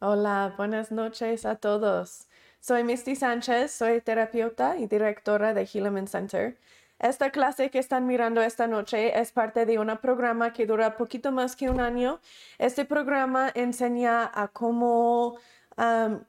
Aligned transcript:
Hola, 0.00 0.54
buenas 0.56 0.92
noches 0.92 1.44
a 1.44 1.56
todos. 1.56 2.28
Soy 2.60 2.84
Misty 2.84 3.16
Sánchez, 3.16 3.72
soy 3.72 4.00
terapeuta 4.00 4.76
y 4.76 4.86
directora 4.86 5.54
de 5.54 5.68
Helaman 5.72 6.06
Center. 6.06 6.56
Esta 7.00 7.30
clase 7.30 7.70
que 7.70 7.80
están 7.80 8.06
mirando 8.06 8.40
esta 8.40 8.68
noche 8.68 9.18
es 9.18 9.32
parte 9.32 9.66
de 9.66 9.80
un 9.80 9.88
programa 9.98 10.52
que 10.52 10.66
dura 10.66 10.96
poquito 10.96 11.32
más 11.32 11.56
que 11.56 11.68
un 11.68 11.80
año. 11.80 12.20
Este 12.58 12.84
programa 12.84 13.50
enseña 13.52 14.30
a 14.32 14.46
cómo, 14.46 15.36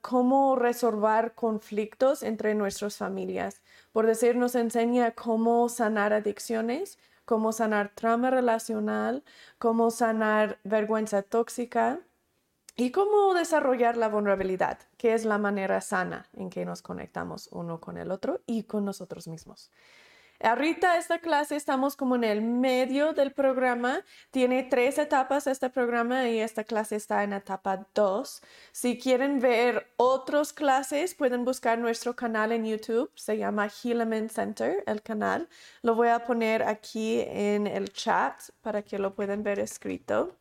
cómo 0.01 0.55
resolver 0.55 1.33
conflictos 1.35 2.23
entre 2.23 2.55
nuestras 2.55 2.97
familias. 2.97 3.61
Por 3.91 4.07
decir, 4.07 4.35
nos 4.35 4.55
enseña 4.55 5.11
cómo 5.11 5.69
sanar 5.69 6.11
adicciones, 6.11 6.97
cómo 7.23 7.51
sanar 7.51 7.91
trauma 7.93 8.31
relacional, 8.31 9.23
cómo 9.59 9.91
sanar 9.91 10.57
vergüenza 10.63 11.21
tóxica 11.21 11.99
y 12.79 12.91
cómo 12.91 13.33
desarrollar 13.33 13.97
la 13.97 14.07
vulnerabilidad, 14.07 14.79
que 14.97 15.13
es 15.13 15.25
la 15.25 15.37
manera 15.37 15.81
sana 15.81 16.27
en 16.33 16.49
que 16.49 16.63
nos 16.63 16.81
conectamos 16.81 17.49
uno 17.51 17.81
con 17.81 17.97
el 17.97 18.09
otro 18.09 18.39
y 18.45 18.63
con 18.63 18.85
nosotros 18.85 19.27
mismos. 19.27 19.69
Ahorita 20.41 20.97
esta 20.97 21.19
clase 21.19 21.57
estamos 21.57 21.97
como 21.97 22.15
en 22.15 22.23
el 22.23 22.41
medio 22.41 23.11
del 23.11 23.33
programa. 23.33 24.05
Tiene 24.31 24.63
tres 24.63 24.97
etapas 24.97 25.47
este 25.47 25.69
programa 25.69 26.29
y 26.29 26.39
esta 26.39 26.63
clase 26.63 26.95
está 26.95 27.25
en 27.25 27.33
etapa 27.33 27.85
2. 27.93 28.41
Si 28.71 28.97
quieren 28.97 29.41
ver 29.41 29.91
otras 29.97 30.53
clases, 30.53 31.13
pueden 31.13 31.43
buscar 31.43 31.77
nuestro 31.79 32.15
canal 32.15 32.53
en 32.53 32.65
YouTube. 32.65 33.11
Se 33.15 33.37
llama 33.37 33.67
Helaman 33.67 34.29
Center, 34.29 34.81
el 34.87 35.01
canal. 35.01 35.49
Lo 35.81 35.95
voy 35.95 36.07
a 36.07 36.23
poner 36.23 36.63
aquí 36.63 37.19
en 37.27 37.67
el 37.67 37.91
chat 37.91 38.39
para 38.61 38.81
que 38.83 38.97
lo 38.97 39.13
puedan 39.15 39.43
ver 39.43 39.59
escrito. 39.59 40.38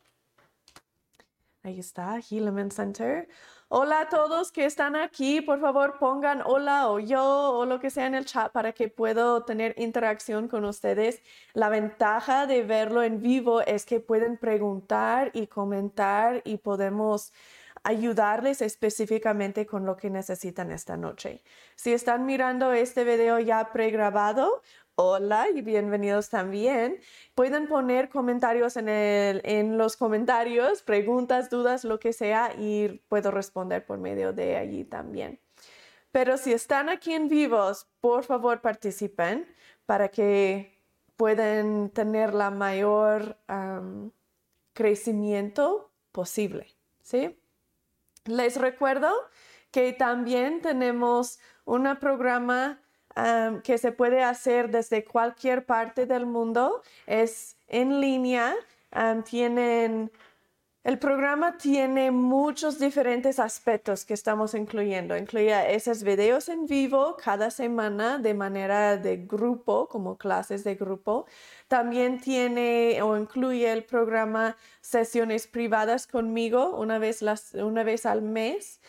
Ahí 1.69 1.79
está, 1.79 2.19
Helaman 2.27 2.71
Center. 2.71 3.27
Hola 3.67 4.01
a 4.01 4.09
todos 4.09 4.51
que 4.51 4.65
están 4.65 4.95
aquí, 4.95 5.39
por 5.39 5.61
favor 5.61 5.99
pongan 5.99 6.41
hola 6.43 6.89
o 6.89 6.99
yo 6.99 7.23
o 7.23 7.65
lo 7.67 7.79
que 7.79 7.91
sea 7.91 8.07
en 8.07 8.15
el 8.15 8.25
chat 8.25 8.51
para 8.51 8.71
que 8.71 8.87
pueda 8.87 9.45
tener 9.45 9.75
interacción 9.77 10.47
con 10.47 10.65
ustedes. 10.65 11.21
La 11.53 11.69
ventaja 11.69 12.47
de 12.47 12.63
verlo 12.63 13.03
en 13.03 13.21
vivo 13.21 13.61
es 13.61 13.85
que 13.85 13.99
pueden 13.99 14.37
preguntar 14.37 15.29
y 15.35 15.45
comentar 15.45 16.41
y 16.43 16.57
podemos 16.57 17.33
ayudarles 17.83 18.63
específicamente 18.63 19.67
con 19.67 19.85
lo 19.85 19.95
que 19.95 20.09
necesitan 20.09 20.71
esta 20.71 20.97
noche. 20.97 21.43
Si 21.75 21.93
están 21.93 22.25
mirando 22.25 22.71
este 22.73 23.03
video 23.03 23.39
ya 23.39 23.71
pregrabado, 23.71 24.63
hola 25.01 25.47
y 25.55 25.61
bienvenidos 25.61 26.29
también. 26.29 26.99
Pueden 27.33 27.69
poner 27.69 28.09
comentarios 28.09 28.75
en, 28.75 28.89
el, 28.89 29.41
en 29.45 29.77
los 29.77 29.95
comentarios, 29.95 30.81
preguntas, 30.81 31.49
dudas, 31.49 31.85
lo 31.85 32.01
que 32.01 32.11
sea, 32.11 32.51
y 32.57 33.01
puedo 33.07 33.31
responder 33.31 33.85
por 33.85 33.97
medio 33.97 34.33
de 34.33 34.57
allí 34.57 34.83
también. 34.83 35.39
Pero 36.11 36.35
si 36.35 36.51
están 36.51 36.89
aquí 36.89 37.13
en 37.13 37.29
vivos, 37.29 37.87
por 38.01 38.25
favor 38.25 38.59
participen 38.59 39.47
para 39.85 40.09
que 40.09 40.77
puedan 41.15 41.91
tener 41.91 42.33
la 42.33 42.51
mayor 42.51 43.37
crecimiento 44.73 45.93
posible. 46.11 46.67
¿sí? 47.03 47.39
Les 48.25 48.57
recuerdo 48.57 49.13
que 49.71 49.93
también 49.93 50.61
tenemos 50.61 51.39
un 51.63 51.87
programa 52.01 52.81
que 53.63 53.77
se 53.77 53.91
puede 53.91 54.23
hacer 54.23 54.69
desde 54.69 55.03
cualquier 55.03 55.65
parte 55.65 56.05
del 56.05 56.25
mundo. 56.25 56.81
Es 57.07 57.57
en 57.67 57.99
línea. 57.99 58.55
tienen, 59.25 60.11
el 60.83 60.97
programa 60.97 61.57
tiene 61.57 62.11
muchos 62.11 62.79
diferentes 62.79 63.39
aspectos 63.39 64.05
que 64.05 64.13
estamos 64.13 64.53
incluyendo. 64.53 65.17
Incluye 65.17 65.75
esos 65.75 66.03
videos 66.03 66.49
en 66.49 66.65
vivo 66.65 67.17
cada 67.23 67.51
semana 67.51 68.17
de 68.19 68.33
manera 68.33 68.97
de 68.97 69.17
grupo, 69.17 69.87
como 69.87 70.17
clases 70.17 70.63
de 70.63 70.75
grupo. 70.75 71.25
También 71.67 72.19
tiene 72.19 73.01
o 73.01 73.17
incluye 73.17 73.71
el 73.71 73.83
programa 73.83 74.55
sesiones 74.81 75.47
privadas 75.47 76.07
conmigo 76.07 76.75
una 76.77 76.99
vez, 76.99 77.21
las, 77.21 77.53
una 77.53 77.83
vez 77.83 78.05
al 78.05 78.21
mes 78.21 78.79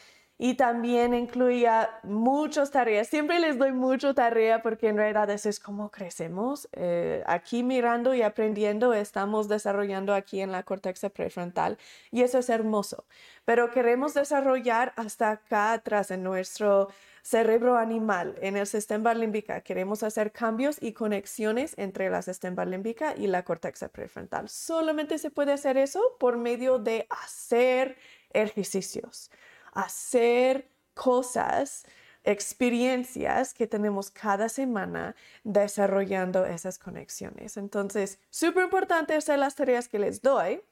y 0.43 0.55
también 0.55 1.13
incluía 1.13 2.01
muchas 2.03 2.71
tareas. 2.71 3.09
Siempre 3.09 3.41
les 3.41 3.59
doy 3.59 3.73
mucha 3.73 4.15
tarea 4.15 4.63
porque 4.63 4.89
en 4.89 4.97
realidad 4.97 5.29
eso 5.29 5.51
es 5.51 5.61
como 5.61 5.91
crecemos. 5.91 6.67
Eh, 6.73 7.23
aquí 7.27 7.63
mirando 7.63 8.15
y 8.15 8.23
aprendiendo 8.23 8.95
estamos 8.95 9.49
desarrollando 9.49 10.15
aquí 10.15 10.41
en 10.41 10.51
la 10.51 10.63
corteza 10.63 11.11
prefrontal 11.11 11.77
y 12.11 12.23
eso 12.23 12.39
es 12.39 12.49
hermoso. 12.49 13.05
Pero 13.45 13.71
queremos 13.71 14.15
desarrollar 14.15 14.95
hasta 14.97 15.31
acá 15.31 15.75
atrás 15.75 16.11
en 16.11 16.23
nuestro 16.23 16.89
cerebro 17.21 17.77
animal, 17.77 18.35
en 18.41 18.57
el 18.57 18.67
sistema 18.67 19.13
límbica. 19.13 19.61
Queremos 19.61 20.03
hacer 20.03 20.33
cambios 20.33 20.79
y 20.81 20.95
conexiones 20.95 21.75
entre 21.77 22.09
la 22.09 22.23
sistema 22.23 22.65
límbica 22.65 23.15
y 23.15 23.27
la 23.27 23.45
corteza 23.45 23.89
prefrontal. 23.89 24.49
Solamente 24.49 25.19
se 25.19 25.31
puede 25.31 25.53
hacer 25.53 25.77
eso 25.77 26.01
por 26.19 26.39
medio 26.39 26.79
de 26.79 27.07
hacer 27.11 27.99
ejercicios 28.33 29.31
hacer 29.73 30.69
cosas, 30.95 31.85
experiencias 32.25 33.55
que 33.55 33.67
tenemos 33.67 34.11
cada 34.11 34.49
semana 34.49 35.15
desarrollando 35.45 36.45
esas 36.45 36.79
conexiones. 36.79 37.57
Entonces, 37.57 38.19
súper 38.31 38.65
importante 38.65 39.15
hacer 39.15 39.39
las 39.39 39.55
tareas 39.55 39.89
que 39.89 39.99
les 39.99 40.21
doy. 40.21 40.63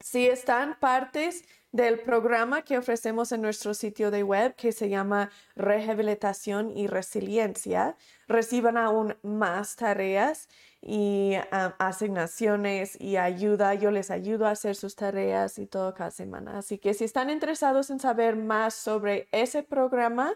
Si 0.00 0.28
están 0.28 0.78
partes 0.78 1.44
del 1.72 2.00
programa 2.00 2.62
que 2.62 2.78
ofrecemos 2.78 3.30
en 3.32 3.42
nuestro 3.42 3.74
sitio 3.74 4.10
de 4.10 4.22
web 4.22 4.54
que 4.56 4.72
se 4.72 4.88
llama 4.88 5.30
Rehabilitación 5.54 6.76
y 6.76 6.86
Resiliencia, 6.86 7.96
reciban 8.26 8.76
aún 8.76 9.16
más 9.22 9.76
tareas 9.76 10.48
y 10.80 11.34
um, 11.52 11.72
asignaciones 11.78 12.98
y 13.00 13.16
ayuda. 13.16 13.74
Yo 13.74 13.90
les 13.90 14.10
ayudo 14.10 14.46
a 14.46 14.52
hacer 14.52 14.76
sus 14.76 14.96
tareas 14.96 15.58
y 15.58 15.66
todo 15.66 15.92
cada 15.94 16.10
semana. 16.10 16.58
Así 16.58 16.78
que 16.78 16.94
si 16.94 17.04
están 17.04 17.30
interesados 17.30 17.90
en 17.90 18.00
saber 18.00 18.36
más 18.36 18.74
sobre 18.74 19.28
ese 19.32 19.62
programa, 19.62 20.34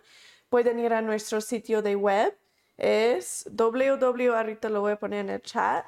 pueden 0.48 0.78
ir 0.78 0.92
a 0.92 1.00
nuestro 1.00 1.41
sitio 1.41 1.81
de 1.81 1.97
web. 1.97 2.37
Es 2.76 3.48
www, 3.50 4.34
ahorita 4.34 4.69
lo 4.69 4.81
voy 4.81 4.92
a 4.92 4.98
poner 4.98 5.21
en 5.21 5.31
el 5.31 5.42
chat, 5.42 5.84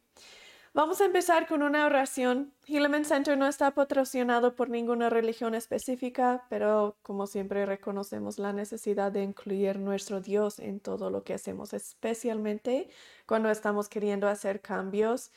Vamos 0.75 1.03
a 1.03 1.05
empezar 1.05 1.47
con 1.47 1.63
una 1.63 1.85
oración. 1.85 2.55
Helaman 2.67 3.05
Center 3.05 3.37
no 3.37 3.47
está 3.47 3.73
patrocinado 3.73 4.57
por 4.57 4.71
ninguna 4.71 5.11
religión 5.11 5.55
específica, 5.55 6.47
pero 6.49 6.97
como 7.03 7.27
siempre 7.27 7.67
reconocemos 7.67 8.39
la 8.39 8.55
necesidad 8.55 9.13
de 9.13 9.23
incluir 9.23 9.79
nuestro 9.79 10.23
Dios 10.23 10.59
en 10.59 10.81
todo 10.81 11.11
lo 11.11 11.25
que 11.25 11.35
hacemos, 11.35 11.75
especialmente 11.75 12.89
cuando 13.27 13.51
estamos 13.51 13.91
queriendo 13.91 14.29
hacer 14.29 14.63
cambios 14.63 15.31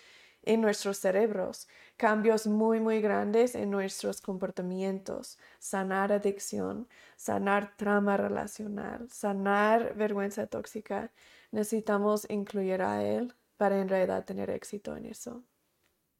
en 0.43 0.61
nuestros 0.61 0.99
cerebros, 0.99 1.67
cambios 1.97 2.47
muy, 2.47 2.79
muy 2.79 3.01
grandes 3.01 3.55
en 3.55 3.71
nuestros 3.71 4.21
comportamientos, 4.21 5.37
sanar 5.59 6.13
adicción, 6.13 6.87
sanar 7.17 7.75
trama 7.75 8.15
relacional, 8.15 9.09
sanar 9.11 9.95
vergüenza 9.95 10.47
tóxica. 10.47 11.11
Necesitamos 11.51 12.25
incluir 12.29 12.81
a 12.81 13.03
Él 13.03 13.35
para 13.57 13.79
en 13.81 13.89
realidad 13.89 14.25
tener 14.25 14.49
éxito 14.49 14.95
en 14.95 15.05
eso. 15.05 15.43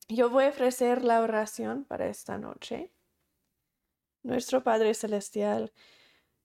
Yo 0.08 0.30
voy 0.30 0.46
a 0.46 0.50
ofrecer 0.50 1.04
la 1.04 1.22
oración 1.22 1.84
para 1.84 2.08
esta 2.08 2.38
noche. 2.38 2.92
Nuestro 4.22 4.64
Padre 4.64 4.94
Celestial, 4.94 5.72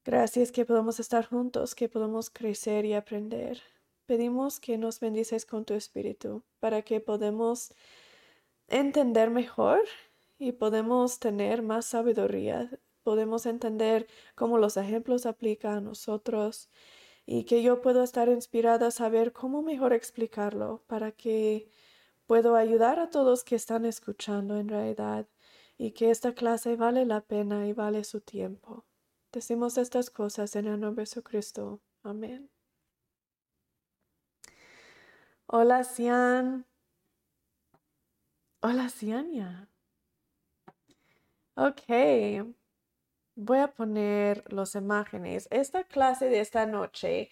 gracias 0.05 0.53
que 0.53 0.65
podemos 0.65 1.01
estar 1.01 1.27
juntos, 1.27 1.75
que 1.75 1.89
podemos 1.89 2.31
crecer 2.31 2.85
y 2.85 2.95
aprender. 2.95 3.63
Pedimos 4.07 4.61
que 4.61 4.79
nos 4.79 4.99
bendices 4.99 5.47
con 5.47 5.65
tu 5.65 5.75
Espíritu 5.75 6.43
para 6.59 6.83
que 6.83 7.01
podamos 7.01 7.73
entender 8.69 9.31
mejor 9.31 9.83
y 10.39 10.53
podemos 10.53 11.19
tener 11.19 11.63
más 11.63 11.85
sabiduría. 11.87 12.71
Podemos 13.03 13.47
entender 13.47 14.07
cómo 14.35 14.59
los 14.59 14.77
ejemplos 14.77 15.27
aplican 15.27 15.75
a 15.75 15.81
nosotros 15.81 16.71
y 17.33 17.45
que 17.45 17.63
yo 17.63 17.81
puedo 17.81 18.03
estar 18.03 18.29
inspirada 18.29 18.89
a 18.89 18.91
saber 18.91 19.33
cómo 19.33 19.63
mejor 19.63 19.93
explicarlo 19.93 20.83
para 20.89 21.13
que 21.13 21.71
puedo 22.27 22.57
ayudar 22.57 22.99
a 22.99 23.09
todos 23.09 23.45
que 23.45 23.55
están 23.55 23.85
escuchando 23.85 24.59
en 24.59 24.69
realidad 24.69 25.29
y 25.79 25.93
que 25.93 26.11
esta 26.11 26.35
clase 26.35 26.75
vale 26.75 27.07
la 27.07 27.21
pena 27.21 27.69
y 27.69 27.73
vale 27.73 28.03
su 28.03 28.21
tiempo. 28.21 28.85
Decimos 29.31 29.79
estas 29.79 30.11
cosas 30.11 30.57
en 30.57 30.67
el 30.67 30.81
nombre 30.81 31.03
de 31.03 31.07
Jesucristo. 31.07 31.81
Amén. 32.03 32.51
Hola, 35.47 35.85
Cian. 35.85 36.67
Hola, 38.61 38.89
Ciania. 38.89 39.69
Ok. 41.55 42.60
Voy 43.35 43.59
a 43.59 43.73
poner 43.73 44.45
las 44.53 44.75
imágenes. 44.75 45.49
Esta 45.51 45.85
clase 45.85 46.27
de 46.27 46.41
esta 46.41 46.67
noche 46.67 47.31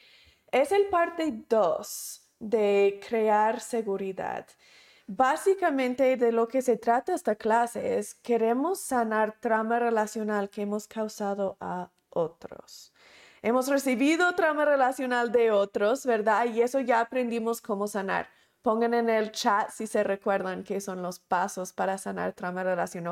es 0.52 0.72
el 0.72 0.86
parte 0.86 1.44
2 1.48 2.30
de 2.38 3.00
crear 3.06 3.60
seguridad. 3.60 4.46
Básicamente 5.06 6.16
de 6.16 6.32
lo 6.32 6.48
que 6.48 6.62
se 6.62 6.76
trata 6.76 7.14
esta 7.14 7.34
clase 7.34 7.98
es 7.98 8.14
queremos 8.14 8.80
sanar 8.80 9.38
trauma 9.40 9.78
relacional 9.78 10.50
que 10.50 10.62
hemos 10.62 10.86
causado 10.86 11.56
a 11.60 11.90
otros. 12.10 12.92
Hemos 13.42 13.68
recibido 13.68 14.34
trauma 14.34 14.64
relacional 14.64 15.32
de 15.32 15.50
otros, 15.50 16.04
¿verdad? 16.04 16.46
Y 16.46 16.60
eso 16.60 16.80
ya 16.80 17.00
aprendimos 17.00 17.60
cómo 17.60 17.86
sanar. 17.86 18.28
Pongan 18.62 18.94
en 18.94 19.08
el 19.08 19.31
chat 19.32 19.70
si 19.70 19.87
se 19.87 20.02
recuerdan 20.02 20.64
qué 20.64 20.81
son 20.81 21.02
los 21.02 21.19
pasos 21.20 21.72
para 21.72 21.96
sanar 21.96 22.32
trauma 22.32 22.64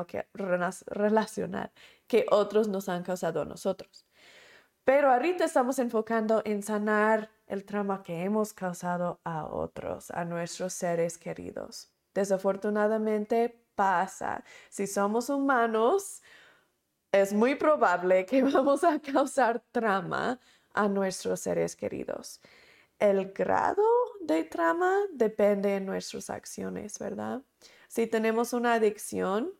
que, 0.05 0.27
relacional 0.33 1.71
que 2.07 2.25
otros 2.29 2.67
nos 2.67 2.89
han 2.89 3.03
causado 3.03 3.41
a 3.41 3.45
nosotros. 3.45 4.05
Pero 4.83 5.11
ahorita 5.11 5.45
estamos 5.45 5.79
enfocando 5.79 6.41
en 6.45 6.63
sanar 6.63 7.29
el 7.47 7.65
trauma 7.65 8.03
que 8.03 8.23
hemos 8.23 8.53
causado 8.53 9.19
a 9.23 9.45
otros, 9.45 10.11
a 10.11 10.23
nuestros 10.25 10.73
seres 10.73 11.17
queridos. 11.17 11.91
Desafortunadamente 12.13 13.65
pasa. 13.75 14.43
Si 14.69 14.87
somos 14.87 15.29
humanos, 15.29 16.21
es 17.11 17.33
muy 17.33 17.55
probable 17.55 18.25
que 18.25 18.43
vamos 18.53 18.83
a 18.83 18.99
causar 18.99 19.63
trauma 19.71 20.39
a 20.73 20.87
nuestros 20.87 21.39
seres 21.41 21.75
queridos. 21.75 22.41
El 22.99 23.31
grado 23.31 23.83
de 24.21 24.43
trauma 24.43 24.91
depende 25.13 25.69
de 25.69 25.81
nuestras 25.81 26.29
acciones, 26.29 26.97
¿verdad? 26.97 27.43
Si 27.87 28.07
tenemos 28.07 28.53
una 28.53 28.73
adicción, 28.73 29.53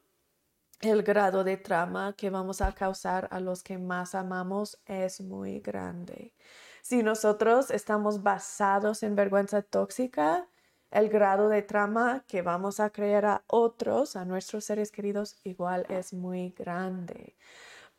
el 0.81 1.04
grado 1.04 1.44
de 1.44 1.57
trauma 1.57 2.16
que 2.16 2.30
vamos 2.30 2.62
a 2.62 2.74
causar 2.74 3.28
a 3.31 3.39
los 3.39 3.63
que 3.63 3.78
más 3.78 4.16
amamos 4.16 4.81
es 4.86 5.22
muy 5.22 5.60
grande. 5.60 6.34
Si 6.81 7.04
nosotros 7.04 7.69
estamos 7.69 8.24
basados 8.24 9.04
en 9.04 9.16
vergüenza 9.16 9.62
tóxica, 9.62 10.48
el 10.89 11.10
grado 11.10 11.50
de 11.50 11.62
trauma 11.62 12.24
que 12.28 12.42
vamos 12.42 12.80
a 12.80 12.89
crear 12.92 13.25
a 13.25 13.44
otros, 13.48 14.16
a 14.16 14.25
nuestros 14.25 14.66
seres 14.66 14.92
queridos, 14.92 15.39
igual 15.44 15.86
es 15.89 16.13
muy 16.13 16.51
grande. 16.51 17.36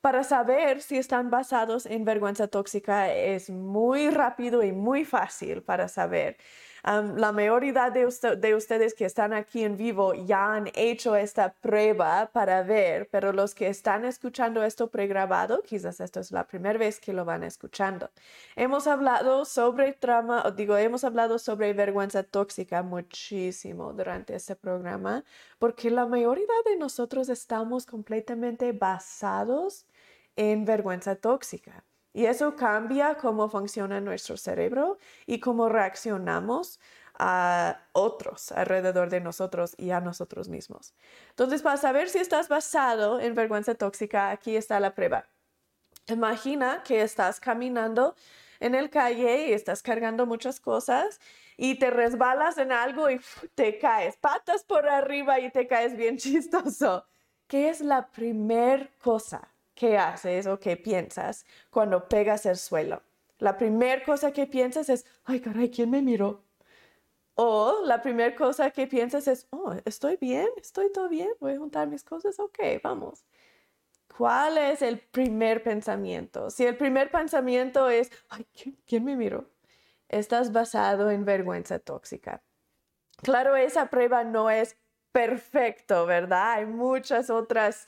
Para 0.00 0.22
saber 0.22 0.80
si 0.80 0.96
están 0.96 1.28
basados 1.28 1.84
en 1.84 2.04
vergüenza 2.04 2.46
tóxica 2.46 3.12
es 3.12 3.50
muy 3.50 4.10
rápido 4.10 4.62
y 4.62 4.70
muy 4.72 5.04
fácil 5.04 5.62
para 5.62 5.88
saber 5.88 6.36
la 6.84 7.32
mayoría 7.32 7.90
de, 7.90 8.08
de, 8.36 8.54
ustedes 8.54 8.94
que 8.94 9.04
están 9.04 9.32
aquí 9.32 9.64
en 9.64 9.76
vivo 9.76 10.14
ya 10.14 10.54
han 10.54 10.70
hecho 10.74 11.16
esta 11.16 11.52
prueba 11.52 12.30
para 12.32 12.62
ver, 12.62 13.08
pero 13.10 13.32
los 13.32 13.54
que 13.54 13.68
están 13.68 14.04
escuchando 14.04 14.62
esto 14.62 14.88
pregrabado, 14.88 15.62
quizás 15.62 16.00
esto 16.00 16.20
es 16.20 16.30
la 16.30 16.46
primera 16.46 16.78
vez 16.78 17.00
que 17.00 17.12
lo 17.12 17.24
van 17.24 17.42
escuchando. 17.44 18.10
Hemos 18.56 18.86
hablado 18.86 19.44
sobre 19.44 19.92
trauma, 19.92 20.52
digo, 20.56 20.76
hemos 20.76 21.04
hablado 21.04 21.38
sobre 21.38 21.72
vergüenza 21.72 22.22
tóxica 22.22 22.82
muchísimo 22.82 23.92
durante 23.92 24.34
este 24.34 24.56
programa, 24.56 25.24
porque 25.58 25.90
la 25.90 26.06
mayoría 26.06 26.46
de 26.64 26.76
nosotros 26.76 27.28
estamos 27.28 27.86
completamente 27.86 28.72
basados 28.72 29.86
en 30.36 30.64
vergüenza 30.64 31.16
tóxica. 31.16 31.84
Y 32.18 32.26
eso 32.26 32.56
cambia 32.56 33.14
cómo 33.14 33.48
funciona 33.48 34.00
nuestro 34.00 34.36
cerebro 34.36 34.98
y 35.24 35.38
cómo 35.38 35.68
reaccionamos 35.68 36.80
a 37.16 37.80
otros 37.92 38.50
alrededor 38.50 39.08
de 39.08 39.20
nosotros 39.20 39.76
y 39.78 39.92
a 39.92 40.00
nosotros 40.00 40.48
mismos. 40.48 40.94
Entonces, 41.30 41.62
para 41.62 41.76
saber 41.76 42.08
si 42.08 42.18
estás 42.18 42.48
basado 42.48 43.20
en 43.20 43.36
vergüenza 43.36 43.76
tóxica, 43.76 44.30
aquí 44.30 44.56
está 44.56 44.80
la 44.80 44.96
prueba. 44.96 45.28
Imagina 46.08 46.82
que 46.82 47.02
estás 47.02 47.38
caminando 47.38 48.16
en 48.58 48.74
el 48.74 48.90
calle 48.90 49.50
y 49.50 49.52
estás 49.52 49.80
cargando 49.80 50.26
muchas 50.26 50.58
cosas 50.58 51.20
y 51.56 51.78
te 51.78 51.88
resbalas 51.88 52.58
en 52.58 52.72
algo 52.72 53.08
y 53.10 53.20
te 53.54 53.78
caes, 53.78 54.16
patas 54.16 54.64
por 54.64 54.88
arriba 54.88 55.38
y 55.38 55.52
te 55.52 55.68
caes 55.68 55.96
bien 55.96 56.16
chistoso. 56.18 57.06
¿Qué 57.46 57.68
es 57.68 57.80
la 57.80 58.10
primer 58.10 58.90
cosa 58.98 59.54
¿Qué 59.78 59.96
haces 59.96 60.48
o 60.48 60.58
qué 60.58 60.76
piensas 60.76 61.46
cuando 61.70 62.08
pegas 62.08 62.44
el 62.46 62.56
suelo. 62.56 63.00
La 63.38 63.56
primera 63.56 64.04
cosa 64.04 64.32
que 64.32 64.44
piensas 64.48 64.88
es, 64.88 65.06
ay, 65.24 65.38
caray, 65.38 65.70
¿quién 65.70 65.88
me 65.88 66.02
miró? 66.02 66.42
O 67.36 67.82
la 67.84 68.02
primera 68.02 68.34
cosa 68.34 68.72
que 68.72 68.88
piensas 68.88 69.28
es, 69.28 69.46
oh, 69.50 69.76
estoy 69.84 70.16
bien, 70.16 70.48
estoy 70.56 70.90
todo 70.90 71.08
bien, 71.08 71.28
voy 71.38 71.52
a 71.52 71.58
juntar 71.58 71.86
mis 71.86 72.02
cosas, 72.02 72.40
ok, 72.40 72.58
vamos. 72.82 73.24
¿Cuál 74.16 74.58
es 74.58 74.82
el 74.82 74.98
primer 74.98 75.62
pensamiento? 75.62 76.50
Si 76.50 76.66
el 76.66 76.76
primer 76.76 77.12
pensamiento 77.12 77.88
es, 77.88 78.10
ay, 78.30 78.48
¿quién, 78.84 79.04
me 79.04 79.14
miró? 79.14 79.48
Estás 80.08 80.50
basado 80.50 81.12
en 81.12 81.24
vergüenza 81.24 81.78
tóxica. 81.78 82.42
Claro, 83.22 83.54
esa 83.54 83.90
prueba 83.90 84.24
no 84.24 84.50
es 84.50 84.76
perfecto, 85.12 86.04
¿verdad? 86.04 86.54
Hay 86.54 86.66
muchas 86.66 87.30
otras 87.30 87.86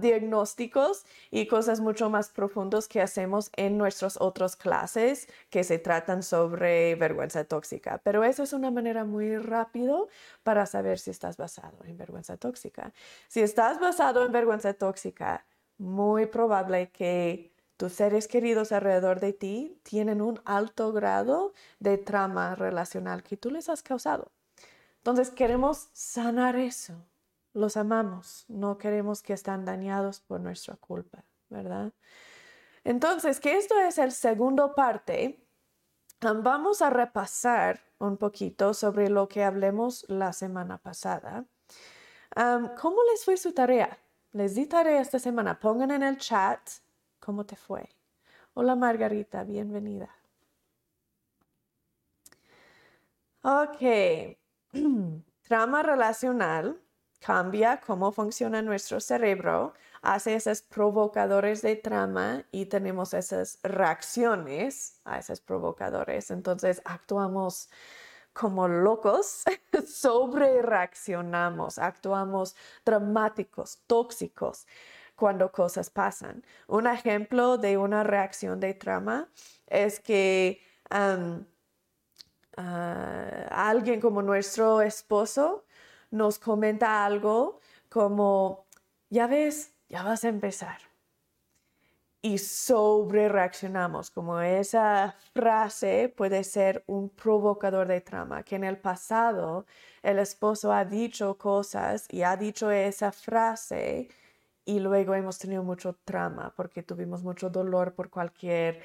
diagnósticos 0.00 1.04
y 1.30 1.46
cosas 1.46 1.80
mucho 1.80 2.10
más 2.10 2.30
profundos 2.30 2.88
que 2.88 3.00
hacemos 3.00 3.50
en 3.56 3.78
nuestras 3.78 4.20
otras 4.20 4.56
clases 4.56 5.28
que 5.50 5.64
se 5.64 5.78
tratan 5.78 6.22
sobre 6.22 6.94
vergüenza 6.96 7.44
tóxica. 7.44 8.00
Pero 8.04 8.24
eso 8.24 8.42
es 8.42 8.52
una 8.52 8.70
manera 8.70 9.04
muy 9.04 9.36
rápida 9.38 9.96
para 10.42 10.66
saber 10.66 10.98
si 10.98 11.10
estás 11.10 11.36
basado 11.36 11.78
en 11.84 11.96
vergüenza 11.96 12.36
tóxica. 12.36 12.92
Si 13.28 13.40
estás 13.40 13.80
basado 13.80 14.24
en 14.24 14.32
vergüenza 14.32 14.74
tóxica, 14.74 15.46
muy 15.78 16.26
probable 16.26 16.90
que 16.90 17.52
tus 17.76 17.94
seres 17.94 18.28
queridos 18.28 18.72
alrededor 18.72 19.20
de 19.20 19.32
ti 19.32 19.80
tienen 19.82 20.20
un 20.20 20.40
alto 20.44 20.92
grado 20.92 21.52
de 21.80 21.98
trauma 21.98 22.54
relacional 22.54 23.22
que 23.22 23.36
tú 23.36 23.50
les 23.50 23.68
has 23.68 23.82
causado. 23.82 24.30
Entonces 24.98 25.30
queremos 25.30 25.88
sanar 25.92 26.56
eso 26.56 26.94
los 27.54 27.76
amamos, 27.76 28.44
no 28.48 28.78
queremos 28.78 29.22
que 29.22 29.34
estén 29.34 29.64
dañados 29.64 30.20
por 30.20 30.40
nuestra 30.40 30.76
culpa, 30.76 31.24
¿verdad? 31.48 31.92
Entonces, 32.84 33.40
que 33.40 33.56
esto 33.56 33.78
es 33.78 33.98
el 33.98 34.12
segundo 34.12 34.74
parte, 34.74 35.46
vamos 36.20 36.82
a 36.82 36.90
repasar 36.90 37.80
un 37.98 38.16
poquito 38.16 38.74
sobre 38.74 39.08
lo 39.08 39.28
que 39.28 39.44
hablemos 39.44 40.04
la 40.08 40.32
semana 40.32 40.78
pasada. 40.78 41.44
¿Cómo 42.34 42.96
les 43.10 43.24
fue 43.24 43.36
su 43.36 43.52
tarea? 43.52 43.98
Les 44.32 44.54
di 44.54 44.66
tarea 44.66 45.00
esta 45.00 45.18
semana. 45.18 45.60
Pongan 45.60 45.90
en 45.90 46.02
el 46.02 46.16
chat 46.16 46.60
cómo 47.20 47.44
te 47.44 47.54
fue. 47.54 47.88
Hola 48.54 48.74
Margarita, 48.74 49.44
bienvenida. 49.44 50.08
Ok. 53.42 54.36
Trama 55.42 55.82
relacional 55.82 56.81
cambia 57.24 57.80
cómo 57.80 58.12
funciona 58.12 58.62
nuestro 58.62 59.00
cerebro, 59.00 59.74
hace 60.02 60.34
esos 60.34 60.62
provocadores 60.62 61.62
de 61.62 61.76
trama 61.76 62.44
y 62.50 62.66
tenemos 62.66 63.14
esas 63.14 63.58
reacciones 63.62 65.00
a 65.04 65.18
esos 65.18 65.40
provocadores. 65.40 66.30
Entonces 66.30 66.82
actuamos 66.84 67.70
como 68.32 68.66
locos, 68.66 69.44
sobre 69.86 70.62
reaccionamos, 70.62 71.78
actuamos 71.78 72.56
dramáticos, 72.84 73.78
tóxicos 73.86 74.66
cuando 75.14 75.52
cosas 75.52 75.90
pasan. 75.90 76.44
Un 76.66 76.86
ejemplo 76.88 77.56
de 77.58 77.78
una 77.78 78.02
reacción 78.02 78.58
de 78.58 78.74
trama 78.74 79.28
es 79.68 80.00
que 80.00 80.60
ah, 80.90 81.38
alguien 83.50 84.00
como 84.00 84.22
nuestro 84.22 84.82
esposo 84.82 85.64
nos 86.12 86.38
comenta 86.38 87.04
algo 87.04 87.58
como, 87.88 88.66
ya 89.10 89.26
ves, 89.26 89.74
ya 89.88 90.04
vas 90.04 90.24
a 90.24 90.28
empezar. 90.28 90.78
Y 92.24 92.38
sobre 92.38 93.28
reaccionamos, 93.28 94.10
como 94.12 94.40
esa 94.40 95.16
frase 95.34 96.08
puede 96.16 96.44
ser 96.44 96.84
un 96.86 97.08
provocador 97.08 97.88
de 97.88 98.00
trama, 98.00 98.44
que 98.44 98.54
en 98.54 98.62
el 98.62 98.78
pasado 98.78 99.66
el 100.02 100.20
esposo 100.20 100.72
ha 100.72 100.84
dicho 100.84 101.36
cosas 101.36 102.06
y 102.08 102.22
ha 102.22 102.36
dicho 102.36 102.70
esa 102.70 103.10
frase 103.10 104.08
y 104.64 104.78
luego 104.78 105.14
hemos 105.14 105.38
tenido 105.38 105.62
mucho 105.62 105.94
trama 106.04 106.54
porque 106.56 106.82
tuvimos 106.82 107.22
mucho 107.24 107.50
dolor 107.50 107.94
por 107.94 108.10
cualquier 108.10 108.80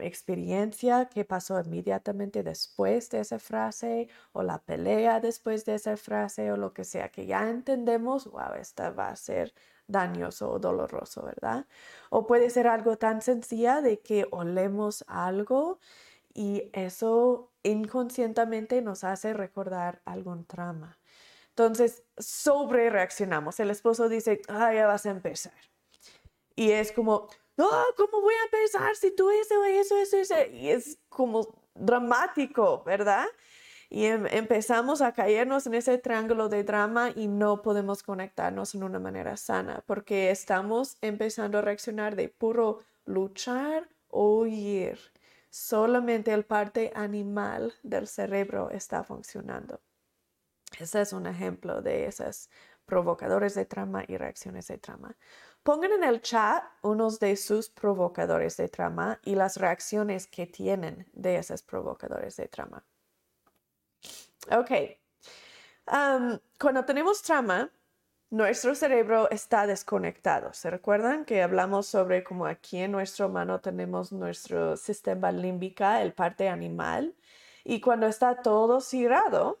experiencia 0.00 1.06
que 1.06 1.24
pasó 1.24 1.60
inmediatamente 1.60 2.42
después 2.42 3.10
de 3.10 3.20
esa 3.20 3.38
frase 3.38 4.08
o 4.32 4.42
la 4.42 4.58
pelea 4.58 5.20
después 5.20 5.64
de 5.64 5.74
esa 5.74 5.96
frase 5.96 6.52
o 6.52 6.56
lo 6.56 6.72
que 6.72 6.84
sea, 6.84 7.10
que 7.10 7.26
ya 7.26 7.48
entendemos, 7.50 8.30
wow, 8.30 8.54
esta 8.58 8.90
va 8.90 9.08
a 9.08 9.16
ser 9.16 9.52
dañoso 9.88 10.50
o 10.50 10.58
doloroso, 10.58 11.22
¿verdad? 11.24 11.66
O 12.10 12.26
puede 12.26 12.50
ser 12.50 12.66
algo 12.68 12.96
tan 12.96 13.22
sencillo 13.22 13.82
de 13.82 14.00
que 14.00 14.26
olemos 14.30 15.04
algo 15.08 15.78
y 16.34 16.70
eso 16.72 17.50
inconscientemente 17.62 18.82
nos 18.82 19.04
hace 19.04 19.32
recordar 19.32 20.02
algún 20.04 20.44
trauma. 20.44 20.98
Entonces, 21.58 22.02
sobre 22.18 22.90
reaccionamos. 22.90 23.58
El 23.60 23.70
esposo 23.70 24.10
dice, 24.10 24.42
ah, 24.46 24.74
ya 24.74 24.86
vas 24.86 25.06
a 25.06 25.10
empezar. 25.10 25.54
Y 26.54 26.70
es 26.72 26.92
como, 26.92 27.28
no, 27.56 27.70
¿cómo 27.96 28.20
voy 28.20 28.34
a 28.34 28.44
empezar 28.44 28.94
si 28.94 29.10
tú 29.16 29.30
eso, 29.30 29.64
eso, 29.64 29.96
eso, 29.96 30.18
eso? 30.18 30.34
Y 30.52 30.68
es 30.68 30.98
como 31.08 31.48
dramático, 31.74 32.82
¿verdad? 32.84 33.24
Y 33.88 34.04
em, 34.04 34.26
empezamos 34.26 35.00
a 35.00 35.12
caernos 35.12 35.66
en 35.66 35.72
ese 35.72 35.96
triángulo 35.96 36.50
de 36.50 36.62
drama 36.62 37.10
y 37.14 37.26
no 37.26 37.62
podemos 37.62 38.02
conectarnos 38.02 38.74
en 38.74 38.82
una 38.82 38.98
manera 38.98 39.38
sana 39.38 39.82
porque 39.86 40.30
estamos 40.30 40.98
empezando 41.00 41.56
a 41.56 41.62
reaccionar 41.62 42.16
de 42.16 42.28
puro 42.28 42.80
luchar 43.06 43.88
o 44.08 44.40
huir. 44.40 44.98
Solamente 45.48 46.34
el 46.34 46.44
parte 46.44 46.92
animal 46.94 47.72
del 47.82 48.08
cerebro 48.08 48.68
está 48.70 49.02
funcionando. 49.04 49.80
Ese 50.78 51.00
es 51.00 51.12
un 51.12 51.26
ejemplo 51.26 51.80
de 51.80 52.06
esos 52.06 52.50
provocadores 52.84 53.54
de 53.54 53.64
trama 53.64 54.04
y 54.06 54.16
reacciones 54.16 54.68
de 54.68 54.78
trama. 54.78 55.16
Pongan 55.62 55.92
en 55.92 56.04
el 56.04 56.22
chat 56.22 56.62
unos 56.82 57.18
de 57.18 57.36
sus 57.36 57.68
provocadores 57.68 58.56
de 58.56 58.68
trama 58.68 59.18
y 59.24 59.34
las 59.34 59.56
reacciones 59.56 60.26
que 60.26 60.46
tienen 60.46 61.08
de 61.12 61.36
esos 61.36 61.62
provocadores 61.62 62.36
de 62.36 62.48
trama. 62.48 62.84
Ok. 64.50 64.70
cuando 66.58 66.84
tenemos 66.84 67.22
trama, 67.22 67.70
nuestro 68.30 68.74
cerebro 68.74 69.30
está 69.30 69.66
desconectado. 69.66 70.52
¿Se 70.52 70.70
recuerdan 70.70 71.24
que 71.24 71.42
hablamos 71.42 71.86
sobre 71.86 72.22
cómo 72.24 72.46
aquí 72.46 72.78
en 72.78 72.92
nuestra 72.92 73.28
mano 73.28 73.60
tenemos 73.60 74.12
nuestro 74.12 74.76
sistema 74.76 75.32
límbico, 75.32 75.84
el 75.84 76.12
parte 76.12 76.48
animal? 76.48 77.14
Y 77.64 77.80
cuando 77.80 78.06
está 78.06 78.42
todo 78.42 78.80
cerrado, 78.80 79.58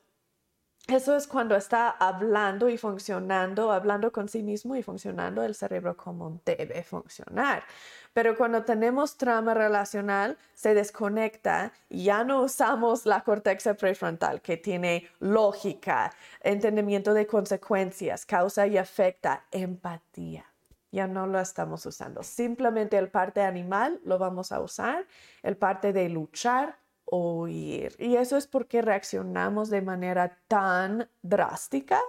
eso 0.86 1.16
es 1.16 1.26
cuando 1.26 1.56
está 1.56 1.90
hablando 1.90 2.68
y 2.68 2.78
funcionando, 2.78 3.72
hablando 3.72 4.12
con 4.12 4.28
sí 4.28 4.42
mismo 4.42 4.76
y 4.76 4.82
funcionando 4.82 5.42
el 5.42 5.54
cerebro 5.54 5.96
como 5.96 6.40
debe 6.44 6.84
funcionar. 6.84 7.64
Pero 8.12 8.36
cuando 8.36 8.64
tenemos 8.64 9.16
trama 9.16 9.52
relacional, 9.52 10.38
se 10.54 10.74
desconecta 10.74 11.72
y 11.88 12.04
ya 12.04 12.22
no 12.22 12.42
usamos 12.42 13.04
la 13.04 13.22
corteza 13.22 13.74
prefrontal 13.74 14.40
que 14.40 14.56
tiene 14.56 15.08
lógica, 15.18 16.14
entendimiento 16.40 17.14
de 17.14 17.26
consecuencias, 17.26 18.24
causa 18.24 18.66
y 18.66 18.78
afecta, 18.78 19.44
empatía. 19.50 20.46
Ya 20.92 21.08
no 21.08 21.26
lo 21.26 21.40
estamos 21.40 21.84
usando. 21.84 22.22
Simplemente 22.22 22.96
el 22.96 23.10
parte 23.10 23.42
animal 23.42 24.00
lo 24.04 24.18
vamos 24.18 24.52
a 24.52 24.60
usar, 24.60 25.04
el 25.42 25.56
parte 25.56 25.92
de 25.92 26.08
luchar 26.08 26.78
oír. 27.06 27.94
Y 27.98 28.16
eso 28.16 28.36
es 28.36 28.46
porque 28.46 28.82
reaccionamos 28.82 29.70
de 29.70 29.82
manera 29.82 30.38
tan 30.48 31.08
drástica, 31.22 32.00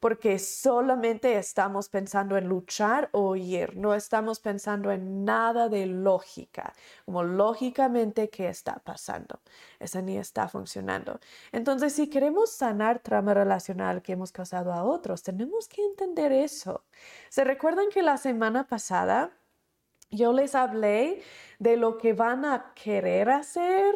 porque 0.00 0.40
solamente 0.40 1.38
estamos 1.38 1.88
pensando 1.88 2.36
en 2.36 2.48
luchar 2.48 3.08
o 3.12 3.30
huir, 3.30 3.76
no 3.76 3.94
estamos 3.94 4.40
pensando 4.40 4.90
en 4.90 5.24
nada 5.24 5.68
de 5.68 5.86
lógica, 5.86 6.72
como 7.04 7.22
lógicamente 7.22 8.28
qué 8.28 8.48
está 8.48 8.80
pasando. 8.80 9.38
Eso 9.78 10.02
ni 10.02 10.18
está 10.18 10.48
funcionando. 10.48 11.20
Entonces, 11.52 11.92
si 11.92 12.10
queremos 12.10 12.50
sanar 12.50 12.98
trama 12.98 13.32
relacional 13.32 14.02
que 14.02 14.14
hemos 14.14 14.32
causado 14.32 14.72
a 14.72 14.82
otros, 14.82 15.22
tenemos 15.22 15.68
que 15.68 15.84
entender 15.84 16.32
eso. 16.32 16.82
¿Se 17.28 17.44
recuerdan 17.44 17.88
que 17.88 18.02
la 18.02 18.16
semana 18.16 18.66
pasada 18.66 19.30
yo 20.10 20.32
les 20.32 20.56
hablé 20.56 21.22
de 21.60 21.76
lo 21.76 21.96
que 21.96 22.12
van 22.12 22.44
a 22.44 22.72
querer 22.74 23.30
hacer? 23.30 23.94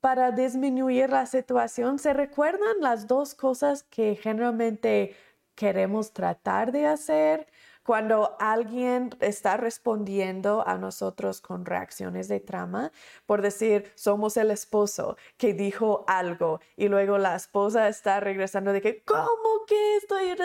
Para 0.00 0.30
disminuir 0.32 1.10
la 1.10 1.26
situación. 1.26 1.98
¿Se 1.98 2.12
recuerdan 2.12 2.80
las 2.80 3.06
dos 3.06 3.34
cosas 3.34 3.82
que 3.84 4.16
generalmente 4.16 5.16
queremos 5.54 6.12
tratar 6.12 6.72
de 6.72 6.86
hacer? 6.86 7.48
Cuando 7.88 8.36
alguien 8.38 9.16
está 9.18 9.56
respondiendo 9.56 10.62
a 10.68 10.76
nosotros 10.76 11.40
con 11.40 11.64
reacciones 11.64 12.28
de 12.28 12.38
trama, 12.38 12.92
por 13.24 13.40
decir, 13.40 13.90
somos 13.94 14.36
el 14.36 14.50
esposo 14.50 15.16
que 15.38 15.54
dijo 15.54 16.04
algo 16.06 16.60
y 16.76 16.88
luego 16.88 17.16
la 17.16 17.34
esposa 17.34 17.88
está 17.88 18.20
regresando 18.20 18.74
de 18.74 18.82
que, 18.82 19.02
¿cómo 19.04 19.64
que 19.66 19.96
estoy? 19.96 20.36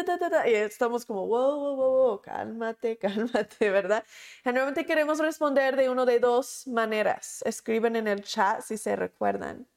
Y 0.46 0.54
estamos 0.54 1.06
como, 1.06 1.28
wow, 1.28 1.60
wow, 1.60 1.76
wow, 1.76 2.22
cálmate, 2.22 2.98
cálmate, 3.02 3.70
¿verdad? 3.70 4.06
Generalmente 4.46 4.86
queremos 4.86 5.20
responder 5.20 5.76
de 5.76 5.90
una 5.90 6.06
de 6.06 6.22
dos 6.22 6.66
maneras. 6.68 7.44
Escriben 7.46 7.98
en 7.98 8.08
el 8.08 8.24
chat 8.24 8.62
si 8.62 8.78
se 8.78 8.96
recuerdan. 8.96 9.68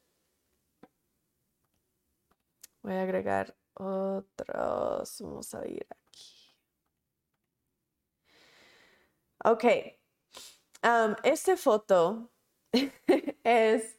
Voy 2.82 2.94
a 2.94 3.02
agregar 3.02 3.56
otros. 3.74 5.20
Vamos 5.20 5.52
a 5.52 5.66
ir 5.66 5.84
Ok. 9.44 9.64
esta 11.24 11.56
foto 11.56 12.30
es 13.44 13.96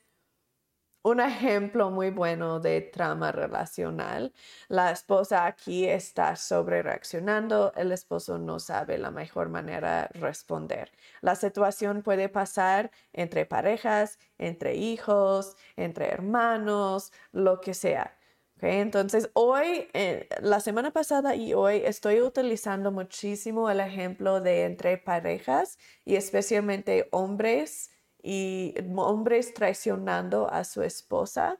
un 1.03 1.20
ejemplo 1.22 1.89
muy 1.89 2.10
bueno 2.10 2.60
de 2.60 2.82
trama 2.82 3.32
relacional. 3.32 4.34
La 4.67 4.91
esposa 4.91 5.46
aquí 5.46 5.88
está 5.88 6.36
sobre 6.36 6.84
reaccionando, 6.84 7.72
el 7.75 7.91
esposo 7.94 8.38
no 8.38 8.60
sabe 8.60 8.98
la 8.98 9.10
mejor 9.12 9.50
manera 9.50 10.10
de 10.13 10.20
responder. 10.20 10.91
La 11.22 11.36
situación 11.36 12.01
puede 12.03 12.27
pasar 12.29 12.91
entre 13.13 13.46
parejas, 13.46 14.20
entre 14.38 14.75
hijos, 14.75 15.56
entre 15.77 16.08
hermanos, 16.10 17.13
lo 17.32 17.62
que 17.62 17.74
sea. 17.74 18.16
Entonces, 18.61 19.29
hoy, 19.33 19.87
eh, 19.93 20.27
la 20.41 20.59
semana 20.59 20.91
pasada 20.91 21.35
y 21.35 21.53
hoy 21.53 21.81
estoy 21.85 22.21
utilizando 22.21 22.91
muchísimo 22.91 23.69
el 23.69 23.79
ejemplo 23.79 24.41
de 24.41 24.65
entre 24.65 24.97
parejas 24.97 25.77
y 26.05 26.15
especialmente 26.15 27.07
hombres 27.11 27.91
y 28.21 28.73
hombres 28.95 29.53
traicionando 29.53 30.51
a 30.51 30.63
su 30.63 30.81
esposa. 30.81 31.59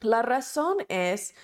La 0.00 0.22
razón 0.22 0.78
es 0.88 1.34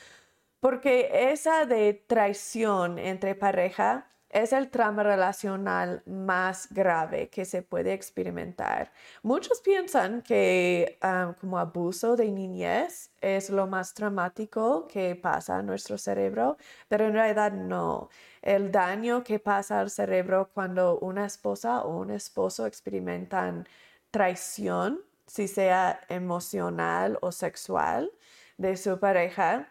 porque 0.60 1.30
esa 1.32 1.64
de 1.66 1.94
traición 1.94 2.98
entre 2.98 3.34
pareja 3.34 4.10
es 4.42 4.52
el 4.52 4.68
trauma 4.68 5.02
relacional 5.02 6.02
más 6.04 6.68
grave 6.70 7.30
que 7.30 7.46
se 7.46 7.62
puede 7.62 7.94
experimentar. 7.94 8.92
Muchos 9.22 9.62
piensan 9.62 10.20
que 10.20 10.98
ah, 11.00 11.34
como 11.40 11.58
abuso 11.58 12.16
de 12.16 12.30
niñez 12.30 13.10
es 13.22 13.48
lo 13.48 13.66
más 13.66 13.94
traumático 13.94 14.86
que 14.88 15.16
pasa 15.16 15.56
a 15.56 15.62
nuestro 15.62 15.96
cerebro, 15.96 16.58
pero 16.86 17.06
en 17.06 17.14
realidad 17.14 17.52
no. 17.52 18.10
El 18.42 18.70
daño 18.70 19.24
que 19.24 19.38
pasa 19.38 19.80
al 19.80 19.88
cerebro 19.90 20.50
cuando 20.52 20.98
una 20.98 21.24
esposa 21.24 21.82
o 21.82 21.96
un 21.98 22.10
esposo 22.10 22.66
experimentan 22.66 23.66
traición, 24.10 25.00
si 25.26 25.48
sea 25.48 26.00
emocional 26.10 27.18
o 27.22 27.32
sexual, 27.32 28.12
de 28.58 28.76
su 28.76 28.98
pareja, 29.00 29.68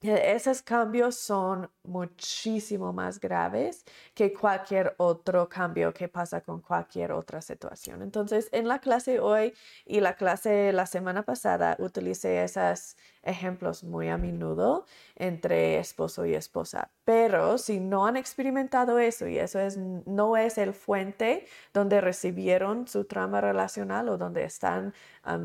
e-, 0.00 0.32
esos 0.34 0.62
cambios 0.62 1.16
son 1.16 1.70
muchísimo 1.88 2.92
más 2.92 3.18
graves 3.18 3.84
que 4.14 4.32
cualquier 4.32 4.94
otro 4.98 5.48
cambio 5.48 5.92
que 5.92 6.08
pasa 6.08 6.40
con 6.40 6.60
cualquier 6.60 7.12
otra 7.12 7.40
situación. 7.42 8.02
Entonces, 8.02 8.48
en 8.52 8.68
la 8.68 8.78
clase 8.78 9.20
hoy 9.20 9.54
y 9.84 10.00
la 10.00 10.14
clase 10.14 10.72
la 10.72 10.86
semana 10.86 11.22
pasada 11.22 11.76
utilicé 11.78 12.44
esos 12.44 12.96
ejemplos 13.22 13.84
muy 13.84 14.08
a 14.08 14.16
menudo 14.16 14.86
entre 15.16 15.78
esposo 15.78 16.24
y 16.24 16.34
esposa. 16.34 16.90
Pero 17.04 17.58
si 17.58 17.80
no 17.80 18.06
han 18.06 18.16
experimentado 18.16 18.98
eso 18.98 19.26
y 19.28 19.38
eso 19.38 19.58
es, 19.58 19.76
no 19.78 20.36
es 20.36 20.58
el 20.58 20.74
fuente 20.74 21.46
donde 21.72 22.00
recibieron 22.00 22.86
su 22.86 23.04
trama 23.04 23.40
relacional 23.40 24.08
o 24.08 24.18
donde 24.18 24.44
están 24.44 24.92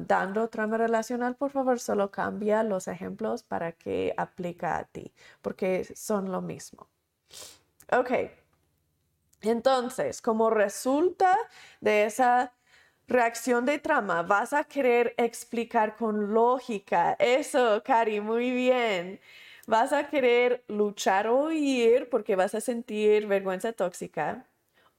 dando 0.08 0.48
trama 0.50 0.78
relacional, 0.78 1.36
por 1.36 1.52
favor 1.52 1.80
solo 1.80 2.12
cambia 2.12 2.64
los 2.64 2.88
ejemplos 2.88 3.44
para 3.44 3.74
que 3.74 4.14
aplica 4.18 4.78
a 4.78 4.86
ti, 4.86 5.14
porque 5.42 5.86
son 5.96 6.32
lo 6.34 6.42
mismo. 6.42 6.90
Ok, 7.92 8.12
entonces, 9.44 10.22
como 10.22 10.50
resulta 10.50 11.38
de 11.82 12.06
esa 12.06 12.54
reacción 13.08 13.66
de 13.66 13.78
trama, 13.80 14.24
vas 14.24 14.54
a 14.54 14.64
querer 14.64 15.14
explicar 15.18 15.96
con 15.98 16.34
lógica. 16.34 17.16
Eso, 17.20 17.84
Cari, 17.84 18.22
muy 18.22 18.52
bien. 18.52 19.20
Vas 19.68 19.92
a 19.94 20.10
querer 20.10 20.64
luchar 20.68 21.28
o 21.28 21.48
huir 21.48 22.10
porque 22.10 22.36
vas 22.36 22.56
a 22.56 22.62
sentir 22.62 23.28
vergüenza 23.28 23.74
tóxica 23.74 24.48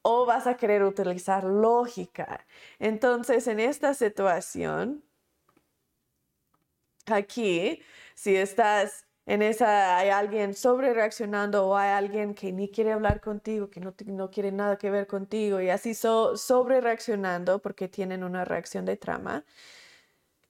o 0.03 0.25
vas 0.25 0.47
a 0.47 0.57
querer 0.57 0.83
utilizar 0.83 1.43
lógica. 1.43 2.45
Entonces, 2.79 3.47
en 3.47 3.59
esta 3.59 3.93
situación, 3.95 5.03
aquí, 7.07 7.81
si 8.15 8.35
estás 8.35 9.05
En 9.27 9.41
esa 9.41 9.97
hay 9.97 10.09
alguien 10.09 10.53
sobre 10.53 10.93
reaccionando 10.93 11.67
o 11.67 11.75
hay 11.77 11.89
alguien 11.91 12.35
que 12.35 12.51
ni 12.51 12.69
quiere 12.69 12.91
hablar 12.91 13.21
contigo, 13.21 13.69
que 13.69 13.79
no, 13.79 13.93
no 14.05 14.29
quiere 14.29 14.51
nada 14.51 14.77
que 14.77 14.91
ver 14.91 15.07
contigo 15.07 15.61
y 15.61 15.69
así 15.69 15.93
so, 15.95 16.37
sobre 16.37 16.79
reaccionando 16.81 17.59
porque 17.59 17.87
tienen 17.87 18.23
una 18.23 18.45
reacción 18.45 18.85
de 18.85 18.97
trama. 18.97 19.43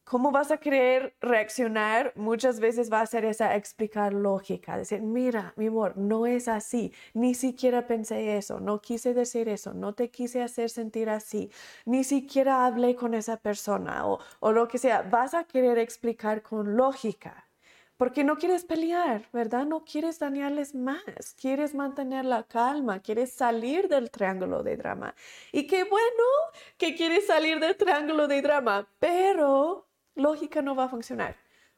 ¿Cómo 0.03 0.32
vas 0.32 0.51
a 0.51 0.58
querer 0.58 1.15
reaccionar? 1.20 2.13
Muchas 2.15 2.60
veces 2.60 2.91
va 2.94 3.01
a 3.01 3.05
ser 3.08 3.25
esa 3.25 3.55
explicar 3.55 4.13
lógica, 4.13 4.77
decir, 4.77 5.01
mira, 5.01 5.53
mi 5.58 5.65
amor, 5.67 5.98
no 5.98 6.27
es 6.27 6.48
así, 6.48 6.94
ni 7.15 7.34
siquiera 7.34 7.88
pensé 7.88 8.38
eso, 8.38 8.60
no 8.60 8.82
quise 8.82 9.15
decir 9.15 9.50
eso, 9.50 9.74
no 9.74 9.94
te 9.96 10.12
quise 10.12 10.44
hacer 10.44 10.70
sentir 10.70 11.10
así, 11.10 11.50
ni 11.86 12.03
siquiera 12.03 12.67
hablé 12.67 12.96
con 12.96 13.15
esa 13.15 13.38
persona 13.38 14.05
o, 14.08 14.20
o 14.41 14.51
lo 14.51 14.67
que 14.67 14.77
sea. 14.77 15.01
Vas 15.01 15.34
a 15.34 15.46
querer 15.46 15.79
explicar 15.79 16.44
con 16.44 16.77
lógica, 16.77 17.45
porque 17.98 18.24
no 18.24 18.38
quieres 18.38 18.66
pelear, 18.66 19.30
¿verdad? 19.32 19.66
No 19.66 19.86
quieres 19.86 20.20
dañarles 20.20 20.75
más, 20.75 21.36
quieres 21.40 21.74
mantener 21.74 22.25
la 22.25 22.44
calma, 22.44 23.00
quieres 23.02 23.32
salir 23.32 23.88
del 23.88 24.12
triángulo 24.12 24.64
de 24.64 24.78
drama. 24.78 25.16
Y 25.52 25.68
qué 25.68 25.84
bueno 25.84 26.24
que 26.78 26.96
quieres 26.96 27.28
salir 27.28 27.60
del 27.60 27.78
triángulo 27.78 28.28
de 28.28 28.42
drama, 28.42 28.88
pero 29.00 29.88
lógica 30.16 30.62
no 30.62 30.75
va 30.75 30.86
a 30.86 30.90
funcionar 30.90 31.36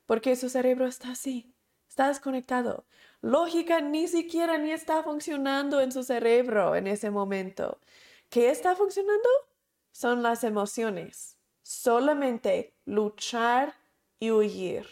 porque 0.07 0.35
su 0.35 0.49
cerebro 0.49 0.87
está 0.87 1.11
así, 1.11 1.53
está 1.87 2.07
desconectado. 2.07 2.85
Lógica 3.21 3.81
ni 3.81 4.07
siquiera 4.07 4.57
ni 4.57 4.71
está 4.71 5.03
funcionando 5.03 5.81
en 5.81 5.91
su 5.91 6.01
cerebro 6.01 6.75
en 6.75 6.87
ese 6.87 7.11
momento. 7.11 7.79
¿Qué 8.29 8.49
está 8.49 8.75
funcionando? 8.75 9.29
Son 9.91 10.23
las 10.23 10.43
emociones. 10.43 11.37
Solamente 11.61 12.73
luchar 12.85 13.75
y 14.19 14.31
huir. 14.31 14.87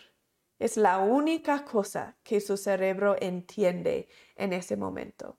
Es 0.59 0.77
la 0.77 0.99
única 0.99 1.65
cosa 1.65 2.15
que 2.23 2.39
su 2.39 2.57
cerebro 2.57 3.15
entiende 3.19 4.07
en 4.35 4.53
ese 4.53 4.77
momento. 4.77 5.37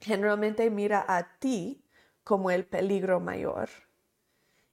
Generalmente 0.00 0.70
mira 0.70 1.04
a 1.08 1.38
ti 1.38 1.84
como 2.24 2.50
el 2.50 2.64
peligro 2.64 3.20
mayor 3.20 3.68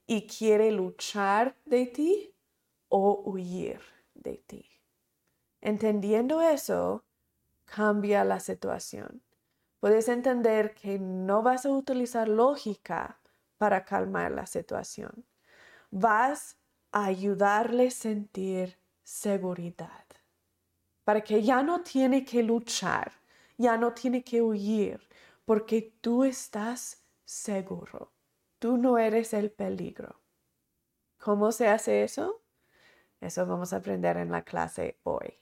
y 0.06 0.26
quiere 0.26 0.72
luchar 0.72 1.56
de 1.64 1.86
ti 1.86 2.34
o 2.88 3.22
huir 3.24 3.80
de 4.14 4.38
ti. 4.38 4.66
Entendiendo 5.60 6.40
eso, 6.40 7.04
cambia 7.64 8.24
la 8.24 8.40
situación. 8.40 9.22
Puedes 9.78 10.08
entender 10.08 10.74
que 10.74 10.98
no 10.98 11.42
vas 11.42 11.64
a 11.64 11.70
utilizar 11.70 12.28
lógica 12.28 13.20
para 13.56 13.84
calmar 13.84 14.32
la 14.32 14.46
situación. 14.46 15.24
Vas 15.90 16.58
a 16.92 17.04
ayudarle 17.04 17.88
a 17.88 17.90
sentir 17.92 18.79
seguridad, 19.02 20.04
para 21.04 21.22
que 21.22 21.42
ya 21.42 21.62
no 21.62 21.82
tiene 21.82 22.24
que 22.24 22.42
luchar, 22.42 23.12
ya 23.56 23.76
no 23.76 23.92
tiene 23.92 24.22
que 24.22 24.40
huir, 24.42 25.00
porque 25.44 25.94
tú 26.00 26.24
estás 26.24 27.02
seguro. 27.24 28.12
Tú 28.58 28.76
no 28.76 28.98
eres 28.98 29.32
el 29.32 29.50
peligro. 29.50 30.20
¿Cómo 31.18 31.50
se 31.52 31.68
hace 31.68 32.02
eso? 32.02 32.42
Eso 33.20 33.46
vamos 33.46 33.72
a 33.72 33.76
aprender 33.76 34.16
en 34.16 34.30
la 34.30 34.42
clase 34.42 34.98
hoy. 35.02 35.40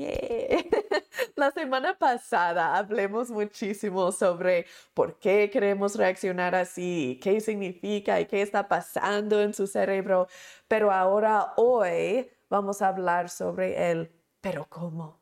La 1.36 1.50
semana 1.50 1.98
pasada 1.98 2.76
hablemos 2.76 3.30
muchísimo 3.30 4.12
sobre 4.12 4.66
por 4.94 5.18
qué 5.18 5.50
queremos 5.50 5.96
reaccionar 5.96 6.54
así, 6.54 7.18
qué 7.22 7.40
significa 7.40 8.20
y 8.20 8.26
qué 8.26 8.42
está 8.42 8.68
pasando 8.68 9.40
en 9.42 9.52
su 9.52 9.66
cerebro, 9.66 10.28
pero 10.68 10.90
ahora 10.90 11.52
hoy 11.56 12.30
vamos 12.50 12.82
a 12.82 12.88
hablar 12.88 13.30
sobre 13.30 13.90
el 13.90 14.12
pero 14.40 14.66
cómo. 14.68 15.20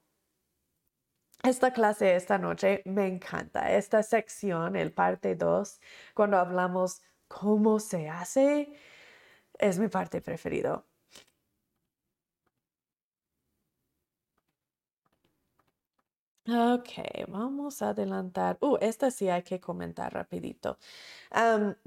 Esta 1.42 1.72
clase 1.72 2.16
esta 2.16 2.38
noche 2.38 2.82
me 2.84 3.06
encanta. 3.06 3.72
Esta 3.72 4.02
sección, 4.02 4.76
el 4.76 4.92
parte 4.92 5.34
2, 5.36 5.80
cuando 6.14 6.36
hablamos 6.38 7.02
cómo 7.28 7.78
se 7.80 8.08
hace, 8.08 8.72
es 9.58 9.78
mi 9.78 9.88
parte 9.88 10.20
preferida. 10.22 10.84
Ok, 16.50 17.26
vamos 17.28 17.82
a 17.82 17.90
adelantar. 17.90 18.56
Uh, 18.62 18.76
esta 18.80 19.10
sí 19.10 19.28
hay 19.28 19.42
que 19.42 19.60
comentar 19.60 20.12
rapidito. 20.14 20.78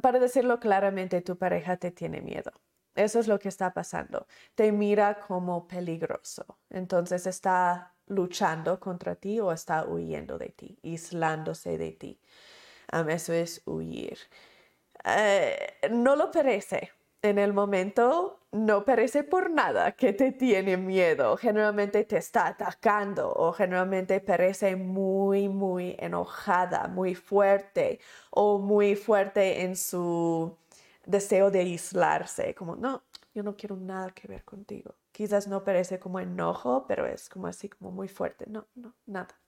para 0.02 0.20
decirlo 0.20 0.60
claramente, 0.60 1.22
tu 1.22 1.38
pareja 1.38 1.78
te 1.78 1.92
tiene 1.92 2.22
miedo. 2.22 2.52
Eso 2.96 3.20
es 3.20 3.28
lo 3.28 3.40
que 3.40 3.50
está 3.50 3.74
pasando. 3.74 4.28
Te 4.56 4.72
mira 4.72 5.20
como 5.20 5.68
peligroso. 5.68 6.46
Entonces 6.70 7.26
está 7.28 7.94
luchando 8.08 8.80
contra 8.80 9.16
ti 9.16 9.40
o 9.40 9.52
está 9.52 9.86
huyendo 9.86 10.38
de 10.38 10.50
ti, 10.50 10.78
aislándose 10.84 11.78
de 11.78 11.92
ti. 11.94 12.20
eso 13.10 13.34
es 13.34 13.62
huir. 13.66 14.18
Eh, 15.06 15.78
no 15.92 16.16
lo 16.16 16.30
perece 16.32 16.92
en 17.22 17.38
el 17.38 17.54
momento 17.54 18.40
no 18.52 18.84
parece 18.84 19.24
por 19.24 19.50
nada 19.50 19.94
que 19.94 20.14
te 20.14 20.32
tiene 20.32 20.76
miedo. 20.78 21.38
Generalmente 21.38 22.04
te 22.04 22.18
está 22.18 22.48
atacando 22.48 23.32
o 23.34 23.54
generalmente 23.54 24.20
parece 24.20 24.76
muy, 24.76 25.48
muy 25.48 25.96
enojada, 26.00 26.88
muy 26.88 27.16
fuerte 27.16 28.00
o 28.32 28.60
muy 28.60 28.96
fuerte 28.96 29.62
en 29.62 29.76
su 29.76 30.58
deseo 31.06 31.52
de 31.52 31.60
aislarse. 31.60 32.56
Como, 32.56 32.76
no, 32.76 33.04
yo 33.34 33.44
no 33.44 33.56
quiero 33.56 33.76
nada 33.76 34.12
que 34.12 34.28
ver 34.28 34.44
contigo. 34.44 34.96
Quizás 35.12 35.48
no 35.48 35.64
parece 35.64 36.00
como 36.00 36.20
enojo, 36.20 36.86
pero 36.88 37.06
es 37.06 37.30
como 37.30 37.48
así, 37.48 37.70
como 37.70 37.92
muy 37.92 38.08
fuerte. 38.08 38.46
No, 38.48 38.68
no, 38.76 38.94
nada. 39.06 39.40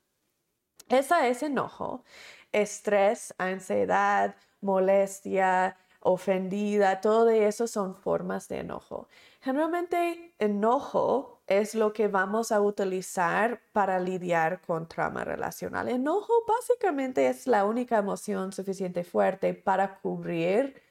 Esa 0.89 1.27
es 1.27 1.43
enojo, 1.43 2.03
estrés, 2.51 3.33
ansiedad, 3.37 4.35
molestia, 4.61 5.77
ofendida, 6.01 6.99
todo 6.99 7.29
eso 7.29 7.65
son 7.67 7.95
formas 7.95 8.49
de 8.49 8.59
enojo. 8.59 9.07
Generalmente 9.41 10.35
enojo 10.37 11.41
es 11.47 11.75
lo 11.75 11.93
que 11.93 12.09
vamos 12.09 12.51
a 12.51 12.61
utilizar 12.61 13.61
para 13.71 13.99
lidiar 13.99 14.61
con 14.61 14.87
trauma 14.87 15.23
relacional. 15.23 15.87
Enojo 15.87 16.33
básicamente 16.45 17.27
es 17.27 17.47
la 17.47 17.65
única 17.65 17.97
emoción 17.97 18.51
suficiente 18.51 19.05
fuerte 19.05 19.53
para 19.53 19.99
cubrir 19.99 20.83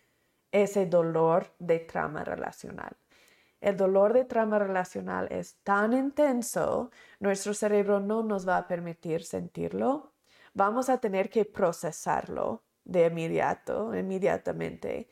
ese 0.53 0.87
dolor 0.87 1.53
de 1.59 1.81
trauma 1.81 2.25
relacional. 2.25 2.97
El 3.61 3.77
dolor 3.77 4.13
de 4.13 4.25
trauma 4.25 4.59
relacional 4.59 5.29
es 5.31 5.57
tan 5.63 5.93
intenso, 5.93 6.91
nuestro 7.21 7.55
cerebro 7.55 8.01
no 8.01 8.23
nos 8.23 8.47
va 8.47 8.59
a 8.59 8.67
permitir 8.69 9.25
sentirlo. 9.25 10.13
Vamos 10.53 10.89
a 10.89 10.99
tener 10.99 11.31
que 11.31 11.45
procesarlo 11.45 12.63
de 12.85 13.07
inmediato, 13.07 13.95
inmediatamente, 13.95 15.09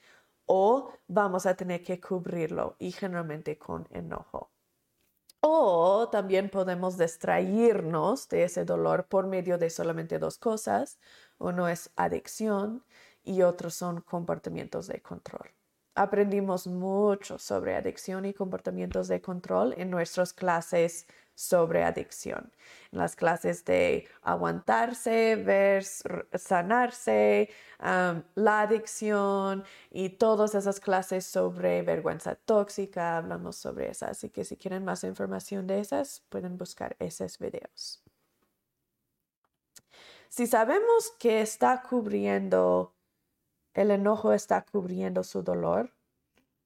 o 0.46 0.92
vamos 1.06 1.46
a 1.46 1.54
tener 1.54 1.82
que 1.84 2.00
cubrirlo 2.00 2.76
y 2.80 2.90
generalmente 2.90 3.56
con 3.56 3.86
enojo. 3.92 4.50
O 5.40 6.08
también 6.10 6.50
podemos 6.50 6.98
distraernos 6.98 8.28
de 8.28 8.44
ese 8.44 8.64
dolor 8.64 9.06
por 9.06 9.26
medio 9.26 9.58
de 9.58 9.70
solamente 9.70 10.18
dos 10.18 10.38
cosas. 10.38 10.98
Uno 11.38 11.68
es 11.68 11.90
adicción 11.96 12.84
y 13.24 13.42
otro 13.42 13.70
son 13.70 14.00
comportamientos 14.00 14.86
de 14.86 15.00
control. 15.00 15.50
Aprendimos 15.94 16.66
mucho 16.66 17.38
sobre 17.38 17.74
adicción 17.74 18.24
y 18.24 18.32
comportamientos 18.32 19.08
de 19.08 19.20
control 19.20 19.74
en 19.76 19.90
nuestras 19.90 20.32
clases 20.32 21.06
sobre 21.34 21.84
adicción. 21.84 22.52
En 22.92 22.98
las 22.98 23.16
clases 23.16 23.64
de 23.64 24.06
aguantarse, 24.22 25.36
ver, 25.36 25.84
sanarse, 25.84 27.50
la 27.78 28.60
adicción 28.60 29.64
y 29.90 30.10
todas 30.10 30.54
esas 30.54 30.80
clases 30.80 31.26
sobre 31.26 31.82
vergüenza 31.82 32.34
tóxica, 32.34 33.16
hablamos 33.16 33.56
sobre 33.56 33.90
esas. 33.90 34.10
Así 34.10 34.30
que 34.30 34.44
si 34.44 34.56
quieren 34.56 34.84
más 34.84 35.02
información 35.02 35.66
de 35.66 35.80
esas, 35.80 36.22
pueden 36.28 36.56
buscar 36.56 36.94
esos 36.98 37.38
videos. 37.38 38.02
Si 40.28 40.46
sabemos 40.46 41.10
que 41.18 41.40
está 41.40 41.82
cubriendo, 41.82 42.94
el 43.74 43.90
enojo 43.90 44.32
está 44.32 44.64
cubriendo 44.64 45.22
su 45.22 45.42
dolor, 45.42 45.92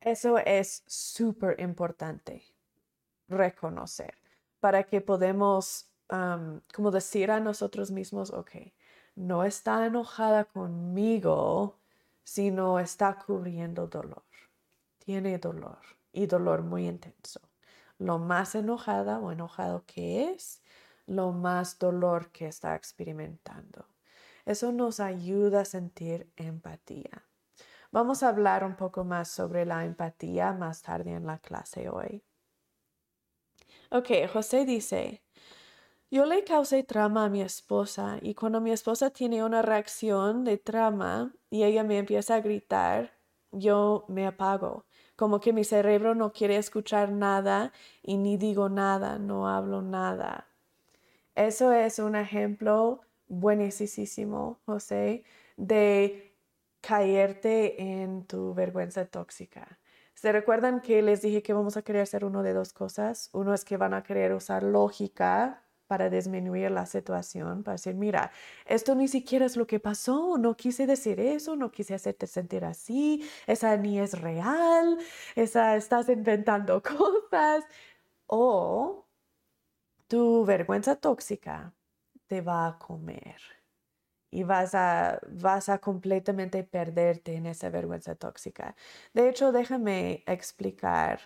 eso 0.00 0.38
es 0.38 0.82
súper 0.86 1.60
importante 1.60 2.42
reconocer 3.28 4.14
para 4.60 4.84
que 4.84 5.00
podamos, 5.00 5.90
como 6.74 6.90
decir 6.90 7.30
a 7.30 7.40
nosotros 7.40 7.90
mismos, 7.90 8.30
ok, 8.30 8.50
no 9.14 9.44
está 9.44 9.86
enojada 9.86 10.44
conmigo, 10.44 11.78
sino 12.24 12.78
está 12.78 13.18
cubriendo 13.18 13.86
dolor. 13.86 14.24
Tiene 14.98 15.38
dolor 15.38 15.78
y 16.12 16.26
dolor 16.26 16.62
muy 16.62 16.88
intenso. 16.88 17.40
Lo 17.98 18.18
más 18.18 18.54
enojada 18.54 19.18
o 19.18 19.30
enojado 19.30 19.84
que 19.86 20.30
es, 20.30 20.62
lo 21.06 21.32
más 21.32 21.78
dolor 21.78 22.30
que 22.30 22.46
está 22.46 22.74
experimentando. 22.74 23.86
Eso 24.44 24.72
nos 24.72 25.00
ayuda 25.00 25.60
a 25.60 25.64
sentir 25.64 26.30
empatía. 26.36 27.24
Vamos 27.90 28.22
a 28.22 28.28
hablar 28.28 28.64
un 28.64 28.76
poco 28.76 29.04
más 29.04 29.28
sobre 29.28 29.64
la 29.64 29.84
empatía 29.84 30.52
más 30.52 30.82
tarde 30.82 31.12
en 31.12 31.26
la 31.26 31.38
clase 31.38 31.88
hoy. 31.88 32.24
Ok, 33.90 34.08
José 34.32 34.64
dice, 34.64 35.22
yo 36.10 36.26
le 36.26 36.44
causé 36.44 36.82
trama 36.82 37.24
a 37.24 37.28
mi 37.28 37.40
esposa 37.42 38.18
y 38.20 38.34
cuando 38.34 38.60
mi 38.60 38.72
esposa 38.72 39.10
tiene 39.10 39.44
una 39.44 39.62
reacción 39.62 40.44
de 40.44 40.58
trama 40.58 41.34
y 41.50 41.64
ella 41.64 41.84
me 41.84 41.98
empieza 41.98 42.34
a 42.34 42.40
gritar, 42.40 43.12
yo 43.52 44.04
me 44.08 44.26
apago. 44.26 44.86
Como 45.16 45.40
que 45.40 45.52
mi 45.52 45.64
cerebro 45.64 46.14
no 46.14 46.32
quiere 46.32 46.56
escuchar 46.56 47.12
nada 47.12 47.72
y 48.02 48.16
ni 48.16 48.36
digo 48.36 48.68
nada, 48.68 49.18
no 49.18 49.48
hablo 49.48 49.82
nada. 49.82 50.48
Eso 51.34 51.72
es 51.72 51.98
un 51.98 52.16
ejemplo 52.16 53.00
buenísimo, 53.28 54.60
José, 54.66 55.24
de 55.56 56.36
caerte 56.80 57.80
en 57.82 58.26
tu 58.26 58.54
vergüenza 58.54 59.06
tóxica. 59.06 59.78
¿Se 60.14 60.32
recuerdan 60.32 60.80
que 60.80 61.02
les 61.02 61.22
dije 61.22 61.42
que 61.42 61.52
vamos 61.52 61.76
a 61.76 61.82
querer 61.82 62.02
hacer 62.02 62.24
uno 62.24 62.42
de 62.42 62.52
dos 62.52 62.72
cosas? 62.72 63.30
Uno 63.32 63.54
es 63.54 63.64
que 63.64 63.76
van 63.76 63.94
a 63.94 64.02
querer 64.02 64.32
usar 64.32 64.62
lógica 64.62 65.64
para 65.86 66.08
disminuir 66.10 66.70
la 66.70 66.86
situación, 66.86 67.62
para 67.62 67.74
decir, 67.74 67.94
mira, 67.94 68.30
esto 68.64 68.94
ni 68.94 69.08
siquiera 69.08 69.44
es 69.46 69.56
lo 69.56 69.66
que 69.66 69.80
pasó, 69.80 70.38
no 70.38 70.56
quise 70.56 70.86
decir 70.86 71.20
eso, 71.20 71.56
no 71.56 71.70
quise 71.70 71.94
hacerte 71.94 72.26
sentir 72.26 72.64
así, 72.64 73.28
esa 73.46 73.76
ni 73.76 73.98
es 74.00 74.20
real, 74.20 74.98
esa 75.36 75.76
estás 75.76 76.08
inventando 76.08 76.82
cosas. 77.30 77.64
O 78.26 79.06
tu 80.08 80.44
vergüenza 80.44 80.96
tóxica 80.96 81.74
te 82.26 82.40
va 82.40 82.66
a 82.66 82.78
comer 82.78 83.40
y 84.30 84.42
vas 84.44 84.74
a, 84.74 85.20
vas 85.28 85.68
a 85.68 85.78
completamente 85.78 86.64
perderte 86.64 87.34
en 87.36 87.46
esa 87.46 87.70
vergüenza 87.70 88.16
tóxica. 88.16 88.74
De 89.14 89.28
hecho, 89.28 89.52
déjame 89.52 90.24
explicar 90.26 91.20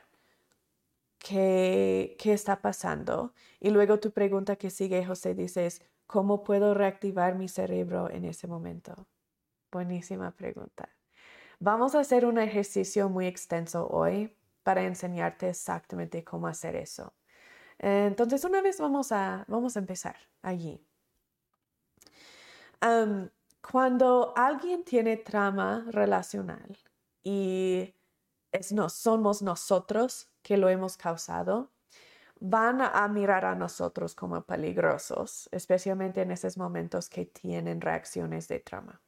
qué, 1.19 2.17
qué 2.19 2.33
está 2.33 2.61
pasando. 2.61 3.35
Y 3.61 3.71
luego 3.71 3.99
tu 4.01 4.13
pregunta 4.13 4.57
que 4.57 4.71
sigue, 4.71 5.05
José, 5.05 5.35
dices, 5.35 5.83
¿cómo 6.07 6.45
puedo 6.45 6.75
reactivar 6.75 7.35
mi 7.35 7.49
cerebro 7.49 8.11
en 8.11 8.25
ese 8.25 8.47
momento? 8.47 9.09
Buenísima 9.73 10.33
pregunta. 10.37 10.89
Vamos 11.61 11.95
a 11.95 12.01
hacer 12.01 12.27
un 12.27 12.39
ejercicio 12.39 13.09
muy 13.09 13.27
extenso 13.27 13.89
hoy 13.89 14.37
para 14.63 14.85
enseñarte 14.85 15.49
exactamente 15.51 16.25
cómo 16.25 16.47
hacer 16.47 16.77
eso. 16.77 17.15
Entonces, 17.79 18.45
una 18.45 18.63
vez 18.63 18.81
vamos 18.81 19.13
a, 19.13 19.45
vamos 19.49 19.77
a 19.77 19.81
empezar 19.81 20.17
allí. 20.43 20.88
Cuando 23.61 24.33
alguien 24.37 24.85
tiene 24.85 25.17
trama 25.17 25.85
relacional 25.91 26.79
y 27.23 27.95
es, 28.53 28.73
no, 28.73 28.89
somos 28.89 29.43
nosotros 29.43 30.29
que 30.43 30.57
lo 30.57 30.69
hemos 30.69 30.97
causado, 30.97 31.71
van 32.41 32.81
a 32.81 33.07
mirar 33.09 33.45
a 33.45 33.55
nosotros 33.55 34.15
como 34.15 34.41
peligrosos, 34.43 35.49
especialmente 35.53 36.23
en 36.23 36.31
esos 36.31 36.57
momentos 36.57 37.09
que 37.09 37.27
tienen 37.27 37.81
reacciones 37.81 38.49
de 38.49 38.61
trama 38.61 39.01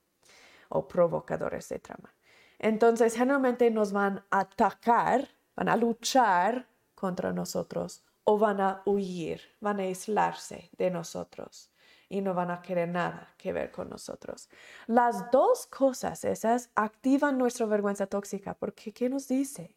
o 0.68 0.86
provocadores 0.86 1.68
de 1.68 1.78
trama. 1.78 2.14
Entonces, 2.58 3.14
generalmente 3.14 3.70
nos 3.70 3.92
van 3.92 4.24
a 4.30 4.40
atacar, 4.40 5.28
van 5.56 5.68
a 5.68 5.76
luchar 5.76 6.68
contra 6.94 7.32
nosotros 7.32 8.04
o 8.24 8.38
van 8.38 8.60
a 8.60 8.82
huir, 8.84 9.40
van 9.60 9.80
a 9.80 9.84
aislarse 9.84 10.70
de 10.76 10.90
nosotros 10.90 11.69
y 12.10 12.20
no 12.20 12.34
van 12.34 12.50
a 12.50 12.60
querer 12.60 12.88
nada 12.88 13.32
que 13.38 13.54
ver 13.54 13.70
con 13.70 13.88
nosotros. 13.88 14.50
Las 14.86 15.30
dos 15.30 15.66
cosas 15.66 16.24
esas 16.24 16.70
activan 16.74 17.38
nuestra 17.38 17.64
vergüenza 17.64 18.06
tóxica 18.06 18.52
porque 18.54 18.92
¿qué 18.92 19.08
nos 19.08 19.28
dice? 19.28 19.76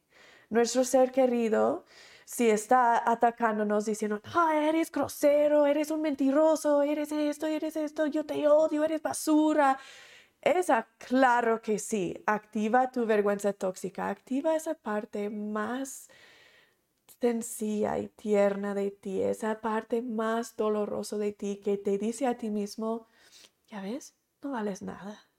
Nuestro 0.50 0.84
ser 0.84 1.12
querido, 1.12 1.86
si 2.26 2.50
está 2.50 3.10
atacándonos 3.10 3.86
diciendo, 3.86 4.22
ah, 4.36 4.56
eres 4.56 4.92
grosero, 4.92 5.66
eres 5.66 5.92
un 5.92 6.02
mentiroso, 6.02 6.82
eres 6.82 7.12
esto, 7.12 7.48
eres 7.48 7.76
esto, 7.76 8.08
yo 8.08 8.26
te 8.26 8.48
odio, 8.48 8.84
eres 8.84 9.02
basura. 9.02 9.78
Esa, 10.42 10.88
claro 10.98 11.62
que 11.62 11.80
sí, 11.80 12.22
activa 12.26 12.92
tu 12.92 13.06
vergüenza 13.06 13.54
tóxica, 13.54 14.10
activa 14.10 14.56
esa 14.56 14.74
parte 14.74 15.30
más 15.30 16.10
sencilla 17.24 18.00
y 18.00 18.10
tierna 18.10 18.76
de 18.76 18.92
ti, 18.92 19.22
esa 19.22 19.62
parte 19.62 20.02
más 20.02 20.58
dolorosa 20.58 21.18
de 21.18 21.32
ti 21.32 21.62
que 21.64 21.78
te 21.78 21.98
dice 21.98 22.28
a 22.28 22.38
ti 22.38 22.50
mismo, 22.50 23.08
ya 23.68 23.82
ves, 23.82 24.14
no 24.42 24.52
vales 24.52 24.82
nada, 24.82 25.30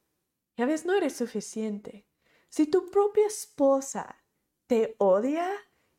ya 0.57 0.65
ves, 0.65 0.87
no 0.87 0.95
eres 0.95 1.15
suficiente. 1.15 2.07
Si 2.49 2.67
tu 2.67 2.91
propia 2.91 3.27
esposa 3.27 4.25
te 4.67 4.95
odia 4.97 5.47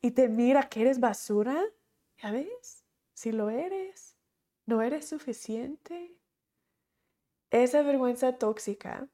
y 0.00 0.10
te 0.10 0.28
mira 0.28 0.68
que 0.68 0.80
eres 0.80 0.98
basura, 0.98 1.64
ya 2.20 2.32
ves, 2.32 2.84
si 3.14 3.30
lo 3.30 3.48
eres, 3.48 4.16
no 4.64 4.82
eres 4.82 5.08
suficiente. 5.08 6.18
Esa 7.50 7.82
vergüenza 7.82 8.38
tóxica 8.38 9.08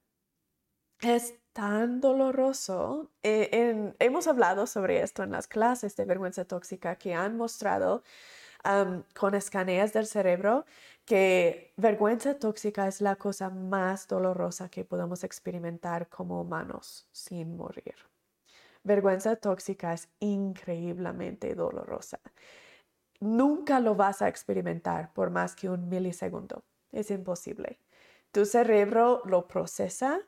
es 1.03 1.35
tan 1.53 2.01
doloroso. 2.01 3.11
Eh, 3.23 3.95
hemos 3.99 4.27
hablado 4.27 4.67
sobre 4.67 5.03
esto 5.03 5.23
en 5.23 5.33
las 5.33 5.47
clases 5.47 5.97
de 5.97 6.05
vergüenza 6.05 6.45
tóxica 6.45 6.97
que 6.97 7.15
han 7.15 7.37
mostrado 7.37 8.03
con 9.15 9.35
escaneas 9.35 9.93
del 9.93 10.07
cerebro 10.07 10.65
que 11.05 11.73
vergüenza 11.77 12.39
tóxica 12.39 12.87
es 12.87 13.01
la 13.01 13.17
cosa 13.17 13.51
más 13.51 14.07
dolorosa 14.07 14.69
que 14.69 14.85
podemos 14.85 15.25
experimentar 15.25 16.09
como 16.09 16.41
humanos 16.41 17.09
sin 17.11 17.57
morir. 17.57 17.97
Vergüenza 18.85 19.37
tóxica 19.37 19.93
es 19.93 20.09
increíblemente 20.21 21.55
dolorosa. 21.55 22.21
Nunca 23.21 23.81
lo 23.81 23.95
vas 23.95 24.23
a 24.23 24.29
experimentar 24.29 25.13
por 25.13 25.31
más 25.31 25.55
que 25.55 25.69
un 25.69 25.89
milisegundo. 25.89 26.63
Es 26.93 27.11
imposible. 27.11 27.79
Tu 28.33 28.45
cerebro 28.45 29.23
lo 29.25 29.47
procesa 29.47 30.21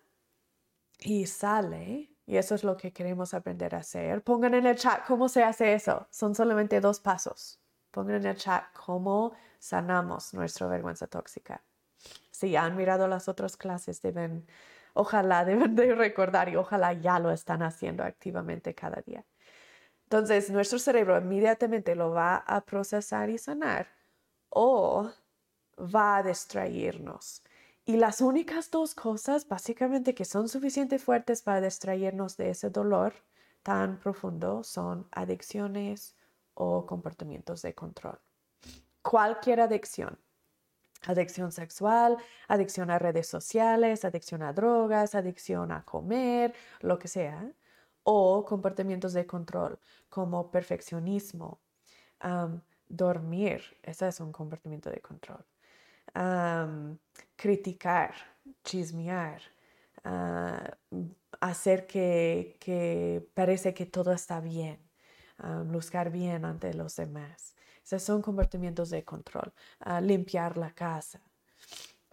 y 1.05 1.27
sale. 1.27 2.11
Y 2.27 2.39
eso 2.39 2.55
es 2.55 2.65
lo 2.65 2.77
que 2.77 2.93
queremos 2.93 3.35
aprender 3.35 3.75
a 3.75 3.79
hacer. 3.79 4.23
Pongan 4.23 4.55
en 4.55 4.67
el 4.67 4.77
chat 4.77 5.07
cómo 5.07 5.29
se 5.29 5.45
hace 5.45 5.75
eso. 5.75 6.09
Son 6.11 6.35
solamente 6.35 6.81
dos 6.81 6.99
pasos. 6.99 7.61
Pongan 7.91 8.17
en 8.17 8.27
el 8.27 8.37
chat 8.37 8.65
cómo 8.73 9.35
sanamos 9.59 10.33
nuestra 10.33 10.67
vergüenza 10.67 11.07
tóxica. 11.07 11.63
Si 12.31 12.57
han 12.57 12.77
mirado 12.77 13.07
las 13.07 13.29
otras 13.29 13.57
clases, 13.57 14.01
deben, 14.01 14.47
ojalá 14.95 15.45
deben 15.45 15.77
de 15.77 15.95
recordar 15.95 16.49
y 16.49 16.57
ojalá 16.57 16.95
ya 16.95 17.19
lo 17.19 17.31
están 17.31 17.63
haciendo 17.63 18.03
activamente 18.03 18.75
cada 18.75 19.03
día. 19.03 19.25
Entonces, 20.05 20.51
nuestro 20.51 20.79
cerebro 20.79 21.19
inmediatamente 21.19 21.95
lo 21.95 22.11
va 22.11 22.37
a 22.37 22.63
procesar 22.63 23.29
y 23.31 23.39
sanar 23.39 23.89
o 24.49 25.11
va 25.79 26.19
a 26.19 26.23
distraernos. 26.23 27.43
Y 27.87 27.99
las 27.99 28.23
únicas 28.23 28.71
dos 28.71 28.95
cosas 28.95 29.47
básicamente 29.47 30.15
que 30.15 30.25
son 30.25 30.49
suficientemente 30.49 31.05
fuertes 31.05 31.43
para 31.43 31.61
distraernos 31.61 32.39
de 32.39 32.49
ese 32.49 32.71
dolor 32.71 33.13
tan 33.63 33.99
profundo 33.99 34.65
son 34.65 35.07
adicciones 35.13 36.17
o 36.55 36.87
comportamientos 36.87 37.61
de 37.61 37.75
control. 37.75 38.19
Cualquier 39.03 39.61
adicción, 39.61 40.19
adicción 41.03 41.53
sexual, 41.53 42.17
adicción 42.49 42.91
a 42.91 42.99
redes 42.99 43.27
sociales, 43.27 44.07
adicción 44.07 44.43
a 44.43 44.55
drogas, 44.55 45.15
adicción 45.15 45.71
a 45.71 45.85
comer, 45.85 46.55
lo 46.81 46.99
que 46.99 47.09
sea, 47.09 47.53
o 48.03 48.47
comportamientos 48.47 49.13
de 49.13 49.27
control 49.27 49.79
como 50.09 50.51
perfeccionismo, 50.51 51.61
dormir, 52.89 53.63
ese 53.83 54.09
es 54.09 54.21
un 54.21 54.33
comportamiento 54.33 54.89
de 54.89 55.03
control 55.03 55.45
criticar, 57.37 58.15
chismear, 58.63 59.43
ah, 60.05 60.77
hacer 61.41 61.87
que, 61.87 63.29
parece 63.35 63.75
que 63.75 63.87
todo 63.87 64.13
está 64.13 64.41
bien, 64.41 64.79
buscar 65.67 66.11
bien 66.11 66.45
ante 66.45 66.73
los 66.75 66.97
demás. 66.97 67.55
Esos 67.85 68.03
son 68.03 68.23
comportamientos 68.23 68.91
de 68.91 69.05
control. 69.05 69.53
Limpiar 70.01 70.57
la 70.57 70.73
casa. 70.73 71.21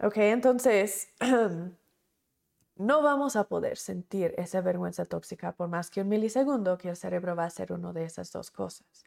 Ok, 0.00 0.16
entonces 0.18 1.08
no 2.76 3.02
vamos 3.02 3.36
a 3.36 3.44
poder 3.44 3.78
sentir 3.78 4.34
esa 4.36 4.60
vergüenza 4.60 5.04
tóxica 5.04 5.54
por 5.54 5.68
más 5.68 5.90
que 5.90 6.02
un 6.02 6.08
milisegundo 6.08 6.76
que 6.76 6.90
el 6.90 6.96
cerebro 6.96 7.36
va 7.36 7.44
a 7.44 7.46
hacer 7.46 7.72
una 7.72 7.92
de 7.92 8.04
esas 8.04 8.32
dos 8.32 8.50
cosas. 8.50 9.04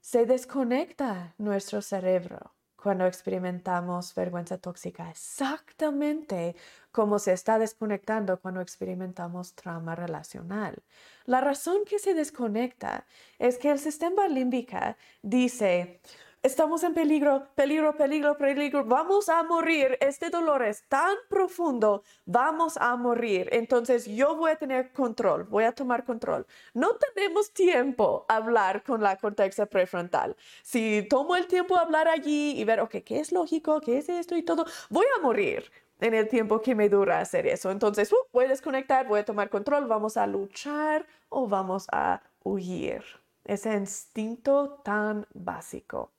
Se 0.00 0.26
desconecta 0.26 1.34
nuestro 1.38 1.80
cerebro 1.80 2.52
cuando 2.84 3.06
experimentamos 3.06 4.14
vergüenza 4.14 4.58
tóxica, 4.58 5.08
exactamente 5.08 6.54
como 6.92 7.18
se 7.18 7.32
está 7.32 7.58
desconectando 7.58 8.38
cuando 8.38 8.60
experimentamos 8.60 9.54
trauma 9.54 9.94
relacional. 9.94 10.82
La 11.24 11.40
razón 11.40 11.86
que 11.86 11.98
se 11.98 12.12
desconecta 12.12 13.06
es 13.38 13.56
que 13.56 13.70
el 13.70 13.78
sistema 13.78 14.28
límbico 14.28 14.76
dice, 15.22 16.02
estamos 16.44 16.84
en 16.84 16.92
peligro, 16.92 17.48
peligro, 17.54 17.96
peligro, 17.96 18.36
peligro, 18.36 18.84
vamos 18.84 19.30
a 19.30 19.42
morir, 19.42 19.96
este 20.00 20.28
dolor 20.28 20.62
es 20.62 20.86
tan 20.88 21.16
profundo, 21.30 22.02
vamos 22.26 22.76
a 22.76 22.94
morir, 22.96 23.48
entonces 23.50 24.04
yo 24.04 24.36
voy 24.36 24.50
a 24.50 24.56
tener 24.56 24.92
control, 24.92 25.44
voy 25.44 25.64
a 25.64 25.72
tomar 25.72 26.04
control. 26.04 26.46
No 26.74 26.96
tenemos 26.96 27.50
tiempo 27.54 28.26
a 28.28 28.36
hablar 28.36 28.82
con 28.84 29.02
la 29.02 29.16
corteza 29.16 29.64
prefrontal. 29.64 30.36
Si 30.62 31.06
tomo 31.08 31.34
el 31.34 31.46
tiempo 31.46 31.76
a 31.76 31.80
hablar 31.80 32.08
allí 32.08 32.60
y 32.60 32.64
ver, 32.64 32.80
ok, 32.80 32.96
¿qué 33.04 33.20
es 33.20 33.32
lógico? 33.32 33.80
¿Qué 33.80 33.96
es 33.96 34.10
esto 34.10 34.36
y 34.36 34.42
todo? 34.42 34.66
Voy 34.90 35.06
a 35.16 35.22
morir 35.22 35.72
en 36.00 36.12
el 36.12 36.28
tiempo 36.28 36.60
que 36.60 36.74
me 36.74 36.90
dura 36.90 37.20
hacer 37.20 37.46
eso. 37.46 37.70
Entonces, 37.70 38.12
uh, 38.12 38.16
voy 38.34 38.44
a 38.44 38.48
desconectar, 38.48 39.08
voy 39.08 39.20
a 39.20 39.24
tomar 39.24 39.48
control, 39.48 39.86
vamos 39.86 40.18
a 40.18 40.26
luchar 40.26 41.06
o 41.30 41.48
vamos 41.48 41.86
a 41.90 42.20
huir. 42.42 43.02
Ese 43.44 43.72
instinto 43.74 44.80
tan 44.84 45.26
básico. 45.32 46.13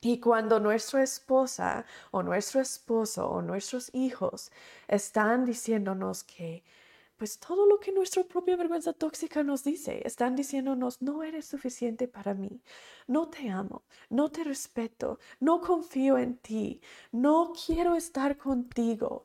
Y 0.00 0.20
cuando 0.20 0.60
nuestra 0.60 1.02
esposa 1.02 1.84
o 2.12 2.22
nuestro 2.22 2.60
esposo 2.60 3.28
o 3.28 3.42
nuestros 3.42 3.92
hijos 3.94 4.52
están 4.86 5.44
diciéndonos 5.44 6.22
que, 6.22 6.62
pues 7.16 7.40
todo 7.40 7.66
lo 7.66 7.80
que 7.80 7.90
nuestra 7.92 8.22
propia 8.24 8.56
vergüenza 8.56 8.92
tóxica 8.92 9.42
nos 9.42 9.64
dice, 9.64 10.02
están 10.04 10.36
diciéndonos, 10.36 11.02
no 11.02 11.24
eres 11.24 11.46
suficiente 11.46 12.06
para 12.06 12.32
mí, 12.34 12.62
no 13.08 13.28
te 13.28 13.50
amo, 13.50 13.82
no 14.08 14.30
te 14.30 14.44
respeto, 14.44 15.18
no 15.40 15.60
confío 15.60 16.16
en 16.16 16.38
ti, 16.38 16.80
no 17.10 17.52
quiero 17.66 17.96
estar 17.96 18.36
contigo. 18.36 19.24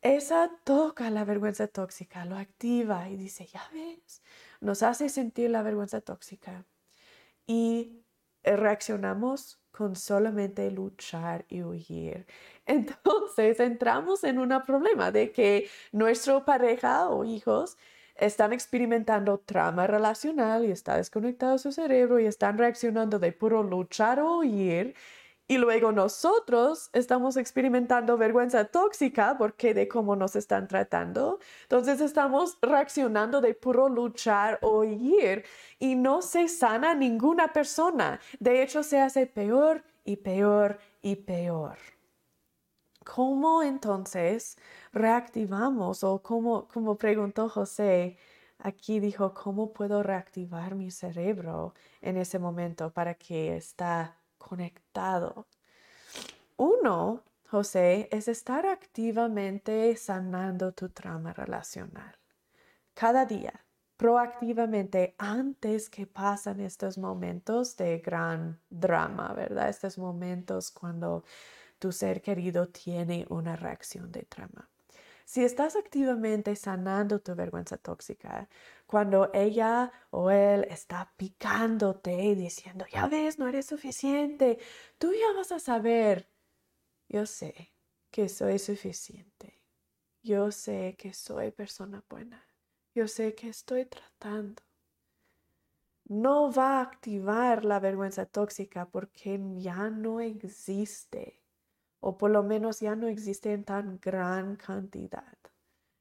Esa 0.00 0.50
toca 0.64 1.10
la 1.10 1.24
vergüenza 1.24 1.66
tóxica, 1.66 2.24
lo 2.24 2.36
activa 2.36 3.08
y 3.08 3.16
dice, 3.16 3.46
ya 3.46 3.68
ves, 3.72 4.22
nos 4.60 4.82
hace 4.84 5.08
sentir 5.08 5.50
la 5.50 5.62
vergüenza 5.62 6.00
tóxica. 6.02 6.66
Y 7.46 8.04
reaccionamos 8.44 9.58
con 9.76 9.96
solamente 9.96 10.70
luchar 10.70 11.44
y 11.48 11.62
huir. 11.62 12.26
Entonces 12.66 13.60
entramos 13.60 14.24
en 14.24 14.38
un 14.38 14.50
problema 14.66 15.10
de 15.10 15.32
que 15.32 15.68
nuestra 15.92 16.44
pareja 16.44 17.08
o 17.08 17.24
hijos 17.24 17.76
están 18.16 18.52
experimentando 18.52 19.38
trauma 19.38 19.86
relacional 19.86 20.64
y 20.64 20.70
está 20.70 20.96
desconectado 20.96 21.58
su 21.58 21.72
cerebro 21.72 22.20
y 22.20 22.26
están 22.26 22.58
reaccionando 22.58 23.18
de 23.18 23.32
puro 23.32 23.62
luchar 23.62 24.20
o 24.20 24.38
huir 24.38 24.94
y 25.46 25.58
luego 25.58 25.92
nosotros 25.92 26.88
estamos 26.94 27.36
experimentando 27.36 28.16
vergüenza 28.16 28.64
tóxica 28.64 29.36
porque 29.36 29.74
de 29.74 29.88
cómo 29.88 30.16
nos 30.16 30.36
están 30.36 30.68
tratando. 30.68 31.38
Entonces 31.62 32.00
estamos 32.00 32.58
reaccionando 32.62 33.40
de 33.40 33.54
puro 33.54 33.88
luchar 33.88 34.58
o 34.62 34.84
ir 34.84 35.44
y 35.78 35.96
no 35.96 36.22
se 36.22 36.48
sana 36.48 36.94
ninguna 36.94 37.52
persona. 37.52 38.20
De 38.40 38.62
hecho, 38.62 38.82
se 38.82 39.00
hace 39.00 39.26
peor 39.26 39.84
y 40.04 40.16
peor 40.16 40.78
y 41.02 41.16
peor. 41.16 41.76
¿Cómo 43.04 43.62
entonces 43.62 44.56
reactivamos 44.92 46.04
o 46.04 46.22
cómo, 46.22 46.68
como 46.68 46.96
preguntó 46.96 47.50
José, 47.50 48.16
aquí 48.58 48.98
dijo, 48.98 49.34
¿cómo 49.34 49.74
puedo 49.74 50.02
reactivar 50.02 50.74
mi 50.74 50.90
cerebro 50.90 51.74
en 52.00 52.16
ese 52.16 52.38
momento 52.38 52.90
para 52.92 53.14
que 53.14 53.56
está 53.56 54.16
conectado. 54.48 55.46
Uno, 56.56 57.24
José, 57.48 58.08
es 58.12 58.28
estar 58.28 58.66
activamente 58.66 59.96
sanando 59.96 60.72
tu 60.72 60.90
trama 60.90 61.32
relacional. 61.32 62.14
Cada 62.92 63.24
día, 63.24 63.64
proactivamente, 63.96 65.14
antes 65.18 65.88
que 65.88 66.06
pasan 66.06 66.60
estos 66.60 66.98
momentos 66.98 67.76
de 67.76 67.98
gran 67.98 68.60
drama, 68.68 69.32
¿verdad? 69.32 69.68
Estos 69.70 69.96
momentos 69.98 70.70
cuando 70.70 71.24
tu 71.78 71.90
ser 71.90 72.20
querido 72.20 72.68
tiene 72.68 73.26
una 73.30 73.56
reacción 73.56 74.12
de 74.12 74.22
trama. 74.24 74.68
Si 75.24 75.42
estás 75.42 75.74
activamente 75.74 76.54
sanando 76.54 77.18
tu 77.18 77.34
vergüenza 77.34 77.78
tóxica, 77.78 78.48
cuando 78.94 79.28
ella 79.34 79.90
o 80.10 80.30
él 80.30 80.68
está 80.70 81.12
picándote 81.16 82.12
y 82.12 82.36
diciendo, 82.36 82.84
ya 82.92 83.08
ves, 83.08 83.40
no 83.40 83.48
eres 83.48 83.66
suficiente, 83.66 84.60
tú 84.98 85.12
ya 85.12 85.36
vas 85.36 85.50
a 85.50 85.58
saber, 85.58 86.30
yo 87.08 87.26
sé 87.26 87.74
que 88.12 88.28
soy 88.28 88.60
suficiente, 88.60 89.60
yo 90.22 90.52
sé 90.52 90.94
que 90.96 91.12
soy 91.12 91.50
persona 91.50 92.04
buena, 92.08 92.46
yo 92.94 93.08
sé 93.08 93.34
que 93.34 93.48
estoy 93.48 93.86
tratando. 93.86 94.62
No 96.04 96.52
va 96.52 96.78
a 96.78 96.82
activar 96.82 97.64
la 97.64 97.80
vergüenza 97.80 98.26
tóxica 98.26 98.88
porque 98.88 99.40
ya 99.56 99.90
no 99.90 100.20
existe 100.20 101.42
o 101.98 102.16
por 102.16 102.30
lo 102.30 102.44
menos 102.44 102.78
ya 102.78 102.94
no 102.94 103.08
existe 103.08 103.52
en 103.52 103.64
tan 103.64 103.98
gran 103.98 104.54
cantidad. 104.54 105.36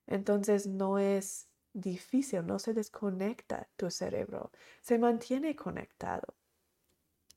Entonces 0.05 0.67
no 0.67 0.99
es 0.99 1.49
difícil, 1.73 2.45
no 2.45 2.59
se 2.59 2.73
desconecta 2.73 3.67
tu 3.77 3.89
cerebro, 3.91 4.51
se 4.81 4.97
mantiene 4.99 5.55
conectado. 5.55 6.35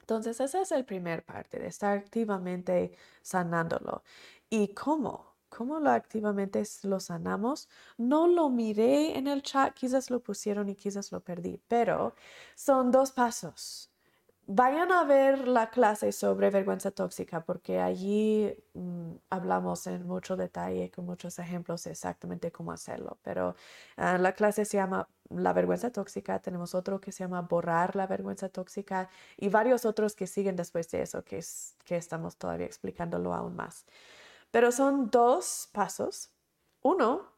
Entonces 0.00 0.40
esa 0.40 0.62
es 0.62 0.70
la 0.70 0.84
primera 0.86 1.22
parte 1.22 1.58
de 1.58 1.66
estar 1.68 1.98
activamente 1.98 2.96
sanándolo. 3.22 4.04
¿Y 4.48 4.68
cómo? 4.74 5.34
¿Cómo 5.48 5.80
lo 5.80 5.90
activamente 5.90 6.62
lo 6.82 7.00
sanamos? 7.00 7.68
No 7.98 8.26
lo 8.28 8.48
miré 8.50 9.18
en 9.18 9.26
el 9.26 9.42
chat, 9.42 9.74
quizás 9.74 10.10
lo 10.10 10.20
pusieron 10.22 10.68
y 10.68 10.76
quizás 10.76 11.12
lo 11.12 11.20
perdí, 11.22 11.60
pero 11.68 12.14
son 12.54 12.90
dos 12.92 13.12
pasos. 13.12 13.90
Vayan 14.48 14.92
a 14.92 15.02
ver 15.02 15.48
la 15.48 15.70
clase 15.70 16.12
sobre 16.12 16.50
vergüenza 16.50 16.92
tóxica 16.92 17.44
porque 17.44 17.80
allí 17.80 18.56
mm, 18.74 19.14
hablamos 19.28 19.88
en 19.88 20.06
mucho 20.06 20.36
detalle 20.36 20.88
con 20.92 21.04
muchos 21.04 21.40
ejemplos 21.40 21.84
exactamente 21.88 22.52
cómo 22.52 22.70
hacerlo. 22.70 23.18
Pero 23.22 23.56
ah, 23.96 24.18
la 24.18 24.34
clase 24.34 24.64
se 24.64 24.76
llama 24.76 25.08
La 25.30 25.52
vergüenza 25.52 25.90
tóxica, 25.90 26.38
tenemos 26.40 26.76
otro 26.76 27.00
que 27.00 27.10
se 27.10 27.24
llama 27.24 27.42
Borrar 27.42 27.96
la 27.96 28.06
vergüenza 28.06 28.48
tóxica 28.48 29.10
y 29.36 29.48
varios 29.48 29.84
otros 29.84 30.14
que 30.14 30.28
siguen 30.28 30.54
después 30.54 30.88
de 30.90 31.02
eso 31.02 31.24
que, 31.24 31.38
es, 31.38 31.76
que 31.84 31.96
estamos 31.96 32.36
todavía 32.36 32.66
explicándolo 32.66 33.34
aún 33.34 33.56
más. 33.56 33.84
Pero 34.52 34.70
son 34.70 35.10
dos 35.10 35.68
pasos. 35.72 36.30
Uno 36.82 37.32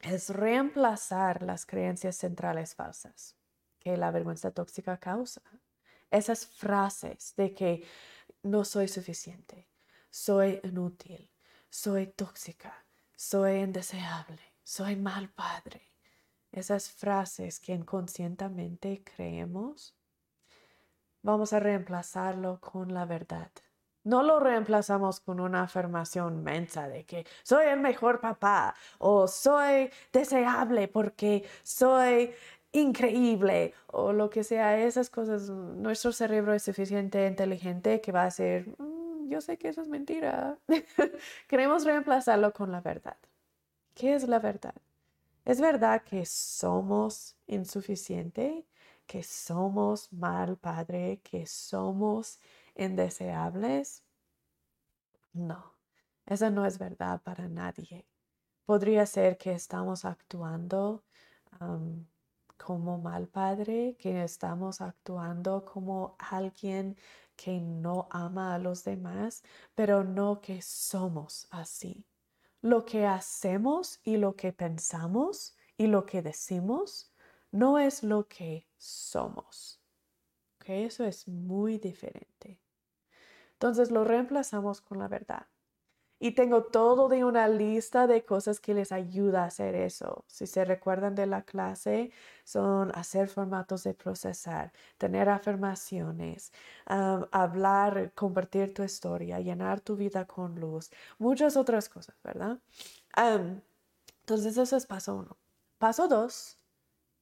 es 0.00 0.28
reemplazar 0.30 1.42
las 1.42 1.64
creencias 1.66 2.16
centrales 2.16 2.74
falsas 2.74 3.36
que 3.80 3.96
la 3.96 4.10
vergüenza 4.10 4.50
tóxica 4.50 4.98
causa 4.98 5.42
esas 6.10 6.46
frases 6.46 7.34
de 7.36 7.54
que 7.54 7.86
no 8.42 8.64
soy 8.64 8.88
suficiente, 8.88 9.68
soy 10.10 10.60
inútil, 10.62 11.30
soy 11.68 12.06
tóxica, 12.06 12.86
soy 13.16 13.60
indeseable, 13.60 14.54
soy 14.62 14.96
mal 14.96 15.30
padre. 15.30 15.82
Esas 16.52 16.90
frases 16.90 17.60
que 17.60 17.72
inconscientemente 17.72 19.02
creemos, 19.04 19.94
vamos 21.22 21.52
a 21.52 21.60
reemplazarlo 21.60 22.60
con 22.60 22.94
la 22.94 23.04
verdad. 23.04 23.50
No 24.04 24.22
lo 24.22 24.38
reemplazamos 24.38 25.18
con 25.18 25.40
una 25.40 25.64
afirmación 25.64 26.44
mensa 26.44 26.88
de 26.88 27.04
que 27.04 27.26
soy 27.42 27.66
el 27.66 27.80
mejor 27.80 28.20
papá 28.20 28.76
o 28.98 29.26
soy 29.26 29.90
deseable 30.12 30.86
porque 30.86 31.44
soy 31.64 32.32
increíble 32.76 33.74
o 33.88 34.12
lo 34.12 34.30
que 34.30 34.44
sea, 34.44 34.78
esas 34.78 35.10
cosas, 35.10 35.48
nuestro 35.50 36.12
cerebro 36.12 36.54
es 36.54 36.62
suficiente 36.62 37.26
inteligente 37.26 38.00
que 38.00 38.12
va 38.12 38.24
a 38.24 38.30
ser, 38.30 38.68
mm, 38.78 39.28
yo 39.28 39.40
sé 39.40 39.58
que 39.58 39.68
eso 39.68 39.82
es 39.82 39.88
mentira. 39.88 40.58
Queremos 41.48 41.84
reemplazarlo 41.84 42.52
con 42.52 42.72
la 42.72 42.80
verdad. 42.80 43.16
¿Qué 43.94 44.14
es 44.14 44.28
la 44.28 44.38
verdad? 44.38 44.74
¿Es 45.44 45.60
verdad 45.60 46.02
que 46.02 46.26
somos 46.26 47.36
insuficiente, 47.46 48.66
que 49.06 49.22
somos 49.22 50.12
mal 50.12 50.56
padre, 50.56 51.20
que 51.22 51.46
somos 51.46 52.40
indeseables? 52.74 54.02
No, 55.32 55.74
esa 56.26 56.50
no 56.50 56.66
es 56.66 56.78
verdad 56.78 57.22
para 57.22 57.48
nadie. 57.48 58.06
Podría 58.64 59.06
ser 59.06 59.38
que 59.38 59.52
estamos 59.52 60.04
actuando 60.04 61.04
como 62.56 62.98
mal 62.98 63.28
padre, 63.28 63.96
que 63.98 64.22
estamos 64.24 64.80
actuando 64.80 65.64
como 65.64 66.16
alguien 66.18 66.96
que 67.36 67.60
no 67.60 68.08
ama 68.10 68.54
a 68.54 68.58
los 68.58 68.84
demás, 68.84 69.42
pero 69.74 70.04
no 70.04 70.40
que 70.40 70.62
somos 70.62 71.46
así. 71.50 72.06
Lo 72.62 72.84
que 72.84 73.06
hacemos 73.06 74.00
y 74.02 74.16
lo 74.16 74.34
que 74.34 74.52
pensamos 74.52 75.56
y 75.76 75.86
lo 75.86 76.06
que 76.06 76.22
decimos 76.22 77.12
no 77.50 77.78
es 77.78 78.02
lo 78.02 78.26
que 78.28 78.66
somos. 78.76 79.80
Eso 80.66 81.04
es 81.04 81.28
muy 81.28 81.78
diferente. 81.78 82.60
Entonces 83.52 83.90
lo 83.90 84.04
reemplazamos 84.04 84.80
con 84.80 84.98
la 84.98 85.06
verdad. 85.08 85.46
Y 86.18 86.32
tengo 86.32 86.64
todo 86.64 87.08
de 87.08 87.24
una 87.24 87.46
lista 87.48 88.06
de 88.06 88.24
cosas 88.24 88.60
que 88.60 88.74
les 88.74 88.90
ayuda 88.92 89.42
a 89.42 89.46
hacer 89.46 89.74
eso. 89.74 90.24
Si 90.28 90.46
se 90.46 90.64
recuerdan 90.64 91.14
de 91.14 91.26
la 91.26 91.42
clase, 91.42 92.10
son 92.44 92.90
hacer 92.94 93.28
formatos 93.28 93.84
de 93.84 93.94
procesar, 93.94 94.72
tener 94.98 95.28
afirmaciones, 95.28 96.52
hablar, 96.86 98.12
compartir 98.14 98.72
tu 98.72 98.82
historia, 98.82 99.40
llenar 99.40 99.80
tu 99.80 99.96
vida 99.96 100.26
con 100.26 100.58
luz, 100.58 100.90
muchas 101.18 101.56
otras 101.56 101.88
cosas, 101.88 102.16
¿verdad? 102.24 102.58
entonces, 104.20 104.56
eso 104.56 104.76
es 104.76 104.86
paso 104.86 105.14
uno. 105.16 105.36
Paso 105.78 106.08
dos 106.08 106.58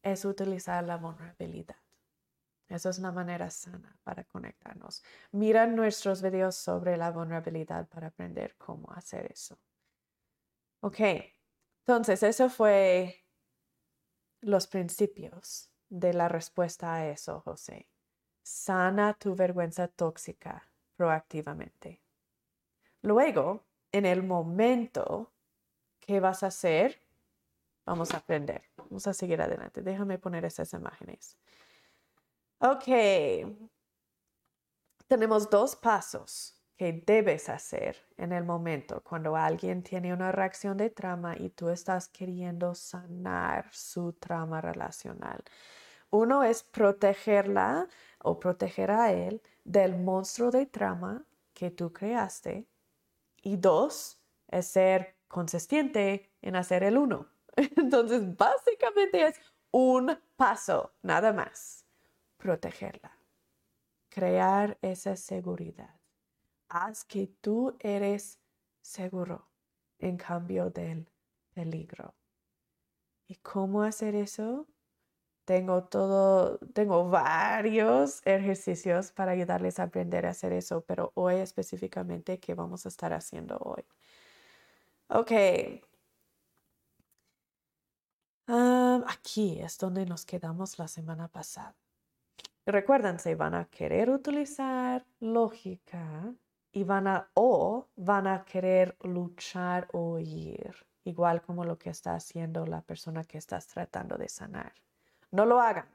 es 0.02 0.24
utilizar 0.24 0.84
la 0.84 0.96
vulnerabilidad. 0.96 1.83
Eso 2.74 2.88
es 2.90 2.98
una 2.98 3.12
manera 3.12 3.50
sana 3.50 3.96
para 4.02 4.24
conectarnos. 4.24 5.04
Mira 5.30 5.66
nuestros 5.66 6.22
videos 6.22 6.56
sobre 6.56 6.96
la 6.96 7.12
vulnerabilidad 7.12 7.86
para 7.88 8.08
aprender 8.08 8.56
cómo 8.56 8.90
hacer 8.92 9.30
eso. 9.30 9.56
Ok, 10.80 10.98
entonces 11.86 12.22
eso 12.24 12.50
fue 12.50 13.24
los 14.40 14.66
principios 14.66 15.70
de 15.88 16.12
la 16.14 16.28
respuesta 16.28 16.94
a 16.94 17.08
eso, 17.08 17.40
José. 17.42 17.88
Sana 18.42 19.14
tu 19.14 19.36
vergüenza 19.36 19.86
tóxica 19.86 20.68
proactivamente. 20.96 22.02
Luego, 23.02 23.64
en 23.92 24.04
el 24.04 24.24
momento, 24.24 25.32
¿qué 26.00 26.18
vas 26.18 26.42
a 26.42 26.48
hacer? 26.48 26.98
Vamos 27.86 28.12
a 28.14 28.16
aprender. 28.16 28.62
Vamos 28.76 29.06
a 29.06 29.14
seguir 29.14 29.40
adelante. 29.40 29.80
Déjame 29.80 30.18
poner 30.18 30.44
esas 30.44 30.72
imágenes. 30.72 31.38
Ok. 32.66 32.86
Tenemos 35.06 35.50
dos 35.50 35.76
pasos 35.76 36.58
que 36.78 37.04
debes 37.06 37.50
hacer 37.50 37.98
en 38.16 38.32
el 38.32 38.42
momento 38.42 39.02
cuando 39.04 39.36
alguien 39.36 39.82
tiene 39.82 40.14
una 40.14 40.32
reacción 40.32 40.78
de 40.78 40.88
trauma 40.88 41.36
y 41.36 41.50
tú 41.50 41.68
estás 41.68 42.08
queriendo 42.08 42.74
sanar 42.74 43.68
su 43.70 44.14
trauma 44.14 44.62
relacional. 44.62 45.44
Uno 46.08 46.42
es 46.42 46.62
protegerla 46.62 47.86
o 48.20 48.40
proteger 48.40 48.90
a 48.90 49.12
él 49.12 49.42
del 49.62 49.98
monstruo 49.98 50.50
de 50.50 50.64
trauma 50.64 51.26
que 51.52 51.70
tú 51.70 51.92
creaste. 51.92 52.66
Y 53.42 53.58
dos 53.58 54.22
es 54.48 54.68
ser 54.68 55.18
consistente 55.28 56.32
en 56.40 56.56
hacer 56.56 56.82
el 56.82 56.96
uno. 56.96 57.28
Entonces, 57.76 58.34
básicamente 58.38 59.26
es 59.26 59.38
un 59.70 60.18
paso, 60.38 60.94
nada 61.02 61.34
más 61.34 61.83
protegerla. 62.44 63.10
Crear 64.10 64.76
esa 64.82 65.16
seguridad. 65.16 65.98
Haz 66.68 67.02
que 67.02 67.26
tú 67.40 67.74
eres 67.80 68.38
seguro 68.82 69.48
en 69.98 70.18
cambio 70.18 70.68
del 70.68 71.08
peligro. 71.54 72.14
¿Y 73.26 73.36
cómo 73.36 73.82
hacer 73.82 74.14
eso? 74.14 74.66
Tengo 75.46 75.84
todo, 75.84 76.58
tengo 76.74 77.08
varios 77.08 78.20
ejercicios 78.26 79.10
para 79.10 79.32
ayudarles 79.32 79.78
a 79.78 79.84
aprender 79.84 80.26
a 80.26 80.30
hacer 80.30 80.52
eso, 80.52 80.82
pero 80.82 81.12
hoy 81.14 81.36
específicamente, 81.36 82.40
¿qué 82.40 82.52
vamos 82.52 82.84
a 82.84 82.90
estar 82.90 83.14
haciendo 83.14 83.56
hoy? 83.56 83.86
Ok. 85.08 85.32
aquí 89.06 89.60
es 89.60 89.78
donde 89.78 90.04
nos 90.04 90.26
quedamos 90.26 90.78
la 90.78 90.88
semana 90.88 91.28
pasada. 91.28 91.74
Recuerden, 92.66 93.18
se 93.18 93.34
van 93.34 93.54
a 93.54 93.66
querer 93.66 94.08
utilizar 94.08 95.04
lógica 95.20 96.34
y 96.72 96.84
van 96.84 97.06
a 97.06 97.30
o 97.34 97.88
van 97.94 98.26
a 98.26 98.44
querer 98.44 98.96
luchar 99.02 99.88
o 99.92 100.12
oír, 100.12 100.74
igual 101.04 101.42
como 101.42 101.64
lo 101.64 101.78
que 101.78 101.90
está 101.90 102.14
haciendo 102.14 102.64
la 102.64 102.80
persona 102.80 103.22
que 103.24 103.36
estás 103.36 103.66
tratando 103.66 104.16
de 104.16 104.30
sanar. 104.30 104.72
No 105.30 105.44
lo 105.44 105.60
hagan. 105.60 105.88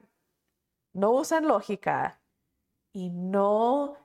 No 0.92 1.10
usen 1.10 1.48
lógica 1.48 2.20
y 2.92 3.10
no 3.10 3.96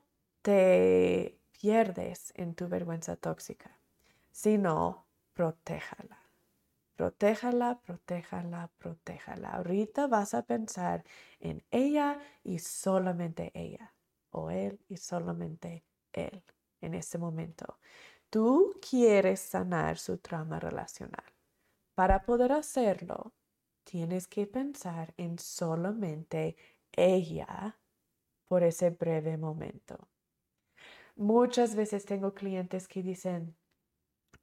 te 0.41 1.39
pierdes 1.51 2.33
en 2.35 2.55
tu 2.55 2.67
vergüenza 2.67 3.15
tóxica, 3.15 3.77
sino 4.31 5.05
protéjala. 5.33 6.24
Protéjala, 6.95 7.81
protéjala, 7.81 8.71
protéjala. 8.77 9.49
Ahorita 9.49 10.07
vas 10.07 10.33
a 10.33 10.43
pensar 10.43 11.03
en 11.39 11.61
ella 11.71 12.19
y 12.43 12.59
solamente 12.59 13.51
ella, 13.53 13.93
o 14.31 14.49
él 14.49 14.79
y 14.87 14.97
solamente 14.97 15.83
él 16.13 16.43
en 16.81 16.93
ese 16.93 17.17
momento. 17.17 17.79
Tú 18.29 18.73
quieres 18.87 19.41
sanar 19.41 19.97
su 19.97 20.17
trauma 20.19 20.59
relacional. 20.59 21.25
Para 21.95 22.23
poder 22.23 22.53
hacerlo, 22.53 23.33
tienes 23.83 24.27
que 24.27 24.47
pensar 24.47 25.13
en 25.17 25.37
solamente 25.39 26.55
ella 26.93 27.77
por 28.47 28.63
ese 28.63 28.89
breve 28.89 29.37
momento. 29.37 30.07
Muchas 31.17 31.75
veces 31.75 32.05
tengo 32.05 32.33
clientes 32.33 32.87
que 32.87 33.01
dicen, 33.03 33.55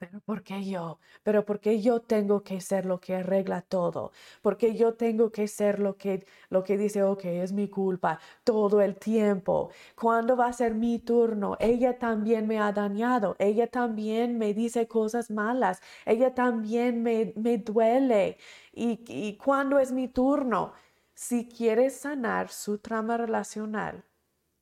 pero 0.02 0.20
¿por 0.20 0.42
qué 0.42 0.64
yo? 0.64 0.98
Pero 1.22 1.44
¿por 1.44 1.60
qué 1.60 1.80
yo 1.80 2.00
tengo 2.02 2.42
que 2.42 2.60
ser 2.60 2.86
lo 2.86 2.98
que 3.00 3.14
arregla 3.14 3.62
todo? 3.62 4.10
¿Por 4.42 4.56
qué 4.56 4.74
yo 4.74 4.94
tengo 4.94 5.30
que 5.30 5.46
ser 5.46 5.78
lo 5.78 5.96
que, 5.96 6.26
lo 6.50 6.64
que 6.64 6.76
dice, 6.76 7.04
ok, 7.04 7.24
es 7.26 7.52
mi 7.52 7.68
culpa 7.68 8.18
todo 8.42 8.80
el 8.80 8.96
tiempo? 8.96 9.70
¿Cuándo 9.94 10.36
va 10.36 10.46
a 10.48 10.52
ser 10.52 10.74
mi 10.74 10.98
turno? 10.98 11.56
Ella 11.60 11.98
también 12.00 12.48
me 12.48 12.58
ha 12.58 12.72
dañado, 12.72 13.36
ella 13.38 13.68
también 13.68 14.38
me 14.38 14.54
dice 14.54 14.88
cosas 14.88 15.30
malas, 15.30 15.80
ella 16.04 16.34
también 16.34 17.02
me, 17.04 17.32
me 17.36 17.58
duele. 17.58 18.38
¿Y, 18.72 19.04
¿Y 19.06 19.36
cuándo 19.36 19.78
es 19.78 19.92
mi 19.92 20.08
turno? 20.08 20.72
Si 21.14 21.46
quieres 21.48 21.94
sanar 22.00 22.48
su 22.48 22.78
trama 22.78 23.16
relacional, 23.18 24.04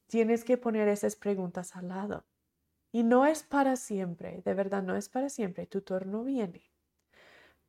tienes 0.09 0.45
que 0.45 0.59
poner 0.59 0.89
esas 0.89 1.17
preguntas 1.17 1.77
al 1.77 1.89
lado. 1.89 2.25
Y 2.93 3.03
no 3.05 3.27
es 3.27 3.43
para 3.43 3.77
siempre, 3.77 4.43
de 4.45 4.55
verdad 4.55 4.83
no 4.83 4.97
es 4.97 5.09
para 5.09 5.29
siempre, 5.29 5.67
tu 5.67 5.81
turno 5.83 6.25
viene. 6.25 6.71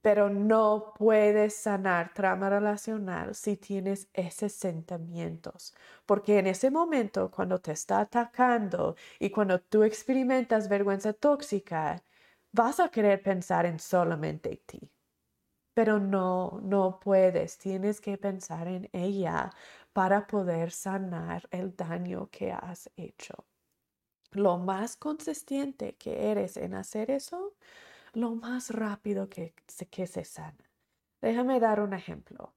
Pero 0.01 0.29
no 0.29 0.93
puedes 0.97 1.55
sanar 1.55 2.13
trama 2.13 2.49
relacional 2.49 3.35
si 3.35 3.55
tienes 3.57 4.09
esos 4.13 4.51
sentimientos, 4.53 5.75
porque 6.07 6.39
en 6.39 6.47
ese 6.47 6.71
momento 6.71 7.29
cuando 7.29 7.59
te 7.59 7.71
está 7.73 7.99
atacando 8.01 8.95
y 9.19 9.29
cuando 9.29 9.59
tú 9.61 9.83
experimentas 9.83 10.67
vergüenza 10.69 11.13
tóxica, 11.13 12.03
vas 12.51 12.79
a 12.79 12.89
querer 12.89 13.21
pensar 13.21 13.65
en 13.67 13.79
solamente 13.79 14.63
ti. 14.65 14.91
Pero 15.75 15.99
no, 15.99 16.59
no 16.63 16.99
puedes, 16.99 17.57
tienes 17.57 18.01
que 18.01 18.17
pensar 18.17 18.67
en 18.67 18.89
ella 18.93 19.51
para 19.93 20.27
poder 20.27 20.71
sanar 20.71 21.47
el 21.51 21.75
daño 21.75 22.29
que 22.31 22.51
has 22.51 22.89
hecho 22.97 23.45
lo 24.31 24.57
más 24.57 24.95
consistente 24.95 25.95
que 25.97 26.31
eres 26.31 26.57
en 26.57 26.73
hacer 26.75 27.11
eso, 27.11 27.55
lo 28.13 28.35
más 28.35 28.71
rápido 28.71 29.29
que, 29.29 29.53
que 29.89 30.07
se 30.07 30.25
sana. 30.25 30.71
Déjame 31.21 31.59
dar 31.59 31.81
un 31.81 31.93
ejemplo. 31.93 32.55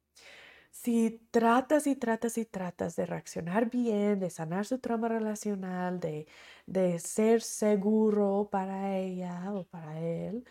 Si 0.70 1.26
tratas 1.30 1.86
y 1.86 1.96
tratas 1.96 2.38
y 2.38 2.46
tratas 2.46 2.96
de 2.96 3.06
reaccionar 3.06 3.70
bien, 3.70 4.20
de 4.20 4.30
sanar 4.30 4.66
su 4.66 4.78
trauma 4.80 5.08
relacional, 5.08 6.00
de, 6.00 6.26
de 6.66 6.98
ser 6.98 7.42
seguro 7.42 8.48
para 8.50 8.96
ella 8.98 9.52
o 9.54 9.64
para 9.64 10.00
él, 10.00 10.44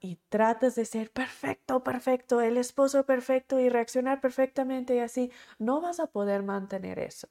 y 0.00 0.16
tratas 0.28 0.76
de 0.76 0.84
ser 0.84 1.10
perfecto, 1.12 1.82
perfecto, 1.82 2.40
el 2.40 2.56
esposo 2.56 3.04
perfecto 3.04 3.58
y 3.58 3.68
reaccionar 3.68 4.20
perfectamente 4.20 4.94
y 4.96 4.98
así, 5.00 5.32
no 5.58 5.80
vas 5.80 5.98
a 6.00 6.06
poder 6.06 6.42
mantener 6.44 6.98
eso 7.00 7.28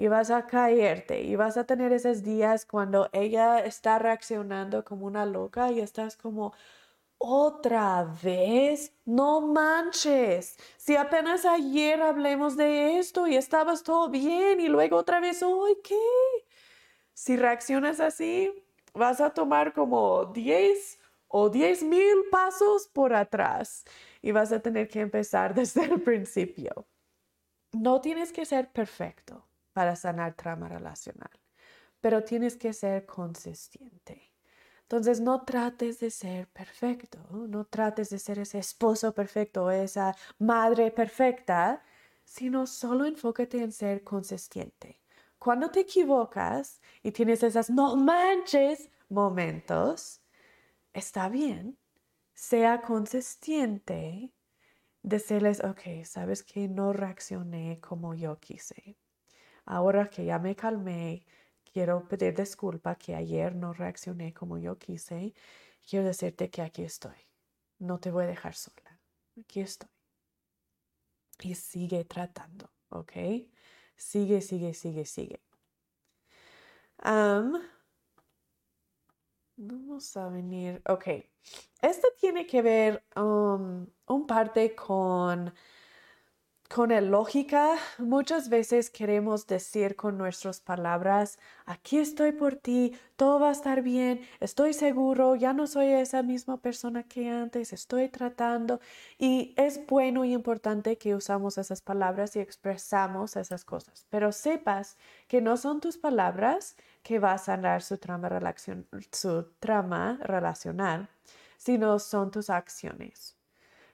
y 0.00 0.08
vas 0.08 0.30
a 0.30 0.46
caerte 0.46 1.20
y 1.20 1.36
vas 1.36 1.58
a 1.58 1.64
tener 1.64 1.92
esos 1.92 2.22
días 2.22 2.64
cuando 2.64 3.10
ella 3.12 3.58
está 3.58 3.98
reaccionando 3.98 4.82
como 4.82 5.04
una 5.04 5.26
loca 5.26 5.70
y 5.72 5.80
estás 5.80 6.16
como, 6.16 6.54
otra 7.18 8.04
vez, 8.22 8.94
no 9.04 9.42
manches. 9.42 10.56
Si 10.78 10.96
apenas 10.96 11.44
ayer 11.44 12.00
hablemos 12.00 12.56
de 12.56 12.98
esto 12.98 13.26
y 13.26 13.36
estabas 13.36 13.82
todo 13.82 14.08
bien 14.08 14.60
y 14.60 14.68
luego 14.68 14.96
otra 14.96 15.20
vez, 15.20 15.42
hoy 15.42 15.76
qué? 15.84 15.98
Si 17.12 17.36
reaccionas 17.36 18.00
así, 18.00 18.50
vas 18.94 19.20
a 19.20 19.34
tomar 19.34 19.74
como 19.74 20.24
10 20.24 20.98
o 21.28 21.50
10 21.50 21.82
mil 21.82 22.24
pasos 22.30 22.88
por 22.88 23.12
atrás 23.12 23.84
y 24.22 24.32
vas 24.32 24.50
a 24.50 24.60
tener 24.60 24.88
que 24.88 25.00
empezar 25.00 25.54
desde 25.60 25.84
el 25.84 26.00
principio. 26.00 26.86
No 27.72 28.00
tienes 28.00 28.32
que 28.32 28.46
ser 28.46 28.72
perfecto 28.72 29.49
para 29.80 29.96
sanar 29.96 30.34
trauma 30.34 30.68
relacional, 30.68 31.30
pero 32.02 32.22
tienes 32.22 32.54
que 32.54 32.74
ser 32.74 33.06
consistente. 33.06 34.34
Entonces 34.82 35.20
no 35.20 35.42
trates 35.46 36.00
de 36.00 36.10
ser 36.10 36.48
perfecto, 36.48 37.18
no 37.48 37.64
trates 37.64 38.10
de 38.10 38.18
ser 38.18 38.38
ese 38.40 38.58
esposo 38.58 39.14
perfecto 39.14 39.64
o 39.64 39.70
esa 39.70 40.14
madre 40.38 40.90
perfecta, 40.90 41.82
sino 42.24 42.66
solo 42.66 43.06
enfócate 43.06 43.62
en 43.62 43.72
ser 43.72 44.04
consistente. 44.04 45.00
Cuando 45.38 45.70
te 45.70 45.80
equivocas 45.80 46.82
y 47.02 47.10
tienes 47.12 47.42
esas 47.42 47.70
no 47.70 47.96
manches 47.96 48.90
momentos, 49.08 50.20
está 50.92 51.30
bien, 51.30 51.78
sea 52.34 52.82
consistente, 52.82 54.30
decirles, 55.02 55.64
ok, 55.64 56.04
sabes 56.04 56.42
que 56.42 56.68
no 56.68 56.92
reaccioné 56.92 57.80
como 57.80 58.14
yo 58.14 58.38
quise. 58.40 58.98
Ahora 59.64 60.08
que 60.10 60.24
ya 60.24 60.38
me 60.38 60.56
calmé, 60.56 61.26
quiero 61.72 62.06
pedir 62.08 62.34
disculpa 62.34 62.96
que 62.96 63.14
ayer 63.14 63.54
no 63.54 63.72
reaccioné 63.72 64.32
como 64.32 64.58
yo 64.58 64.78
quise. 64.78 65.34
Quiero 65.88 66.06
decirte 66.06 66.50
que 66.50 66.62
aquí 66.62 66.82
estoy. 66.82 67.16
No 67.78 67.98
te 67.98 68.10
voy 68.10 68.24
a 68.24 68.28
dejar 68.28 68.54
sola. 68.54 68.98
Aquí 69.40 69.60
estoy. 69.60 69.88
Y 71.42 71.54
sigue 71.54 72.04
tratando, 72.04 72.70
¿ok? 72.90 73.12
Sigue, 73.96 74.40
sigue, 74.40 74.74
sigue, 74.74 75.04
sigue. 75.04 75.40
vamos 79.60 80.16
a 80.16 80.28
venir. 80.28 80.82
Ok. 80.88 81.08
Esto 81.82 82.08
tiene 82.18 82.46
que 82.46 82.62
ver 82.62 83.04
um, 83.16 83.86
un 84.06 84.26
parte 84.26 84.74
con 84.74 85.52
con 86.72 86.90
la 86.90 87.00
lógica, 87.00 87.74
muchas 87.98 88.48
veces 88.48 88.90
queremos 88.90 89.48
decir 89.48 89.96
con 89.96 90.16
nuestras 90.16 90.60
palabras, 90.60 91.36
aquí 91.66 91.98
estoy 91.98 92.30
por 92.30 92.54
ti, 92.54 92.96
todo 93.16 93.40
va 93.40 93.48
a 93.48 93.52
estar 93.52 93.82
bien, 93.82 94.20
estoy 94.38 94.72
seguro, 94.72 95.34
ya 95.34 95.52
no 95.52 95.66
soy 95.66 95.88
esa 95.88 96.22
misma 96.22 96.58
persona 96.58 97.02
que 97.02 97.28
antes, 97.28 97.72
estoy 97.72 98.08
tratando. 98.08 98.78
Y 99.18 99.52
es 99.56 99.84
bueno 99.88 100.24
y 100.24 100.32
importante 100.32 100.96
que 100.96 101.16
usamos 101.16 101.58
esas 101.58 101.82
palabras 101.82 102.36
y 102.36 102.38
expresamos 102.38 103.34
esas 103.34 103.64
cosas, 103.64 104.06
pero 104.08 104.30
sepas 104.30 104.96
que 105.26 105.40
no 105.40 105.56
son 105.56 105.80
tus 105.80 105.98
palabras 105.98 106.76
que 107.02 107.18
va 107.18 107.32
a 107.32 107.38
sanar 107.38 107.82
su 107.82 107.98
trama, 107.98 108.30
su 109.10 109.42
trama 109.58 110.20
relacional, 110.22 111.08
sino 111.56 111.98
son 111.98 112.30
tus 112.30 112.48
acciones. 112.48 113.36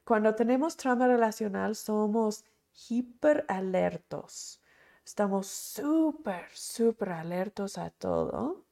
Cuando 0.05 0.35
tenemos 0.35 0.77
trama 0.77 1.09
relacional 1.09 1.75
somos 1.75 2.45
hiper 2.89 3.45
alertos. 3.49 4.63
Estamos 5.05 5.47
súper, 5.47 6.49
súper 6.53 7.11
alertos 7.11 7.79
a 7.79 7.91
todo 7.91 8.65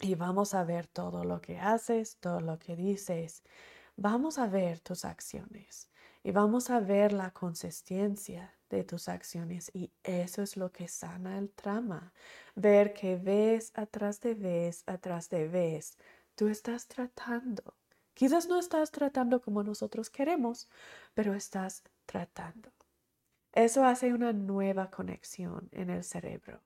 y 0.00 0.14
vamos 0.14 0.54
a 0.54 0.64
ver 0.64 0.86
todo 0.86 1.24
lo 1.24 1.40
que 1.40 1.58
haces, 1.58 2.18
todo 2.18 2.40
lo 2.40 2.58
que 2.58 2.76
dices. 2.76 3.42
Vamos 3.96 4.38
a 4.38 4.46
ver 4.46 4.80
tus 4.80 5.04
acciones 5.04 5.90
y 6.22 6.32
vamos 6.32 6.70
a 6.70 6.80
ver 6.80 7.12
la 7.12 7.30
consistencia 7.32 8.54
de 8.68 8.84
tus 8.84 9.08
acciones 9.08 9.70
y 9.72 9.92
eso 10.02 10.42
es 10.42 10.56
lo 10.56 10.72
que 10.72 10.88
sana 10.88 11.38
el 11.38 11.50
trama. 11.50 12.12
Ver 12.54 12.92
que 12.92 13.16
ves 13.16 13.72
atrás 13.74 14.20
de 14.20 14.34
vez, 14.34 14.82
atrás 14.86 15.30
de 15.30 15.48
vez, 15.48 15.96
tú 16.34 16.48
estás 16.48 16.86
tratando. 16.88 17.74
Quizás 18.14 18.48
no 18.48 18.58
estás 18.58 18.90
tratando 18.90 19.40
como 19.40 19.62
nosotros 19.62 20.10
queremos, 20.10 20.68
pero 21.14 21.34
estás 21.34 21.82
tratando. 22.06 22.75
Eso 23.56 23.86
hace 23.86 24.12
una 24.12 24.34
nueva 24.34 24.90
conexión 24.90 25.70
en 25.72 25.88
el 25.88 26.04
cerebro. 26.04 26.60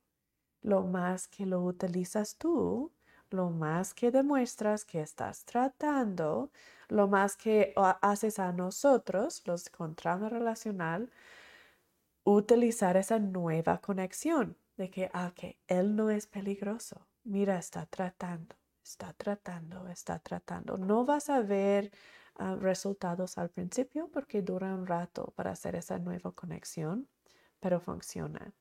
Lo 0.61 0.83
más 0.83 1.29
que 1.29 1.47
lo 1.47 1.63
utilizas 1.63 2.37
tú, 2.37 2.93
lo 3.31 3.51
más 3.51 3.95
que 3.95 4.11
demuestras 4.11 4.85
que 4.85 5.01
estás 5.01 5.45
tratando, 5.45 6.51
lo 6.89 7.07
más 7.07 7.37
que 7.37 7.75
haces 8.03 8.41
a 8.41 8.51
nosotros, 8.53 9.43
los 9.47 9.71
con 9.71 9.95
trauma 9.95 10.29
relacional, 10.31 11.13
utilizar 12.25 12.97
esa 12.97 13.21
nueva 13.21 13.81
conexión 13.81 14.57
de 14.77 14.91
que, 14.91 15.11
ah, 15.13 15.33
que 15.37 15.61
él 15.69 15.95
no 15.95 16.11
es 16.11 16.27
peligroso. 16.27 17.07
Mira, 17.23 17.57
está 17.57 17.87
tratando, 17.87 18.57
está 18.83 19.13
tratando, 19.13 19.87
está 19.87 20.19
tratando. 20.19 20.77
No 20.77 21.05
vas 21.05 21.31
a 21.31 21.41
ver 21.41 21.93
Ah, 22.37 22.57
resultados 22.59 23.37
al 23.39 23.51
principio 23.51 24.09
porque 24.13 24.43
dura 24.43 24.75
un 24.75 24.87
rato 24.87 25.33
para 25.37 25.51
hacer 25.53 25.75
esa 25.77 25.99
nueva 25.99 26.33
conexión, 26.33 27.09
pero 27.61 27.81
funciona. 27.81 28.53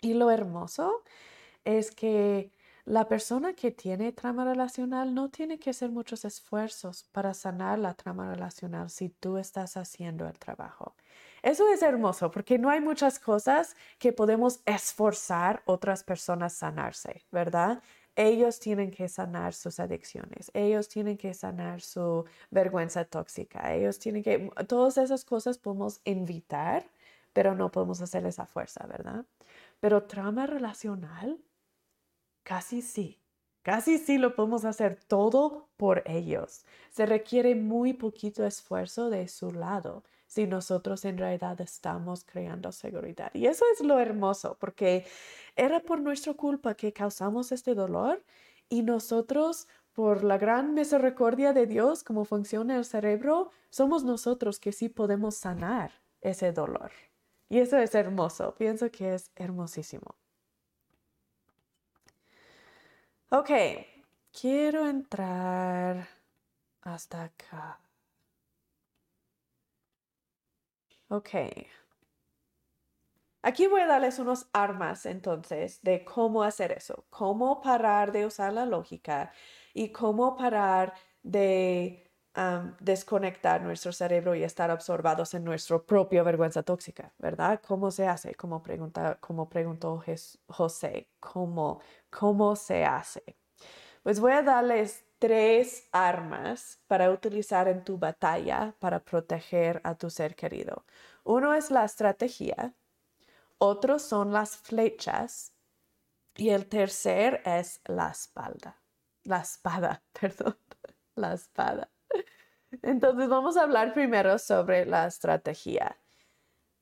Y 0.00 0.14
lo 0.14 0.30
hermoso 0.30 1.02
es 1.64 1.90
que 1.90 2.52
la 2.84 3.08
persona 3.08 3.54
que 3.54 3.70
tiene 3.70 4.12
trama 4.12 4.44
relacional 4.44 5.14
no 5.14 5.30
tiene 5.30 5.58
que 5.58 5.70
hacer 5.70 5.90
muchos 5.90 6.24
esfuerzos 6.24 7.04
para 7.12 7.34
sanar 7.34 7.78
la 7.78 7.94
trama 7.94 8.30
relacional 8.30 8.90
si 8.90 9.10
tú 9.10 9.38
estás 9.38 9.76
haciendo 9.76 10.26
el 10.26 10.38
trabajo. 10.38 10.94
Eso 11.42 11.68
es 11.68 11.82
hermoso 11.82 12.30
porque 12.30 12.58
no 12.58 12.70
hay 12.70 12.80
muchas 12.80 13.18
cosas 13.18 13.76
que 13.98 14.12
podemos 14.12 14.60
esforzar 14.66 15.62
otras 15.66 16.04
personas 16.04 16.54
sanarse, 16.54 17.24
¿verdad? 17.30 17.82
Ellos 18.18 18.58
tienen 18.58 18.90
que 18.90 19.08
sanar 19.08 19.54
sus 19.54 19.78
adicciones, 19.78 20.50
ellos 20.52 20.88
tienen 20.88 21.16
que 21.16 21.34
sanar 21.34 21.80
su 21.80 22.24
vergüenza 22.50 23.04
tóxica, 23.04 23.72
ellos 23.72 24.00
tienen 24.00 24.24
que, 24.24 24.50
todas 24.66 24.98
esas 24.98 25.24
cosas 25.24 25.56
podemos 25.56 26.00
invitar, 26.04 26.84
pero 27.32 27.54
no 27.54 27.70
podemos 27.70 28.00
hacer 28.00 28.26
esa 28.26 28.44
fuerza, 28.44 28.84
¿verdad? 28.88 29.24
Pero 29.78 30.02
trauma 30.02 30.46
relacional, 30.46 31.38
casi 32.42 32.82
sí, 32.82 33.20
casi 33.62 33.98
sí 33.98 34.18
lo 34.18 34.34
podemos 34.34 34.64
hacer 34.64 34.98
todo 35.06 35.68
por 35.76 36.02
ellos. 36.04 36.64
Se 36.90 37.06
requiere 37.06 37.54
muy 37.54 37.92
poquito 37.92 38.44
esfuerzo 38.44 39.10
de 39.10 39.28
su 39.28 39.52
lado 39.52 40.02
si 40.28 40.46
nosotros 40.46 41.04
en 41.06 41.18
realidad 41.18 41.60
estamos 41.60 42.22
creando 42.24 42.70
seguridad. 42.70 43.30
Y 43.34 43.46
eso 43.46 43.64
es 43.72 43.80
lo 43.80 43.98
hermoso, 43.98 44.56
porque 44.60 45.06
era 45.56 45.80
por 45.80 46.00
nuestra 46.00 46.34
culpa 46.34 46.74
que 46.74 46.92
causamos 46.92 47.50
este 47.50 47.74
dolor 47.74 48.22
y 48.68 48.82
nosotros, 48.82 49.66
por 49.94 50.22
la 50.22 50.36
gran 50.36 50.74
misericordia 50.74 51.52
de 51.54 51.66
Dios, 51.66 52.04
como 52.04 52.26
funciona 52.26 52.76
el 52.76 52.84
cerebro, 52.84 53.50
somos 53.70 54.04
nosotros 54.04 54.60
que 54.60 54.72
sí 54.72 54.90
podemos 54.90 55.34
sanar 55.34 55.92
ese 56.20 56.52
dolor. 56.52 56.92
Y 57.48 57.58
eso 57.60 57.78
es 57.78 57.94
hermoso, 57.94 58.54
pienso 58.54 58.90
que 58.90 59.14
es 59.14 59.30
hermosísimo. 59.34 60.14
Ok, 63.30 63.50
quiero 64.30 64.86
entrar 64.86 66.06
hasta 66.82 67.24
acá. 67.24 67.80
Ok. 71.10 71.34
Aquí 73.42 73.66
voy 73.66 73.80
a 73.82 73.86
darles 73.86 74.18
unos 74.18 74.48
armas 74.52 75.06
entonces 75.06 75.80
de 75.82 76.04
cómo 76.04 76.42
hacer 76.42 76.72
eso, 76.72 77.06
cómo 77.08 77.60
parar 77.60 78.12
de 78.12 78.26
usar 78.26 78.52
la 78.52 78.66
lógica 78.66 79.32
y 79.72 79.90
cómo 79.90 80.36
parar 80.36 80.94
de 81.22 82.04
desconectar 82.80 83.62
nuestro 83.62 83.92
cerebro 83.92 84.34
y 84.34 84.44
estar 84.44 84.70
absorbados 84.70 85.34
en 85.34 85.44
nuestra 85.44 85.80
propia 85.80 86.22
vergüenza 86.22 86.62
tóxica, 86.62 87.12
¿verdad? 87.18 87.60
¿Cómo 87.66 87.90
se 87.90 88.06
hace? 88.06 88.34
Como, 88.34 88.62
pregunta, 88.62 89.18
como 89.20 89.48
preguntó 89.48 90.02
José, 90.46 91.08
¿cómo, 91.18 91.80
¿cómo 92.10 92.54
se 92.54 92.84
hace? 92.84 93.36
Pues 94.04 94.20
voy 94.20 94.32
a 94.32 94.42
darles 94.42 95.04
tres 95.18 95.88
armas 95.92 96.80
para 96.86 97.10
utilizar 97.10 97.68
en 97.68 97.84
tu 97.84 97.98
batalla 97.98 98.74
para 98.78 99.00
proteger 99.00 99.80
a 99.84 99.94
tu 99.94 100.10
ser 100.10 100.34
querido. 100.34 100.84
Uno 101.24 101.54
es 101.54 101.70
la 101.70 101.84
estrategia, 101.84 102.74
otro 103.58 103.98
son 103.98 104.32
las 104.32 104.56
flechas 104.56 105.52
y 106.36 106.50
el 106.50 106.66
tercer 106.68 107.42
es 107.44 107.80
la 107.86 108.10
espalda. 108.10 108.80
La 109.24 109.40
espada, 109.40 110.02
perdón, 110.20 110.56
la 111.16 111.34
espada. 111.34 111.90
Entonces 112.82 113.28
vamos 113.28 113.56
a 113.56 113.62
hablar 113.62 113.92
primero 113.94 114.38
sobre 114.38 114.86
la 114.86 115.06
estrategia 115.06 115.98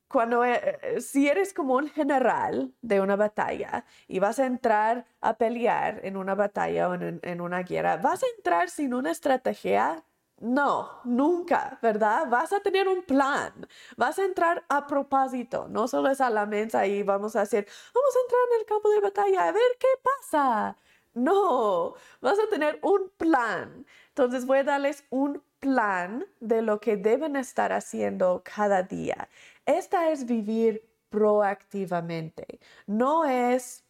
cuando 0.07 0.43
eh, 0.45 0.79
eh, 0.81 1.01
si 1.01 1.27
eres 1.27 1.53
como 1.53 1.75
un 1.75 1.89
general 1.89 2.73
de 2.81 3.01
una 3.01 3.15
batalla 3.15 3.85
y 4.07 4.19
vas 4.19 4.39
a 4.39 4.45
entrar 4.45 5.05
a 5.21 5.37
pelear 5.37 6.01
en 6.03 6.17
una 6.17 6.35
batalla 6.35 6.89
o 6.89 6.93
en, 6.95 7.19
en, 7.23 7.41
una 7.41 7.63
guerra, 7.63 7.97
¿vas 7.97 8.23
a 8.23 8.27
entrar 8.37 8.69
sin 8.69 8.93
una 8.93 9.11
estrategia? 9.11 10.03
No, 10.39 11.01
nunca, 11.03 11.79
¿verdad? 11.81 12.27
Vas 12.29 12.53
a 12.53 12.59
tener 12.59 12.87
un 12.87 13.03
plan, 13.03 13.67
vas 13.97 14.19
a 14.19 14.25
entrar 14.25 14.63
a 14.69 14.85
propósito, 14.85 15.67
no 15.67 15.87
solo 15.87 16.09
es 16.11 16.21
a 16.21 16.29
la 16.29 16.45
mesa 16.45 16.85
y 16.85 17.01
vamos 17.03 17.35
a 17.35 17.41
decir, 17.41 17.67
vamos 17.93 18.15
a 18.15 18.19
entrar 18.21 18.41
en 18.53 18.59
el 18.59 18.65
campo 18.67 18.89
de 18.89 18.99
batalla 19.01 19.47
a 19.47 19.51
ver 19.51 19.77
qué 19.79 19.87
pasa. 20.03 20.77
No, 21.15 21.95
vas 22.21 22.37
a 22.37 22.47
tener 22.47 22.79
un 22.83 23.09
plan. 23.17 23.87
Entonces 24.09 24.45
voy 24.45 24.59
a 24.59 24.63
darles 24.63 25.03
un 25.09 25.41
plan 25.59 26.27
de 26.39 26.61
lo 26.61 26.79
que 26.79 26.95
deben 26.97 27.35
estar 27.35 27.73
haciendo 27.73 28.43
cada 28.43 28.83
día. 28.83 29.27
Esta 29.67 30.11
es 30.11 30.25
vivir 30.25 30.89
proactivamente. 31.09 32.59
No 32.85 33.25
es 33.25 33.83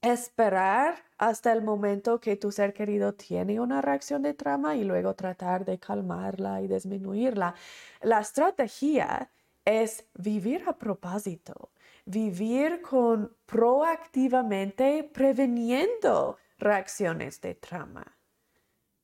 esperar 0.00 1.04
hasta 1.18 1.52
el 1.52 1.62
momento 1.62 2.20
que 2.20 2.36
tu 2.36 2.52
ser 2.52 2.72
querido 2.72 3.12
tiene 3.12 3.60
una 3.60 3.82
reacción 3.82 4.22
de 4.22 4.32
trama 4.34 4.76
y 4.76 4.84
luego 4.84 5.14
tratar 5.14 5.64
de 5.64 5.78
calmarla 5.80 6.62
y 6.62 6.68
disminuirla. 6.68 7.54
La 8.00 8.20
estrategia 8.20 9.32
es 9.64 10.06
vivir 10.14 10.64
a 10.68 10.78
propósito, 10.78 11.72
vivir 12.04 12.80
con 12.80 13.36
proactivamente 13.44 15.02
preveniendo 15.12 16.38
reacciones 16.58 17.40
de 17.40 17.56
trauma. 17.56 18.06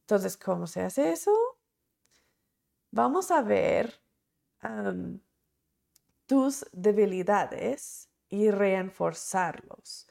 Entonces, 0.02 0.36
¿cómo 0.36 0.68
se 0.68 0.82
hace 0.82 1.10
eso? 1.10 1.32
Vamos 2.92 3.32
a 3.32 3.42
ver 3.42 4.00
tus 6.28 6.66
debilidades 6.72 8.10
y 8.28 8.50
reforzarlos. 8.50 10.06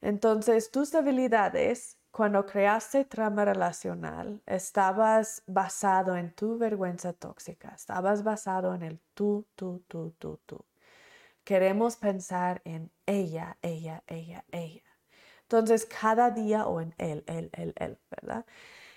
Entonces, 0.00 0.70
tus 0.70 0.90
debilidades, 0.90 1.98
cuando 2.10 2.46
creaste 2.46 3.04
trama 3.04 3.44
relacional, 3.44 4.42
estabas 4.46 5.42
basado 5.46 6.16
en 6.16 6.34
tu 6.34 6.56
vergüenza 6.56 7.12
tóxica, 7.12 7.68
estabas 7.76 8.24
basado 8.24 8.74
en 8.74 8.82
el 8.82 9.00
tú, 9.12 9.46
tú, 9.54 9.84
tú, 9.86 10.14
tú, 10.18 10.40
tú. 10.46 10.64
Queremos 11.44 11.96
pensar 11.96 12.62
en 12.64 12.90
ella, 13.04 13.58
ella, 13.60 14.02
ella, 14.06 14.44
ella. 14.50 14.82
Entonces, 15.42 15.84
cada 15.86 16.30
día, 16.30 16.66
o 16.66 16.80
en 16.80 16.94
él, 16.96 17.24
él, 17.26 17.50
él, 17.52 17.74
él, 17.76 17.98
¿verdad? 18.10 18.46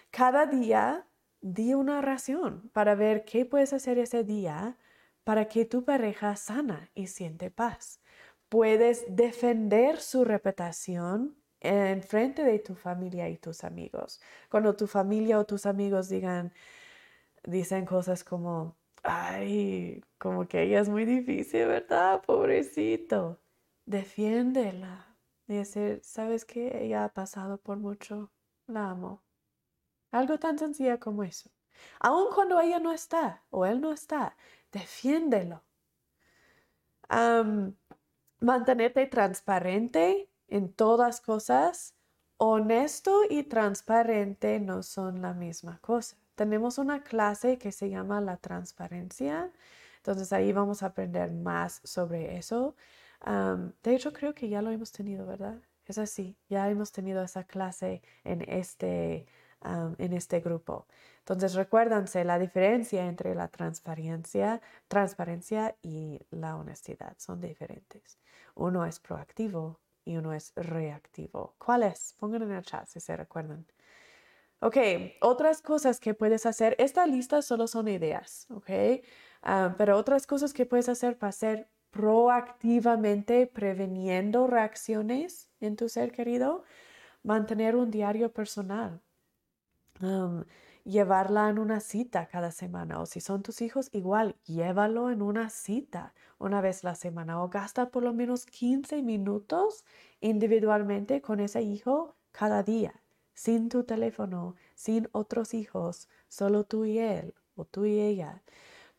Cada 0.10 0.46
día 0.46 1.06
di 1.42 1.74
una 1.74 2.02
ración 2.02 2.70
para 2.74 2.96
ver 2.96 3.26
qué 3.26 3.46
puedes 3.46 3.74
hacer 3.74 3.98
ese 3.98 4.24
día 4.24 4.78
para 5.24 5.48
que 5.48 5.66
tu 5.66 5.84
pareja 5.84 6.36
sana 6.36 6.90
y 6.94 7.08
siente 7.08 7.52
paz. 7.52 8.02
Puedes 8.50 9.06
defender 9.08 10.00
su 10.00 10.26
reputación 10.26 11.38
en 11.62 12.04
frente 12.04 12.44
de 12.44 12.60
tu 12.60 12.76
familia 12.76 13.30
y 13.30 13.38
tus 13.38 13.64
amigos. 13.64 14.20
Cuando 14.50 14.76
tu 14.76 14.88
familia 14.88 15.40
o 15.40 15.46
tus 15.46 15.66
amigos 15.66 16.10
digan, 16.10 16.52
dicen 17.44 17.86
cosas 17.86 18.24
como, 18.24 18.78
ay, 19.04 20.04
como 20.18 20.48
que 20.48 20.64
ella 20.64 20.82
es 20.82 20.90
muy 20.90 21.06
difícil, 21.06 21.68
¿verdad? 21.68 22.22
Pobrecito. 22.24 23.40
Defiéndela. 23.86 25.18
Y 25.48 25.56
decir, 25.56 26.00
¿sabes 26.04 26.46
qué? 26.46 26.84
Ella 26.84 27.06
ha 27.06 27.10
pasado 27.14 27.58
por 27.58 27.78
mucho. 27.78 28.32
La 28.68 28.90
amo. 28.90 29.22
Algo 30.12 30.40
tan 30.40 30.58
sencillo 30.58 31.00
como 31.00 31.24
eso. 31.24 31.50
Aun 32.00 32.34
cuando 32.34 32.60
ella 32.60 32.80
no 32.80 32.92
está 32.92 33.44
o 33.50 33.66
él 33.66 33.82
no 33.82 33.92
está, 33.92 34.36
defiéndelo. 34.72 35.64
mantenerte 38.40 39.06
transparente 39.08 40.30
en 40.48 40.74
todas 40.74 41.22
cosas. 41.22 41.96
Honesto 42.38 43.22
y 43.30 43.44
transparente 43.44 44.60
no 44.60 44.82
son 44.84 45.22
la 45.22 45.34
misma 45.34 45.80
cosa. 45.80 46.18
Tenemos 46.36 46.78
una 46.80 47.04
clase 47.04 47.58
que 47.58 47.72
se 47.72 47.90
llama 47.90 48.20
la 48.22 48.38
transparencia. 48.38 49.52
Entonces 49.98 50.34
ahí 50.34 50.52
vamos 50.52 50.82
a 50.84 50.88
aprender 50.88 51.32
más 51.32 51.82
sobre 51.84 52.38
eso. 52.38 52.76
de 53.84 53.96
hecho, 53.96 54.14
creo 54.14 54.34
que 54.34 54.50
ya 54.50 54.62
lo 54.62 54.72
hemos 54.72 54.92
tenido, 54.92 55.26
¿verdad? 55.28 55.60
Es 55.86 55.98
así, 55.98 56.38
ya 56.50 56.70
hemos 56.70 56.92
tenido 56.92 57.24
esa 57.24 57.44
clase 57.44 58.02
en 58.24 58.42
este, 58.50 59.28
en 59.64 60.14
este 60.14 60.40
grupo. 60.40 60.88
Entonces, 61.20 61.54
recuérdense 61.54 62.24
la 62.24 62.40
diferencia 62.40 63.06
entre 63.06 63.36
la 63.36 63.48
transparencia, 63.48 64.62
transparencia 64.88 65.76
y 65.82 66.20
la 66.32 66.56
honestidad. 66.56 67.16
Son 67.18 67.40
diferentes. 67.40 68.18
Uno 68.56 68.86
es 68.86 69.00
proactivo 69.00 69.80
y 70.04 70.18
uno 70.18 70.34
es 70.34 70.52
reactivo. 70.56 71.56
¿Cuál 71.58 71.84
es? 71.84 72.16
Pongan 72.20 72.44
en 72.44 72.52
el 72.52 72.64
chat 72.64 72.88
si 72.88 73.00
se 73.00 73.16
recuerdan. 73.16 73.66
Ok, 74.62 74.78
otras 75.22 75.62
cosas 75.62 76.00
que 76.00 76.14
puedes 76.14 76.46
hacer. 76.46 76.76
Esta 76.80 77.06
lista 77.08 77.42
solo 77.42 77.68
son 77.68 77.88
ideas, 77.88 78.48
¿ok? 78.52 78.70
Ah, 79.42 79.76
pero 79.78 79.98
otras 79.98 80.28
cosas 80.28 80.54
que 80.54 80.66
puedes 80.68 80.90
hacer 80.90 81.18
para 81.18 81.32
ser 81.32 81.70
proactivamente 81.90 83.48
preveniendo 83.48 84.48
reacciones 84.48 85.50
en 85.60 85.76
tu 85.76 85.90
ser 85.90 86.12
querido, 86.12 86.64
mantener 87.24 87.76
un 87.76 87.92
diario 87.92 88.32
personal 88.34 89.02
llevarla 90.84 91.50
en 91.50 91.60
una 91.60 91.80
cita 91.80 92.28
cada 92.28 92.52
semana 92.52 93.00
o 93.00 93.06
si 93.06 93.22
son 93.22 93.44
tus 93.44 93.62
hijos, 93.62 93.90
igual, 93.92 94.36
llévalo 94.46 95.10
en 95.12 95.22
una 95.22 95.50
cita 95.50 96.14
una 96.40 96.62
vez 96.62 96.84
la 96.84 96.96
semana 96.96 97.42
o 97.44 97.50
gasta 97.50 97.90
por 97.90 98.04
lo 98.04 98.14
menos 98.14 98.46
15 98.46 99.02
minutos 99.02 99.86
individualmente 100.20 101.22
con 101.22 101.40
ese 101.40 101.62
hijo 101.62 102.16
cada 102.32 102.64
día, 102.64 103.02
sin 103.34 103.70
tu 103.70 103.84
teléfono, 103.84 104.56
sin 104.76 105.08
otros 105.12 105.54
hijos, 105.54 106.10
solo 106.28 106.64
tú 106.64 106.86
y 106.86 107.00
él 107.00 107.34
o 107.56 107.66
tú 107.66 107.86
y 107.86 108.00
ella. 108.00 108.42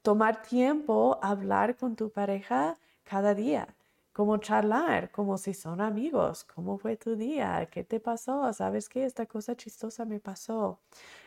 Tomar 0.02 0.42
tiempo 0.42 1.18
a 1.22 1.30
hablar 1.30 1.76
con 1.76 1.96
tu 1.96 2.10
pareja 2.10 2.78
cada 3.04 3.34
día 3.34 3.74
como 4.12 4.36
charlar, 4.38 5.10
como 5.10 5.38
si 5.38 5.54
son 5.54 5.80
amigos. 5.80 6.44
¿Cómo 6.44 6.78
fue 6.78 6.96
tu 6.96 7.16
día? 7.16 7.68
¿Qué 7.70 7.84
te 7.84 8.00
pasó? 8.00 8.52
¿Sabes 8.52 8.88
qué? 8.88 9.04
Esta 9.04 9.26
cosa 9.26 9.56
chistosa 9.56 10.04
me 10.04 10.20
pasó. 10.20 10.80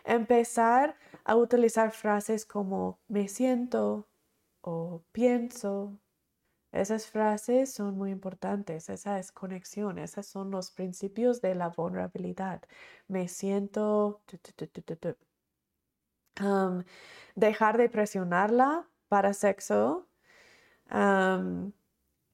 Empezar 0.04 0.96
a 1.24 1.36
utilizar 1.36 1.92
frases 1.92 2.46
como 2.46 3.00
me 3.08 3.28
siento 3.28 4.08
o 4.62 5.02
pienso. 5.12 5.98
Esas 6.72 7.08
frases 7.08 7.74
son 7.74 7.98
muy 7.98 8.12
importantes, 8.12 8.90
esa 8.90 9.18
es 9.20 9.32
conexión, 9.32 9.98
esos 9.98 10.26
son 10.28 10.52
los 10.52 10.72
principios 10.72 11.42
de 11.42 11.56
la 11.56 11.70
vulnerabilidad. 11.70 12.62
Me 13.08 13.28
siento... 13.28 14.22
dejar 17.36 17.78
de 17.78 17.90
presionarla 17.90 18.88
para 19.08 19.34
sexo 19.34 20.08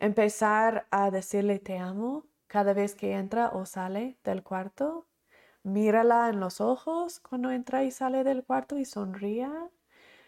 empezar 0.02 0.88
a 0.90 1.12
decirle 1.12 1.60
te 1.60 1.78
amo 1.78 2.26
cada 2.48 2.74
vez 2.74 2.96
que 2.96 3.14
entra 3.14 3.50
o 3.50 3.66
sale 3.68 4.18
del 4.24 4.44
cuarto. 4.44 5.08
Mírala 5.64 6.30
en 6.30 6.40
los 6.40 6.60
ojos 6.60 7.20
cuando 7.20 7.52
entra 7.52 7.84
y 7.84 7.92
sale 7.92 8.24
del 8.24 8.44
cuarto 8.44 8.80
y 8.80 8.86
sonría. 8.86 9.70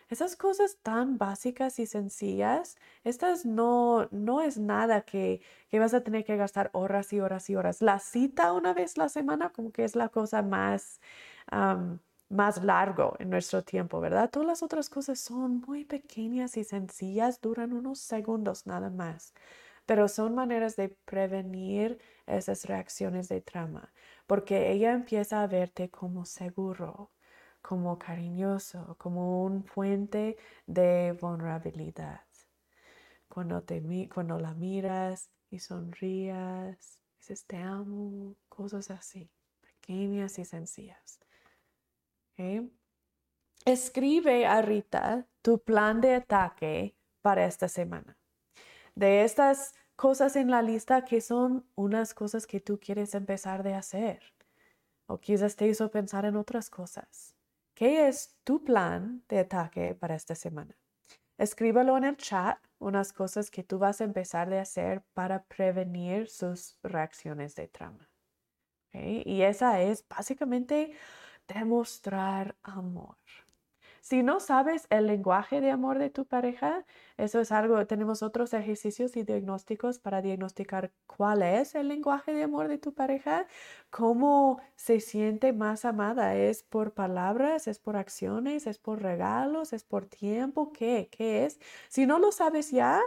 Esas 0.09 0.36
cosas 0.36 0.78
tan 0.84 1.17
básicas 1.17 1.80
y 1.80 1.88
sencillas, 1.88 2.78
estas 3.03 3.45
no, 3.45 4.07
no 4.11 4.41
es 4.41 4.59
nada 4.59 5.01
que, 5.01 5.41
que 5.69 5.80
vas 5.80 5.95
a 5.95 6.03
tener 6.03 6.24
que 6.24 6.38
gastar 6.38 6.69
horas 6.74 7.11
y 7.13 7.19
horas 7.19 7.49
y 7.49 7.55
horas. 7.55 7.82
La 7.82 7.97
cita 7.97 8.53
una 8.53 8.76
vez 8.76 8.97
la 8.97 9.09
semana 9.09 9.49
como 9.49 9.71
que 9.71 9.84
es 9.84 9.95
la 9.95 10.09
cosa 10.09 10.43
más, 10.43 11.01
más 12.30 12.63
largo 12.63 13.15
en 13.19 13.30
nuestro 13.32 13.63
tiempo, 13.63 13.99
¿verdad? 14.01 14.30
Todas 14.30 14.47
las 14.47 14.63
otras 14.63 14.89
cosas 14.89 15.19
son 15.19 15.61
muy 15.67 15.84
pequeñas 15.86 16.57
y 16.57 16.63
sencillas, 16.63 17.41
duran 17.41 17.74
unos 17.74 17.99
segundos 17.99 18.67
nada 18.67 18.91
más 18.91 19.34
pero 19.86 20.07
son 20.07 20.36
maneras 20.36 20.75
de 20.75 20.89
prevenir 20.89 21.99
esas 22.25 22.65
reacciones 22.65 23.27
de 23.29 23.41
trauma, 23.41 23.93
porque 24.27 24.71
ella 24.71 24.93
empieza 24.93 25.41
a 25.43 25.47
verte 25.47 25.89
como 25.89 26.25
seguro, 26.25 27.11
como 27.61 27.97
cariñoso, 27.99 28.95
como 28.97 29.43
un 29.43 29.63
fuente 29.65 30.38
de 30.67 31.17
vulnerabilidad. 31.19 32.21
Cuando, 33.27 33.63
te, 33.63 33.81
cuando 34.13 34.38
la 34.39 34.53
miras 34.53 35.29
y 35.49 35.59
sonrías, 35.59 36.99
dices 37.17 37.45
te 37.45 37.57
amo, 37.57 38.36
cosas 38.47 38.91
así, 38.91 39.29
pequeñas 39.61 40.38
y 40.39 40.45
sencillas. 40.45 41.19
Escribe 43.65 44.45
a 44.45 44.61
Rita 44.61 45.27
tu 45.41 45.59
plan 45.63 46.01
de 46.01 46.15
ataque 46.15 46.95
para 47.21 47.45
esta 47.45 47.67
semana 47.67 48.17
de 48.95 49.23
estas 49.23 49.73
cosas 49.95 50.35
en 50.35 50.49
la 50.49 50.61
lista 50.61 51.05
que 51.05 51.21
son 51.21 51.65
unas 51.75 52.13
cosas 52.13 52.47
que 52.47 52.59
tú 52.59 52.79
quieres 52.79 53.15
empezar 53.15 53.63
de 53.63 53.73
hacer. 53.73 54.21
O 55.07 55.19
quizás 55.19 55.55
te 55.55 55.67
hizo 55.67 55.91
pensar 55.91 56.25
en 56.25 56.35
otras 56.35 56.69
cosas. 56.69 57.35
¿Qué 57.73 58.07
es 58.07 58.35
tu 58.43 58.63
plan 58.63 59.23
de 59.27 59.39
ataque 59.39 59.95
para 59.95 60.15
esta 60.15 60.35
semana? 60.35 60.77
Escríbelo 61.37 61.97
en 61.97 62.03
el 62.03 62.17
chat, 62.17 62.57
unas 62.79 63.11
cosas 63.11 63.49
que 63.49 63.63
tú 63.63 63.79
vas 63.79 63.99
a 63.99 64.03
empezar 64.03 64.49
de 64.49 64.59
hacer 64.59 65.03
para 65.13 65.43
prevenir 65.43 66.29
sus 66.29 66.77
reacciones 66.83 67.55
de 67.55 67.67
trauma. 67.67 68.09
Y 68.93 69.41
esa 69.41 69.81
es 69.81 70.07
básicamente 70.07 70.95
demostrar 71.47 72.55
amor. 72.61 73.17
Si 74.03 74.21
no 74.21 74.41
sabes 74.41 74.85
el 74.89 75.07
lenguaje 75.07 75.61
de 75.61 75.71
amor 75.71 75.97
de 75.97 76.09
tu 76.09 76.25
pareja, 76.25 76.85
eso 77.15 77.39
es 77.39 77.53
algo, 77.53 77.87
tenemos 77.87 78.21
otros 78.21 78.53
ejercicios 78.53 79.15
y 79.15 79.23
diagnósticos 79.23 79.97
para 79.97 80.21
diagnosticar 80.21 80.91
cuál 81.07 81.41
es 81.41 81.73
el 81.73 81.87
lenguaje 81.87 82.33
de 82.33 82.43
amor 82.43 82.67
de 82.67 82.77
tu 82.77 82.93
pareja, 82.93 83.47
cómo 83.91 84.59
se 84.75 84.99
siente 84.99 85.53
más 85.53 85.85
amada, 85.85 86.35
es 86.35 86.63
por 86.63 86.91
palabras, 86.93 87.67
es 87.69 87.79
por 87.79 87.95
acciones, 87.95 88.67
es 88.67 88.77
por 88.77 89.01
regalos, 89.01 89.71
es 89.71 89.85
por 89.85 90.05
tiempo, 90.05 90.73
¿qué? 90.73 91.07
¿Qué 91.09 91.45
es? 91.45 91.59
Si 91.87 92.05
no 92.05 92.19
lo 92.19 92.33
sabes 92.33 92.71
ya, 92.71 92.99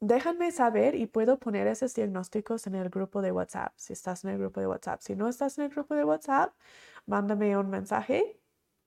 déjame 0.00 0.50
saber 0.52 0.94
y 0.94 1.06
puedo 1.06 1.38
poner 1.38 1.66
esos 1.68 1.94
diagnósticos 1.94 2.66
en 2.66 2.74
el 2.74 2.90
grupo 2.90 3.22
de 3.22 3.32
WhatsApp, 3.32 3.72
si 3.76 3.94
estás 3.94 4.24
en 4.24 4.32
el 4.32 4.38
grupo 4.38 4.60
de 4.60 4.66
WhatsApp. 4.66 5.00
Si 5.00 5.16
no 5.16 5.28
estás 5.28 5.56
en 5.58 5.64
el 5.64 5.70
grupo 5.70 5.94
de 5.94 6.04
WhatsApp, 6.04 6.52
mándame 7.06 7.56
un 7.56 7.70
mensaje 7.70 8.38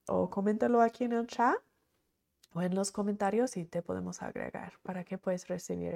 o 0.09 0.29
coméntalo 0.29 0.81
aquí 0.81 1.05
en 1.05 1.13
el 1.13 1.27
chat 1.27 1.57
o 2.53 2.61
en 2.61 2.75
los 2.75 2.91
comentarios 2.91 3.57
y 3.57 3.65
te 3.65 3.81
podemos 3.81 4.21
agregar 4.21 4.73
para 4.81 5.03
que 5.03 5.17
puedas 5.17 5.47
recibir 5.47 5.93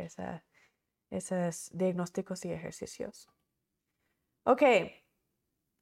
esos 1.10 1.70
diagnósticos 1.74 2.46
y 2.46 2.52
ejercicios. 2.52 3.28
Ok, 4.44 4.62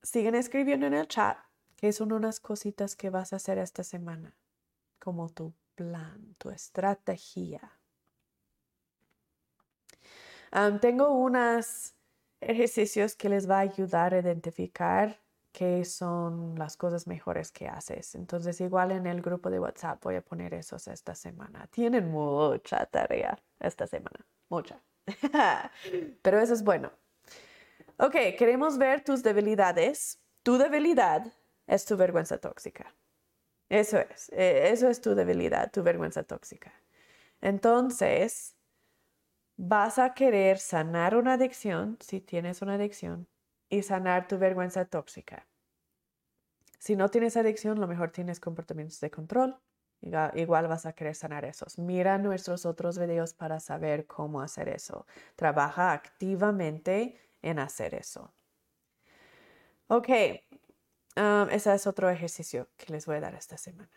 siguen 0.02 0.36
escribiendo 0.36 0.86
en 0.86 0.94
el 0.94 1.08
chat 1.08 1.38
qué 1.76 1.92
son 1.92 2.12
unas 2.12 2.40
cositas 2.40 2.96
que 2.96 3.10
vas 3.10 3.34
a 3.34 3.38
hacer 3.38 3.58
esta 3.58 3.84
semana, 3.84 4.36
como 5.00 5.30
tu 5.30 5.54
plan, 5.76 6.36
tu 6.38 6.50
estrategia. 6.50 7.80
tengo 10.80 11.12
unos 11.12 11.96
ejercicios 12.40 13.16
que 13.16 13.30
les 13.30 13.50
va 13.50 13.58
a 13.58 13.62
ayudar 13.62 14.14
a 14.14 14.20
identificar 14.20 15.20
qué 15.52 15.86
son 15.86 16.56
las 16.58 16.78
cosas 16.78 17.08
mejores 17.08 17.52
que 17.52 17.68
haces. 17.68 18.16
Entonces, 18.16 18.60
igual 18.62 18.92
en 18.92 19.06
el 19.08 19.22
grupo 19.22 19.50
de 19.50 19.60
WhatsApp 19.60 20.04
voy 20.04 20.16
a 20.16 20.22
poner 20.22 20.54
esos 20.54 20.88
esta 20.88 21.16
semana. 21.16 21.68
Tienen 21.68 22.10
mucha 22.12 22.86
tarea 22.86 23.38
esta 23.60 23.88
semana, 23.88 24.26
mucha. 24.50 24.82
Pero 26.22 26.40
eso 26.40 26.54
es 26.54 26.64
bueno. 26.64 26.92
Ok, 27.98 28.16
queremos 28.38 28.78
ver 28.78 29.04
tus 29.04 29.24
debilidades. 29.24 30.20
Tu 30.44 30.58
debilidad 30.58 31.32
es 31.68 31.86
tu 31.86 31.98
vergüenza 31.98 32.38
tóxica. 32.40 32.94
Eso 33.70 34.00
es, 34.00 34.30
eh, 34.34 34.70
eso 34.72 34.90
es 34.90 35.00
tu 35.02 35.16
debilidad, 35.16 35.72
tu 35.72 35.84
vergüenza 35.84 36.24
tóxica. 36.24 36.74
Entonces, 37.42 38.56
vas 39.56 40.00
a 40.00 40.14
querer 40.14 40.58
sanar 40.58 41.16
una 41.16 41.34
adicción, 41.34 41.98
si 42.02 42.20
tienes 42.20 42.62
una 42.62 42.74
adicción, 42.74 43.28
y 43.72 43.82
sanar 43.82 44.28
tu 44.28 44.38
vergüenza 44.38 44.86
tóxica. 44.86 45.48
Si 46.78 46.96
no 46.96 47.10
tienes 47.10 47.38
adicción, 47.38 47.80
lo 47.80 47.88
mejor 47.88 48.12
tienes 48.12 48.40
comportamientos 48.40 49.00
de 49.00 49.10
control. 49.10 49.58
Igual 50.34 50.68
vas 50.68 50.86
a 50.86 50.94
querer 50.94 51.16
sanar 51.16 51.46
esos. 51.46 51.80
Mira 51.80 52.18
nuestros 52.18 52.66
otros 52.66 53.00
videos 53.00 53.34
para 53.34 53.60
saber 53.60 54.08
cómo 54.08 54.42
hacer 54.42 54.68
eso. 54.68 55.06
Trabaja 55.36 55.94
activamente 55.94 57.18
en 57.42 57.60
hacer 57.60 57.96
eso. 57.96 58.34
Ok, 59.88 60.10
um, 61.16 61.50
ese 61.50 61.74
es 61.74 61.88
otro 61.88 62.10
ejercicio 62.10 62.68
que 62.78 62.92
les 62.92 63.06
voy 63.06 63.18
a 63.18 63.22
dar 63.22 63.36
esta 63.36 63.58
semana. 63.58 63.90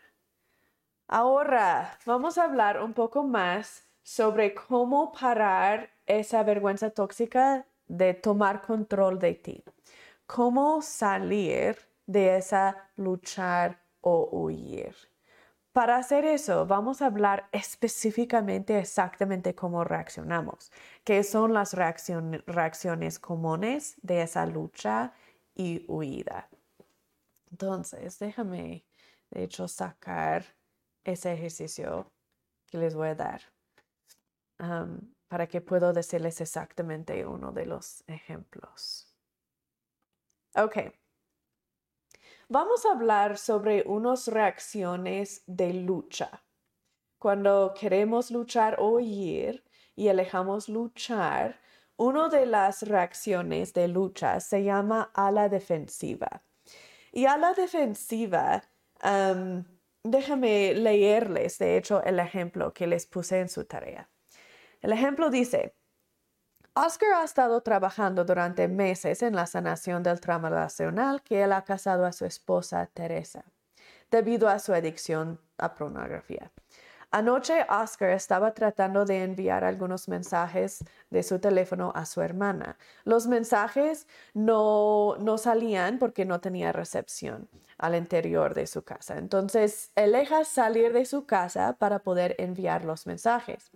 Ahora 1.07 1.99
vamos 2.05 2.37
a 2.37 2.43
hablar 2.43 2.81
un 2.81 2.93
poco 2.93 3.23
más 3.23 3.87
sobre 4.03 4.53
cómo 4.53 5.11
parar 5.11 5.89
esa 6.05 6.43
vergüenza 6.43 6.91
tóxica 6.91 7.65
de 7.87 8.13
tomar 8.13 8.61
control 8.61 9.19
de 9.19 9.33
ti. 9.35 9.63
Cómo 10.25 10.81
salir 10.81 11.77
de 12.05 12.37
esa 12.37 12.89
luchar 12.95 13.81
o 14.01 14.29
huir. 14.31 14.95
Para 15.71 15.97
hacer 15.97 16.23
eso, 16.23 16.65
vamos 16.65 17.01
a 17.01 17.07
hablar 17.07 17.49
específicamente 17.51 18.79
exactamente 18.79 19.53
cómo 19.55 19.83
reaccionamos, 19.83 20.71
qué 21.03 21.21
son 21.21 21.53
las 21.53 21.73
reacciones 21.73 23.19
comunes 23.19 23.97
de 24.01 24.21
esa 24.21 24.45
lucha 24.45 25.11
y 25.53 25.83
huida. 25.89 26.49
Entonces, 27.51 28.17
déjame, 28.19 28.85
de 29.31 29.43
hecho, 29.43 29.67
sacar 29.67 30.45
ese 31.03 31.33
ejercicio 31.33 32.09
que 32.67 32.77
les 32.77 32.95
voy 32.95 33.09
a 33.09 33.15
dar 33.15 33.41
para 35.27 35.47
que 35.47 35.61
puedo 35.61 35.93
decirles 35.93 36.41
exactamente 36.41 37.25
uno 37.25 37.51
de 37.51 37.65
los 37.65 38.03
ejemplos. 38.07 39.15
Ok. 40.55 40.77
Vamos 42.47 42.85
a 42.85 42.91
hablar 42.91 43.37
sobre 43.37 43.83
unas 43.87 44.27
reacciones 44.27 45.43
de 45.47 45.73
lucha. 45.73 46.43
Cuando 47.17 47.73
queremos 47.79 48.29
luchar 48.29 48.77
o 48.79 48.95
huir 48.95 49.63
y 49.95 50.09
alejamos 50.09 50.69
luchar, 50.69 51.59
una 51.97 52.29
de 52.29 52.45
las 52.45 52.83
reacciones 52.83 53.73
de 53.73 53.87
lucha 53.87 54.39
se 54.39 54.63
llama 54.63 55.11
a 55.13 55.31
la 55.31 55.49
defensiva. 55.49 56.43
Y 57.11 57.25
a 57.25 57.37
la 57.37 57.53
defensiva, 57.53 58.61
déjame 60.03 60.73
leerles, 60.75 61.57
de 61.57 61.77
hecho, 61.77 62.03
el 62.03 62.19
ejemplo 62.19 62.73
que 62.73 62.85
les 62.85 63.05
puse 63.07 63.39
en 63.39 63.49
su 63.49 63.63
tarea. 63.65 64.09
El 64.85 64.93
ejemplo 64.93 65.31
dice, 65.31 65.73
Oscar 66.75 67.13
ha 67.13 67.23
estado 67.23 67.61
trabajando 67.61 68.23
durante 68.23 68.67
meses 68.67 69.23
en 69.23 69.35
la 69.35 69.47
sanación 69.47 70.03
del 70.03 70.19
trauma 70.19 70.47
relacional 70.47 71.23
que 71.23 71.41
él 71.41 71.53
ha 71.53 71.63
casado 71.63 72.05
a 72.05 72.11
su 72.11 72.23
esposa 72.23 72.85
Teresa, 72.93 73.45
debido 74.11 74.47
a 74.47 74.59
su 74.59 74.75
adicción 74.75 75.41
a 75.57 75.73
pornografía. 75.73 76.51
Anoche 77.09 77.65
Oscar 77.67 78.11
estaba 78.11 78.53
tratando 78.53 79.05
de 79.05 79.23
enviar 79.23 79.63
algunos 79.63 80.07
mensajes 80.07 80.83
de 81.09 81.23
su 81.23 81.39
teléfono 81.39 81.91
a 81.95 82.05
su 82.05 82.21
hermana. 82.21 82.77
Los 83.05 83.25
mensajes 83.25 84.05
no, 84.35 85.15
no 85.17 85.39
salían 85.39 85.97
porque 85.97 86.25
no 86.25 86.41
tenía 86.41 86.71
recepción 86.71 87.49
al 87.79 87.95
interior 87.95 88.53
de 88.53 88.67
su 88.67 88.83
casa. 88.83 89.17
Entonces, 89.17 89.91
él 89.95 90.15
salir 90.45 90.93
de 90.93 91.05
su 91.05 91.25
casa 91.25 91.73
para 91.79 91.99
poder 91.99 92.35
enviar 92.37 92.85
los 92.85 93.07
mensajes. 93.07 93.71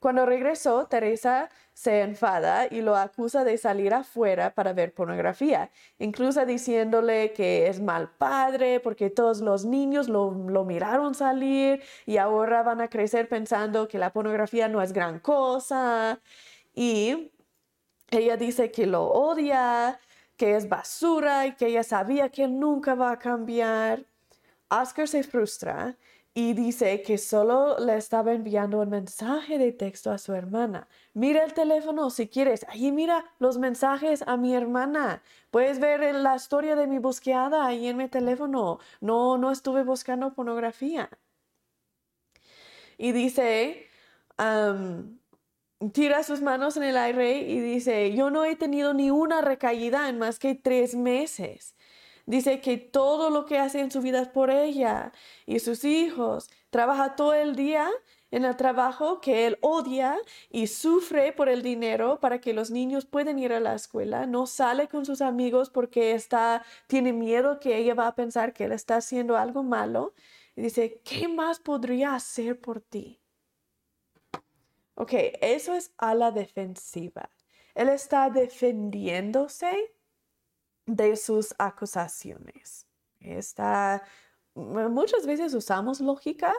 Cuando 0.00 0.24
regresó, 0.24 0.86
Teresa 0.86 1.50
se 1.74 2.00
enfada 2.00 2.66
y 2.70 2.80
lo 2.80 2.96
acusa 2.96 3.44
de 3.44 3.58
salir 3.58 3.92
afuera 3.92 4.54
para 4.54 4.72
ver 4.72 4.94
pornografía, 4.94 5.70
incluso 5.98 6.46
diciéndole 6.46 7.34
que 7.34 7.68
es 7.68 7.80
mal 7.82 8.10
padre 8.16 8.80
porque 8.80 9.10
todos 9.10 9.42
los 9.42 9.66
niños 9.66 10.08
lo, 10.08 10.30
miraron 10.64 11.14
salir 11.14 11.82
y 12.06 12.16
ahora 12.16 12.62
van 12.62 12.80
a 12.80 12.88
crecer 12.88 13.28
pensando 13.28 13.88
que 13.88 13.98
la 13.98 14.10
pornografía 14.10 14.68
no 14.68 14.80
es 14.80 14.94
gran 14.94 15.20
cosa. 15.20 16.18
Y 16.74 17.32
ella 18.10 18.38
dice 18.38 18.70
que 18.70 18.86
lo 18.86 19.04
odia, 19.04 20.00
que 20.38 20.56
es 20.56 20.66
basura 20.66 21.46
y 21.46 21.54
que 21.56 21.66
ella 21.66 21.82
sabía 21.82 22.30
que 22.30 22.48
nunca 22.48 22.94
va 22.94 23.12
a 23.12 23.18
cambiar. 23.18 24.06
Oscar 24.70 25.08
se 25.08 25.22
frustra 25.24 25.96
y 26.34 26.52
dice 26.54 27.02
que 27.02 27.18
solo 27.18 27.78
le 27.78 27.96
estaba 27.96 28.32
enviando 28.32 28.80
un 28.80 28.88
mensaje 28.90 29.58
de 29.58 29.72
texto 29.72 30.10
a 30.12 30.18
su 30.18 30.32
hermana. 30.34 30.88
Mira 31.12 31.44
el 31.44 31.54
teléfono 31.54 32.08
si 32.10 32.28
quieres. 32.28 32.64
Ahí 32.68 32.92
mira 32.92 33.24
los 33.38 33.58
mensajes 33.58 34.22
a 34.26 34.36
mi 34.36 34.54
hermana. 34.54 35.22
Puedes 35.50 35.80
ver 35.80 36.14
la 36.14 36.36
historia 36.36 36.76
de 36.76 36.86
mi 36.86 36.98
búsqueda 36.98 37.66
ahí 37.66 37.88
en 37.88 37.96
mi 37.96 38.08
teléfono. 38.08 38.78
No, 39.00 39.38
no 39.38 39.50
estuve 39.50 39.82
buscando 39.82 40.32
pornografía. 40.34 41.10
Y 42.98 43.12
dice, 43.12 43.88
tira 45.92 46.22
sus 46.22 46.40
manos 46.42 46.76
en 46.76 46.82
el 46.84 46.96
aire 46.96 47.38
y 47.38 47.60
dice, 47.60 48.14
yo 48.14 48.30
no 48.30 48.44
he 48.44 48.56
tenido 48.56 48.94
ni 48.94 49.10
una 49.10 49.40
recaída 49.40 50.08
en 50.08 50.18
más 50.18 50.38
que 50.38 50.54
tres 50.54 50.94
meses. 50.94 51.74
Dice 52.30 52.60
que 52.60 52.76
todo 52.76 53.28
lo 53.28 53.44
que 53.44 53.58
hace 53.58 53.80
en 53.80 53.90
su 53.90 54.00
vida 54.00 54.20
es 54.20 54.28
por 54.28 54.52
ella 54.52 55.10
y 55.46 55.58
sus 55.58 55.84
hijos. 55.84 56.48
Trabaja 56.70 57.16
todo 57.16 57.34
el 57.34 57.56
día 57.56 57.90
en 58.30 58.44
el 58.44 58.54
trabajo 58.56 59.20
que 59.20 59.48
él 59.48 59.58
odia 59.62 60.16
y 60.48 60.68
sufre 60.68 61.32
por 61.32 61.48
el 61.48 61.62
dinero 61.62 62.20
para 62.20 62.40
que 62.40 62.52
los 62.52 62.70
niños 62.70 63.04
puedan 63.04 63.40
ir 63.40 63.52
a 63.52 63.58
la 63.58 63.74
escuela. 63.74 64.26
No 64.26 64.46
sale 64.46 64.86
con 64.86 65.04
sus 65.04 65.22
amigos 65.22 65.70
porque 65.70 66.12
está, 66.12 66.64
tiene 66.86 67.12
miedo 67.12 67.58
que 67.58 67.76
ella 67.76 67.94
va 67.94 68.06
a 68.06 68.14
pensar 68.14 68.52
que 68.52 68.66
él 68.66 68.70
está 68.70 68.98
haciendo 68.98 69.36
algo 69.36 69.64
malo. 69.64 70.14
Y 70.54 70.62
dice, 70.62 71.00
¿qué 71.04 71.26
más 71.26 71.58
podría 71.58 72.14
hacer 72.14 72.60
por 72.60 72.80
ti? 72.80 73.18
Ok, 74.94 75.14
eso 75.40 75.74
es 75.74 75.92
a 75.98 76.14
la 76.14 76.30
defensiva. 76.30 77.28
Él 77.74 77.88
está 77.88 78.30
defendiéndose 78.30 79.96
de 80.96 81.16
sus 81.16 81.54
acusaciones. 81.58 82.86
Está, 83.20 84.02
muchas 84.54 85.26
veces 85.26 85.54
usamos 85.54 86.00
lógica, 86.00 86.54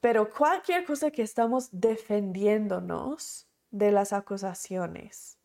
pero 0.00 0.30
cualquier 0.30 0.84
cosa 0.84 1.10
que 1.10 1.22
estamos 1.22 1.68
defendiéndonos 1.72 3.46
de 3.70 3.92
las 3.92 4.12
acusaciones. 4.12 5.38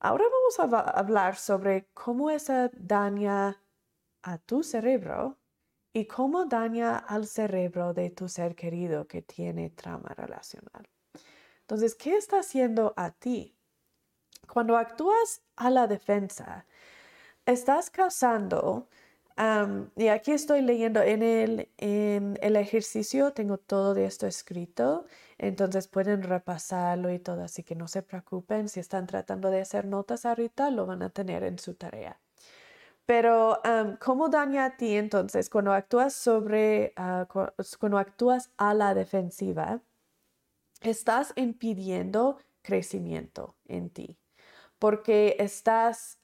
Ahora 0.00 0.24
vamos 0.30 0.76
a 0.76 0.80
hablar 0.90 1.36
sobre 1.36 1.88
cómo 1.92 2.30
esa 2.30 2.70
daña 2.74 3.62
a 4.22 4.38
tu 4.38 4.62
cerebro 4.62 5.38
y 5.92 6.06
cómo 6.06 6.44
daña 6.44 6.98
al 6.98 7.26
cerebro 7.26 7.94
de 7.94 8.10
tu 8.10 8.28
ser 8.28 8.54
querido 8.54 9.08
que 9.08 9.22
tiene 9.22 9.70
trauma 9.70 10.14
relacional. 10.14 10.88
Entonces, 11.62 11.94
¿qué 11.94 12.16
está 12.16 12.40
haciendo 12.40 12.94
a 12.96 13.10
ti? 13.10 13.57
Cuando 14.52 14.76
actúas 14.76 15.42
a 15.56 15.70
la 15.70 15.86
defensa, 15.86 16.64
estás 17.46 17.90
causando, 17.90 18.88
y 19.96 20.08
aquí 20.08 20.32
estoy 20.32 20.62
leyendo 20.62 21.00
en 21.00 21.22
el, 21.22 22.56
ejercicio, 22.56 23.32
tengo 23.32 23.58
todo 23.58 23.94
esto 23.96 24.26
escrito, 24.26 25.06
entonces 25.38 25.86
pueden 25.86 26.22
repasarlo 26.22 27.12
y 27.12 27.20
todo, 27.20 27.44
así 27.44 27.62
que 27.62 27.76
no 27.76 27.86
se 27.86 28.02
preocupen, 28.02 28.68
si 28.68 28.80
están 28.80 29.06
tratando 29.06 29.50
de 29.50 29.60
hacer 29.60 29.84
notas 29.84 30.26
ahorita, 30.26 30.70
lo 30.70 30.86
van 30.86 31.02
a 31.02 31.10
tener 31.10 31.44
en 31.44 31.58
su 31.58 31.74
tarea. 31.74 32.18
Pero, 33.06 33.60
¿cómo 34.00 34.28
daña 34.28 34.64
a 34.66 34.76
ti 34.76 34.96
entonces 34.96 35.48
cuando 35.50 35.72
actúas 35.72 36.14
sobre, 36.14 36.92
ah, 36.96 37.26
cuando 37.78 37.98
actúas 37.98 38.50
a 38.56 38.74
la 38.74 38.94
defensiva? 38.94 39.80
Estás 40.80 41.32
impidiendo 41.36 42.38
crecimiento 42.62 43.54
en 43.66 43.90
ti 43.90 44.18
porque 44.78 45.36
estás 45.38 46.18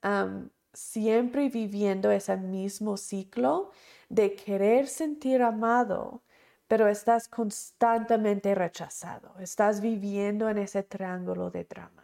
siempre 0.73 1.49
viviendo 1.49 2.11
ese 2.11 2.37
mismo 2.37 2.97
ciclo 2.97 3.71
de 4.09 4.35
querer 4.35 4.87
sentir 4.89 5.43
amado, 5.43 6.23
pero 6.67 6.89
estás 6.89 7.29
constantemente 7.29 8.55
rechazado, 8.55 9.39
estás 9.39 9.81
viviendo 9.81 10.49
en 10.49 10.59
ese 10.59 10.83
triángulo 10.83 11.51
de 11.51 11.65
drama. 11.65 12.03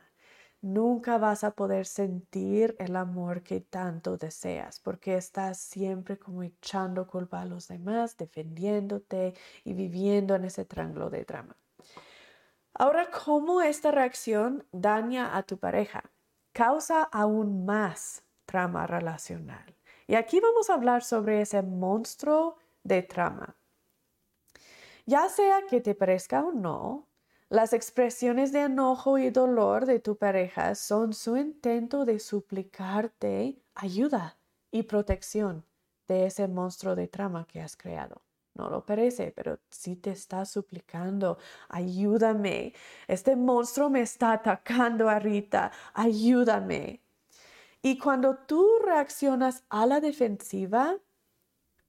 Nunca 0.62 1.16
vas 1.16 1.42
a 1.42 1.52
poder 1.52 1.86
sentir 1.86 2.76
el 2.78 2.94
amor 2.94 3.42
que 3.42 3.62
tanto 3.62 4.18
deseas 4.18 4.78
porque 4.78 5.16
estás 5.16 5.58
siempre 5.58 6.18
como 6.18 6.42
echando 6.42 7.06
culpa 7.06 7.40
a 7.40 7.46
los 7.46 7.66
demás, 7.68 8.18
defendiéndote 8.18 9.32
y 9.64 9.72
viviendo 9.72 10.34
en 10.34 10.44
ese 10.44 10.66
triángulo 10.66 11.08
de 11.08 11.24
drama. 11.24 11.56
Ahora, 12.74 13.08
¿cómo 13.10 13.62
esta 13.62 13.90
reacción 13.90 14.66
daña 14.70 15.34
a 15.36 15.42
tu 15.44 15.58
pareja? 15.58 16.10
Causa 16.52 17.04
aún 17.04 17.64
más 17.64 18.22
trama 18.44 18.86
relacional. 18.86 19.76
Y 20.06 20.16
aquí 20.16 20.40
vamos 20.40 20.70
a 20.70 20.74
hablar 20.74 21.04
sobre 21.04 21.40
ese 21.40 21.62
monstruo 21.62 22.56
de 22.82 23.02
trama. 23.02 23.56
Ya 25.06 25.28
sea 25.28 25.62
que 25.68 25.80
te 25.80 25.94
parezca 25.94 26.44
o 26.44 26.52
no, 26.52 27.06
las 27.48 27.72
expresiones 27.72 28.52
de 28.52 28.62
enojo 28.62 29.18
y 29.18 29.30
dolor 29.30 29.86
de 29.86 29.98
tu 29.98 30.16
pareja 30.16 30.74
son 30.74 31.12
su 31.12 31.36
intento 31.36 32.04
de 32.04 32.20
suplicarte 32.20 33.60
ayuda 33.74 34.36
y 34.70 34.84
protección 34.84 35.64
de 36.06 36.26
ese 36.26 36.46
monstruo 36.48 36.94
de 36.94 37.08
trama 37.08 37.46
que 37.46 37.60
has 37.60 37.76
creado. 37.76 38.22
No 38.60 38.68
lo 38.68 38.84
parece, 38.84 39.32
pero 39.34 39.58
sí 39.70 39.96
te 39.96 40.10
está 40.10 40.44
suplicando, 40.44 41.38
ayúdame. 41.70 42.74
Este 43.08 43.34
monstruo 43.34 43.88
me 43.88 44.02
está 44.02 44.32
atacando 44.32 45.08
ahorita, 45.08 45.72
ayúdame. 45.94 47.00
Y 47.80 47.96
cuando 47.96 48.36
tú 48.36 48.68
reaccionas 48.84 49.64
a 49.70 49.86
la 49.86 50.00
defensiva, 50.00 50.98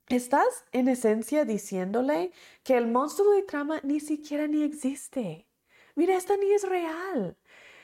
estás 0.08 0.64
en 0.72 0.88
esencia 0.88 1.44
diciéndole 1.44 2.32
que 2.64 2.78
el 2.78 2.88
monstruo 2.88 3.34
de 3.34 3.44
trama 3.44 3.82
ni 3.84 4.00
siquiera 4.00 4.48
ni 4.48 4.64
existe. 4.64 5.50
Mira, 5.96 6.16
esta 6.16 6.38
ni 6.38 6.54
es 6.54 6.64
real. 6.64 7.36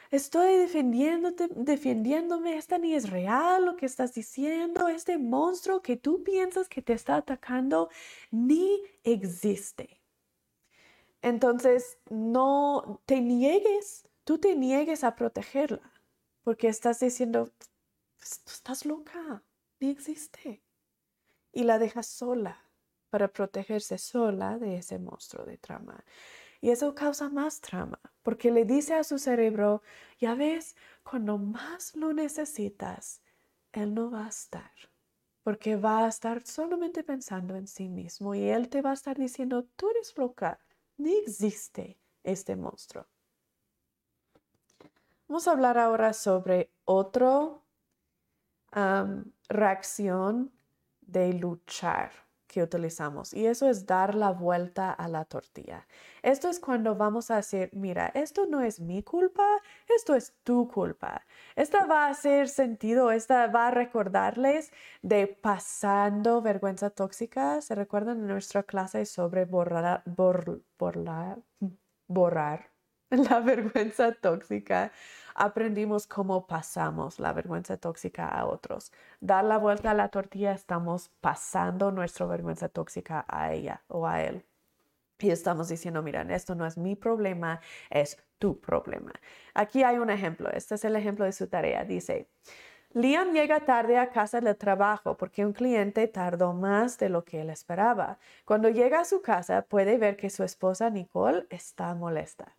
Estoy 0.09 0.55
defendiéndote, 0.55 1.49
defendiéndome, 1.55 2.57
esta 2.57 2.77
ni 2.77 2.93
es 2.93 3.09
real 3.09 3.65
lo 3.65 3.75
que 3.75 3.85
estás 3.85 4.13
diciendo. 4.13 4.87
Este 4.87 5.17
monstruo 5.17 5.81
que 5.81 5.97
tú 5.97 6.23
piensas 6.23 6.69
que 6.69 6.81
te 6.81 6.93
está 6.93 7.17
atacando 7.17 7.89
ni 8.31 8.81
existe. 9.03 10.01
Entonces, 11.21 11.97
no 12.09 13.01
te 13.05 13.19
niegues, 13.19 14.07
tú 14.23 14.37
te 14.37 14.55
niegues 14.55 15.03
a 15.03 15.15
protegerla, 15.15 15.91
porque 16.43 16.67
estás 16.67 16.99
diciendo, 16.99 17.51
estás 18.19 18.85
loca, 18.85 19.43
ni 19.79 19.89
existe. 19.89 20.63
Y 21.51 21.63
la 21.63 21.79
dejas 21.79 22.07
sola 22.07 22.63
para 23.09 23.27
protegerse 23.27 23.97
sola 23.97 24.57
de 24.57 24.77
ese 24.77 24.99
monstruo 24.99 25.45
de 25.45 25.57
trama. 25.57 26.05
Y 26.61 26.69
eso 26.69 26.93
causa 26.95 27.29
más 27.29 27.61
trama, 27.61 27.99
porque 28.27 28.51
le 28.51 28.65
dice 28.65 28.93
a 28.93 29.05
su 29.05 29.19
cerebro, 29.19 29.81
ya 30.19 30.35
ves, 30.35 30.75
cuando 31.01 31.37
más 31.37 31.95
lo 31.95 32.11
necesitas, 32.11 33.21
él 33.71 33.93
no 33.93 34.11
va 34.11 34.25
a 34.25 34.27
estar, 34.27 34.73
porque 35.43 35.77
va 35.77 36.03
a 36.03 36.09
estar 36.09 36.45
solamente 36.45 37.05
pensando 37.05 37.55
en 37.55 37.67
sí 37.67 37.87
mismo 37.87 38.35
y 38.35 38.49
él 38.49 38.67
te 38.67 38.81
va 38.81 38.89
a 38.89 38.95
estar 38.95 39.17
diciendo, 39.17 39.63
tú 39.77 39.89
eres 39.91 40.13
loca, 40.17 40.59
ni 40.97 41.15
existe 41.19 42.01
este 42.21 42.57
monstruo. 42.57 43.05
Vamos 45.29 45.47
a 45.47 45.51
hablar 45.51 45.77
ahora 45.77 46.11
sobre 46.11 46.73
otra 46.83 47.61
reacción 49.47 50.51
de 50.99 51.31
luchar 51.31 52.26
que 52.57 52.63
utilizamos 52.63 53.35
y 53.35 53.45
eso 53.45 53.69
es 53.69 53.85
dar 53.85 54.15
la 54.15 54.31
vuelta 54.31 54.91
a 54.91 55.07
la 55.07 55.25
tortilla. 55.25 55.85
Esto 56.23 56.49
es 56.49 56.59
cuando 56.59 56.95
vamos 56.95 57.29
a 57.29 57.35
decir, 57.35 57.69
mira, 57.71 58.07
esto 58.15 58.47
no 58.47 58.61
es 58.61 58.79
mi 58.79 59.03
culpa, 59.03 59.45
esto 59.95 60.15
es 60.15 60.33
tu 60.43 60.67
culpa. 60.67 61.21
Esta 61.55 61.85
va 61.85 62.07
a 62.07 62.09
hacer 62.09 62.49
sentido, 62.49 63.11
esta 63.11 63.45
va 63.45 63.67
a 63.67 63.71
recordarles 63.71 64.71
de 65.03 65.27
pasando 65.27 66.41
vergüenza 66.41 66.89
tóxica. 66.89 67.61
¿Se 67.61 67.75
recuerdan 67.75 68.21
en 68.21 68.27
nuestra 68.27 68.63
clase 68.63 69.05
sobre 69.05 69.45
borrar 69.45 70.01
la 73.29 73.39
vergüenza 73.39 74.11
tóxica? 74.13 74.91
aprendimos 75.37 76.07
cómo 76.07 76.47
pasamos 76.47 77.19
la 77.19 77.31
vergüenza 77.31 77.77
tóxica 77.77 78.27
a 78.27 78.45
otros. 78.45 78.91
Dar 79.21 79.45
la 79.45 79.57
vuelta 79.57 79.91
a 79.91 79.93
la 79.93 80.09
tortilla, 80.09 80.51
estamos 80.51 81.09
pasando 81.21 81.91
nuestra 81.91 82.25
vergüenza 82.25 82.69
tóxica 82.69 83.23
a 83.27 83.53
ella 83.53 83.83
o 83.87 84.07
a 84.07 84.23
él. 84.23 84.43
Y 85.19 85.31
estamos 85.31 85.69
diciendo, 85.69 86.01
mira, 86.03 86.21
esto 86.35 86.55
no 86.55 86.65
es 86.65 86.77
mi 86.77 86.95
problema, 86.95 87.61
es 87.89 88.17
tu 88.39 88.59
problema. 88.59 89.13
Aquí 89.53 89.83
hay 89.83 89.97
un 89.97 90.09
ejemplo. 90.09 90.49
Este 90.51 90.75
es 90.75 90.85
el 90.85 90.95
ejemplo 90.95 91.25
de 91.25 91.31
su 91.31 91.47
tarea. 91.47 91.85
Dice, 91.85 92.29
Liam 92.93 93.31
llega 93.31 93.59
tarde 93.61 93.97
a 93.97 94.09
casa 94.09 94.41
del 94.41 94.57
trabajo 94.57 95.17
porque 95.17 95.45
un 95.45 95.53
cliente 95.53 96.07
tardó 96.07 96.53
más 96.53 96.97
de 96.97 97.09
lo 97.09 97.23
que 97.25 97.41
él 97.41 97.49
esperaba. 97.49 98.17
Cuando 98.45 98.69
llega 98.69 99.01
a 99.01 99.05
su 99.05 99.21
casa 99.21 99.63
puede 99.63 99.97
ver 99.97 100.17
que 100.17 100.29
su 100.29 100.43
esposa 100.43 100.89
Nicole 100.89 101.45
está 101.49 101.93
molesta. 101.95 102.55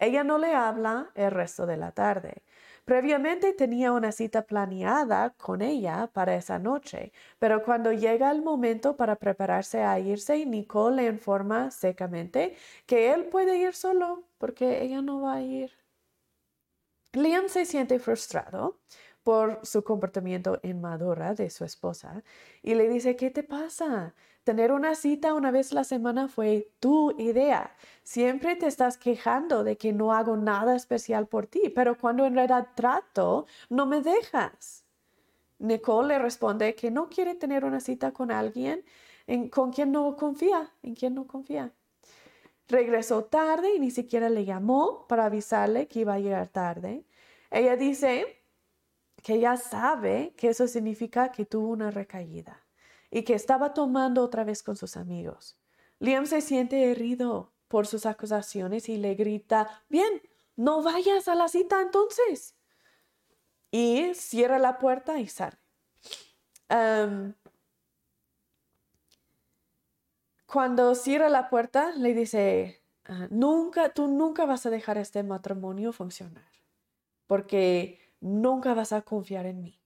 Ella 0.00 0.24
no 0.24 0.38
le 0.38 0.54
habla 0.54 1.10
el 1.14 1.30
resto 1.30 1.66
de 1.66 1.76
la 1.76 1.92
tarde. 1.92 2.42
Previamente 2.84 3.52
tenía 3.52 3.92
una 3.92 4.12
cita 4.12 4.42
planeada 4.46 5.30
con 5.36 5.62
ella 5.62 6.08
para 6.12 6.34
esa 6.34 6.58
noche, 6.58 7.12
pero 7.38 7.62
cuando 7.62 7.92
llega 7.92 8.30
el 8.30 8.42
momento 8.42 8.96
para 8.96 9.16
prepararse 9.16 9.82
a 9.82 9.98
irse, 10.00 10.44
Nicole 10.46 10.96
le 10.96 11.08
informa 11.08 11.70
secamente 11.70 12.56
que 12.86 13.12
él 13.12 13.26
puede 13.26 13.58
ir 13.58 13.74
solo 13.74 14.24
porque 14.38 14.82
ella 14.82 15.02
no 15.02 15.20
va 15.20 15.34
a 15.34 15.42
ir. 15.42 15.70
Liam 17.12 17.48
se 17.48 17.64
siente 17.66 17.98
frustrado 17.98 18.78
por 19.22 19.60
su 19.62 19.84
comportamiento 19.84 20.60
inmadura 20.62 21.34
de 21.34 21.50
su 21.50 21.64
esposa 21.64 22.22
y 22.62 22.74
le 22.74 22.88
dice, 22.88 23.16
¿qué 23.16 23.30
te 23.30 23.42
pasa? 23.42 24.14
Tener 24.44 24.72
una 24.72 24.94
cita 24.94 25.34
una 25.34 25.50
vez 25.50 25.72
la 25.72 25.84
semana 25.84 26.28
fue 26.28 26.72
tu 26.80 27.14
idea. 27.18 27.76
Siempre 28.02 28.56
te 28.56 28.66
estás 28.66 28.96
quejando 28.96 29.64
de 29.64 29.76
que 29.76 29.92
no 29.92 30.12
hago 30.14 30.36
nada 30.36 30.74
especial 30.74 31.26
por 31.26 31.46
ti, 31.46 31.70
pero 31.74 31.98
cuando 31.98 32.24
en 32.24 32.34
realidad 32.34 32.68
trato, 32.74 33.46
no 33.68 33.86
me 33.86 34.00
dejas. 34.00 34.84
Nicole 35.58 36.08
le 36.08 36.18
responde 36.18 36.74
que 36.74 36.90
no 36.90 37.10
quiere 37.10 37.34
tener 37.34 37.64
una 37.64 37.80
cita 37.80 38.12
con 38.12 38.30
alguien 38.30 38.82
en, 39.26 39.50
con 39.50 39.72
quien 39.72 39.92
no 39.92 40.16
confía, 40.16 40.72
en 40.82 40.94
quien 40.94 41.14
no 41.14 41.26
confía. 41.26 41.72
Regresó 42.66 43.24
tarde 43.24 43.74
y 43.74 43.78
ni 43.78 43.90
siquiera 43.90 44.30
le 44.30 44.46
llamó 44.46 45.06
para 45.06 45.26
avisarle 45.26 45.86
que 45.86 46.00
iba 46.00 46.14
a 46.14 46.18
llegar 46.18 46.48
tarde. 46.48 47.04
Ella 47.50 47.76
dice 47.76 48.39
que 49.20 49.40
ya 49.40 49.56
sabe 49.56 50.34
que 50.36 50.48
eso 50.48 50.66
significa 50.66 51.32
que 51.32 51.44
tuvo 51.44 51.68
una 51.68 51.90
recaída 51.90 52.64
y 53.10 53.22
que 53.22 53.34
estaba 53.34 53.74
tomando 53.74 54.22
otra 54.22 54.44
vez 54.44 54.62
con 54.62 54.76
sus 54.76 54.96
amigos. 54.96 55.58
Liam 55.98 56.26
se 56.26 56.40
siente 56.40 56.90
herido 56.90 57.52
por 57.68 57.86
sus 57.86 58.06
acusaciones 58.06 58.88
y 58.88 58.96
le 58.96 59.14
grita, 59.14 59.84
bien, 59.88 60.22
no 60.56 60.82
vayas 60.82 61.28
a 61.28 61.34
la 61.34 61.48
cita 61.48 61.80
entonces. 61.80 62.56
Y 63.70 64.12
cierra 64.14 64.58
la 64.58 64.78
puerta 64.78 65.18
y 65.20 65.28
sale. 65.28 65.56
cuando 70.46 70.94
cierra 70.94 71.28
la 71.28 71.48
puerta, 71.48 71.92
le 71.92 72.14
dice, 72.14 72.82
ah, 73.06 73.28
nunca, 73.30 73.92
tú 73.94 74.08
nunca 74.08 74.46
vas 74.46 74.66
a 74.66 74.70
dejar 74.70 74.98
este 74.98 75.22
matrimonio 75.22 75.92
funcionar, 75.92 76.50
porque 77.26 78.00
nunca 78.20 78.74
vas 78.74 78.92
a 78.92 79.02
confiar 79.02 79.46
en 79.46 79.62
mí. 79.62 79.80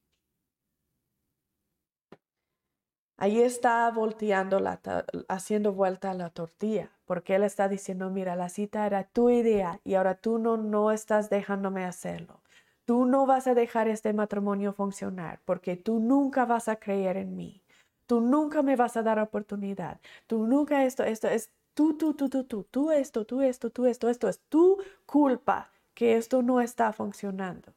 Ahí 3.16 3.40
está 3.40 3.90
volteando, 3.90 4.58
la 4.58 4.80
haciendo 5.28 5.72
vuelta 5.72 6.10
a 6.10 6.14
la 6.14 6.30
tortilla, 6.30 6.90
porque 7.06 7.36
él 7.36 7.44
está 7.44 7.68
diciendo, 7.68 8.10
mira, 8.10 8.34
la 8.34 8.48
cita 8.48 8.86
era 8.86 9.04
tu 9.04 9.30
idea 9.30 9.80
y 9.84 9.94
ahora 9.94 10.16
tú 10.16 10.38
no, 10.38 10.56
no 10.56 10.90
estás 10.90 11.30
dejándome 11.30 11.84
hacerlo. 11.84 12.42
Tú 12.84 13.06
no 13.06 13.24
vas 13.24 13.46
a 13.46 13.54
dejar 13.54 13.88
este 13.88 14.12
matrimonio 14.12 14.72
funcionar 14.72 15.40
porque 15.44 15.76
tú 15.76 16.00
nunca 16.00 16.44
vas 16.44 16.68
a 16.68 16.76
creer 16.76 17.16
en 17.16 17.36
mí. 17.36 17.62
Tú 18.06 18.20
nunca 18.20 18.62
me 18.62 18.76
vas 18.76 18.96
a 18.96 19.02
dar 19.02 19.18
oportunidad. 19.20 20.00
Tú 20.26 20.46
nunca 20.46 20.84
esto, 20.84 21.04
esto 21.04 21.28
es 21.28 21.50
tú, 21.74 21.96
tú, 21.96 22.14
tú, 22.14 22.28
tú, 22.28 22.44
tú, 22.44 22.64
tú 22.64 22.90
esto, 22.90 23.24
tú 23.24 23.42
esto, 23.42 23.70
tú 23.70 23.86
esto, 23.86 24.08
esto 24.08 24.28
es 24.28 24.40
tu 24.48 24.78
culpa 25.06 25.70
que 25.94 26.16
esto 26.16 26.42
no 26.42 26.60
está 26.60 26.92
funcionando. 26.92 27.72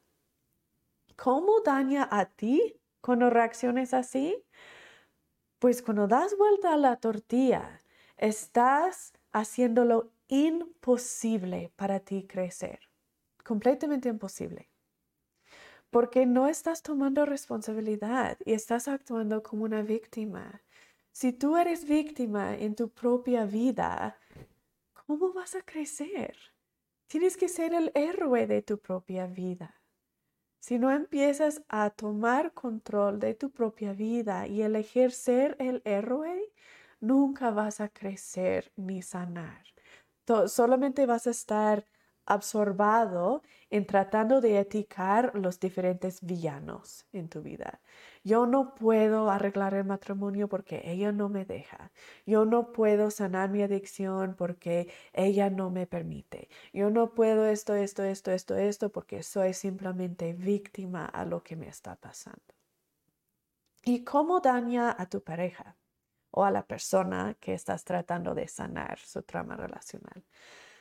¿Cómo 1.18 1.60
daña 1.62 2.08
a 2.10 2.26
ti 2.26 2.80
cuando 3.00 3.28
reacciones 3.28 3.92
así? 3.92 4.44
Pues 5.60 5.82
cuando 5.82 6.06
das 6.06 6.36
vuelta 6.36 6.74
a 6.74 6.76
la 6.76 6.96
tortilla, 6.96 7.80
estás 8.16 9.12
haciéndolo 9.32 10.12
imposible 10.28 11.72
para 11.76 12.00
ti 12.00 12.26
crecer. 12.26 12.80
Completamente 13.44 14.08
imposible. 14.08 14.70
porque 15.90 16.26
no 16.26 16.48
estás 16.48 16.82
tomando 16.82 17.24
responsabilidad 17.26 18.38
y 18.44 18.52
estás 18.52 18.88
actuando 18.88 19.42
como 19.42 19.64
una 19.64 19.82
víctima. 19.82 20.62
Si 21.12 21.32
tú 21.32 21.56
eres 21.56 21.86
víctima 21.86 22.56
en 22.56 22.74
tu 22.74 22.90
propia 22.90 23.44
vida, 23.46 24.18
¿cómo 25.06 25.32
vas 25.32 25.54
a 25.54 25.62
crecer? 25.62 26.36
Tienes 27.08 27.36
que 27.36 27.48
ser 27.48 27.74
el 27.74 27.90
héroe 27.94 28.46
de 28.46 28.62
tu 28.62 28.78
propia 28.78 29.26
vida. 29.26 29.77
Si 30.68 30.78
no 30.78 30.90
empiezas 30.90 31.62
a 31.70 31.88
tomar 31.88 32.52
control 32.52 33.20
de 33.20 33.32
tu 33.32 33.48
propia 33.48 33.94
vida 33.94 34.46
y 34.46 34.60
elegir 34.60 35.12
ser 35.12 35.56
el 35.58 35.80
héroe, 35.86 36.52
nunca 37.00 37.50
vas 37.50 37.80
a 37.80 37.88
crecer 37.88 38.70
ni 38.76 39.00
sanar. 39.00 39.64
solamente 40.46 41.06
vas 41.06 41.26
a 41.26 41.30
estar 41.30 41.86
absorbado 42.28 43.42
en 43.70 43.86
tratando 43.86 44.40
de 44.40 44.58
eticar 44.58 45.32
los 45.34 45.58
diferentes 45.58 46.20
villanos 46.22 47.06
en 47.12 47.28
tu 47.28 47.42
vida. 47.42 47.80
Yo 48.22 48.46
no 48.46 48.74
puedo 48.74 49.30
arreglar 49.30 49.74
el 49.74 49.84
matrimonio 49.84 50.48
porque 50.48 50.82
ella 50.84 51.10
no 51.10 51.28
me 51.28 51.44
deja. 51.44 51.90
Yo 52.26 52.44
no 52.44 52.72
puedo 52.72 53.10
sanar 53.10 53.48
mi 53.50 53.62
adicción 53.62 54.34
porque 54.36 54.92
ella 55.12 55.48
no 55.48 55.70
me 55.70 55.86
permite. 55.86 56.48
Yo 56.72 56.90
no 56.90 57.14
puedo 57.14 57.46
esto, 57.46 57.74
esto, 57.74 58.04
esto, 58.04 58.30
esto, 58.30 58.56
esto 58.56 58.90
porque 58.90 59.22
soy 59.22 59.54
simplemente 59.54 60.34
víctima 60.34 61.06
a 61.06 61.24
lo 61.24 61.42
que 61.42 61.56
me 61.56 61.68
está 61.68 61.96
pasando. 61.96 62.54
¿Y 63.84 64.04
cómo 64.04 64.40
daña 64.40 64.94
a 64.98 65.06
tu 65.08 65.22
pareja 65.22 65.76
o 66.30 66.44
a 66.44 66.50
la 66.50 66.66
persona 66.66 67.36
que 67.40 67.54
estás 67.54 67.84
tratando 67.84 68.34
de 68.34 68.46
sanar 68.48 68.98
su 68.98 69.22
trama 69.22 69.56
relacional? 69.56 70.24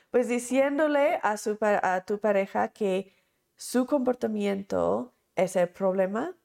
Pues 0.10 0.28
diciéndole 0.28 1.20
a, 1.22 2.06
tu 2.06 2.20
pareja 2.20 2.70
que 2.70 3.14
su 3.56 3.86
comportamiento 3.86 5.14
es 5.36 5.56
el 5.56 5.70
problema, 5.70 6.38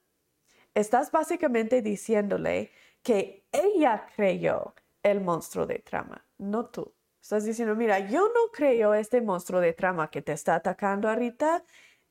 estás 0.73 1.11
básicamente 1.11 1.81
diciéndole 1.81 2.71
que 3.01 3.47
ella 3.51 4.07
creyó 4.15 4.73
el 5.01 5.21
monstruo 5.21 5.65
de 5.65 5.79
trama, 5.79 6.25
no 6.37 6.65
tú. 6.65 6.93
Estás 7.21 7.45
diciendo, 7.45 7.75
mira, 7.75 7.99
yo 7.99 8.27
no 8.27 8.51
creo 8.51 8.93
este 8.93 9.21
monstruo 9.21 9.61
de 9.61 9.73
trama 9.73 10.09
que 10.09 10.21
te 10.21 10.33
está 10.33 10.55
atacando 10.55 11.09
ahorita, 11.09 11.63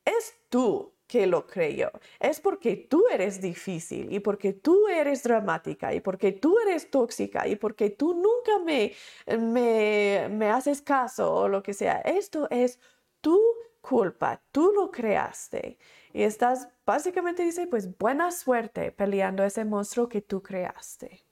es 0.05 0.35
tú 0.49 0.92
que 1.13 1.27
lo 1.27 1.45
creyó. 1.45 1.91
Es 2.19 2.39
porque 2.41 2.75
tú 2.75 3.05
eres 3.13 3.39
difícil 3.39 4.11
y 4.11 4.19
porque 4.19 4.51
tú 4.51 4.87
eres 4.87 5.21
dramática 5.21 5.93
y 5.93 5.99
porque 6.01 6.31
tú 6.31 6.57
eres 6.65 6.89
tóxica 6.89 7.47
y 7.47 7.55
porque 7.55 7.91
tú 7.91 8.15
nunca 8.15 8.57
me, 8.65 8.93
me, 9.37 10.27
me 10.31 10.49
haces 10.49 10.81
caso 10.81 11.31
o 11.35 11.47
lo 11.47 11.61
que 11.61 11.73
sea. 11.75 12.01
Esto 12.01 12.47
es 12.49 12.79
tu 13.21 13.39
culpa, 13.79 14.41
tú 14.51 14.71
lo 14.73 14.89
creaste. 14.89 15.77
Y 16.13 16.23
estás, 16.23 16.67
básicamente 16.83 17.43
dice, 17.43 17.67
pues 17.67 17.95
buena 17.95 18.31
suerte 18.31 18.91
peleando 18.91 19.43
ese 19.43 19.65
monstruo 19.65 20.09
que 20.09 20.21
tú 20.23 20.41
creaste. 20.41 21.23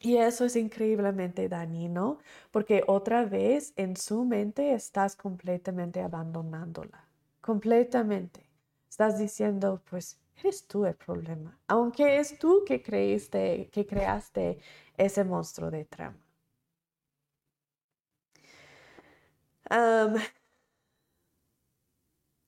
Y 0.00 0.16
eso 0.16 0.46
es 0.46 0.56
increíblemente 0.56 1.46
dañino 1.50 2.20
porque 2.50 2.84
otra 2.86 3.26
vez 3.26 3.74
en 3.76 3.96
su 3.98 4.24
mente 4.24 4.72
estás 4.72 5.14
completamente 5.14 6.00
abandonándola. 6.00 7.06
Completamente. 7.42 8.41
Estás 8.92 9.18
diciendo, 9.18 9.80
pues 9.88 10.20
eres 10.36 10.66
tú 10.66 10.84
el 10.84 10.94
problema, 10.94 11.58
aunque 11.66 12.18
es 12.18 12.38
tú 12.38 12.62
que 12.66 12.82
creíste, 12.82 13.70
que 13.72 13.86
creaste 13.86 14.58
ese 14.98 15.24
monstruo 15.24 15.70
de 15.70 15.86
trama. 15.86 16.18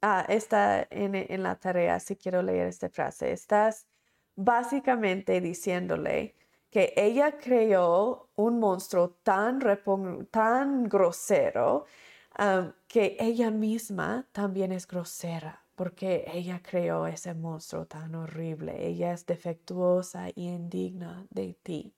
ah, 0.03 0.25
está 0.29 0.87
en, 0.91 1.43
la 1.43 1.57
tarea, 1.59 1.99
si 1.99 2.17
quiero 2.17 2.43
leer 2.43 2.67
esta 2.69 2.91
frase. 2.91 3.33
Estás 3.33 3.87
básicamente 4.37 5.41
diciéndole 5.41 6.37
que 6.71 6.93
ella 6.97 7.39
creó 7.39 8.29
un 8.37 8.61
monstruo 8.61 9.17
tan, 9.23 9.61
tan 10.31 10.85
grosero 10.91 11.87
que 12.89 13.17
ella 13.19 13.51
misma 13.51 14.27
también 14.33 14.73
es 14.73 14.87
grosera 14.87 15.64
porque 15.75 16.25
ella 16.33 16.61
creó 16.63 17.07
ese 17.07 17.35
monstruo 17.35 17.87
tan 17.87 18.15
horrible. 18.15 18.87
Ella 18.87 19.13
es 19.13 19.27
defectuosa 19.27 20.29
y 20.35 20.49
indigna 20.49 21.27
de 21.31 21.55
ti. 21.63 21.95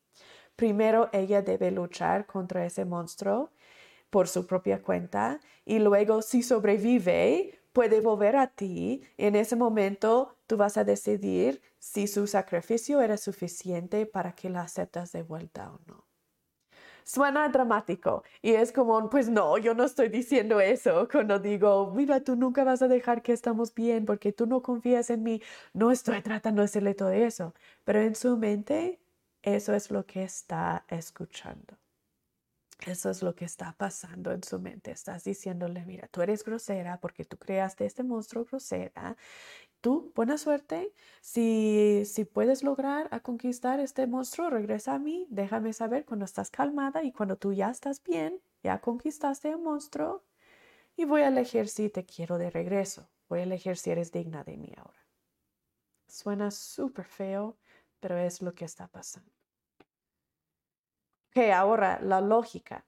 Primero 0.57 1.11
ella 1.13 1.43
debe 1.43 1.71
luchar 1.71 2.27
contra 2.27 2.65
ese 2.65 2.85
monstruo 2.85 3.51
por 4.11 4.29
su 4.29 4.47
propia 4.47 4.83
cuenta 4.83 5.41
y 5.65 5.79
luego 5.79 6.23
si 6.23 6.43
sobrevive 6.43 7.61
puede 7.73 8.01
volver 8.01 8.37
a 8.37 8.47
ti. 8.47 9.03
En 9.19 9.37
ese 9.37 9.57
momento 9.57 10.37
tú 10.47 10.57
vas 10.57 10.79
a 10.79 10.85
decidir 10.85 11.61
si 11.79 12.07
su 12.07 12.27
sacrificio 12.27 13.03
era 13.03 13.19
suficiente 13.19 14.07
para 14.07 14.33
que 14.33 14.49
la 14.49 14.63
aceptas 14.63 15.13
de 15.13 15.23
vuelta 15.23 15.73
o 15.73 15.81
no 15.87 16.06
suena 17.07 17.49
dramático 17.49 18.25
y 18.43 18.53
es 18.53 18.73
como, 18.73 19.09
pues 19.09 19.29
no, 19.29 19.59
yo 19.59 19.75
no 19.75 19.85
estoy 19.85 20.09
diciendo 20.09 20.61
eso 20.61 21.09
cuando 21.11 21.39
digo, 21.39 21.93
mira, 21.95 22.21
tú 22.23 22.37
nunca 22.37 22.65
vas 22.65 22.83
a 22.83 22.89
dejar 22.89 23.23
que 23.23 23.33
estamos 23.33 23.73
bien 23.75 24.05
porque 24.07 24.33
tú 24.33 24.47
no 24.47 24.63
confías 24.63 25.11
en 25.11 25.23
mí. 25.23 25.43
No 25.73 25.91
estoy 25.93 26.21
tratando 26.23 26.63
de 26.63 26.67
hacerle 26.67 26.95
todo 26.95 27.11
eso, 27.11 27.55
pero 27.85 28.01
en 28.01 28.15
su 28.17 28.37
mente 28.37 29.01
eso 29.43 29.75
es 29.75 29.91
lo 29.91 30.05
que 30.07 30.25
está 30.25 30.85
escuchando. 30.89 31.79
Eso 32.85 33.09
es 33.11 33.23
lo 33.23 33.35
que 33.35 33.47
está 33.47 33.75
pasando 33.79 34.33
en 34.33 34.43
su 34.43 34.61
mente. 34.61 34.91
Estás 34.91 35.25
diciéndole, 35.25 35.85
mira, 35.87 36.09
tú 36.09 36.21
eres 36.21 36.45
grosera 36.45 37.01
porque 37.01 37.25
tú 37.25 37.39
creaste 37.39 37.87
este 37.87 38.03
monstruo 38.03 38.45
grosera 38.45 39.17
tú, 39.87 40.11
buena 40.17 40.37
suerte. 40.37 40.93
Si, 41.21 42.03
si 42.07 42.25
puedes 42.25 42.65
lograr 42.65 43.07
a 43.13 43.21
conquistar 43.21 43.79
este 43.79 44.09
monstruo, 44.09 44.51
regresa 44.51 44.95
a 44.95 44.99
mí, 44.99 45.29
déjame 45.31 45.73
saber 45.73 46.05
cuando 46.05 46.25
estás 46.25 46.51
calmada 46.51 47.05
y 47.05 47.13
cuando 47.13 47.37
tú 47.37 47.53
ya 47.53 47.71
estás 47.71 48.03
bien, 48.03 48.41
ya 48.65 48.81
conquistaste 48.81 49.51
el 49.51 49.59
monstruo 49.59 50.25
y 50.97 51.05
voy 51.05 51.21
a 51.23 51.29
elegir 51.29 51.69
si 51.69 51.89
te 51.89 52.05
quiero 52.05 52.37
de 52.37 52.51
regreso. 52.51 53.09
Voy 53.29 53.39
a 53.39 53.43
elegir 53.45 53.77
si 53.77 53.93
eres 53.93 54.11
digna 54.11 54.43
de 54.43 54.57
mí 54.57 54.73
ahora. 54.77 55.07
Suena 56.09 56.51
súper 56.51 57.05
feo, 57.05 57.57
pero 58.01 58.19
es 58.19 58.43
lo 58.43 58.57
que 58.57 58.65
está 58.65 58.89
pasando. 58.89 59.31
Ok, 61.31 61.45
ahora 61.55 62.01
la 62.03 62.21
lógica. 62.21 62.85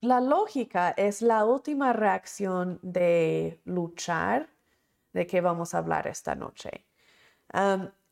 La 0.00 0.22
lógica 0.22 0.88
es 0.96 1.20
la 1.20 1.44
última 1.44 1.92
reacción 1.92 2.78
de 2.80 3.60
luchar 3.66 4.48
de 5.12 5.26
qué 5.26 5.40
vamos 5.40 5.74
a 5.74 5.78
hablar 5.78 6.06
esta 6.06 6.34
noche. 6.34 6.86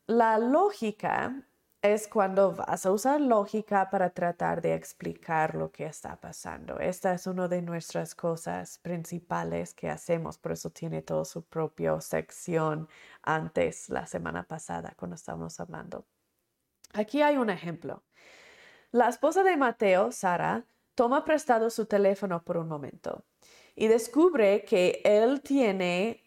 la 0.07 0.39
lógica 0.39 1.47
es 1.81 2.07
cuando 2.07 2.53
vas 2.53 2.85
a 2.85 2.91
usar 2.91 3.21
lógica 3.21 3.89
para 3.89 4.09
tratar 4.09 4.61
de 4.61 4.73
explicar 4.73 5.55
lo 5.55 5.71
que 5.71 5.85
está 5.85 6.19
pasando. 6.19 6.79
Esta 6.79 7.13
es 7.13 7.27
una 7.27 7.47
de 7.47 7.61
nuestras 7.61 8.15
cosas 8.15 8.79
principales 8.79 9.73
que 9.73 9.89
hacemos, 9.89 10.37
por 10.37 10.53
eso 10.53 10.69
tiene 10.71 11.01
toda 11.01 11.23
su 11.23 11.43
propia 11.45 11.99
sección 12.01 12.89
antes, 13.21 13.89
la 13.89 14.05
semana 14.07 14.43
pasada, 14.43 14.93
cuando 14.97 15.15
estábamos 15.15 15.59
hablando. 15.59 16.05
Aquí 16.93 17.21
hay 17.21 17.37
un 17.37 17.49
ejemplo. 17.49 18.03
La 18.91 19.09
esposa 19.09 19.43
de 19.43 19.57
Mateo, 19.57 20.11
Sara, 20.11 20.65
toma 20.95 21.23
prestado 21.25 21.69
su 21.69 21.85
teléfono 21.85 22.43
por 22.43 22.57
un 22.57 22.67
momento 22.67 23.23
y 23.75 23.87
descubre 23.87 24.63
que 24.65 25.01
él 25.03 25.41
tiene 25.41 26.26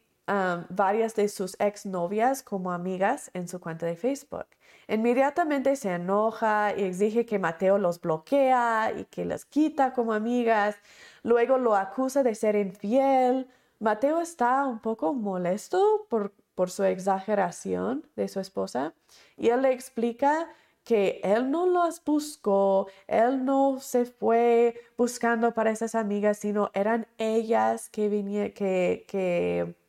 varias 0.68 1.14
de 1.16 1.28
sus 1.28 1.56
exnovias 1.58 2.42
como 2.42 2.72
amigas 2.72 3.30
en 3.34 3.48
su 3.48 3.60
cuenta 3.60 3.86
de 3.86 3.96
Facebook. 3.96 4.46
Inmediatamente 4.88 5.76
se 5.76 5.92
enoja 5.92 6.74
y 6.76 6.84
exige 6.84 7.26
que 7.26 7.38
Mateo 7.38 7.78
los 7.78 8.00
bloquea 8.00 8.92
y 8.96 9.04
que 9.06 9.24
las 9.24 9.44
quita 9.44 9.92
como 9.92 10.12
amigas. 10.12 10.76
Luego 11.22 11.58
lo 11.58 11.74
acusa 11.74 12.22
de 12.22 12.34
ser 12.34 12.56
infiel. 12.56 13.48
Mateo 13.78 14.20
está 14.20 14.66
un 14.66 14.80
poco 14.80 15.14
molesto 15.14 16.06
por, 16.08 16.32
por 16.54 16.70
su 16.70 16.84
exageración 16.84 18.06
de 18.16 18.28
su 18.28 18.40
esposa 18.40 18.94
y 19.36 19.48
él 19.48 19.62
le 19.62 19.72
explica 19.72 20.48
que 20.84 21.20
él 21.22 21.50
no 21.50 21.66
las 21.66 22.02
buscó, 22.04 22.88
él 23.06 23.44
no 23.44 23.78
se 23.80 24.06
fue 24.06 24.80
buscando 24.96 25.52
para 25.54 25.70
esas 25.70 25.94
amigas, 25.94 26.38
sino 26.38 26.70
eran 26.74 27.06
ellas 27.18 27.88
que, 27.90 28.08
que, 28.54 29.04
que 29.06 29.79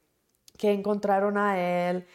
que 0.61 0.71
encontraron 0.71 1.37
a 1.37 1.59
él 1.59 2.05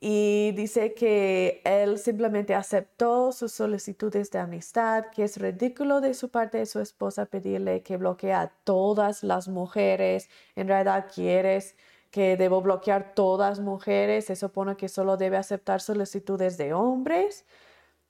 y 0.00 0.52
dice 0.52 0.94
que 0.94 1.62
él 1.64 1.98
simplemente 1.98 2.54
aceptó 2.54 3.32
sus 3.32 3.52
solicitudes 3.52 4.30
de 4.32 4.38
amistad, 4.40 5.04
que 5.14 5.24
es 5.24 5.38
ridículo 5.38 6.00
de 6.00 6.12
su 6.14 6.28
parte 6.28 6.58
de 6.58 6.66
su 6.66 6.80
esposa 6.80 7.26
pedirle 7.26 7.82
que 7.82 7.96
bloquee 7.96 8.32
a 8.32 8.48
todas 8.64 9.22
las 9.22 9.48
mujeres. 9.48 10.28
En 10.56 10.68
realidad 10.68 11.06
quieres 11.14 11.76
que 12.10 12.36
debo 12.36 12.60
bloquear 12.62 13.14
todas 13.14 13.60
mujeres, 13.60 14.26
se 14.26 14.36
supone 14.36 14.76
que 14.76 14.88
solo 14.88 15.16
debe 15.16 15.36
aceptar 15.36 15.80
solicitudes 15.80 16.58
de 16.58 16.74
hombres. 16.74 17.46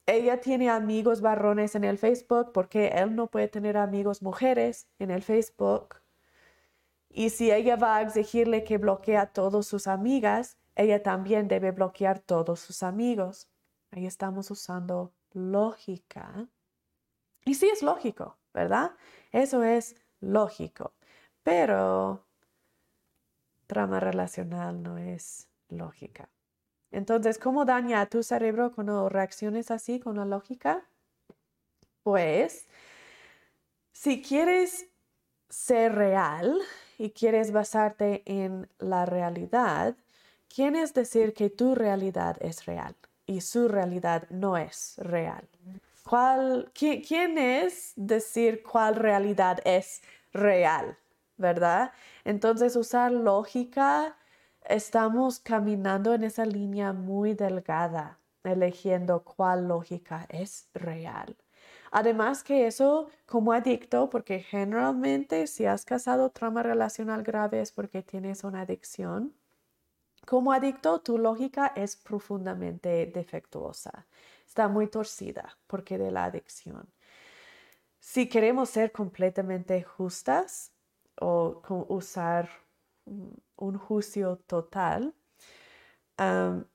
Ella 0.07 0.41
tiene 0.41 0.71
amigos 0.71 1.21
varones 1.21 1.75
en 1.75 1.85
el 1.85 1.99
Facebook 1.99 2.53
porque 2.53 2.89
él 2.89 3.15
no 3.15 3.29
puede 3.29 3.49
tener 3.49 3.77
amigos 3.77 4.23
mujeres 4.23 4.89
en 4.99 5.11
el 5.11 5.23
Facebook. 5.23 6.04
Y 7.17 7.31
si 7.31 7.53
ella 7.53 7.77
va 7.77 7.97
a 7.97 8.03
exigirle 8.03 8.65
que 8.65 8.77
bloquee 8.77 9.17
a 9.17 9.27
todas 9.27 9.67
sus 9.67 9.87
amigas, 9.87 10.59
ella 10.75 11.01
también 11.01 11.47
debe 11.47 11.71
bloquear 11.71 12.19
todos 12.19 12.59
sus 12.59 12.83
amigos. 12.83 13.49
Ahí 13.93 14.05
estamos 14.05 14.51
usando 14.51 15.13
lógica. 15.33 16.49
Y 17.45 17.55
sí 17.55 17.69
es 17.73 17.83
lógico, 17.83 18.37
¿verdad? 18.53 18.97
Eso 19.31 19.63
es 19.63 19.95
lógico. 20.21 20.93
Pero 21.45 22.27
trama 23.69 24.01
relacional 24.01 24.83
no 24.83 24.99
es 24.99 25.47
lógica. 25.69 26.29
Entonces, 26.91 27.39
¿cómo 27.39 27.65
daña 27.65 28.01
a 28.01 28.07
tu 28.07 28.25
cerebro 28.25 28.73
cuando 28.75 29.09
reacciones 29.09 29.71
así 29.71 30.01
con 30.01 30.17
la 30.17 30.25
lógica? 30.25 30.85
Pues, 32.03 32.67
si 33.93 34.21
quieres 34.21 34.89
ser 35.49 35.95
real 35.95 36.61
y 36.99 37.11
quieres 37.11 37.53
basarte 37.53 38.23
en 38.27 38.69
la 38.79 39.07
realidad, 39.07 39.97
¿quién 40.49 40.77
decir 40.95 41.35
que 41.35 41.51
tu 41.51 41.75
realidad 41.75 42.37
es 42.41 42.67
real 42.67 42.95
y 43.27 43.41
su 43.41 43.69
realidad 43.69 44.29
no 44.31 44.57
es 44.57 44.95
real? 44.99 45.49
¿Cuál, 46.05 46.71
¿Quién 46.75 47.39
es 47.39 47.93
decir 47.97 48.63
cuál 48.63 48.97
realidad 48.97 49.61
es 49.65 50.03
real? 50.33 50.99
¿Verdad? 51.37 51.93
Entonces, 52.25 52.77
usar 52.77 53.11
lógica, 53.11 54.17
estamos 54.65 55.41
caminando 55.41 56.15
en 56.15 56.25
esa 56.25 56.45
línea 56.45 56.93
muy 56.93 57.35
delgada, 57.35 58.19
eligiendo 58.45 59.25
cuál 59.25 59.67
lógica 59.69 60.27
es 60.29 60.69
real. 60.75 61.37
Además 61.97 62.43
que 62.43 62.67
eso 62.67 63.09
como 63.25 63.53
adicto, 63.53 64.11
porque 64.11 64.41
generalmente 64.41 65.47
si 65.47 65.65
has 65.65 65.85
casado 65.85 66.31
trauma 66.31 66.65
relacional 66.65 67.23
grave 67.23 67.61
es 67.61 67.71
porque 67.71 68.03
tienes 68.03 68.43
una 68.43 68.63
adicción. 68.63 69.33
Como 70.27 70.53
adicto, 70.53 71.01
tu 71.03 71.19
lógica 71.19 71.73
es 71.77 71.95
profundamente 71.95 73.07
defectuosa. 73.07 74.07
Está 74.45 74.67
muy 74.67 74.89
torcida 74.89 75.57
porque 75.69 75.97
de 75.97 76.11
la 76.11 76.25
adicción. 76.25 76.89
Si 78.01 78.29
queremos 78.29 78.71
ser 78.71 78.91
completamente 78.91 79.85
justas 79.85 80.73
o 81.21 81.63
usar 81.89 82.49
un 83.55 83.79
juicio 83.79 84.39
total, 84.49 85.15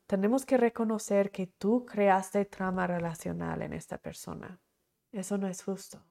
tenemos 0.08 0.46
que 0.46 0.56
reconocer 0.56 1.30
que 1.30 1.48
tú 1.48 1.86
creaste 1.86 2.46
trauma 2.46 2.88
relacional 2.88 3.62
en 3.64 3.74
esta 3.74 3.98
persona. 3.98 4.58
Eso 5.12 5.38
no 5.38 5.48
es 5.48 5.64
justo. 5.64 6.04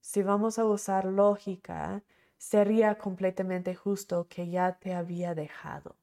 Si 0.00 0.22
vamos 0.22 0.58
a 0.58 0.64
usar 0.64 1.04
lógica, 1.04 2.02
sería 2.36 2.98
completamente 2.98 3.74
justo 3.74 4.26
que 4.28 4.48
ya 4.48 4.78
te 4.78 4.94
había 4.94 5.34
dejado 5.34 5.96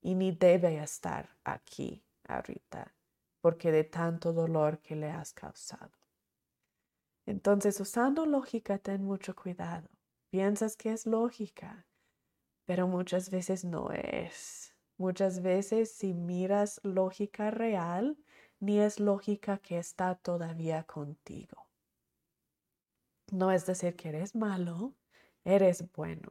y 0.00 0.14
ni 0.14 0.32
debe 0.32 0.78
estar 0.82 1.36
aquí 1.44 2.04
ahorita, 2.28 2.94
porque 3.40 3.72
de 3.72 3.84
tanto 3.84 4.32
dolor 4.32 4.78
que 4.80 4.96
le 4.96 5.10
has 5.10 5.32
causado. 5.32 5.92
Entonces, 7.26 7.80
usando 7.80 8.26
lógica, 8.26 8.78
ten 8.78 9.04
mucho 9.04 9.34
cuidado. 9.36 9.88
Piensas 10.30 10.76
que 10.76 10.92
es 10.92 11.06
lógica, 11.06 11.86
pero 12.64 12.88
muchas 12.88 13.30
veces 13.30 13.64
no 13.64 13.90
es. 13.92 14.74
Muchas 14.96 15.40
veces 15.40 15.92
si 15.92 16.14
miras 16.14 16.80
lógica 16.82 17.50
real, 17.50 18.16
ni 18.60 18.78
es 18.78 19.00
lógica 19.00 19.58
que 19.58 19.78
está 19.78 20.14
todavía 20.14 20.84
contigo. 20.84 21.66
No 23.32 23.50
es 23.50 23.66
decir 23.66 23.96
que 23.96 24.10
eres 24.10 24.34
malo, 24.34 24.94
eres 25.44 25.90
bueno. 25.92 26.30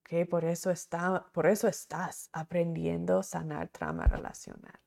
¿okay? 0.00 0.24
Por, 0.24 0.44
eso 0.44 0.70
está, 0.70 1.26
por 1.32 1.46
eso 1.46 1.68
estás 1.68 2.28
aprendiendo 2.32 3.18
a 3.18 3.22
sanar 3.22 3.68
trama 3.68 4.06
relacional. 4.06 4.78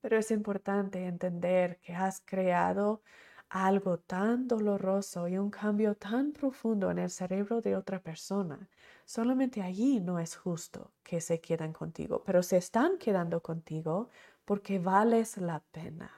Pero 0.00 0.18
es 0.18 0.30
importante 0.30 1.06
entender 1.06 1.78
que 1.80 1.94
has 1.94 2.20
creado 2.20 3.02
algo 3.48 3.98
tan 3.98 4.48
doloroso 4.48 5.28
y 5.28 5.38
un 5.38 5.50
cambio 5.50 5.94
tan 5.94 6.32
profundo 6.32 6.90
en 6.90 6.98
el 6.98 7.10
cerebro 7.10 7.60
de 7.60 7.76
otra 7.76 8.00
persona. 8.02 8.68
Solamente 9.04 9.62
allí 9.62 10.00
no 10.00 10.18
es 10.18 10.36
justo 10.36 10.92
que 11.02 11.20
se 11.20 11.40
quedan 11.40 11.72
contigo, 11.72 12.22
pero 12.24 12.42
se 12.42 12.56
están 12.56 12.98
quedando 12.98 13.42
contigo 13.42 14.08
porque 14.44 14.78
vales 14.78 15.36
la 15.36 15.60
pena. 15.60 16.10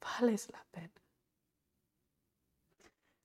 Vales 0.00 0.50
la 0.52 0.64
pena. 0.70 1.02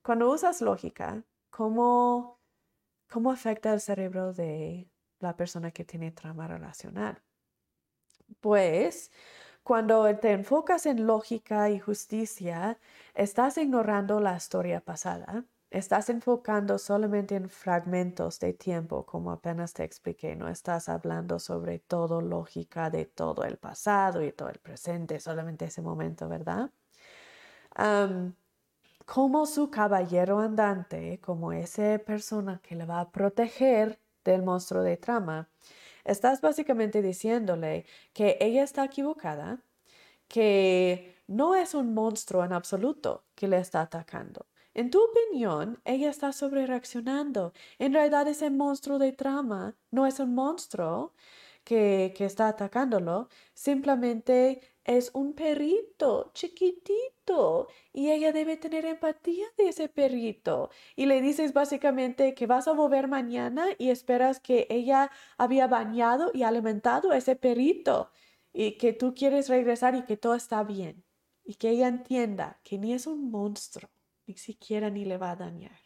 Cuando 0.02 0.32
usas 0.32 0.62
lógica, 0.62 1.24
¿cómo, 1.50 2.40
cómo 3.10 3.32
afecta 3.32 3.74
el 3.74 3.82
cerebro 3.82 4.34
de 4.34 4.90
la 5.20 5.36
persona 5.36 5.72
que 5.72 5.86
tiene 5.86 6.12
trauma 6.12 6.48
relacional? 6.48 7.22
Pues 8.40 9.12
cuando 9.64 10.16
te 10.18 10.32
enfocas 10.32 10.86
en 10.86 11.06
lógica 11.06 11.70
y 11.70 11.80
justicia, 11.80 12.80
estás 13.14 13.58
ignorando 13.58 14.20
la 14.20 14.36
historia 14.36 14.82
pasada 14.82 15.46
estás 15.72 16.10
enfocando 16.10 16.78
solamente 16.78 17.36
en 17.36 17.50
fragmentos 17.50 18.40
de 18.40 18.54
tiempo, 18.54 19.06
como 19.06 19.32
apenas 19.32 19.74
te 19.74 19.84
expliqué, 19.84 20.36
no 20.36 20.48
estás 20.50 20.90
hablando 20.90 21.40
sobre 21.40 21.80
todo 21.80 22.22
lógica 22.22 22.90
de 22.90 23.06
todo 23.06 23.44
el 23.44 23.58
pasado 23.58 24.24
y 24.24 24.32
todo 24.32 24.50
el 24.50 24.60
presente, 24.60 25.20
solamente 25.20 25.66
ese 25.66 25.82
momento, 25.82 26.28
¿verdad? 26.28 26.72
como 29.06 29.46
su 29.46 29.70
caballero 29.72 30.40
andante, 30.40 31.20
como 31.22 31.52
esa 31.54 31.98
persona 32.00 32.62
que 32.62 32.76
le 32.76 32.86
va 32.86 33.00
a 33.02 33.12
proteger 33.12 34.00
del 34.24 34.44
monstruo 34.44 34.84
de 34.84 34.98
trama, 34.98 35.50
estás 36.04 36.42
básicamente 36.42 37.02
diciéndole 37.02 37.86
que 38.14 38.38
ella 38.40 38.64
está 38.64 38.86
equivocada, 38.86 39.64
que 40.28 41.16
no 41.28 41.56
es 41.56 41.74
un 41.74 41.94
monstruo 41.94 42.44
en 42.46 42.54
absoluto 42.54 43.26
que 43.36 43.48
le 43.48 43.58
está 43.60 43.82
atacando, 43.82 44.46
en 44.74 44.92
tu 44.92 45.00
opinión, 45.04 45.82
ella 45.86 46.10
está 46.10 46.32
sobre 46.32 46.66
reaccionando. 46.66 47.54
En 47.80 47.94
realidad 47.94 48.28
ese 48.28 48.50
monstruo 48.50 49.00
de 49.00 49.12
trama 49.14 49.76
no 49.92 50.06
es 50.08 50.20
un 50.20 50.36
monstruo 50.36 51.14
que, 51.64 52.14
que 52.16 52.26
está 52.26 52.48
atacándolo, 52.48 53.30
simplemente 53.54 54.62
es 54.86 55.12
un 55.14 55.34
perrito 55.34 56.32
chiquitito 56.34 57.68
y 57.94 58.10
ella 58.12 58.32
debe 58.32 58.58
tener 58.58 58.86
empatía 58.86 59.46
de 59.58 59.70
ese 59.70 59.90
perrito. 59.90 60.70
Y 60.96 61.06
le 61.06 61.22
dices 61.22 61.54
básicamente 61.54 62.34
que 62.34 62.48
vas 62.48 62.68
a 62.68 62.74
mover 62.74 63.08
mañana 63.08 63.68
y 63.78 63.90
esperas 63.90 64.40
que 64.40 64.68
ella 64.70 65.12
había 65.38 65.68
bañado 65.68 66.32
y 66.34 66.44
alimentado 66.44 67.12
a 67.12 67.18
ese 67.18 67.36
perrito 67.36 68.12
y 68.54 68.78
que 68.78 68.94
tú 68.94 69.14
quieres 69.14 69.50
regresar 69.50 69.96
y 69.96 70.04
que 70.06 70.18
todo 70.18 70.36
está 70.36 70.64
bien 70.64 71.04
y 71.44 71.56
que 71.56 71.70
ella 71.70 71.88
entienda 71.88 72.60
que 72.64 72.78
ni 72.78 72.94
es 72.94 73.08
un 73.08 73.30
monstruo 73.32 73.90
ni 74.30 74.38
siquiera 74.38 74.92
ni 74.92 75.06
le 75.06 75.18
va 75.18 75.32
a 75.32 75.36
dañar. 75.36 75.80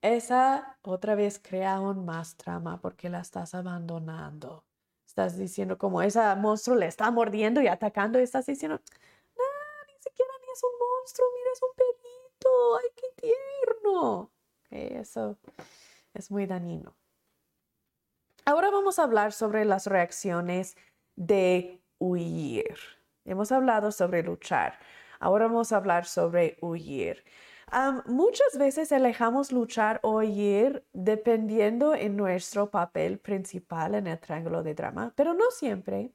Esa 0.00 0.78
otra 0.82 1.16
vez 1.16 1.40
crea 1.40 1.74
aún 1.74 2.04
más 2.04 2.36
trama 2.36 2.80
porque 2.80 3.08
la 3.08 3.20
estás 3.20 3.54
abandonando. 3.54 4.64
Estás 5.04 5.36
diciendo 5.36 5.76
como 5.76 6.00
ese 6.00 6.20
monstruo 6.36 6.76
le 6.76 6.86
está 6.86 7.10
mordiendo 7.10 7.60
y 7.60 7.66
atacando 7.66 8.20
y 8.20 8.22
estás 8.22 8.46
diciendo, 8.46 8.80
no, 9.36 9.44
ni 9.88 10.00
siquiera 10.00 10.30
ni 10.40 10.52
es 10.52 10.62
un 10.62 10.70
monstruo, 10.78 11.26
mira, 11.34 11.50
es 11.52 11.62
un 11.62 11.74
perrito, 11.74 12.76
ay, 12.76 12.90
qué 12.94 13.26
tierno. 13.26 14.30
eso 14.70 15.36
es 16.14 16.30
muy 16.30 16.46
dañino. 16.46 16.94
Ahora 18.44 18.70
vamos 18.70 19.00
a 19.00 19.02
hablar 19.02 19.32
sobre 19.32 19.64
las 19.64 19.86
reacciones 19.86 20.76
de 21.16 21.82
huir. 21.98 22.78
Hemos 23.24 23.50
hablado 23.50 23.90
sobre 23.90 24.22
luchar. 24.22 24.78
Ahora 25.20 25.46
vamos 25.46 25.72
a 25.72 25.76
hablar 25.76 26.06
sobre 26.06 26.56
huir. 26.60 27.24
muchas 28.06 28.56
veces 28.58 28.92
elegamos 28.92 29.52
luchar 29.52 30.00
o 30.02 30.18
huir 30.18 30.84
dependiendo 30.92 31.94
en 31.94 32.16
nuestro 32.16 32.70
papel 32.70 33.18
principal 33.18 33.94
en 33.94 34.06
el 34.06 34.18
triángulo 34.18 34.62
de 34.62 34.74
drama, 34.74 35.12
pero 35.16 35.34
no 35.34 35.50
siempre. 35.50 36.12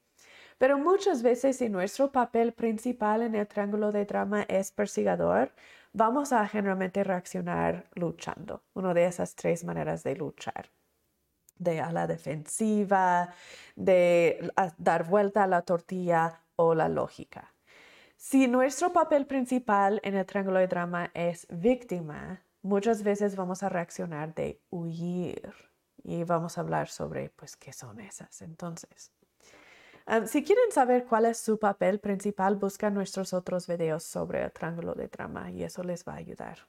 Pero 0.57 0.77
muchas 0.77 1.23
veces 1.23 1.57
si 1.57 1.69
nuestro 1.69 2.11
papel 2.11 2.53
principal 2.53 3.21
en 3.21 3.35
el 3.35 3.47
triángulo 3.47 3.91
de 3.91 4.05
drama 4.05 4.43
es 4.43 4.71
persigador, 4.71 5.51
vamos 5.93 6.31
a 6.33 6.47
generalmente 6.47 7.03
reaccionar 7.03 7.89
luchando. 7.95 8.63
Una 8.73 8.93
de 8.93 9.05
esas 9.05 9.35
tres 9.35 9.63
maneras 9.63 10.03
de 10.03 10.15
luchar. 10.15 10.69
De 11.57 11.81
a 11.81 11.91
la 11.91 12.07
defensiva, 12.07 13.33
de 13.75 14.51
dar 14.77 15.07
vuelta 15.07 15.43
a 15.43 15.47
la 15.47 15.61
tortilla 15.61 16.41
o 16.55 16.75
la 16.75 16.89
lógica. 16.89 17.52
Si 18.26 18.47
nuestro 18.47 18.93
papel 18.93 19.28
principal 19.28 19.99
en 20.01 20.15
el 20.15 20.26
triángulo 20.26 20.57
de 20.57 20.67
drama 20.67 21.11
es 21.13 21.45
víctima, 21.49 22.41
muchas 22.61 23.03
veces 23.03 23.36
vamos 23.36 23.63
a 23.63 23.69
reaccionar 23.69 24.34
de 24.34 24.61
huir 24.69 25.53
y 26.05 26.24
vamos 26.24 26.57
a 26.57 26.61
hablar 26.61 26.88
sobre, 26.88 27.32
pues, 27.32 27.57
qué 27.57 27.74
son 27.74 27.99
esas. 27.99 28.41
Entonces, 28.41 29.11
si 30.26 30.41
quieren 30.41 30.71
saber 30.71 31.05
cuál 31.05 31.26
es 31.26 31.38
su 31.38 31.59
papel 31.59 31.99
principal, 31.99 32.55
buscan 32.55 32.93
nuestros 32.93 33.34
otros 33.34 33.67
videos 33.67 34.03
sobre 34.05 34.41
el 34.41 34.53
triángulo 34.53 34.95
de 34.95 35.09
drama 35.09 35.51
y 35.51 35.63
eso 35.63 35.84
les 35.84 36.07
va 36.07 36.13
a 36.13 36.17
ayudar. 36.17 36.59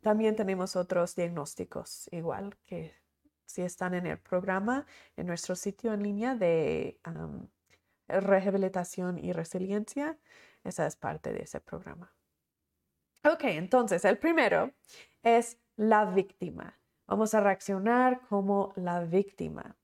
También 0.00 0.34
tenemos 0.34 0.76
otros 0.76 1.14
diagnósticos 1.14 2.08
igual 2.10 2.56
que 2.64 2.94
Si 3.44 3.62
están 3.62 3.94
en 3.94 4.06
el 4.06 4.18
programa, 4.18 4.86
en 5.16 5.26
nuestro 5.26 5.56
sitio 5.56 5.92
en 5.94 6.02
línea 6.02 6.34
de 6.34 7.00
rehabilitación 8.08 9.18
y 9.18 9.32
resiliencia, 9.32 10.18
esa 10.64 10.86
es 10.86 10.96
parte 10.96 11.32
de 11.32 11.42
ese 11.42 11.60
programa. 11.60 12.12
Ok, 13.24 13.44
entonces 13.44 14.04
el 14.04 14.18
primero 14.18 14.72
es 15.22 15.58
la 15.76 16.04
víctima. 16.04 16.78
Vamos 17.06 17.34
a 17.34 17.40
reaccionar 17.40 18.20
como 18.28 18.72
la 18.76 19.00
víctima. 19.00 19.76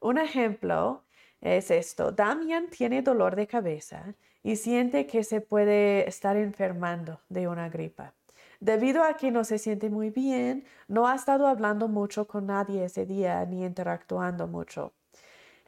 Un 0.00 0.18
ejemplo 0.18 1.04
es 1.40 1.70
esto. 1.70 2.12
Damian 2.12 2.68
tiene 2.70 3.02
dolor 3.02 3.36
de 3.36 3.46
cabeza 3.46 4.14
y 4.42 4.56
siente 4.56 5.06
que 5.06 5.24
se 5.24 5.40
puede 5.40 6.08
estar 6.08 6.36
enfermando 6.36 7.20
de 7.28 7.48
una 7.48 7.68
gripa. 7.68 8.14
Debido 8.60 9.02
a 9.02 9.16
que 9.16 9.30
no 9.30 9.44
se 9.44 9.58
siente 9.58 9.90
muy 9.90 10.10
bien, 10.10 10.64
no 10.86 11.06
ha 11.08 11.14
estado 11.14 11.46
hablando 11.46 11.88
mucho 11.88 12.28
con 12.28 12.46
nadie 12.46 12.84
ese 12.84 13.06
día 13.06 13.44
ni 13.44 13.64
interactuando 13.64 14.46
mucho. 14.46 14.92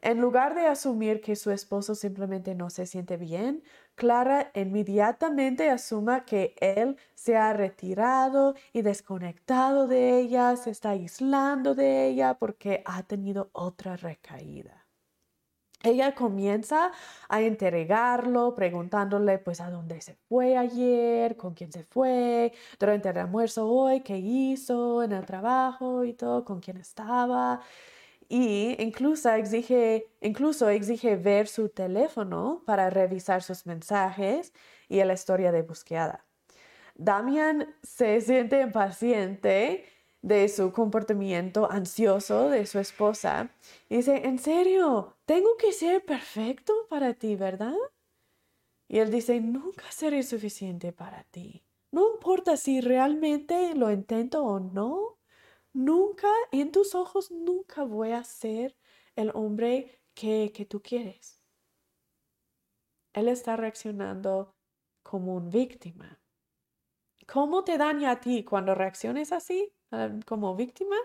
En 0.01 0.21
lugar 0.21 0.55
de 0.55 0.67
asumir 0.67 1.21
que 1.21 1.35
su 1.35 1.51
esposo 1.51 1.95
simplemente 1.95 2.53
no 2.55 2.69
se 2.69 2.85
siente 2.85 3.17
bien, 3.17 3.63
Clara 3.95 4.51
inmediatamente 4.53 5.69
asuma 5.69 6.25
que 6.25 6.53
él 6.59 6.97
se 7.15 7.37
ha 7.37 7.53
retirado 7.53 8.55
y 8.73 8.81
desconectado 8.81 9.87
de 9.87 10.19
ella, 10.19 10.55
se 10.57 10.71
está 10.71 10.91
aislando 10.91 11.75
de 11.75 12.07
ella 12.07 12.35
porque 12.37 12.83
ha 12.85 13.03
tenido 13.03 13.49
otra 13.53 13.95
recaída. 13.95 14.85
Ella 15.83 16.15
comienza 16.15 16.91
a 17.29 17.41
interrogarlo, 17.41 18.55
preguntándole 18.55 19.37
pues 19.37 19.61
a 19.61 19.69
dónde 19.69 20.01
se 20.01 20.15
fue 20.27 20.57
ayer, 20.57 21.37
con 21.37 21.53
quién 21.53 21.71
se 21.71 21.83
fue, 21.83 22.53
durante 22.79 23.09
el 23.09 23.17
almuerzo 23.19 23.67
hoy, 23.69 24.01
qué 24.01 24.17
hizo 24.17 25.03
en 25.03 25.11
el 25.11 25.25
trabajo 25.25 26.03
y 26.03 26.13
todo, 26.13 26.43
con 26.43 26.59
quién 26.59 26.77
estaba 26.77 27.61
y 28.29 28.75
incluso 28.81 29.31
exige, 29.31 30.07
incluso 30.21 30.69
exige 30.69 31.15
ver 31.15 31.47
su 31.47 31.69
teléfono 31.69 32.63
para 32.65 32.89
revisar 32.89 33.43
sus 33.43 33.65
mensajes 33.65 34.53
y 34.89 35.03
la 35.03 35.13
historia 35.13 35.51
de 35.51 35.61
búsqueda. 35.61 36.25
Damian 36.95 37.75
se 37.83 38.21
siente 38.21 38.61
impaciente 38.61 39.85
de 40.21 40.49
su 40.49 40.71
comportamiento 40.71 41.71
ansioso 41.71 42.49
de 42.49 42.65
su 42.65 42.79
esposa 42.79 43.51
y 43.89 43.97
dice, 43.97 44.25
en 44.25 44.39
serio, 44.39 45.17
tengo 45.25 45.55
que 45.57 45.71
ser 45.71 46.03
perfecto 46.03 46.73
para 46.89 47.13
ti, 47.13 47.35
¿verdad? 47.35 47.75
Y 48.87 48.99
él 48.99 49.11
dice, 49.11 49.39
nunca 49.39 49.83
seré 49.91 50.23
suficiente 50.23 50.91
para 50.91 51.23
ti. 51.25 51.63
No 51.91 52.13
importa 52.13 52.57
si 52.57 52.81
realmente 52.81 53.75
lo 53.75 53.91
intento 53.91 54.43
o 54.43 54.59
no, 54.59 55.14
nunca, 55.75 56.29
en 56.51 56.71
tus 56.71 56.95
ojos, 56.95 57.29
nunca 57.31 57.83
voy 57.83 58.13
a 58.13 58.23
ser 58.23 58.75
el 59.15 59.31
hombre 59.35 60.01
que, 60.13 60.51
que 60.53 60.65
tú 60.65 60.81
quieres. 60.81 61.43
Él 63.13 63.27
está 63.27 63.55
reaccionando 63.55 64.55
como 65.03 65.35
una 65.35 65.49
víctima. 65.49 66.19
¿Cómo 67.27 67.63
te 67.63 67.77
daña 67.77 68.11
a 68.11 68.19
ti 68.19 68.43
cuando 68.43 68.75
reacciones 68.75 69.31
así, 69.31 69.73
ah, 69.91 70.09
como 70.25 70.55
víctima? 70.55 70.95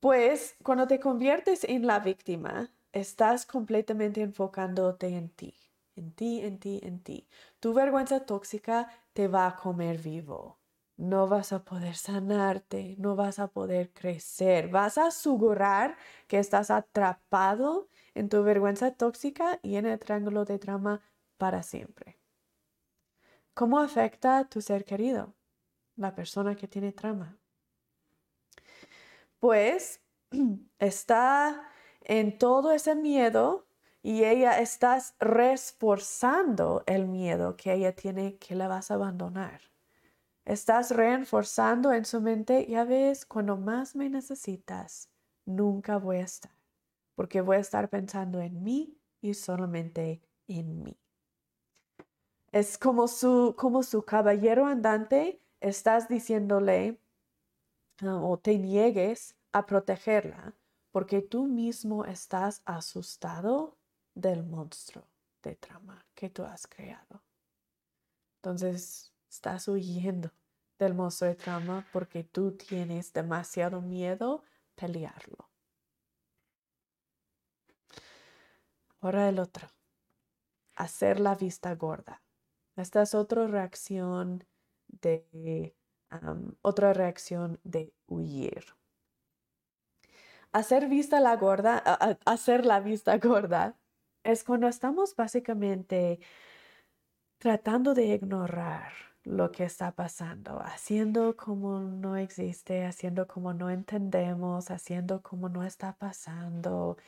Pues 0.00 0.56
cuando 0.62 0.86
te 0.86 1.00
conviertes 1.00 1.64
en 1.64 1.86
la 1.86 2.00
víctima, 2.00 2.70
estás 2.92 3.46
completamente 3.46 4.20
enfocándote 4.20 5.08
en 5.08 5.30
ti, 5.30 5.54
en 5.96 6.12
ti, 6.12 6.40
en 6.42 6.58
ti, 6.58 6.80
en 6.82 7.02
ti. 7.02 7.28
Tu 7.60 7.72
vergüenza 7.72 8.26
tóxica 8.26 8.88
te 9.12 9.28
va 9.28 9.46
a 9.46 9.56
comer 9.56 9.98
vivo 9.98 10.63
no 10.96 11.26
vas 11.26 11.52
a 11.52 11.64
poder 11.64 11.96
sanarte, 11.96 12.94
no 12.98 13.16
vas 13.16 13.38
a 13.38 13.48
poder 13.48 13.92
crecer, 13.92 14.68
vas 14.68 14.98
a 14.98 15.06
asegurar 15.06 15.96
que 16.28 16.38
estás 16.38 16.70
atrapado 16.70 17.88
en 18.14 18.28
tu 18.28 18.42
vergüenza 18.42 18.92
tóxica 18.92 19.58
y 19.62 19.76
en 19.76 19.86
el 19.86 19.98
triángulo 19.98 20.44
de 20.44 20.58
drama 20.58 21.00
para 21.36 21.62
siempre. 21.62 22.18
¿Cómo 23.54 23.78
afecta 23.78 24.38
a 24.38 24.48
tu 24.48 24.60
ser 24.60 24.84
querido, 24.84 25.34
la 25.96 26.14
persona 26.14 26.56
que 26.56 26.68
tiene 26.68 26.92
trama? 26.92 27.38
Pues 29.38 30.00
está 30.78 31.68
en 32.02 32.38
todo 32.38 32.72
ese 32.72 32.94
miedo 32.94 33.66
y 34.02 34.24
ella 34.24 34.60
está 34.60 34.98
reforzando 35.18 36.84
el 36.86 37.06
miedo 37.06 37.56
que 37.56 37.72
ella 37.72 37.94
tiene 37.94 38.36
que 38.38 38.54
la 38.54 38.68
vas 38.68 38.90
a 38.90 38.94
abandonar. 38.94 39.73
Estás 40.44 40.90
reforzando 40.90 41.92
en 41.92 42.04
su 42.04 42.20
mente, 42.20 42.66
ya 42.66 42.84
ves, 42.84 43.24
cuando 43.24 43.56
más 43.56 43.96
me 43.96 44.10
necesitas, 44.10 45.08
nunca 45.46 45.96
voy 45.96 46.18
a 46.18 46.24
estar, 46.24 46.52
porque 47.14 47.40
voy 47.40 47.56
a 47.56 47.60
estar 47.60 47.88
pensando 47.88 48.42
en 48.42 48.62
mí 48.62 48.98
y 49.22 49.32
solamente 49.32 50.20
en 50.46 50.82
mí. 50.82 50.98
Es 52.52 52.76
como 52.76 53.08
su, 53.08 53.54
como 53.56 53.82
su 53.82 54.04
caballero 54.04 54.66
andante, 54.66 55.40
estás 55.60 56.08
diciéndole 56.08 57.00
ah, 58.02 58.20
o 58.22 58.38
te 58.38 58.58
niegues 58.58 59.36
a 59.52 59.64
protegerla, 59.64 60.54
porque 60.92 61.22
tú 61.22 61.46
mismo 61.46 62.04
estás 62.04 62.60
asustado 62.66 63.78
del 64.14 64.44
monstruo 64.44 65.08
de 65.42 65.56
trama 65.56 66.04
que 66.14 66.28
tú 66.28 66.44
has 66.44 66.66
creado. 66.66 67.22
Entonces, 68.36 69.13
Estás 69.34 69.66
huyendo 69.66 70.30
del 70.78 70.94
monstruo 70.94 71.28
de 71.28 71.34
trama 71.34 71.84
porque 71.92 72.22
tú 72.22 72.52
tienes 72.52 73.12
demasiado 73.12 73.80
miedo 73.80 74.44
pelearlo. 74.76 75.50
Ahora 79.00 79.28
el 79.28 79.40
otro. 79.40 79.66
Hacer 80.76 81.18
la 81.18 81.34
vista 81.34 81.74
gorda. 81.74 82.22
Esta 82.76 83.02
es 83.02 83.12
otra 83.16 83.48
reacción 83.48 84.44
de 84.86 85.74
otra 86.62 86.92
reacción 86.92 87.58
de 87.64 87.92
huir. 88.06 88.64
Hacer 90.52 90.88
vista 90.88 91.18
la 91.18 91.34
gorda, 91.34 91.78
hacer 92.24 92.64
la 92.64 92.78
vista 92.78 93.18
gorda 93.18 93.76
es 94.22 94.44
cuando 94.44 94.68
estamos 94.68 95.16
básicamente 95.16 96.20
tratando 97.38 97.94
de 97.94 98.04
ignorar 98.06 99.13
lo 99.24 99.50
que 99.52 99.64
está 99.64 99.92
pasando, 99.92 100.60
haciendo 100.62 101.36
como 101.36 101.80
no 101.80 102.16
existe, 102.16 102.84
haciendo 102.84 103.26
como 103.26 103.54
no 103.54 103.70
entendemos, 103.70 104.70
haciendo 104.70 105.22
como 105.22 105.48
no 105.48 105.64
está 105.64 105.94
pasando, 105.94 106.98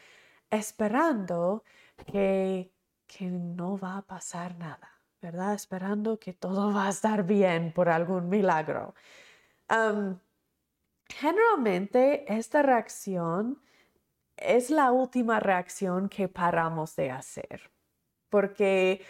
esperando 0.51 1.63
que, 2.07 2.73
que 3.07 3.27
no 3.27 3.79
va 3.79 3.99
a 3.99 4.03
pasar 4.03 4.57
nada, 4.57 4.91
¿verdad? 5.21 5.55
Esperando 5.55 6.19
que 6.19 6.33
todo 6.33 6.73
va 6.75 6.87
a 6.87 6.91
estar 6.91 7.25
bien 7.25 7.73
por 7.73 7.89
algún 7.89 8.29
milagro. 8.29 8.95
generalmente 11.09 12.25
esta 12.33 12.63
reacción 12.63 13.61
es 14.37 14.71
la 14.71 14.93
última 14.93 15.41
reacción 15.41 16.09
que 16.09 16.29
paramos 16.29 16.97
de 16.97 17.11
hacer, 17.11 17.71
porque 18.31 19.03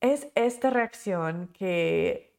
es 0.00 0.28
esta 0.34 0.70
reacción 0.70 1.48
que, 1.52 2.34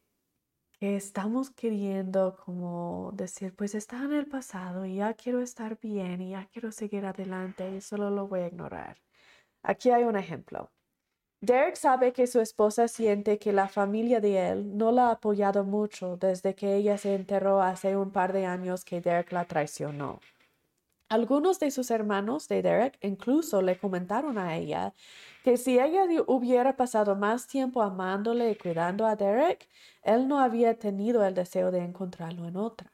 estamos 0.80 1.50
queriendo 1.50 2.36
como 2.44 3.10
decir, 3.14 3.54
pues 3.56 3.74
está 3.74 4.04
en 4.04 4.12
el 4.12 4.26
pasado 4.26 4.86
y 4.86 4.96
ya 4.96 5.14
quiero 5.14 5.40
estar 5.40 5.78
bien 5.80 6.20
y 6.20 6.30
ya 6.30 6.46
quiero 6.52 6.70
seguir 6.70 7.04
adelante 7.04 7.68
y 7.76 7.80
solo 7.80 8.10
lo 8.10 8.28
voy 8.28 8.40
a 8.40 8.46
ignorar. 8.46 8.96
Aquí 9.64 9.90
hay 9.90 10.04
un 10.04 10.16
ejemplo. 10.16 10.70
Derek 11.40 11.76
sabe 11.76 12.12
que 12.12 12.26
su 12.28 12.40
esposa 12.40 12.88
siente 12.88 13.38
que 13.38 13.52
la 13.52 13.68
familia 13.68 14.20
de 14.20 14.50
él 14.50 14.76
no 14.76 14.92
la 14.92 15.08
ha 15.08 15.12
apoyado 15.12 15.64
mucho 15.64 16.16
desde 16.16 16.54
que 16.54 16.76
ella 16.76 16.98
se 16.98 17.14
enteró 17.14 17.62
hace 17.62 17.96
un 17.96 18.12
par 18.12 18.32
de 18.32 18.46
años 18.46 18.84
que 18.84 19.00
Derek 19.00 19.32
la 19.32 19.44
traicionó. 19.46 20.20
Algunos 21.10 21.58
de 21.58 21.70
sus 21.70 21.90
hermanos 21.90 22.48
de 22.48 22.60
Derek 22.60 22.98
incluso 23.00 23.62
le 23.62 23.78
comentaron 23.78 24.36
a 24.36 24.56
ella 24.56 24.92
que 25.42 25.56
si 25.56 25.78
ella 25.78 26.02
hubiera 26.26 26.76
pasado 26.76 27.16
más 27.16 27.46
tiempo 27.46 27.82
amándole 27.82 28.50
y 28.50 28.56
cuidando 28.56 29.06
a 29.06 29.16
Derek, 29.16 29.68
él 30.02 30.28
no 30.28 30.38
había 30.38 30.78
tenido 30.78 31.24
el 31.24 31.34
deseo 31.34 31.70
de 31.70 31.78
encontrarlo 31.78 32.46
en 32.46 32.56
otra. 32.58 32.92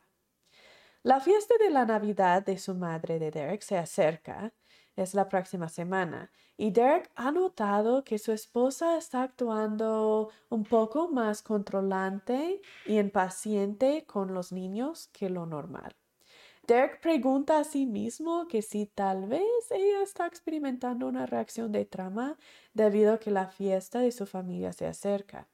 La 1.02 1.20
fiesta 1.20 1.54
de 1.58 1.70
la 1.70 1.86
Navidad 1.86 2.44
de 2.44 2.56
su 2.56 2.74
madre 2.74 3.18
de 3.18 3.32
Derek 3.32 3.62
se 3.62 3.76
acerca, 3.76 4.52
es 4.94 5.14
la 5.14 5.28
próxima 5.28 5.68
semana, 5.68 6.30
y 6.56 6.70
Derek 6.70 7.10
ha 7.16 7.32
notado 7.32 8.04
que 8.04 8.18
su 8.18 8.30
esposa 8.30 8.96
está 8.96 9.24
actuando 9.24 10.30
un 10.50 10.64
poco 10.64 11.08
más 11.08 11.42
controlante 11.42 12.62
y 12.86 12.98
impaciente 12.98 14.04
con 14.06 14.34
los 14.34 14.52
niños 14.52 15.08
que 15.08 15.28
lo 15.30 15.46
normal. 15.46 15.96
Derek 16.66 17.00
pregunta 17.00 17.58
a 17.58 17.64
sí 17.64 17.86
mismo 17.86 18.48
que 18.48 18.62
si 18.62 18.86
tal 18.86 19.26
vez 19.26 19.42
ella 19.70 20.02
está 20.02 20.26
experimentando 20.26 21.06
una 21.06 21.26
reacción 21.26 21.72
de 21.72 21.84
trama 21.84 22.36
debido 22.72 23.14
a 23.14 23.18
que 23.18 23.30
la 23.30 23.48
fiesta 23.48 24.00
de 24.00 24.12
su 24.12 24.26
familia 24.26 24.72
se 24.72 24.86
acerca. 24.86 25.46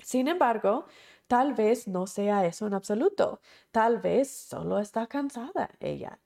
Sin 0.00 0.28
embargo, 0.28 0.86
Tal 1.28 1.52
vez 1.52 1.86
no 1.86 2.06
sea 2.06 2.46
eso 2.46 2.66
en 2.66 2.74
absoluto. 2.74 3.40
Tal 3.70 3.98
vez 4.00 4.30
solo 4.30 4.78
está 4.78 5.06
cansada 5.06 5.70
ella. 5.78 6.18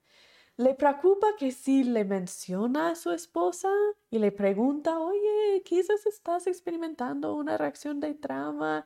Le 0.55 0.75
preocupa 0.75 1.27
que 1.37 1.51
si 1.51 1.83
le 1.83 2.05
menciona 2.05 2.89
a 2.89 2.95
su 2.95 3.11
esposa 3.11 3.69
y 4.09 4.19
le 4.19 4.31
pregunta, 4.31 4.99
oye, 4.99 5.61
quizás 5.65 6.05
estás 6.05 6.47
experimentando 6.47 7.35
una 7.35 7.57
reacción 7.57 7.99
de 7.99 8.13
trauma. 8.13 8.85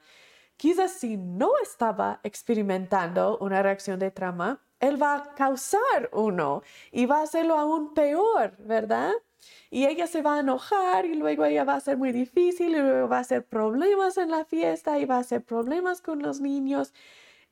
Quizás 0.58 0.94
si 0.94 1.18
no 1.18 1.52
estaba 1.62 2.20
experimentando 2.24 3.38
una 3.40 3.62
reacción 3.62 4.00
de 4.00 4.10
trauma, 4.12 4.60
él 4.80 5.02
va 5.02 5.16
a 5.16 5.36
causar 5.36 6.10
uno 6.14 6.62
y 6.92 7.06
va 7.06 7.20
a 7.20 7.24
hacerlo 7.24 7.58
aún 7.58 7.94
peor, 7.94 8.56
¿verdad? 8.60 9.12
Y 9.70 9.86
ella 9.86 10.08
se 10.08 10.22
va 10.22 10.36
a 10.36 10.40
enojar 10.40 11.06
y 11.06 11.16
luego 11.16 11.46
ella 11.46 11.64
va 11.64 11.76
a 11.76 11.80
ser 11.80 11.98
muy 11.98 12.12
difícil 12.12 12.76
y 12.76 12.80
luego 12.80 13.08
va 13.08 13.18
a 13.18 13.22
hacer 13.22 13.46
problemas 13.46 14.18
en 14.18 14.32
la 14.32 14.46
fiesta 14.46 15.00
y 15.00 15.06
va 15.06 15.18
a 15.18 15.20
hacer 15.20 15.44
problemas 15.44 16.02
con 16.02 16.22
los 16.22 16.42
niños. 16.42 16.94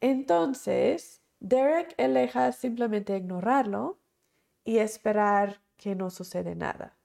Entonces, 0.02 1.22
Derek 1.40 1.94
elige 1.98 2.52
simplemente 2.54 3.16
ignorarlo 3.18 3.98
y 4.64 4.78
esperar 4.78 5.62
que 5.78 5.96
no 5.96 6.10
sucede 6.10 6.56
nada. 6.56 6.98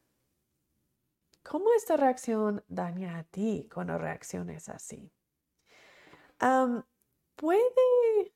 ¿Cómo 1.42 1.66
esta 1.76 1.96
reacción 1.96 2.62
daña 2.68 3.18
a 3.18 3.24
ti 3.24 3.68
cuando 3.72 3.98
reacciones 3.98 4.68
así? 4.68 5.10
puede 7.36 8.32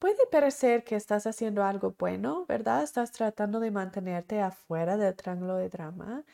Puede 0.00 0.26
parecer 0.26 0.82
que 0.82 0.96
estás 0.96 1.26
haciendo 1.26 1.62
algo 1.62 1.94
bueno, 1.98 2.46
¿verdad? 2.48 2.82
Estás 2.82 3.12
tratando 3.12 3.60
de 3.60 3.70
mantenerte 3.70 4.40
afuera 4.40 4.96
del 4.96 5.14
triángulo 5.14 5.56
de 5.56 5.68
drama, 5.68 6.24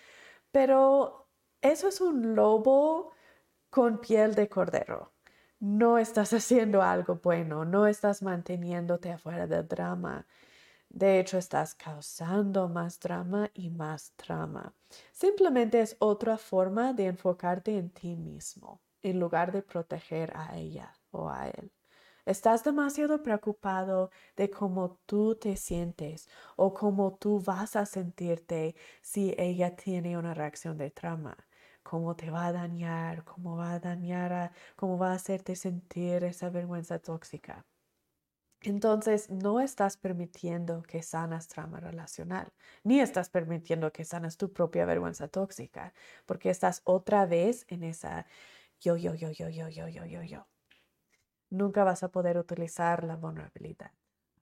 pero 0.53 1.29
eso 1.63 1.89
es 1.89 2.01
un 2.01 2.37
lobo 2.37 3.13
con 3.71 4.01
piel 4.01 4.37
de 4.37 4.49
cordero. 4.49 5.13
No 5.61 5.99
estás 5.99 6.33
haciendo 6.35 6.83
algo 6.83 7.17
bueno, 7.23 7.65
no 7.65 7.89
estás 7.89 8.23
manteniéndote 8.23 9.11
afuera 9.13 9.49
del 9.49 9.67
drama. 9.67 10.27
De 10.89 11.21
hecho, 11.21 11.39
estás 11.39 11.75
causando 11.75 12.69
más 12.69 13.01
drama 13.01 13.51
y 13.55 13.71
más 13.71 14.13
drama. 14.17 14.75
Simplemente 15.13 15.81
es 15.81 15.97
otra 15.99 16.39
forma 16.39 16.93
de 16.93 17.07
enfocarte 17.07 17.77
en 17.79 17.91
ti 17.91 18.17
mismo, 18.17 18.81
en 19.03 19.19
lugar 19.21 19.53
de 19.53 19.63
proteger 19.63 20.33
a 20.37 20.57
ella 20.57 20.93
o 21.11 21.29
a 21.29 21.49
él. 21.49 21.73
Estás 22.27 22.65
demasiado 22.65 23.23
preocupado 23.23 24.11
de 24.37 24.51
cómo 24.51 24.99
tú 25.07 25.37
te 25.37 25.57
sientes 25.57 26.29
o 26.57 26.75
cómo 26.75 27.15
tú 27.17 27.41
vas 27.41 27.77
a 27.77 27.87
sentirte 27.87 28.75
si 29.01 29.35
ella 29.39 29.77
tiene 29.77 30.19
una 30.19 30.35
reacción 30.35 30.77
de 30.77 30.91
trauma. 30.91 31.37
Cómo 31.85 32.17
te 32.17 32.31
va 32.33 32.47
a 32.47 32.53
dañar, 32.53 33.23
cómo 33.25 33.57
va 33.57 33.75
a 33.75 33.79
dañar, 33.81 34.51
cómo 34.75 34.99
va 34.99 35.13
a 35.13 35.15
hacerte 35.15 35.55
sentir 35.55 36.25
esa 36.25 36.51
vergüenza 36.51 36.99
tóxica. 36.99 37.65
Entonces, 38.63 39.31
no 39.31 39.61
estás 39.61 39.97
permitiendo 39.97 40.83
que 40.83 41.03
sanas 41.03 41.47
trauma 41.47 41.79
relacional, 41.79 42.53
ni 42.83 43.01
estás 43.01 43.31
permitiendo 43.31 43.93
que 43.93 44.05
sanas 44.05 44.37
tu 44.37 44.53
propia 44.53 44.85
vergüenza 44.87 45.29
tóxica, 45.29 45.93
porque 46.27 46.51
estás 46.51 46.83
otra 46.85 47.27
vez 47.27 47.65
en 47.69 47.85
esa 47.85 48.27
yo, 48.81 48.97
yo, 48.97 49.15
yo, 49.15 49.31
yo, 49.31 49.49
yo, 49.49 49.69
yo, 49.69 49.89
yo, 49.89 50.05
yo, 50.07 50.23
yo 50.25 50.56
nunca 51.51 51.85
vas 51.85 52.03
a 52.03 52.09
poder 52.09 52.39
utilizar 52.39 53.05
la 53.05 53.17
vulnerabilidad. 53.17 53.93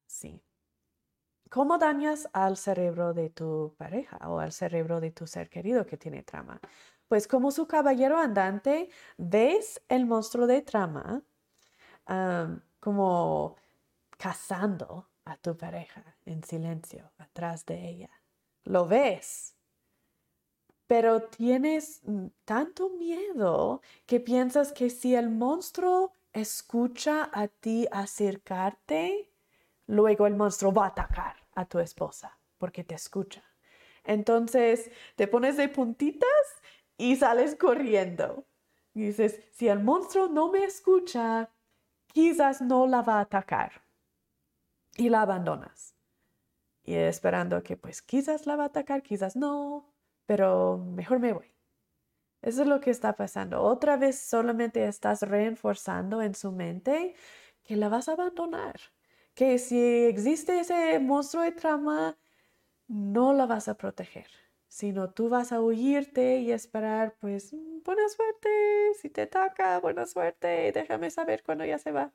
Sí. 0.07 0.43
¿Cómo 1.51 1.79
dañas 1.79 2.29
al 2.33 2.57
cerebro 2.57 3.15
de 3.15 3.31
tu 3.31 3.75
pareja 3.79 4.19
o 4.29 4.41
al 4.41 4.53
cerebro 4.53 5.01
de 5.01 5.13
tu 5.13 5.27
ser 5.27 5.49
querido 5.49 5.87
que 5.87 5.97
tiene 5.97 6.23
trama? 6.23 6.61
Pues 7.07 7.29
como 7.29 7.51
su 7.51 7.67
caballero 7.67 8.19
andante, 8.19 8.89
ves 9.19 9.83
el 9.89 10.07
monstruo 10.07 10.47
de 10.47 10.63
trama 10.63 11.23
como 12.81 13.57
cazando 14.19 15.09
a 15.25 15.37
tu 15.37 15.57
pareja 15.57 16.17
en 16.27 16.43
silencio 16.45 17.13
atrás 17.19 17.65
de 17.67 17.89
ella. 17.89 18.11
Lo 18.65 18.87
ves, 18.87 19.57
pero 20.87 21.23
tienes 21.23 22.03
mm, 22.05 22.27
tanto 22.45 22.91
miedo 22.91 23.81
que 24.07 24.21
piensas 24.21 24.73
que 24.73 24.91
si 24.91 25.15
el 25.15 25.31
monstruo 25.31 26.13
escucha 26.35 27.31
a 27.33 27.49
ti 27.49 27.87
acercarte, 27.91 29.33
luego 29.87 30.27
el 30.27 30.35
monstruo 30.35 30.73
va 30.73 30.85
a 30.85 30.89
atacar 30.89 31.37
a 31.55 31.65
tu 31.65 31.79
esposa 31.79 32.39
porque 32.59 32.85
te 32.85 32.95
escucha. 32.95 33.43
Entonces 34.05 34.91
te 35.17 35.27
pones 35.29 35.57
de 35.57 35.69
puntitas 35.69 36.29
y 36.97 37.17
sales 37.17 37.57
corriendo. 37.57 38.47
Y 38.93 39.07
dices, 39.07 39.41
si 39.53 39.69
el 39.69 39.81
monstruo 39.81 40.29
no 40.29 40.51
me 40.51 40.65
escucha, 40.65 41.51
quizás 42.07 42.61
no 42.61 42.87
la 42.87 43.03
va 43.03 43.19
a 43.19 43.21
atacar. 43.21 43.83
Y 44.97 45.09
la 45.09 45.23
abandonas. 45.23 45.97
Y 46.85 46.95
esperando 46.95 47.63
que 47.63 47.77
pues 47.77 48.03
quizás 48.03 48.47
la 48.47 48.57
va 48.57 48.65
a 48.65 48.67
atacar, 48.67 49.03
quizás 49.03 49.37
no, 49.37 49.93
pero 50.27 50.79
mejor 50.79 51.19
me 51.19 51.33
voy. 51.33 51.54
Eso 52.45 52.61
es 52.63 52.69
lo 52.69 52.79
que 52.81 52.91
está 52.91 53.15
pasando. 53.17 53.63
Otra 53.63 53.97
vez 53.97 54.19
solamente 54.19 54.85
estás 54.87 55.23
reenforzando 55.23 56.21
en 56.21 56.35
su 56.35 56.53
mente 56.53 57.15
que 57.65 57.75
la 57.75 57.89
vas 57.89 58.09
a 58.09 58.13
abandonar. 58.13 58.79
Que 59.35 59.59
si 59.59 59.79
existe 60.05 60.61
ese 60.61 60.99
monstruo 61.01 61.43
de 61.43 61.53
trama, 61.53 62.19
no 62.89 63.33
la 63.33 63.47
vas 63.47 63.69
a 63.69 63.77
proteger, 63.79 64.29
sino 64.69 65.11
tú 65.11 65.31
vas 65.31 65.53
a 65.53 65.63
huirte 65.63 66.39
y 66.41 66.53
esperar, 66.53 67.17
pues, 67.21 67.55
mm, 67.55 67.83
buena 67.83 68.09
suerte, 68.11 68.49
si 69.01 69.11
te 69.11 69.23
ataca, 69.23 69.81
buena 69.81 70.07
suerte, 70.07 70.71
déjame 70.73 71.11
saber 71.11 71.43
cuando 71.45 71.65
ya 71.65 71.79
se 71.79 71.93
va. 71.93 72.13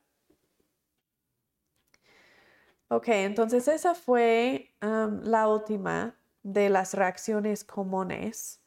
Ok, 2.88 3.08
entonces 3.08 3.68
esa 3.68 3.94
fue 3.94 4.74
la 4.80 5.48
última 5.48 6.16
de 6.42 6.70
las 6.70 6.94
reacciones 6.94 7.64
comunes 7.64 8.60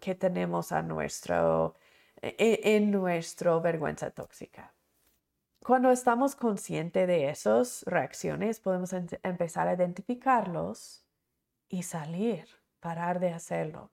que 0.00 0.14
tenemos 0.14 0.72
a 0.72 0.82
nuestro, 0.82 1.74
e, 2.20 2.34
e, 2.38 2.76
en, 2.76 2.90
nuestra 2.90 3.58
vergüenza 3.58 4.10
tóxica. 4.10 4.72
Cuando 5.64 5.90
estamos 5.90 6.34
conscientes 6.34 7.06
de 7.06 7.28
esas 7.30 7.84
reacciones, 7.86 8.58
podemos 8.58 8.92
empezar 8.92 9.68
a 9.68 9.74
identificarlos 9.74 11.04
y 11.68 11.84
salir, 11.84 12.46
parar 12.80 13.20
de 13.20 13.32
hacerlo. 13.32 13.90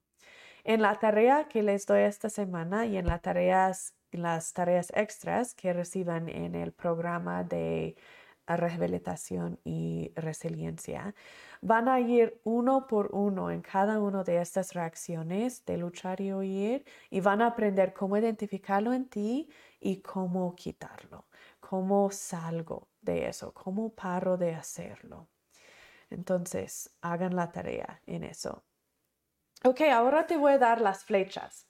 En 0.63 0.81
la 0.81 0.95
tarea 0.99 1.47
que 1.47 1.63
les 1.63 1.85
doy 1.85 2.01
esta 2.01 2.29
semana 2.29 2.85
y 2.85 2.97
en 2.97 3.05
las 3.07 3.21
tareas, 3.21 3.93
las 4.11 4.53
tareas 4.53 4.91
extras 4.95 5.53
que 5.53 5.73
reciban 5.73 6.27
en 6.29 6.55
el 6.55 6.71
programa 6.73 7.43
de 7.43 7.95
rehabilitación 8.57 9.59
y 9.63 10.11
resiliencia, 10.15 11.15
van 11.61 11.87
a 11.89 11.99
ir 11.99 12.39
uno 12.43 12.87
por 12.87 13.09
uno 13.13 13.51
en 13.51 13.61
cada 13.61 13.99
una 13.99 14.23
de 14.23 14.41
estas 14.41 14.73
reacciones 14.73 15.65
de 15.65 15.77
luchar 15.77 16.21
y 16.21 16.33
huir 16.33 16.85
y 17.09 17.21
van 17.21 17.41
a 17.41 17.47
aprender 17.47 17.93
cómo 17.93 18.17
identificarlo 18.17 18.93
en 18.93 19.09
ti 19.09 19.49
y 19.79 20.01
cómo 20.01 20.55
quitarlo, 20.55 21.27
cómo 21.59 22.09
salgo 22.11 22.89
de 23.01 23.27
eso, 23.29 23.53
cómo 23.53 23.93
paro 23.93 24.37
de 24.37 24.55
hacerlo. 24.55 25.29
Entonces, 26.09 26.95
hagan 27.01 27.35
la 27.35 27.51
tarea 27.51 28.01
en 28.05 28.23
eso. 28.23 28.65
Ok, 29.63 29.81
ahora 29.81 30.25
te 30.25 30.37
voy 30.37 30.53
a 30.53 30.57
dar 30.57 30.81
las 30.81 31.03
flechas. 31.03 31.67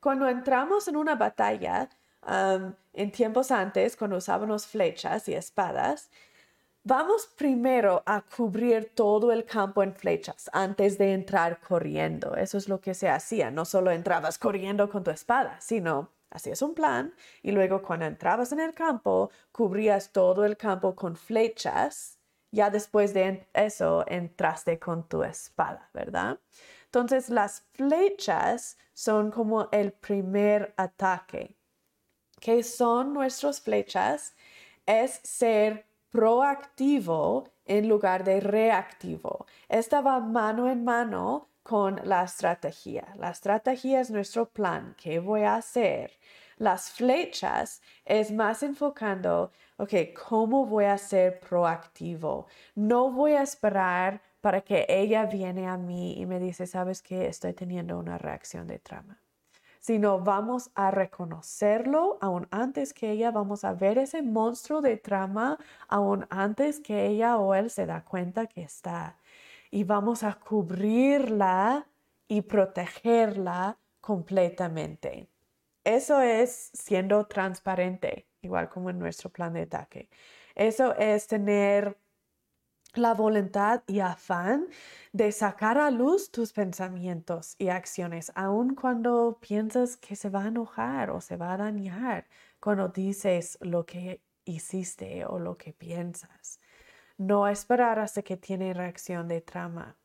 Cuando 0.00 0.28
entramos 0.28 0.88
en 0.88 0.96
una 0.96 1.14
batalla, 1.16 1.88
en 2.26 3.12
tiempos 3.12 3.50
antes, 3.50 3.96
cuando 3.96 4.16
usábamos 4.16 4.66
flechas 4.66 5.28
y 5.28 5.34
espadas, 5.34 6.10
vamos 6.84 7.26
primero 7.36 8.02
a 8.06 8.22
cubrir 8.22 8.92
todo 8.94 9.32
el 9.32 9.44
campo 9.44 9.82
en 9.82 9.94
flechas 9.94 10.50
antes 10.52 10.98
de 10.98 11.12
entrar 11.12 11.60
corriendo. 11.60 12.34
Eso 12.36 12.58
es 12.58 12.68
lo 12.68 12.80
que 12.80 12.94
se 12.94 13.08
hacía. 13.08 13.50
No 13.50 13.64
solo 13.64 13.90
entrabas 13.90 14.38
corriendo 14.38 14.88
con 14.90 15.04
tu 15.04 15.10
espada, 15.10 15.60
sino 15.60 16.10
hacías 16.30 16.62
un 16.62 16.74
plan 16.74 17.12
y 17.42 17.50
luego 17.50 17.82
cuando 17.82 18.06
entrabas 18.06 18.52
en 18.52 18.60
el 18.60 18.74
campo, 18.74 19.30
cubrías 19.52 20.12
todo 20.12 20.44
el 20.44 20.56
campo 20.56 20.94
con 20.94 21.16
flechas. 21.16 22.18
Ya 22.52 22.70
después 22.70 23.14
de 23.14 23.46
eso 23.54 24.04
entraste 24.08 24.78
con 24.78 25.08
tu 25.08 25.22
espada, 25.22 25.88
¿verdad? 25.94 26.38
Entonces 26.86 27.30
las 27.30 27.62
flechas 27.74 28.76
son 28.92 29.30
como 29.30 29.68
el 29.70 29.92
primer 29.92 30.74
ataque 30.76 31.59
que 32.40 32.62
son 32.62 33.12
nuestras 33.12 33.60
flechas 33.60 34.34
es 34.86 35.20
ser 35.22 35.86
proactivo 36.10 37.48
en 37.64 37.88
lugar 37.88 38.24
de 38.24 38.40
reactivo. 38.40 39.46
Esta 39.68 40.00
va 40.00 40.18
mano 40.20 40.68
en 40.68 40.84
mano 40.84 41.48
con 41.62 42.00
la 42.04 42.24
estrategia. 42.24 43.06
La 43.16 43.30
estrategia 43.30 44.00
es 44.00 44.10
nuestro 44.10 44.48
plan. 44.48 44.96
¿Qué 45.00 45.20
voy 45.20 45.42
a 45.42 45.56
hacer? 45.56 46.18
Las 46.56 46.90
flechas 46.90 47.80
es 48.04 48.32
más 48.32 48.62
enfocando, 48.62 49.52
ok, 49.78 49.92
¿cómo 50.28 50.66
voy 50.66 50.84
a 50.86 50.98
ser 50.98 51.40
proactivo? 51.40 52.46
No 52.74 53.10
voy 53.10 53.32
a 53.32 53.42
esperar 53.42 54.20
para 54.40 54.60
que 54.62 54.84
ella 54.88 55.26
viene 55.26 55.66
a 55.68 55.76
mí 55.76 56.20
y 56.20 56.26
me 56.26 56.38
dice, 56.38 56.66
sabes 56.66 57.02
que 57.02 57.26
estoy 57.28 57.52
teniendo 57.54 57.98
una 57.98 58.18
reacción 58.18 58.66
de 58.66 58.78
trama 58.78 59.20
sino 59.80 60.20
vamos 60.20 60.70
a 60.74 60.90
reconocerlo 60.90 62.18
aún 62.20 62.46
antes 62.50 62.92
que 62.94 63.10
ella, 63.10 63.30
vamos 63.30 63.64
a 63.64 63.72
ver 63.72 63.98
ese 63.98 64.22
monstruo 64.22 64.82
de 64.82 64.96
trama 64.98 65.58
aún 65.88 66.26
antes 66.30 66.80
que 66.80 67.06
ella 67.06 67.38
o 67.38 67.54
él 67.54 67.70
se 67.70 67.86
da 67.86 68.04
cuenta 68.04 68.46
que 68.46 68.62
está. 68.62 69.18
Y 69.70 69.84
vamos 69.84 70.22
a 70.22 70.34
cubrirla 70.34 71.86
y 72.28 72.42
protegerla 72.42 73.78
completamente. 74.00 75.28
Eso 75.84 76.20
es 76.20 76.70
siendo 76.74 77.26
transparente, 77.26 78.26
igual 78.42 78.68
como 78.68 78.90
en 78.90 78.98
nuestro 78.98 79.30
plan 79.30 79.54
de 79.54 79.62
ataque. 79.62 80.08
Eso 80.54 80.94
es 80.96 81.26
tener 81.26 81.96
la 82.94 83.14
voluntad 83.14 83.82
y 83.86 84.00
afán 84.00 84.68
de 85.12 85.32
sacar 85.32 85.78
a 85.78 85.90
luz 85.90 86.30
tus 86.30 86.52
pensamientos 86.52 87.54
y 87.58 87.68
acciones, 87.68 88.32
aun 88.34 88.74
cuando 88.74 89.38
piensas 89.40 89.96
que 89.96 90.16
se 90.16 90.30
va 90.30 90.44
a 90.44 90.48
enojar 90.48 91.10
o 91.10 91.20
se 91.20 91.36
va 91.36 91.52
a 91.54 91.56
dañar 91.56 92.26
cuando 92.60 92.88
dices 92.88 93.58
lo 93.60 93.86
que 93.86 94.22
hiciste 94.44 95.24
o 95.24 95.38
lo 95.38 95.56
que 95.56 95.72
piensas. 95.72 96.60
No 97.18 97.48
esperar 97.48 97.98
hasta 97.98 98.22
que 98.22 98.36
tiene 98.36 98.74
reacción 98.74 99.28
de 99.28 99.40
trama. 99.40 99.96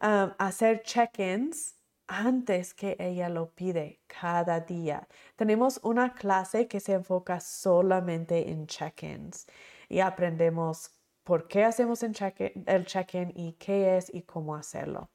hacer 0.00 0.82
check-ins 0.82 1.74
antes 2.06 2.72
que 2.74 2.96
ella 2.98 3.28
lo 3.28 3.50
pide 3.50 4.00
cada 4.06 4.60
día. 4.60 5.08
Tenemos 5.36 5.80
una 5.82 6.14
clase 6.14 6.68
que 6.68 6.80
se 6.80 6.94
enfoca 6.94 7.40
solamente 7.40 8.50
en 8.50 8.66
check-ins 8.66 9.46
y 9.88 10.00
aprendemos 10.00 10.97
por 11.28 11.46
qué 11.46 11.62
hacemos 11.62 12.02
el 12.02 12.86
check-in 12.86 13.32
y 13.36 13.52
qué 13.58 13.98
es 13.98 14.08
y 14.14 14.22
cómo 14.22 14.56
hacerlo. 14.56 15.10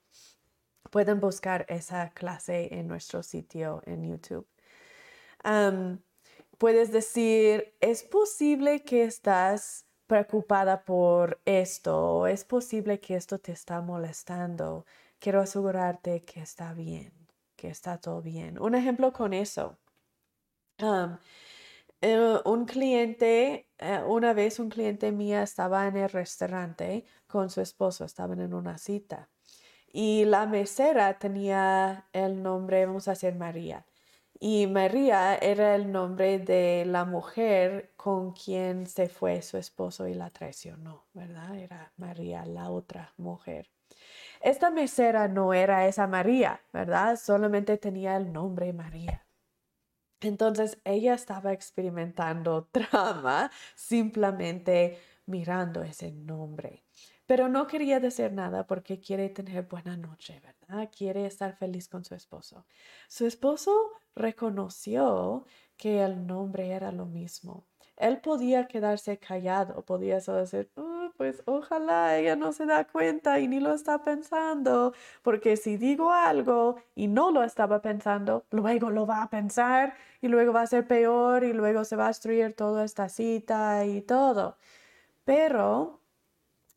Pueden 0.92 1.20
buscar 1.20 1.66
esa 1.70 2.12
clase 2.12 2.72
en 2.72 2.88
nuestro 2.88 3.24
sitio 3.24 3.82
en 3.88 4.04
YouTube. 4.04 4.48
puedes 6.60 6.92
decir, 6.92 7.74
es 7.82 8.04
posible 8.04 8.84
que 8.84 9.06
estás 9.06 9.88
preocupada 10.06 10.86
por 10.86 11.42
esto, 11.46 12.28
es 12.28 12.44
posible 12.44 13.00
que 13.00 13.16
esto 13.16 13.40
te 13.40 13.52
está 13.52 13.82
molestando. 13.82 14.86
Quiero 15.18 15.42
asegurarte 15.42 16.24
que 16.26 16.42
está 16.42 16.76
bien, 16.76 17.12
que 17.56 17.70
está 17.70 17.98
todo 17.98 18.22
bien. 18.22 18.60
Un 18.62 18.76
ejemplo 18.76 19.12
con 19.14 19.34
eso. 19.34 19.80
Eh, 22.06 22.42
un 22.44 22.66
cliente, 22.66 23.70
eh, 23.78 24.04
una 24.06 24.34
vez 24.34 24.60
un 24.60 24.70
cliente 24.70 25.14
mía 25.14 25.42
estaba 25.42 25.88
en 25.88 25.96
el 25.96 26.10
restaurante 26.10 27.06
con 27.28 27.50
su 27.50 27.62
esposo, 27.62 28.04
estaban 28.04 28.42
en 28.42 28.54
una 28.54 28.78
cita. 28.78 29.30
Y 29.94 30.26
la 30.26 30.46
mesera 30.46 31.18
tenía 31.18 32.10
el 32.12 32.44
nombre, 32.44 32.86
vamos 32.86 33.08
a 33.08 33.12
decir 33.12 33.36
María. 33.36 33.86
Y 34.38 34.68
María 34.68 35.36
era 35.38 35.76
el 35.76 35.94
nombre 35.94 36.40
de 36.40 36.84
la 36.86 37.06
mujer 37.06 37.94
con 37.96 38.34
quien 38.34 38.86
se 38.88 39.08
fue 39.08 39.42
su 39.42 39.58
esposo 39.58 40.06
y 40.06 40.14
la 40.14 40.30
traicionó, 40.30 41.06
¿verdad? 41.14 41.56
Era 41.58 41.94
María, 41.96 42.46
la 42.46 42.70
otra 42.70 43.14
mujer. 43.18 43.70
Esta 44.42 44.72
mesera 44.72 45.30
no 45.30 45.54
era 45.54 45.88
esa 45.88 46.08
María, 46.08 46.62
¿verdad? 46.74 47.16
Solamente 47.18 47.78
tenía 47.78 48.18
el 48.18 48.34
nombre 48.34 48.74
María. 48.74 49.23
Entonces 50.24 50.80
ella 50.84 51.14
estaba 51.14 51.54
experimentando 51.54 52.66
trama 52.72 53.52
simplemente 53.76 54.98
mirando 55.26 55.84
ese 55.84 56.12
nombre. 56.12 56.84
Pero 57.26 57.48
no 57.48 57.68
quería 57.68 58.00
decir 58.00 58.34
nada 58.34 58.68
porque 58.68 59.00
quiere 59.00 59.30
tener 59.30 59.64
buena 59.64 59.96
noche, 59.96 60.42
¿verdad? 60.42 60.90
Quiere 60.96 61.26
estar 61.26 61.56
feliz 61.58 61.88
con 61.88 62.04
su 62.04 62.16
esposo. 62.16 62.66
Su 63.08 63.26
esposo 63.26 63.72
reconoció 64.16 65.46
que 65.78 66.04
el 66.04 66.28
nombre 66.28 66.70
era 66.72 66.92
lo 66.92 67.06
mismo. 67.06 67.66
Él 67.98 68.20
podía 68.22 68.68
quedarse 68.68 69.18
callado, 69.18 69.84
podía 69.84 70.20
solo 70.20 70.40
decir, 70.40 70.70
pues 71.18 71.44
ojalá 71.46 72.18
ella 72.18 72.36
no 72.36 72.52
se 72.52 72.66
da 72.66 72.86
cuenta 72.86 73.40
y 73.40 73.48
ni 73.48 73.60
lo 73.60 73.74
está 73.74 74.04
pensando, 74.04 74.94
porque 75.22 75.58
si 75.58 75.78
digo 75.78 76.12
algo 76.12 76.78
y 76.96 77.08
no 77.08 77.32
lo 77.32 77.44
estaba 77.44 77.82
pensando, 77.82 78.46
luego 78.50 78.90
lo 78.90 79.06
va 79.06 79.22
a 79.24 79.30
pensar 79.30 79.94
y 80.22 80.28
luego 80.28 80.54
va 80.54 80.62
a 80.62 80.68
ser 80.68 80.88
peor 80.88 81.44
y 81.44 81.54
luego 81.54 81.84
se 81.84 81.96
va 81.96 82.06
a 82.06 82.08
destruir 82.08 82.54
toda 82.56 82.84
esta 82.84 83.10
cita 83.10 83.86
y 83.86 84.02
todo. 84.02 84.58
Pero 85.26 86.00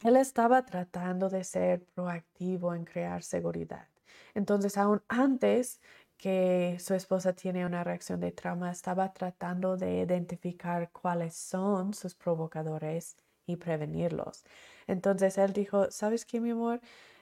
él 0.04 0.16
estaba 0.16 0.64
tratando 0.66 1.28
de 1.30 1.44
ser 1.44 1.84
proactivo 1.94 2.74
en 2.74 2.84
crear 2.84 3.22
seguridad. 3.22 3.88
Entonces, 4.34 4.76
aún 4.76 5.02
antes 5.08 5.80
que 6.16 6.78
su 6.80 6.94
esposa 6.94 7.34
tiene 7.34 7.66
una 7.66 7.84
reacción 7.84 8.20
de 8.20 8.32
trauma, 8.32 8.70
estaba 8.70 9.12
tratando 9.12 9.76
de 9.76 10.00
identificar 10.00 10.90
cuáles 10.92 11.36
son 11.36 11.94
sus 11.94 12.14
provocadores 12.14 13.16
y 13.46 13.56
prevenirlos. 13.56 14.44
Entonces 14.86 15.38
él 15.38 15.52
dijo, 15.52 15.90
¿sabes 15.90 16.24
qué, 16.24 16.40
mi 16.40 16.50
amor? 16.50 16.80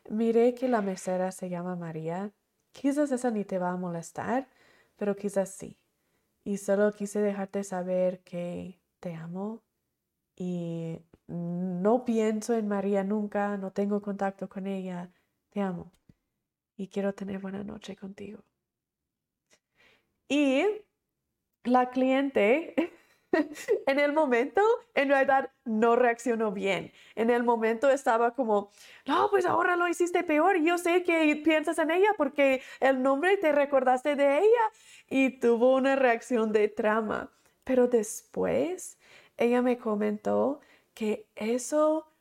Miré 0.08 0.54
que 0.54 0.68
la 0.68 0.82
mesera 0.82 1.32
se 1.32 1.48
llama 1.48 1.76
María. 1.76 2.32
Quizás 2.72 3.10
esa 3.12 3.30
ni 3.30 3.44
te 3.44 3.58
va 3.58 3.70
a 3.70 3.76
molestar, 3.76 4.48
pero 4.96 5.16
quizás 5.16 5.50
sí. 5.50 5.78
Y 6.44 6.58
solo 6.58 6.92
quise 6.92 7.20
dejarte 7.20 7.64
saber 7.64 8.20
que 8.22 8.80
te 9.00 9.14
amo 9.14 9.62
y 10.36 11.00
no 11.26 12.04
pienso 12.04 12.54
en 12.54 12.68
María 12.68 13.04
nunca, 13.04 13.56
no 13.56 13.72
tengo 13.72 14.02
contacto 14.02 14.48
con 14.48 14.66
ella. 14.66 15.10
Te 15.50 15.60
amo 15.60 15.92
y 16.76 16.88
quiero 16.88 17.14
tener 17.14 17.38
buena 17.40 17.64
noche 17.64 17.96
contigo. 17.96 18.44
Y 20.28 20.64
la 21.64 21.90
cliente 21.90 22.74
en 23.86 23.98
el 23.98 24.12
momento, 24.12 24.60
en 24.94 25.09
realidad, 25.09 25.51
no 25.64 25.96
reaccionó 25.96 26.52
bien. 26.52 26.92
En 27.14 27.30
el 27.30 27.42
momento 27.42 27.90
estaba 27.90 28.34
como, 28.34 28.70
no, 29.06 29.28
pues 29.30 29.46
ahora 29.46 29.76
lo 29.76 29.88
hiciste 29.88 30.22
peor. 30.24 30.60
Yo 30.62 30.78
sé 30.78 31.02
que 31.02 31.36
piensas 31.36 31.78
en 31.78 31.90
ella 31.90 32.10
porque 32.16 32.62
el 32.80 33.02
nombre 33.02 33.36
te 33.36 33.52
recordaste 33.52 34.16
de 34.16 34.38
ella 34.38 34.70
y 35.09 35.40
tuvo 35.40 35.74
una 35.74 35.96
reacción 35.96 36.52
de 36.52 36.68
trama. 36.68 37.30
Pero 37.64 37.88
después, 37.88 38.98
ella 39.36 39.62
me 39.62 39.78
comentó 39.78 40.60
que 40.94 41.28
eso 41.34 42.14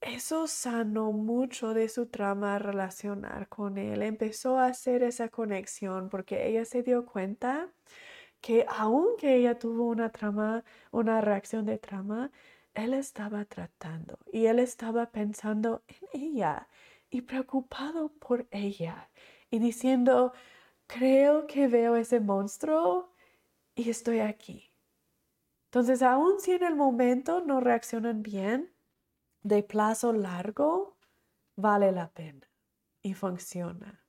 eso 0.00 0.46
sanó 0.46 1.12
mucho 1.12 1.74
de 1.74 1.88
su 1.88 2.06
trama 2.06 2.58
relacionar 2.58 3.48
con 3.48 3.78
él. 3.78 4.02
Empezó 4.02 4.58
a 4.58 4.66
hacer 4.66 5.02
esa 5.02 5.28
conexión 5.28 6.08
porque 6.08 6.46
ella 6.48 6.64
se 6.64 6.82
dio 6.82 7.06
cuenta 7.06 7.72
que 8.40 8.66
aunque 8.68 9.36
ella 9.36 9.58
tuvo 9.58 9.84
una 9.86 10.10
trama, 10.10 10.64
una 10.92 11.20
reacción 11.20 11.66
de 11.66 11.78
trama, 11.78 12.30
él 12.74 12.94
estaba 12.94 13.44
tratando 13.44 14.18
y 14.32 14.46
él 14.46 14.58
estaba 14.58 15.10
pensando 15.10 15.84
en 15.88 16.22
ella 16.22 16.68
y 17.10 17.22
preocupado 17.22 18.10
por 18.18 18.46
ella 18.50 19.10
y 19.50 19.58
diciendo, 19.58 20.32
creo 20.86 21.46
que 21.46 21.68
veo 21.68 21.96
ese 21.96 22.20
monstruo 22.20 23.12
y 23.74 23.90
estoy 23.90 24.20
aquí. 24.20 24.72
Entonces, 25.66 26.02
aun 26.02 26.40
si 26.40 26.52
en 26.52 26.64
el 26.64 26.76
momento 26.76 27.42
no 27.42 27.60
reaccionan 27.60 28.22
bien, 28.22 28.72
de 29.42 29.62
plazo 29.62 30.12
largo 30.12 30.96
vale 31.56 31.92
la 31.92 32.10
pena 32.10 32.48
y 33.02 33.14
funciona. 33.14 34.04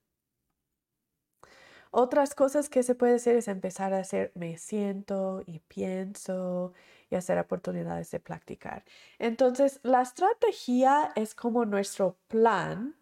Otras 1.94 2.36
cosas 2.36 2.70
que 2.70 2.84
se 2.84 2.96
puede 2.96 3.16
hacer 3.16 3.36
es 3.36 3.50
empezar 3.50 3.94
a 3.94 4.00
hacer 4.00 4.32
me 4.34 4.58
siento 4.58 5.44
y 5.46 5.60
pienso 5.60 6.74
y 7.10 7.16
hacer 7.16 7.38
oportunidades 7.38 8.10
de 8.12 8.22
practicar. 8.22 8.86
Entonces, 9.20 9.82
la 9.84 10.02
estrategia 10.02 11.12
es 11.16 11.36
como 11.36 11.66
nuestro 11.66 12.18
plan 12.30 12.96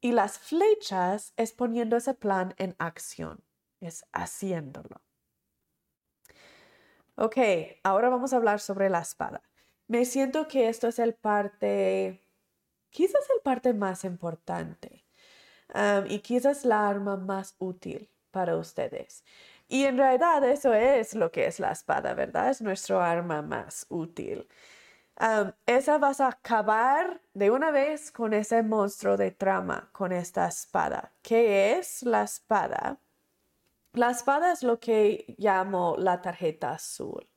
y 0.00 0.12
las 0.12 0.38
flechas 0.38 1.34
es 1.36 1.52
poniendo 1.52 1.96
ese 1.96 2.14
plan 2.14 2.54
en 2.58 2.76
acción, 2.78 3.42
es 3.80 4.06
haciéndolo. 4.12 5.02
Ok, 7.16 7.36
ahora 7.82 8.08
vamos 8.08 8.32
a 8.32 8.36
hablar 8.36 8.60
sobre 8.60 8.88
la 8.88 9.00
espada. 9.00 9.49
Me 9.90 10.04
siento 10.04 10.46
que 10.46 10.68
esto 10.68 10.86
es 10.86 11.00
el 11.00 11.14
parte, 11.14 12.22
quizás 12.90 13.28
el 13.34 13.40
parte 13.42 13.74
más 13.74 14.04
importante 14.04 15.04
y 16.06 16.20
quizás 16.20 16.64
la 16.64 16.88
arma 16.88 17.16
más 17.16 17.56
útil 17.58 18.08
para 18.30 18.56
ustedes. 18.56 19.24
Y 19.66 19.86
en 19.86 19.98
realidad 19.98 20.44
eso 20.44 20.74
es 20.74 21.16
lo 21.16 21.32
que 21.32 21.46
es 21.46 21.58
la 21.58 21.72
espada, 21.72 22.14
¿verdad? 22.14 22.50
Es 22.50 22.62
nuestro 22.62 23.00
arma 23.00 23.42
más 23.42 23.86
útil. 23.88 24.46
esa 25.66 25.98
vas 25.98 26.20
a 26.20 26.28
acabar 26.28 27.20
de 27.34 27.50
una 27.50 27.72
vez 27.72 28.12
con 28.12 28.32
ese 28.32 28.62
monstruo 28.62 29.16
de 29.16 29.32
trama, 29.32 29.90
con 29.92 30.12
esta 30.12 30.46
espada. 30.46 31.12
¿Qué 31.20 31.78
es 31.78 32.04
la 32.04 32.22
espada? 32.22 33.00
La 33.94 34.10
espada 34.12 34.52
es 34.52 34.62
lo 34.62 34.78
que 34.78 35.34
llamo 35.36 35.96
la 35.98 36.22
tarjeta 36.22 36.72
azul 36.74 37.28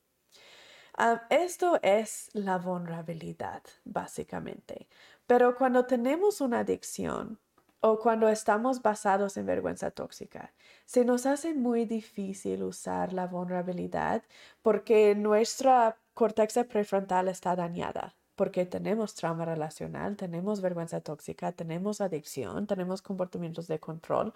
esto 1.29 1.79
es 1.81 2.29
la 2.33 2.57
vulnerabilidad, 2.57 3.63
básicamente. 3.83 4.87
Pero 5.25 5.55
cuando 5.55 5.85
tenemos 5.85 6.41
una 6.41 6.59
adicción 6.59 7.39
o 7.79 7.99
cuando 7.99 8.29
estamos 8.29 8.81
basados 8.81 9.35
en 9.37 9.45
vergüenza 9.45 9.91
tóxica, 9.91 10.53
se 10.85 11.03
nos 11.03 11.25
hace 11.25 11.53
muy 11.53 11.85
difícil 11.85 12.63
usar 12.63 13.13
la 13.13 13.27
vulnerabilidad 13.27 14.23
porque 14.61 15.15
nuestra 15.15 15.97
corteza 16.13 16.65
prefrontal 16.65 17.27
está 17.27 17.55
dañada, 17.55 18.15
porque 18.35 18.65
tenemos 18.65 19.15
trauma 19.15 19.45
relacional, 19.45 20.15
tenemos 20.15 20.61
vergüenza 20.61 21.01
tóxica, 21.01 21.51
tenemos 21.51 22.01
adicción, 22.01 22.67
tenemos 22.67 23.01
comportamientos 23.01 23.67
de 23.67 23.79
control. 23.79 24.33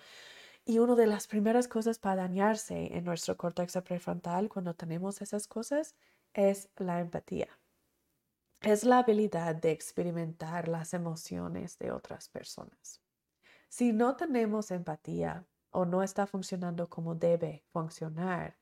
Y 0.65 0.79
una 0.79 0.95
de 0.95 1.07
las 1.07 1.27
primeras 1.27 1.67
cosas 1.69 1.99
para 1.99 2.23
dañarse 2.23 2.97
en 2.97 3.05
nuestro 3.05 3.37
corteza 3.37 3.81
prefrontal 3.83 4.49
cuando 4.49 4.73
tenemos 4.73 5.21
esas 5.21 5.47
cosas 5.47 5.95
es 6.37 6.69
la 6.77 6.99
empatía. 6.99 7.49
Es 8.61 8.83
la 8.83 8.99
habilidad 8.99 9.55
de 9.55 9.71
experimentar 9.71 10.67
las 10.67 10.93
emociones 10.93 11.77
de 11.79 11.91
otras 11.91 12.29
personas. 12.29 13.01
Si 13.67 13.91
no 13.91 14.15
tenemos 14.15 14.71
empatía 14.71 15.45
o 15.71 15.85
no 15.85 16.03
está 16.03 16.27
funcionando 16.27 16.87
como 16.89 17.15
debe 17.15 17.65
funcionar, 17.73 18.55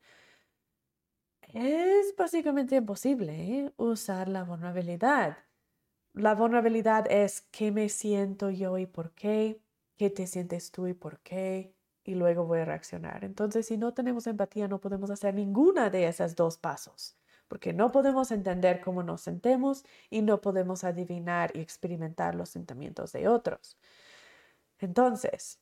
es 1.42 2.14
básicamente 2.16 2.76
imposible 2.76 3.32
¿eh? 3.34 3.72
usar 3.76 4.28
la 4.28 4.42
vulnerabilidad. 4.42 5.38
La 6.14 6.34
vulnerabilidad 6.34 7.10
es 7.10 7.42
qué 7.50 7.70
me 7.72 7.90
siento 7.90 8.50
yo 8.50 8.78
y 8.78 8.86
por 8.86 9.12
qué, 9.12 9.60
qué 9.96 10.08
te 10.08 10.26
sientes 10.26 10.70
tú 10.72 10.86
y 10.86 10.94
por 10.94 11.20
qué, 11.20 11.74
y 12.04 12.14
luego 12.14 12.46
voy 12.46 12.60
a 12.60 12.64
reaccionar. 12.64 13.22
Entonces, 13.22 13.66
si 13.66 13.76
no 13.76 13.92
tenemos 13.92 14.26
empatía, 14.26 14.66
no 14.66 14.80
podemos 14.80 15.10
hacer 15.10 15.34
ninguna 15.34 15.90
de 15.90 16.08
esos 16.08 16.34
dos 16.34 16.56
pasos, 16.56 17.16
porque 17.48 17.72
no 17.72 17.92
podemos 17.92 18.30
entender 18.30 18.80
cómo 18.80 19.02
nos 19.02 19.20
sentemos 19.22 19.84
y 20.10 20.22
no 20.22 20.40
podemos 20.40 20.84
adivinar 20.84 21.52
y 21.54 21.60
experimentar 21.60 22.34
los 22.34 22.48
sentimientos 22.50 23.12
de 23.12 23.28
otros. 23.28 23.76
Entonces, 24.78 25.60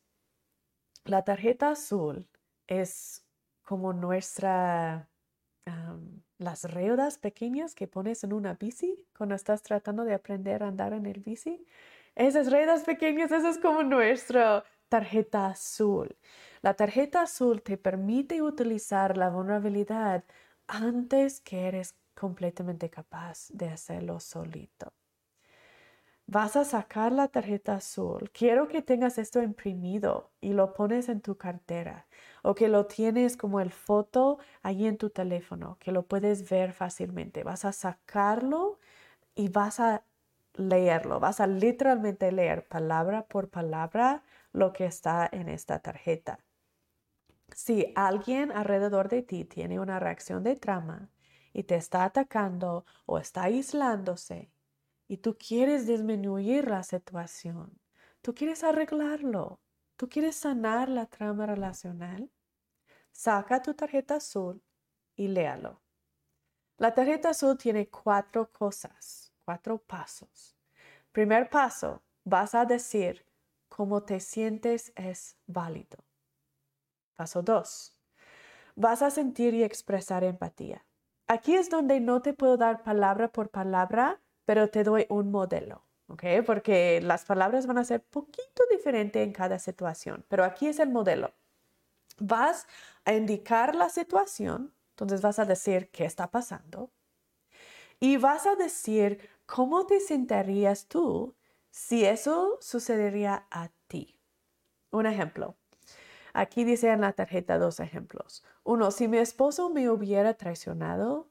la 1.05 1.23
tarjeta 1.23 1.71
azul 1.71 2.27
es 2.67 3.25
como 3.63 3.93
nuestra, 3.93 5.09
las 6.39 6.65
reudas 6.65 7.19
pequeñas 7.19 7.75
que 7.75 7.87
pones 7.87 8.25
en 8.25 8.33
una 8.33 8.55
bici 8.55 9.07
cuando 9.17 9.35
estás 9.35 9.63
tratando 9.63 10.05
de 10.05 10.15
aprender 10.15 10.63
a 10.63 10.69
andar 10.69 10.93
en 10.93 11.07
el 11.07 11.21
bici. 11.21 11.65
Esas 12.15 12.51
reudas 12.51 12.85
pequeñas, 12.85 13.33
esa 13.33 13.51
es 13.51 13.59
como 13.59 13.83
nuestra 13.83 14.65
tarjeta 14.89 15.47
azul. 15.47 16.17
La 16.63 16.75
tarjeta 16.75 17.23
azul 17.23 17.63
te 17.63 17.77
permite 17.77 18.43
utilizar 18.43 19.17
la 19.17 19.29
vulnerabilidad 19.29 20.25
antes 20.69 21.41
que 21.41 21.69
eres 21.69 21.95
completamente 22.15 22.91
capaz 22.91 23.49
de 23.51 23.69
hacerlo 23.69 24.21
solito 24.21 24.93
vas 26.27 26.57
a 26.57 26.65
sacar 26.65 27.13
la 27.13 27.29
tarjeta 27.29 27.75
azul. 27.75 28.31
Quiero 28.33 28.69
que 28.69 28.83
tengas 28.83 29.19
esto 29.19 29.43
imprimido 29.43 30.33
y 30.41 30.53
lo 30.53 30.73
pones 30.73 31.09
en 31.09 31.21
tu 31.21 31.37
cartera 31.37 32.07
o 32.43 32.55
que 32.55 32.69
lo 32.69 32.87
tienes 32.87 33.37
como 33.37 33.61
el 33.61 33.71
foto 33.71 34.39
ahí 34.63 34.87
en 34.87 34.97
tu 34.99 35.11
teléfono, 35.11 35.77
que 35.81 35.93
lo 35.93 36.07
puedes 36.07 36.49
ver 36.49 36.73
fácilmente. 36.73 37.45
Vas 37.45 37.65
a 37.65 37.73
sacarlo 37.73 38.79
y 39.35 39.49
vas 39.51 39.81
a 39.81 40.05
leerlo. 40.55 41.21
Vas 41.21 41.41
a 41.41 41.47
literalmente 41.47 42.33
leer 42.33 42.67
palabra 42.69 43.27
por 43.27 43.51
palabra 43.51 44.25
lo 44.53 44.73
que 44.73 44.87
está 44.87 45.29
en 45.33 45.49
esta 45.49 45.81
tarjeta. 45.81 46.44
Si 47.55 47.93
alguien 47.95 48.51
alrededor 48.51 49.09
de 49.09 49.23
ti 49.23 49.45
tiene 49.45 49.79
una 49.79 50.01
reacción 50.01 50.43
de 50.43 50.57
trama 50.57 51.11
y 51.53 51.63
te 51.63 51.77
está 51.77 52.05
atacando 52.05 52.85
o 53.07 53.19
está 53.19 53.45
aislándose, 53.45 54.51
y 55.07 55.19
tú 55.19 55.37
quieres 55.39 55.87
disminuir 55.87 56.69
la 56.69 56.83
situación, 56.83 57.79
tú 58.23 58.35
quieres 58.35 58.65
arreglarlo, 58.65 59.61
tú 59.97 60.09
quieres 60.09 60.37
sanar 60.37 60.89
la 60.89 61.07
trama 61.07 61.47
relacional, 61.47 62.31
saca 63.13 63.63
tu 63.63 63.75
tarjeta 63.75 64.17
azul 64.17 64.63
y 65.15 65.29
léalo. 65.29 65.83
La 66.79 66.93
tarjeta 66.93 67.31
azul 67.31 67.57
tiene 67.57 67.89
cuatro 67.89 68.51
cosas, 68.51 69.33
cuatro 69.45 69.79
pasos. 69.79 70.57
Primer 71.13 71.49
paso, 71.49 72.03
vas 72.25 72.55
a 72.57 72.65
decir 72.65 73.25
cómo 73.69 74.03
te 74.03 74.19
sientes 74.19 74.93
es 74.97 75.37
válido. 75.47 75.99
Paso 77.17 77.43
dos, 77.43 77.97
vas 78.77 79.03
a 79.03 79.11
sentir 79.11 79.55
y 79.55 79.63
expresar 79.63 80.25
empatía. 80.25 80.85
Aquí 81.27 81.55
es 81.55 81.71
donde 81.71 82.01
no 82.01 82.23
te 82.23 82.35
puedo 82.35 82.57
dar 82.57 82.83
palabra 82.83 83.29
por 83.33 83.49
palabra 83.51 84.21
pero 84.45 84.69
te 84.69 84.85
doy 84.85 85.07
un 85.09 85.31
modelo, 85.31 85.83
¿ok? 86.09 86.25
Porque 86.45 87.01
las 87.03 87.25
palabras 87.25 87.67
van 87.67 87.79
a 87.79 87.85
ser 87.85 88.03
poquito 88.03 88.63
diferentes 88.71 89.23
en 89.23 89.33
cada 89.33 89.59
situación, 89.59 90.25
pero 90.29 90.45
aquí 90.45 90.67
es 90.69 90.79
el 90.79 90.91
modelo. 90.91 91.33
Vas 92.19 92.67
a 93.05 93.15
indicar 93.15 93.75
la 93.75 93.89
situación, 93.89 94.73
entonces 94.91 95.21
vas 95.21 95.39
a 95.39 95.45
decir 95.45 95.91
qué 95.91 96.05
está 96.05 96.31
pasando 96.31 96.91
y 97.99 98.17
vas 98.19 98.47
a 98.47 98.55
decir 98.55 99.29
cómo 99.47 99.87
te 99.87 100.01
sentirías 100.01 100.87
tú 100.87 101.35
si 101.71 102.05
eso 102.05 102.59
sucedería 102.61 103.47
a 103.51 103.71
ti. 103.89 104.21
Un 104.91 105.07
ejemplo. 105.07 105.57
Aquí 106.35 106.65
dice 106.65 106.91
en 106.91 107.01
la 107.01 107.13
tarjeta 107.13 107.59
dos 107.59 107.79
ejemplos. 107.79 108.45
Uno, 108.65 108.91
si 108.91 109.07
mi 109.07 109.19
esposo 109.19 109.71
me 109.71 109.89
hubiera 109.89 110.35
traicionado, 110.35 111.31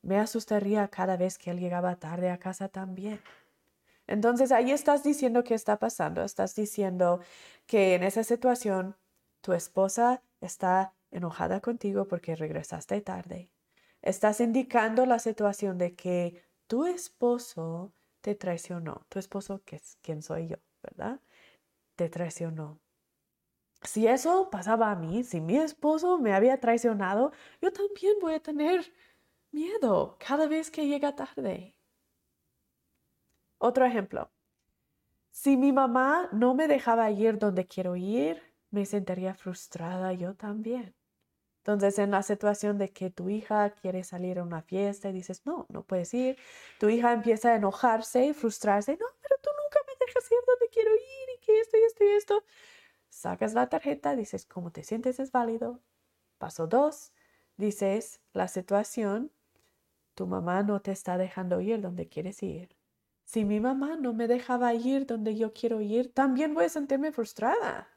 me 0.00 0.18
asustaría 0.18 0.86
cada 0.88 1.16
vez 1.16 1.38
que 1.38 1.50
él 1.50 1.58
llegaba 1.58 1.96
tarde 1.96 2.30
a 2.30 2.38
casa 2.38 2.68
también. 2.68 3.20
Entonces 4.06 4.52
ahí 4.52 4.70
estás 4.70 5.02
diciendo 5.02 5.42
qué 5.42 5.54
está 5.54 5.80
pasando. 5.80 6.22
Estás 6.22 6.54
diciendo 6.54 7.20
que 7.66 7.96
en 7.96 8.04
esa 8.04 8.22
situación 8.22 8.96
tu 9.40 9.54
esposa 9.54 10.22
está 10.40 10.94
enojada 11.10 11.60
contigo 11.60 12.06
porque 12.06 12.36
regresaste 12.36 13.00
tarde. 13.00 13.50
Estás 14.02 14.40
indicando 14.40 15.04
la 15.04 15.18
situación 15.18 15.78
de 15.78 15.96
que 15.96 16.44
tu 16.68 16.84
esposo 16.86 17.92
te 18.20 18.36
traicionó. 18.36 19.04
Tu 19.08 19.18
esposo, 19.18 19.62
que 19.64 19.76
es 19.76 19.98
quien 20.00 20.22
soy 20.22 20.46
yo, 20.46 20.58
¿verdad? 20.80 21.20
Te 21.96 22.08
traicionó. 22.08 22.83
Si 23.84 24.06
eso 24.06 24.50
pasaba 24.50 24.90
a 24.90 24.96
mí, 24.96 25.24
si 25.24 25.40
mi 25.40 25.56
esposo 25.56 26.18
me 26.18 26.32
había 26.32 26.58
traicionado, 26.58 27.32
yo 27.60 27.72
también 27.72 28.14
voy 28.20 28.34
a 28.34 28.40
tener 28.40 28.92
miedo 29.52 30.16
cada 30.18 30.46
vez 30.48 30.70
que 30.70 30.86
llega 30.86 31.14
tarde. 31.14 31.76
Otro 33.58 33.84
ejemplo. 33.84 34.30
Si 35.30 35.56
mi 35.56 35.72
mamá 35.72 36.28
no 36.32 36.54
me 36.54 36.68
dejaba 36.68 37.10
ir 37.10 37.38
donde 37.38 37.66
quiero 37.66 37.96
ir, 37.96 38.42
me 38.70 38.86
sentiría 38.86 39.34
frustrada 39.34 40.12
yo 40.12 40.34
también. 40.34 40.94
Entonces, 41.58 41.98
en 41.98 42.10
la 42.10 42.22
situación 42.22 42.78
de 42.78 42.92
que 42.92 43.10
tu 43.10 43.30
hija 43.30 43.70
quiere 43.70 44.04
salir 44.04 44.38
a 44.38 44.42
una 44.42 44.62
fiesta 44.62 45.08
y 45.08 45.12
dices, 45.12 45.46
no, 45.46 45.66
no 45.70 45.82
puedes 45.82 46.12
ir, 46.12 46.36
tu 46.78 46.88
hija 46.88 47.12
empieza 47.12 47.52
a 47.52 47.56
enojarse 47.56 48.26
y 48.26 48.34
frustrarse, 48.34 48.92
no, 48.92 49.06
pero 49.22 49.36
tú 49.42 49.50
nunca 49.62 49.80
me 49.86 50.06
dejas 50.06 50.30
ir 50.30 50.38
donde 50.46 50.68
quiero 50.68 50.94
ir 50.94 51.28
y 51.36 51.40
que 51.40 51.60
esto 51.60 51.76
y 51.78 51.82
esto 51.84 52.04
y 52.04 52.08
esto. 52.08 52.44
Sacas 53.14 53.54
la 53.54 53.68
tarjeta, 53.68 54.16
dices, 54.16 54.44
¿cómo 54.44 54.72
te 54.72 54.82
sientes? 54.82 55.20
Es 55.20 55.30
válido. 55.30 55.80
Paso 56.36 56.66
dos, 56.66 57.12
dices 57.56 58.20
la 58.32 58.48
situación 58.48 59.30
tu 60.14 60.26
mamá 60.26 60.64
no 60.64 60.82
te 60.82 60.90
está 60.90 61.16
dejando 61.16 61.60
ir 61.60 61.80
donde 61.80 62.08
quieres 62.08 62.42
ir. 62.42 62.76
Si 63.24 63.44
mi 63.44 63.60
mamá 63.60 63.96
no 63.96 64.14
me 64.14 64.26
dejaba 64.26 64.74
ir 64.74 65.06
donde 65.06 65.36
yo 65.36 65.52
quiero 65.52 65.80
ir, 65.80 66.12
también 66.12 66.54
voy 66.54 66.64
a 66.64 66.68
sentirme 66.68 67.12
frustrada. 67.12 67.88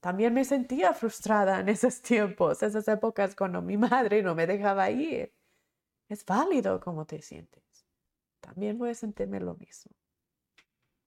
También 0.00 0.34
me 0.34 0.44
sentía 0.44 0.92
frustrada 0.92 1.60
en 1.60 1.70
esos 1.70 2.02
tiempos, 2.02 2.62
esas 2.62 2.86
épocas 2.88 3.34
cuando 3.34 3.62
mi 3.62 3.78
madre 3.78 4.22
no 4.22 4.34
me 4.34 4.46
dejaba 4.46 4.90
ir. 4.90 5.34
Es 6.10 6.26
válido 6.26 6.78
cómo 6.80 7.06
te 7.06 7.22
sientes. 7.22 7.64
También 8.40 8.76
voy 8.76 8.90
a 8.90 8.94
sentirme 8.94 9.40
lo 9.40 9.54
mismo. 9.54 9.92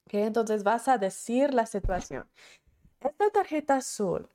Entonces 0.07 0.63
vas 0.63 0.87
a 0.87 0.97
decir 0.97 1.53
la 1.53 1.67
situación. 1.67 2.27
Esta 3.01 3.29
tarjeta 3.31 3.77
azul 3.77 4.29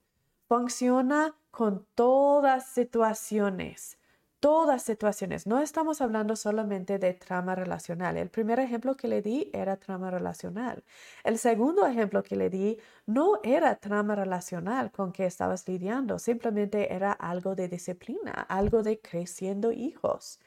funciona 0.49 1.37
con 1.51 1.87
todas 1.95 2.67
situaciones 2.67 3.99
todas 4.41 4.83
situaciones. 4.83 5.47
No 5.47 5.59
estamos 5.61 6.01
hablando 6.01 6.37
solamente 6.37 7.01
de 7.01 7.15
trama 7.15 7.57
relacional. 7.57 8.17
El 8.17 8.29
primer 8.31 8.61
ejemplo 8.61 8.97
que 8.97 9.09
le 9.09 9.21
di 9.21 9.51
era 9.53 9.77
trama 9.77 10.09
relacional. 10.11 10.85
El 11.25 11.39
segundo 11.39 11.85
ejemplo 11.87 12.23
que 12.23 12.37
le 12.37 12.49
di 12.49 12.79
no 13.07 13.41
era 13.43 13.75
trama 13.77 14.15
relacional 14.15 14.93
con 14.93 15.11
que 15.13 15.27
estabas 15.27 15.67
lidiando, 15.67 16.19
simplemente 16.21 16.95
era 16.95 17.11
algo 17.13 17.57
de 17.57 17.69
disciplina, 17.69 18.33
algo 18.49 18.85
de 18.85 19.01
creciendo 19.01 19.73
hijos. 19.73 20.39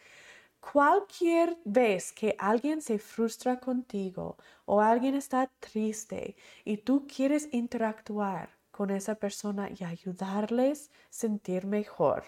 Cualquier 0.60 1.58
vez 1.66 2.12
que 2.12 2.36
alguien 2.38 2.82
se 2.82 3.00
frustra 3.00 3.60
contigo 3.60 4.38
o 4.66 4.82
alguien 4.82 5.16
está 5.16 5.48
triste 5.60 6.36
y 6.66 6.78
tú 6.78 7.08
quieres 7.08 7.50
interactuar 7.52 8.58
con 8.72 8.90
esa 8.90 9.16
persona 9.16 9.70
y 9.70 9.84
ayudarles 9.84 10.90
a 10.90 10.94
sentir 11.10 11.66
mejor, 11.66 12.24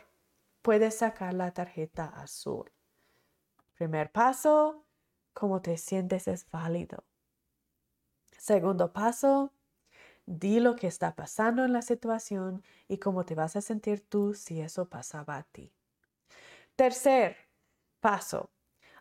puedes 0.62 0.98
sacar 0.98 1.34
la 1.34 1.52
tarjeta 1.52 2.06
azul. 2.06 2.72
Primer 3.76 4.12
paso, 4.12 4.86
cómo 5.34 5.62
te 5.62 5.78
sientes 5.78 6.28
es 6.28 6.50
válido. 6.50 7.04
Segundo 8.38 8.92
paso, 8.92 9.54
Di 10.26 10.60
lo 10.60 10.76
que 10.76 10.88
está 10.88 11.16
pasando 11.16 11.66
en 11.66 11.74
la 11.74 11.82
situación 11.82 12.64
y 12.88 13.00
cómo 13.00 13.26
te 13.26 13.36
vas 13.36 13.56
a 13.56 13.62
sentir 13.62 14.08
tú 14.08 14.34
si 14.34 14.62
eso 14.62 14.88
pasaba 14.88 15.38
a 15.38 15.44
ti. 15.44 15.74
Tercer 16.76 17.36
paso, 18.02 18.52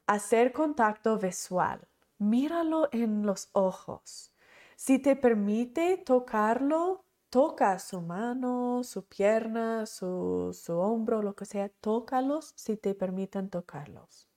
hacer 0.06 0.52
contacto 0.52 1.18
visual. 1.18 1.88
Míralo 2.18 2.88
en 2.92 3.26
los 3.26 3.48
ojos. 3.52 4.32
Si 4.76 4.98
te 4.98 5.16
permite 5.16 5.96
tocarlo, 5.98 7.04
toca 7.30 7.78
su 7.78 8.00
mano, 8.00 8.82
su 8.84 9.06
pierna, 9.06 9.86
su, 9.86 10.56
su 10.58 10.78
hombro, 10.78 11.22
lo 11.22 11.34
que 11.34 11.46
sea, 11.46 11.68
tócalos 11.80 12.52
si 12.56 12.76
te 12.76 12.94
permiten 12.94 13.50
tocarlos. 13.50 14.28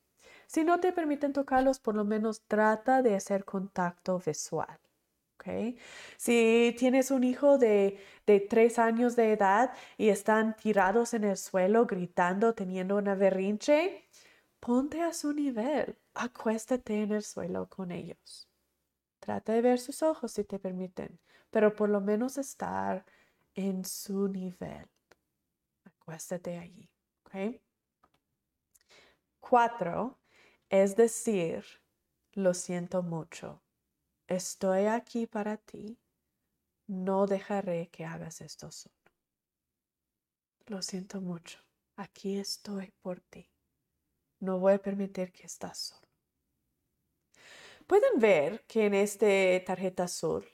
Si 0.48 0.64
no 0.64 0.80
te 0.80 0.94
permiten 0.94 1.34
tocarlos, 1.34 1.80
por 1.80 1.96
lo 1.96 2.06
menos 2.06 2.44
trata 2.48 3.02
de 3.02 3.16
hacer 3.16 3.46
contacto 3.46 4.20
visual. 4.26 4.80
Si 6.18 6.76
tienes 6.78 7.12
un 7.12 7.24
hijo 7.24 7.58
de, 7.58 8.00
de, 8.26 8.40
tres 8.40 8.80
años 8.80 9.16
de 9.16 9.34
edad 9.34 9.74
y 9.98 10.10
están 10.10 10.56
tirados 10.56 11.14
en 11.14 11.26
el 11.26 11.38
suelo 11.38 11.86
gritando, 11.86 12.54
teniendo 12.54 12.98
una 12.98 13.16
berrinche, 13.16 14.06
ponte 14.64 15.02
a 15.02 15.12
su 15.12 15.34
nivel, 15.34 15.98
acuéstate 16.14 17.02
en 17.02 17.12
el 17.12 17.24
suelo 17.24 17.68
con 17.68 17.92
ellos. 17.92 18.48
Trata 19.20 19.52
de 19.52 19.62
ver 19.62 19.78
sus 19.78 20.02
ojos 20.02 20.32
si 20.32 20.46
te 20.46 20.58
permiten, 20.58 21.20
pero 21.52 21.76
por 21.76 21.90
lo 21.90 22.00
menos 22.00 22.38
estar 22.38 23.06
en 23.56 23.84
su 23.84 24.30
nivel. 24.30 24.88
Acuéstate 25.84 26.58
allí. 26.58 26.90
¿ok? 27.26 27.62
Cuatro, 29.42 30.18
es 30.70 30.96
decir, 30.96 31.66
lo 32.32 32.54
siento 32.54 33.04
mucho. 33.04 33.62
Estoy 34.28 34.86
aquí 34.86 35.28
para 35.28 35.58
ti. 35.58 36.00
No 36.88 37.28
dejaré 37.28 37.90
que 37.90 38.06
hagas 38.06 38.40
esto 38.40 38.72
solo. 38.72 38.96
Lo 40.68 40.82
siento 40.82 41.20
mucho. 41.20 41.60
Aquí 41.98 42.38
estoy 42.38 42.94
por 43.02 43.20
ti. 43.20 43.53
No 44.44 44.60
voy 44.60 44.74
a 44.74 44.78
permitir 44.78 45.32
que 45.32 45.46
estás 45.46 45.78
solo. 45.78 46.06
Pueden 47.88 48.20
ver 48.20 48.66
que 48.68 48.88
en 48.88 48.94
esta 48.94 49.26
tarjeta 49.66 50.04
azul 50.04 50.46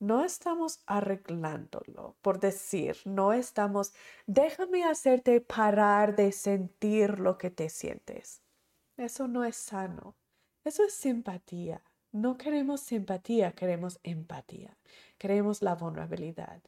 no 0.00 0.24
estamos 0.24 0.80
arreglándolo, 0.86 2.16
por 2.20 2.40
decir, 2.40 2.96
no 3.04 3.32
estamos, 3.32 3.92
déjame 4.26 4.82
hacerte 4.82 5.40
parar 5.40 6.16
de 6.16 6.32
sentir 6.32 7.20
lo 7.20 7.38
que 7.38 7.50
te 7.50 7.68
sientes. 7.68 8.42
Eso 8.96 9.28
no 9.28 9.44
es 9.44 9.54
sano. 9.54 10.16
Eso 10.64 10.82
es 10.82 10.94
simpatía. 10.94 11.80
No 12.10 12.38
queremos 12.38 12.80
simpatía, 12.80 13.52
queremos 13.52 14.00
empatía. 14.02 14.76
Queremos 15.16 15.62
la 15.62 15.76
vulnerabilidad. 15.76 16.60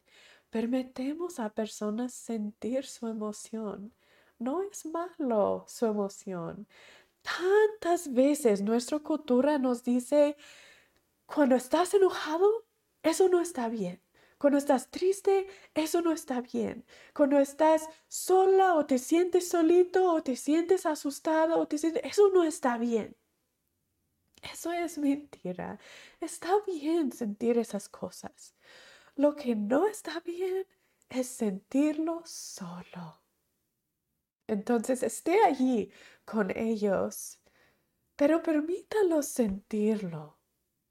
Permitemos 0.49 1.37
a 1.41 1.49
personas 1.49 2.13
sentir 2.13 2.85
su 2.85 3.07
emoción. 3.07 3.93
No 4.41 4.63
es 4.63 4.87
malo 4.87 5.65
su 5.67 5.85
emoción. 5.85 6.67
Tantas 7.21 8.11
veces 8.11 8.63
nuestra 8.63 8.97
cultura 8.97 9.59
nos 9.59 9.83
dice, 9.83 10.35
cuando 11.27 11.55
estás 11.55 11.93
enojado, 11.93 12.65
eso 13.03 13.29
no 13.29 13.39
está 13.39 13.69
bien. 13.69 14.01
Cuando 14.39 14.57
estás 14.57 14.89
triste, 14.89 15.45
eso 15.75 16.01
no 16.01 16.11
está 16.11 16.41
bien. 16.41 16.83
Cuando 17.13 17.37
estás 17.37 17.87
sola 18.07 18.73
o 18.73 18.87
te 18.87 18.97
sientes 18.97 19.47
solito 19.47 20.11
o 20.11 20.23
te 20.23 20.35
sientes 20.35 20.87
asustado 20.87 21.59
o 21.59 21.67
te 21.67 21.77
sientes, 21.77 22.03
eso 22.03 22.31
no 22.33 22.43
está 22.43 22.79
bien. 22.79 23.15
Eso 24.41 24.71
es 24.71 24.97
mentira. 24.97 25.77
Está 26.19 26.51
bien 26.65 27.11
sentir 27.11 27.59
esas 27.59 27.87
cosas. 27.89 28.55
Lo 29.15 29.35
que 29.35 29.55
no 29.55 29.85
está 29.85 30.19
bien 30.21 30.65
es 31.09 31.27
sentirlo 31.27 32.23
solo. 32.25 33.20
Entonces 34.51 35.01
esté 35.01 35.41
allí 35.45 35.91
con 36.25 36.51
ellos, 36.55 37.39
pero 38.17 38.43
permítalo 38.43 39.21
sentirlo. 39.23 40.37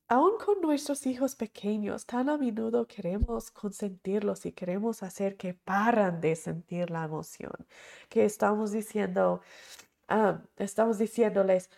Aún 0.09 0.39
con 0.39 0.62
nuestros 0.62 1.07
hijos 1.07 1.37
pequeños, 1.37 2.07
tan 2.07 2.31
a 2.31 2.39
menudo 2.39 2.87
queremos 2.87 3.51
consentirlos 3.51 4.47
y 4.47 4.53
queremos 4.53 5.03
hacer 5.03 5.37
que 5.37 5.55
paran 5.55 6.20
de 6.23 6.37
sentir 6.37 6.91
la 6.91 7.05
emoción, 7.05 7.53
que 8.09 8.24
estamos 8.24 8.73
diciendo, 8.73 9.43
ah, 10.09 10.43
estamos 10.57 10.99
diciéndoles, 10.99 11.70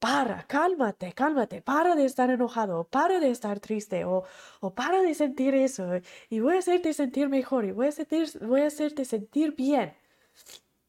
para, 0.00 0.46
cálmate, 0.46 1.12
cálmate, 1.14 1.62
para 1.62 1.94
de 1.96 2.06
estar 2.06 2.30
enojado, 2.30 2.84
para 2.88 3.20
de 3.20 3.30
estar 3.30 3.60
triste 3.60 4.04
o, 4.06 4.24
o 4.60 4.74
para 4.74 5.02
de 5.02 5.14
sentir 5.14 5.54
eso 5.54 5.84
y 6.30 6.40
voy 6.40 6.56
a 6.56 6.60
hacerte 6.60 6.92
sentir 6.94 7.28
mejor 7.28 7.64
y 7.66 7.72
voy 7.72 7.88
a, 7.88 8.46
voy 8.46 8.62
a 8.62 8.68
hacerte 8.68 9.04
sentir 9.04 9.54
bien. 9.56 9.94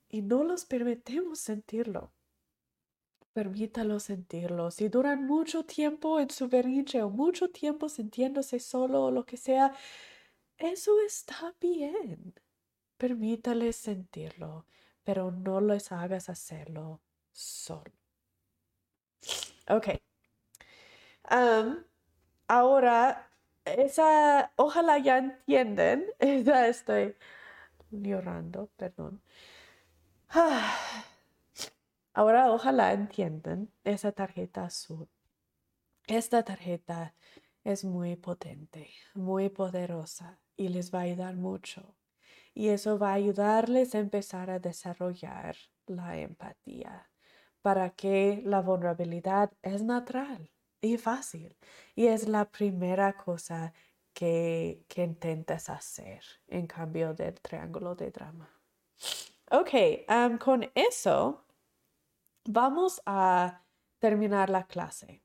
Y 0.09 0.21
no 0.21 0.43
los 0.43 0.65
permitimos 0.65 1.39
sentirlo 1.39 2.11
permítalo 3.33 3.99
sentirlo. 3.99 4.69
Si 4.71 4.89
duran 4.89 5.25
mucho 5.25 5.63
tiempo 5.63 6.19
en 6.19 6.29
su 6.29 6.49
berrinche 6.49 7.01
o 7.01 7.09
mucho 7.09 7.49
tiempo 7.49 7.87
sintiéndose 7.89 8.59
solo 8.59 9.05
o 9.05 9.11
lo 9.11 9.25
que 9.25 9.37
sea, 9.37 9.73
eso 10.57 10.91
está 11.05 11.55
bien. 11.61 12.33
Permítales 12.97 13.77
sentirlo, 13.77 14.65
pero 15.05 15.31
no 15.31 15.61
les 15.61 15.91
hagas 15.91 16.29
hacerlo 16.29 17.01
solo. 17.31 17.93
Ok. 19.69 19.87
ahora, 22.47 23.31
esa, 23.65 24.51
ojalá 24.55 24.97
ya 24.97 25.17
entienden, 25.19 26.05
ya 26.45 26.67
estoy 26.67 27.15
llorando, 27.91 28.69
perdón. 28.77 29.21
Ah. 30.29 31.05
Ahora 32.13 32.51
ojalá 32.51 32.93
entiendan 32.93 33.71
esa 33.83 34.11
tarjeta 34.11 34.65
azul. 34.65 35.09
Esta 36.07 36.43
tarjeta 36.43 37.15
es 37.63 37.83
muy 37.85 38.15
potente, 38.15 38.89
muy 39.15 39.49
poderosa 39.49 40.39
y 40.55 40.69
les 40.69 40.93
va 40.93 40.99
a 40.99 41.03
ayudar 41.03 41.35
mucho. 41.35 41.95
Y 42.53 42.69
eso 42.69 42.99
va 42.99 43.11
a 43.11 43.13
ayudarles 43.13 43.95
a 43.95 43.99
empezar 43.99 44.49
a 44.49 44.59
desarrollar 44.59 45.55
la 45.87 46.17
empatía 46.17 47.09
para 47.61 47.91
que 47.91 48.41
la 48.45 48.61
vulnerabilidad 48.61 49.51
es 49.61 49.83
natural 49.83 50.51
y 50.81 50.97
fácil. 50.97 51.57
Y 51.95 52.07
es 52.07 52.27
la 52.27 52.45
primera 52.51 53.13
cosa 53.17 53.73
que, 54.13 54.83
que 54.87 55.03
intentas 55.03 55.69
hacer 55.69 56.23
en 56.47 56.67
cambio 56.67 57.13
del 57.13 57.39
triángulo 57.41 57.95
de 57.95 58.11
drama. 58.11 58.49
Ok, 59.51 59.71
con 60.39 60.69
eso 60.75 61.45
Vamos 62.51 63.01
a 63.05 63.61
terminar 63.99 64.49
la 64.49 64.65
clase. 64.65 65.21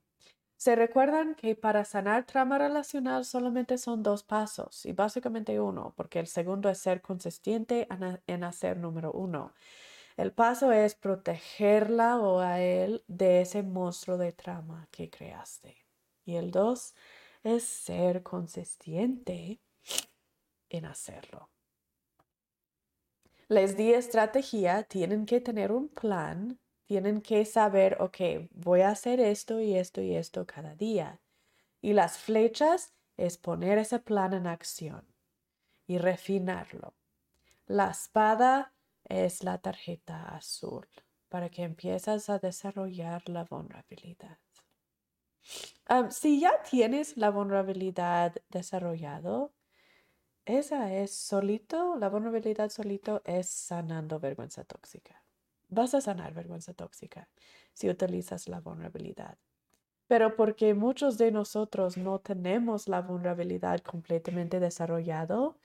Se 0.57 0.77
recuerdan 0.77 1.35
que 1.35 1.55
para 1.57 1.85
sanar 1.87 2.27
trama 2.27 2.59
relacional 2.59 3.25
solamente 3.25 3.79
son 3.79 4.03
dos 4.03 4.25
pasos 4.25 4.85
y 4.85 4.93
básicamente 4.93 5.59
uno, 5.59 5.95
porque 5.97 6.19
el 6.19 6.27
segundo 6.27 6.69
es 6.69 6.79
ser 6.79 7.01
consistente 7.01 7.89
en 8.27 8.45
hacer 8.45 8.77
número 8.77 9.11
uno. 9.13 9.55
El 10.19 10.33
paso 10.33 10.71
es 10.71 10.95
protegerla 10.95 12.19
o 12.19 12.41
a 12.41 12.61
él 12.61 13.05
de 13.09 13.41
ese 13.41 13.63
monstruo 13.63 14.19
de 14.19 14.33
trama 14.33 14.87
que 14.91 15.09
creaste. 15.09 15.77
Y 16.27 16.37
el 16.37 16.51
dos 16.51 16.95
es 17.43 17.65
ser 17.65 18.23
consistente 18.23 19.61
en 20.69 20.85
hacerlo. 20.85 21.54
Les 23.49 23.77
di 23.77 23.93
estrategia, 23.93 24.83
tienen 24.83 25.27
que 25.27 25.41
tener 25.41 25.71
un 25.73 25.89
plan 25.89 26.59
tienen 26.85 27.23
que 27.23 27.45
saber, 27.45 27.97
ok, 28.01 28.49
voy 28.51 28.83
a 28.83 28.91
hacer 28.91 29.21
esto 29.21 29.61
y 29.61 29.75
esto 29.77 30.03
y 30.03 30.15
esto 30.15 30.47
cada 30.47 30.75
día. 30.75 31.21
Y 31.81 31.93
las 31.93 32.19
flechas 32.19 32.93
es 33.16 33.39
poner 33.39 33.79
ese 33.79 33.99
plan 33.99 34.35
en 34.35 34.47
acción 34.47 35.07
y 35.87 35.99
refinarlo. 35.99 36.95
La 37.66 37.91
espada 37.91 38.75
es 39.05 39.43
la 39.43 39.59
tarjeta 39.59 40.37
azul 40.37 40.87
para 41.29 41.49
que 41.49 41.62
empieces 41.62 42.29
a 42.29 42.39
desarrollar 42.39 43.29
la 43.29 43.45
vulnerabilidad. 43.45 44.39
si 46.11 46.41
ya 46.41 46.62
tienes 46.62 47.16
la 47.16 47.31
vulnerabilidad 47.31 48.35
desarrollado, 48.51 49.54
esa 50.47 50.93
es 50.93 51.11
solito, 51.11 51.97
la 51.97 52.09
vulnerabilidad 52.09 52.71
solito 52.71 53.23
es 53.25 53.49
sanando 53.49 54.21
vergüenza 54.21 54.65
tóxica. 54.65 55.23
Vas 55.69 55.95
a 55.95 56.01
sanar 56.01 56.35
vergüenza 56.35 56.75
tóxica 56.75 57.29
si 57.73 57.89
utilizas 57.89 58.49
la 58.49 58.61
vulnerabilidad. 58.61 59.39
Pero 60.07 60.37
porque 60.37 60.75
muchos 60.75 61.16
de 61.19 61.31
nosotros 61.31 61.97
no 61.97 62.19
tenemos 62.19 62.89
la 62.89 63.01
vulnerabilidad 63.01 63.81
completamente 63.81 64.61
desarrollado, 64.61 65.57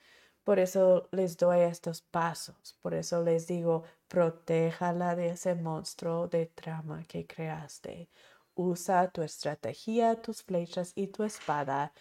por 0.43 0.60
eso 0.60 1.10
les 1.11 1.38
doy 1.38 1.60
estos 1.60 2.01
pasos. 2.01 2.76
Por 2.81 2.93
eso 2.93 3.22
les 3.23 3.47
digo, 3.47 3.84
protéjala 4.07 5.15
de 5.15 5.30
ese 5.30 5.56
monstruo 5.56 6.27
de 6.27 6.47
trama 6.47 7.03
que 7.07 7.27
creaste. 7.27 8.10
Usa 8.56 9.10
tu 9.11 9.22
estrategia, 9.22 10.22
tus 10.22 10.41
flechas 10.43 10.93
y 10.95 11.07
tu 11.07 11.23
espada 11.23 11.93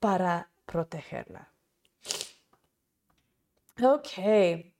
para 0.00 0.50
protegerla. 0.66 1.50
Ok. 3.82 4.72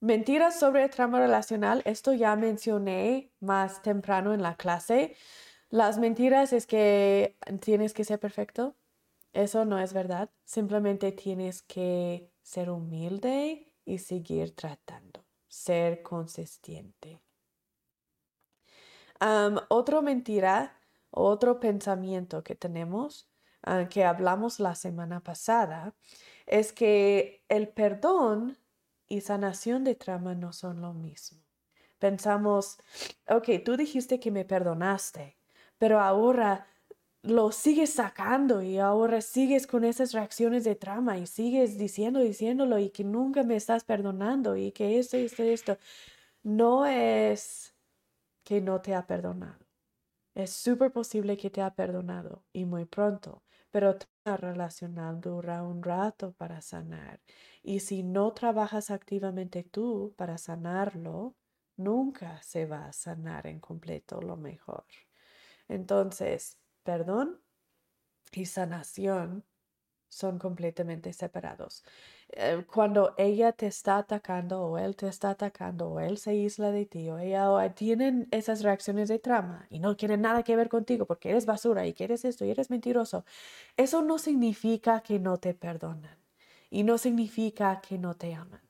mentiras 0.00 0.58
sobre 0.58 0.84
el 0.84 0.90
trama 0.90 1.20
relacional. 1.20 1.82
Esto 1.84 2.12
ya 2.12 2.36
mencioné 2.36 3.32
más 3.40 3.82
temprano 3.82 4.34
en 4.34 4.42
la 4.42 4.56
clase. 4.56 5.16
Las 5.70 5.98
mentiras 5.98 6.52
es 6.52 6.66
que 6.66 7.38
tienes 7.60 7.94
que 7.94 8.04
ser 8.04 8.18
perfecto. 8.20 8.76
Eso 9.32 9.64
no 9.64 9.78
es 9.78 9.92
verdad. 9.94 10.30
Simplemente 10.44 11.12
tienes 11.12 11.62
que 11.62 12.30
ser 12.42 12.70
humilde 12.70 13.72
y 13.84 13.98
seguir 13.98 14.54
tratando. 14.54 15.24
Ser 15.48 16.02
consistente. 16.02 17.20
otro 19.68 20.02
mentira, 20.02 20.78
otro 21.10 21.60
pensamiento 21.60 22.42
que 22.42 22.54
tenemos, 22.56 23.30
ah, 23.62 23.88
que 23.88 24.04
hablamos 24.04 24.60
la 24.60 24.74
semana 24.74 25.20
pasada, 25.20 25.94
es 26.52 26.74
que 26.74 27.42
el 27.48 27.68
perdón 27.68 28.58
y 29.08 29.22
sanación 29.22 29.84
de 29.84 29.94
trama 29.94 30.34
no 30.34 30.52
son 30.52 30.82
lo 30.82 30.92
mismo. 30.92 31.40
Pensamos, 31.98 32.76
ok, 33.26 33.64
tú 33.64 33.78
dijiste 33.78 34.20
que 34.20 34.30
me 34.30 34.44
perdonaste, 34.44 35.38
pero 35.78 35.98
ahora 35.98 36.66
lo 37.22 37.52
sigues 37.52 37.94
sacando 37.94 38.60
y 38.60 38.76
ahora 38.78 39.22
sigues 39.22 39.66
con 39.66 39.84
esas 39.84 40.12
reacciones 40.12 40.64
de 40.64 40.74
trama 40.74 41.16
y 41.16 41.26
sigues 41.26 41.78
diciendo, 41.78 42.20
diciéndolo 42.20 42.78
y 42.78 42.90
que 42.90 43.04
nunca 43.04 43.44
me 43.44 43.56
estás 43.56 43.84
perdonando 43.84 44.54
y 44.54 44.72
que 44.72 44.98
esto, 44.98 45.16
esto, 45.16 45.42
esto. 45.42 45.78
No 46.42 46.84
es 46.84 47.74
que 48.44 48.60
no 48.60 48.82
te 48.82 48.94
ha 48.94 49.06
perdonado. 49.06 49.64
Es 50.34 50.50
súper 50.50 50.92
posible 50.92 51.38
que 51.38 51.48
te 51.48 51.62
ha 51.62 51.74
perdonado 51.74 52.44
y 52.52 52.66
muy 52.66 52.84
pronto, 52.84 53.42
pero 53.72 53.96
la 54.24 54.36
relacional 54.36 55.20
dura 55.20 55.64
un 55.64 55.82
rato 55.82 56.32
para 56.34 56.60
sanar. 56.60 57.20
Y 57.62 57.80
si 57.80 58.04
no 58.04 58.32
trabajas 58.34 58.90
activamente 58.92 59.64
tú 59.64 60.14
para 60.16 60.38
sanarlo, 60.38 61.34
nunca 61.76 62.40
se 62.42 62.66
va 62.66 62.86
a 62.86 62.92
sanar 62.92 63.48
en 63.48 63.60
completo 63.60 64.20
lo 64.22 64.36
mejor. 64.36 64.84
Entonces, 65.68 66.58
perdón 66.84 67.40
y 68.32 68.46
sanación 68.46 69.44
son 70.12 70.38
completamente 70.38 71.12
separados. 71.14 71.84
Eh, 72.28 72.64
cuando 72.70 73.14
ella 73.16 73.52
te 73.52 73.66
está 73.66 73.96
atacando 73.96 74.62
o 74.62 74.76
él 74.78 74.94
te 74.94 75.08
está 75.08 75.30
atacando 75.30 75.88
o 75.90 76.00
él 76.00 76.18
se 76.18 76.30
aísla 76.30 76.70
de 76.70 76.84
ti 76.84 77.08
o 77.08 77.18
ella 77.18 77.50
o 77.50 77.70
tienen 77.72 78.28
esas 78.30 78.62
reacciones 78.62 79.08
de 79.08 79.18
trama 79.18 79.66
y 79.70 79.78
no 79.78 79.96
quieren 79.96 80.20
nada 80.20 80.42
que 80.42 80.54
ver 80.54 80.68
contigo 80.68 81.06
porque 81.06 81.30
eres 81.30 81.46
basura 81.46 81.86
y 81.86 81.94
que 81.94 82.04
eres 82.04 82.26
esto 82.26 82.44
y 82.44 82.50
eres 82.50 82.68
mentiroso, 82.70 83.24
eso 83.78 84.02
no 84.02 84.18
significa 84.18 85.00
que 85.00 85.18
no 85.18 85.38
te 85.38 85.54
perdonan 85.54 86.18
y 86.70 86.84
no 86.84 86.98
significa 86.98 87.80
que 87.80 87.98
no 87.98 88.14
te 88.14 88.34
aman. 88.34 88.62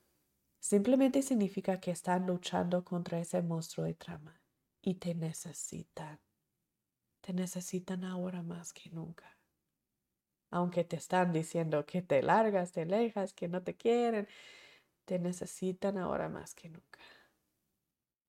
Simplemente 0.60 1.22
significa 1.22 1.80
que 1.80 1.90
están 1.90 2.26
luchando 2.26 2.84
contra 2.84 3.18
ese 3.18 3.42
monstruo 3.42 3.84
de 3.86 3.94
trama 3.94 4.40
y 4.80 4.94
te 4.94 5.14
necesitan. 5.14 6.20
Te 7.20 7.32
necesitan 7.32 8.04
ahora 8.04 8.42
más 8.42 8.72
que 8.72 8.90
nunca 8.90 9.41
aunque 10.52 10.84
te 10.84 10.96
están 10.96 11.32
diciendo 11.32 11.86
que 11.86 12.02
te 12.02 12.22
largas, 12.22 12.72
te 12.72 12.82
alejas, 12.82 13.32
que 13.32 13.48
no 13.48 13.62
te 13.62 13.74
quieren, 13.74 14.28
te 15.06 15.18
necesitan 15.18 15.96
ahora 15.96 16.28
más 16.28 16.54
que 16.54 16.68
nunca. 16.68 17.00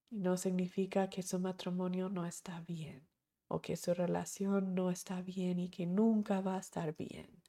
Y 0.10 0.20
no 0.20 0.38
significa 0.38 1.10
que 1.10 1.22
su 1.22 1.38
matrimonio 1.38 2.08
no 2.10 2.26
está 2.26 2.62
bien 2.62 3.06
o 3.50 3.62
que 3.62 3.76
su 3.76 3.94
relación 3.94 4.74
no 4.74 4.90
está 4.90 5.22
bien 5.22 5.60
y 5.60 5.70
que 5.70 5.86
nunca 5.86 6.40
va 6.40 6.56
a 6.56 6.60
estar 6.60 6.96
bien. 6.96 7.44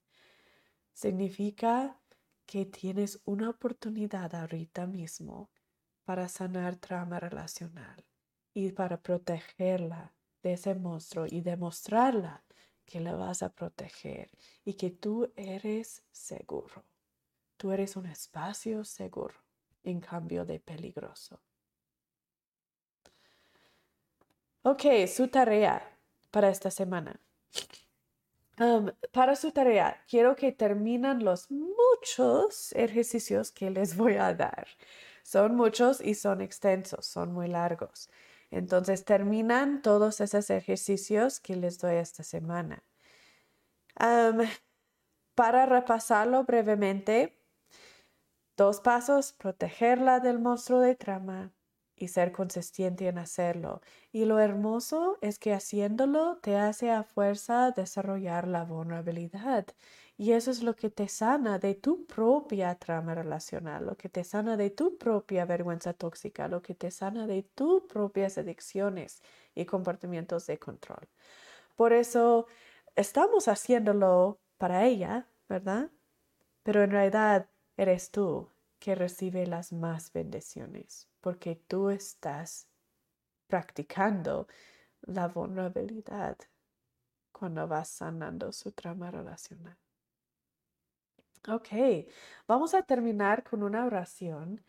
Significa 0.92 2.00
que 2.44 2.66
tienes 2.66 3.20
una 3.24 3.50
oportunidad 3.50 4.34
ahorita 4.34 4.88
mismo 4.88 5.50
para 6.04 6.28
sanar 6.28 6.76
trauma 6.76 7.20
relacional 7.20 8.04
y 8.52 8.72
para 8.72 9.00
protegerla 9.00 10.12
de 10.42 10.54
ese 10.54 10.74
monstruo 10.74 11.26
y 11.30 11.42
demostrarla 11.42 12.44
que 12.86 13.00
la 13.00 13.14
vas 13.14 13.42
a 13.42 13.50
proteger 13.50 14.30
y 14.64 14.74
que 14.74 14.90
tú 14.90 15.32
eres 15.36 16.02
seguro. 16.12 16.84
Tú 17.56 17.72
eres 17.72 17.96
un 17.96 18.06
espacio 18.06 18.84
seguro 18.84 19.34
en 19.84 20.00
cambio 20.00 20.44
de 20.44 20.60
peligroso. 20.60 21.40
Ok, 24.62 24.82
su 25.08 25.28
tarea 25.28 25.82
para 26.30 26.48
esta 26.48 26.70
semana. 26.70 27.20
para 29.12 29.36
su 29.36 29.50
tarea, 29.50 30.02
quiero 30.08 30.36
que 30.36 30.52
terminan 30.52 31.24
los 31.24 31.50
muchos 31.50 32.72
ejercicios 32.72 33.50
que 33.50 33.70
les 33.70 33.96
voy 33.96 34.14
a 34.14 34.32
dar. 34.34 34.68
Son 35.22 35.56
muchos 35.56 36.00
y 36.00 36.14
son 36.14 36.40
extensos, 36.40 37.06
son 37.06 37.32
muy 37.32 37.48
largos. 37.48 38.08
Entonces 38.54 39.04
terminan 39.04 39.82
todos 39.82 40.20
esos 40.20 40.48
ejercicios 40.48 41.40
que 41.40 41.56
les 41.56 41.78
doy 41.78 41.96
esta 41.96 42.22
semana. 42.22 42.84
para 45.34 45.66
repasarlo 45.66 46.44
brevemente, 46.44 47.36
dos 48.56 48.80
pasos, 48.80 49.32
protegerla 49.32 50.20
del 50.20 50.38
monstruo 50.38 50.78
de 50.80 50.94
trama 50.94 51.52
y 51.96 52.08
ser 52.08 52.30
consistente 52.30 53.08
en 53.08 53.18
hacerlo. 53.18 53.80
Y 54.12 54.24
lo 54.24 54.38
hermoso 54.38 55.18
es 55.20 55.38
que 55.40 55.52
haciéndolo 55.52 56.38
te 56.38 56.56
hace 56.56 56.92
a 56.92 57.02
fuerza 57.02 57.72
desarrollar 57.72 58.46
la 58.46 58.64
vulnerabilidad 58.64 59.66
y 60.16 60.32
eso 60.32 60.50
es 60.50 60.62
lo 60.62 60.76
que 60.76 60.90
te 60.90 61.08
sana 61.08 61.58
de 61.58 61.74
tu 61.74 62.06
propia 62.06 62.76
trama 62.76 63.14
relacional, 63.14 63.84
lo 63.86 63.96
que 63.96 64.08
te 64.08 64.22
sana 64.22 64.56
de 64.56 64.70
tu 64.70 64.96
propia 64.96 65.44
vergüenza 65.44 65.92
tóxica, 65.92 66.46
lo 66.46 66.62
que 66.62 66.74
te 66.74 66.90
sana 66.90 67.26
de 67.26 67.42
tus 67.42 67.82
propias 67.84 68.38
adicciones 68.38 69.22
y 69.54 69.64
comportamientos 69.64 70.46
de 70.46 70.58
control. 70.58 71.08
Por 71.76 71.92
eso 71.92 72.46
estamos 72.94 73.48
haciéndolo 73.48 74.38
para 74.58 74.84
ella, 74.86 75.26
¿verdad? 75.48 75.90
Pero 76.62 76.82
en 76.84 76.92
realidad 76.92 77.48
eres 77.76 78.10
tú 78.10 78.50
que 78.78 78.94
recibe 78.94 79.46
las 79.46 79.72
más 79.72 80.12
bendiciones, 80.12 81.08
porque 81.20 81.56
tú 81.56 81.90
estás 81.90 82.68
practicando 83.48 84.46
la 85.02 85.26
vulnerabilidad 85.28 86.36
cuando 87.32 87.66
vas 87.66 87.88
sanando 87.88 88.52
su 88.52 88.72
trama 88.72 89.10
relacional. 89.10 89.76
Ok, 91.48 91.68
vamos 92.46 92.74
a 92.74 92.82
terminar 92.82 93.44
con 93.44 93.62
una 93.62 93.84
oración. 93.84 94.62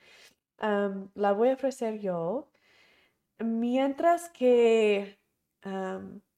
la 0.59 1.33
voy 1.33 1.49
a 1.49 1.53
ofrecer 1.53 1.99
yo. 1.99 2.49
Mientras 3.39 4.29
que, 4.29 5.19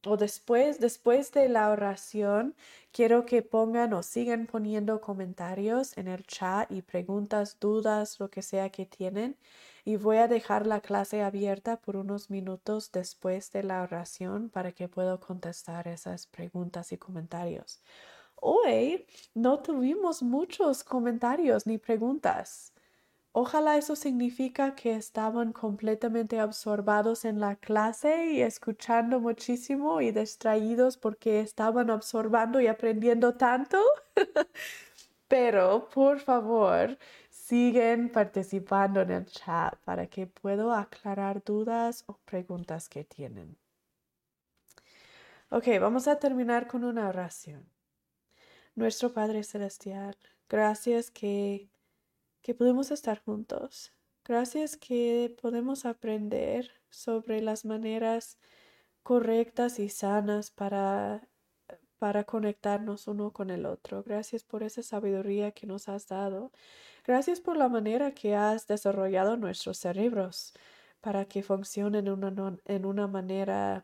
o 0.05 0.17
después, 0.17 0.79
después 0.79 1.31
de 1.31 1.49
la 1.49 1.69
oración, 1.71 2.55
quiero 2.91 3.25
que 3.25 3.41
pongan 3.41 3.93
o 3.93 4.03
sigan 4.03 4.47
poniendo 4.47 5.01
comentarios 5.01 5.97
en 5.97 6.07
el 6.07 6.23
chat 6.25 6.71
y 6.71 6.81
preguntas, 6.81 7.57
dudas, 7.59 8.19
lo 8.19 8.29
que 8.29 8.41
sea 8.41 8.69
que 8.71 8.85
tienen. 8.85 9.37
Y 9.85 9.95
voy 9.97 10.17
a 10.17 10.27
dejar 10.27 10.67
la 10.67 10.81
clase 10.81 11.21
abierta 11.23 11.77
por 11.81 11.95
unos 11.97 12.29
minutos 12.29 12.91
después 12.91 13.51
de 13.51 13.63
la 13.63 13.81
oración 13.83 14.49
para 14.49 14.71
que 14.73 14.87
pueda 14.89 15.17
contestar 15.19 15.87
esas 15.87 16.27
preguntas 16.27 16.91
y 16.91 16.97
comentarios. 16.97 17.81
Hoy 18.39 19.05
no 19.33 19.59
tuvimos 19.61 20.21
muchos 20.23 20.83
comentarios 20.83 21.65
ni 21.67 21.77
preguntas. 21.77 22.73
Ojalá 23.31 23.77
eso 23.77 23.95
significa 23.95 24.75
que 24.75 24.95
estaban 24.95 25.53
completamente 25.53 26.39
absorbados 26.39 27.25
en 27.25 27.39
la 27.39 27.55
clase 27.57 28.31
y 28.33 28.41
escuchando 28.41 29.19
muchísimo 29.19 30.01
y 30.01 30.11
distraídos 30.11 30.97
porque 30.97 31.41
estaban 31.41 31.89
absorbando 31.91 32.59
y 32.61 32.67
aprendiendo 32.67 33.35
tanto. 33.35 33.79
Pero, 35.27 35.89
por 35.89 36.19
favor, 36.19 36.97
siguen 37.29 38.11
participando 38.11 39.01
en 39.01 39.11
el 39.11 39.25
chat 39.25 39.75
para 39.83 40.07
que 40.07 40.27
pueda 40.27 40.79
aclarar 40.79 41.43
dudas 41.43 42.03
o 42.07 42.17
preguntas 42.25 42.89
que 42.89 43.03
tienen. 43.03 43.57
Ok, 45.49 45.67
vamos 45.81 46.07
a 46.07 46.19
terminar 46.19 46.67
con 46.67 46.83
una 46.83 47.07
oración. 47.09 47.69
Nuestro 48.77 49.11
Padre 49.11 49.43
Celestial, 49.43 50.15
gracias 50.47 51.09
que, 51.09 51.67
que 52.43 52.53
podemos 52.53 52.91
estar 52.91 53.19
juntos. 53.23 53.91
Gracias 54.23 54.77
que 54.77 55.35
podemos 55.41 55.83
aprender 55.83 56.69
sobre 56.91 57.41
las 57.41 57.65
maneras 57.65 58.37
correctas 59.01 59.79
y 59.79 59.89
sanas 59.89 60.51
para, 60.51 61.27
para 61.97 62.25
conectarnos 62.25 63.07
uno 63.07 63.31
con 63.33 63.49
el 63.49 63.65
otro. 63.65 64.03
Gracias 64.03 64.43
por 64.43 64.61
esa 64.61 64.83
sabiduría 64.83 65.53
que 65.53 65.65
nos 65.65 65.89
has 65.89 66.07
dado. 66.07 66.51
Gracias 67.03 67.41
por 67.41 67.57
la 67.57 67.69
manera 67.69 68.11
que 68.11 68.35
has 68.35 68.67
desarrollado 68.67 69.37
nuestros 69.37 69.79
cerebros 69.79 70.53
para 71.01 71.25
que 71.25 71.41
funcionen 71.41 72.05
en 72.65 72.85
una 72.85 73.07
manera 73.07 73.83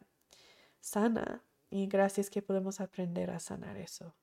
sana. 0.81 1.43
Y 1.71 1.87
gracias 1.87 2.29
que 2.29 2.43
podemos 2.43 2.79
aprender 2.79 3.31
a 3.31 3.39
sanar 3.39 3.77
eso. 3.77 4.13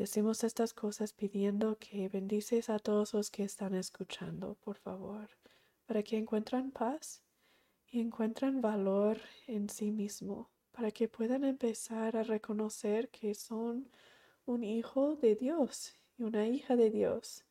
Decimos 0.00 0.44
estas 0.44 0.72
cosas 0.72 1.12
pidiendo 1.12 1.76
que 1.76 2.08
bendices 2.08 2.70
a 2.70 2.78
todos 2.78 3.12
los 3.12 3.30
que 3.30 3.42
están 3.42 3.74
escuchando, 3.74 4.54
por 4.64 4.78
favor, 4.78 5.28
para 5.84 6.02
que 6.02 6.16
encuentren 6.16 6.70
paz 6.70 7.20
y 7.86 8.00
encuentren 8.00 8.62
valor 8.62 9.20
en 9.46 9.68
sí 9.68 9.90
mismo, 9.90 10.48
para 10.72 10.90
que 10.90 11.06
puedan 11.06 11.44
empezar 11.44 12.16
a 12.16 12.22
reconocer 12.22 13.10
que 13.10 13.34
son 13.34 13.90
un 14.46 14.64
hijo 14.64 15.16
de 15.16 15.34
Dios 15.34 15.94
y 16.16 16.22
una 16.22 16.48
hija 16.48 16.76
de 16.76 16.88
Dios, 16.88 17.44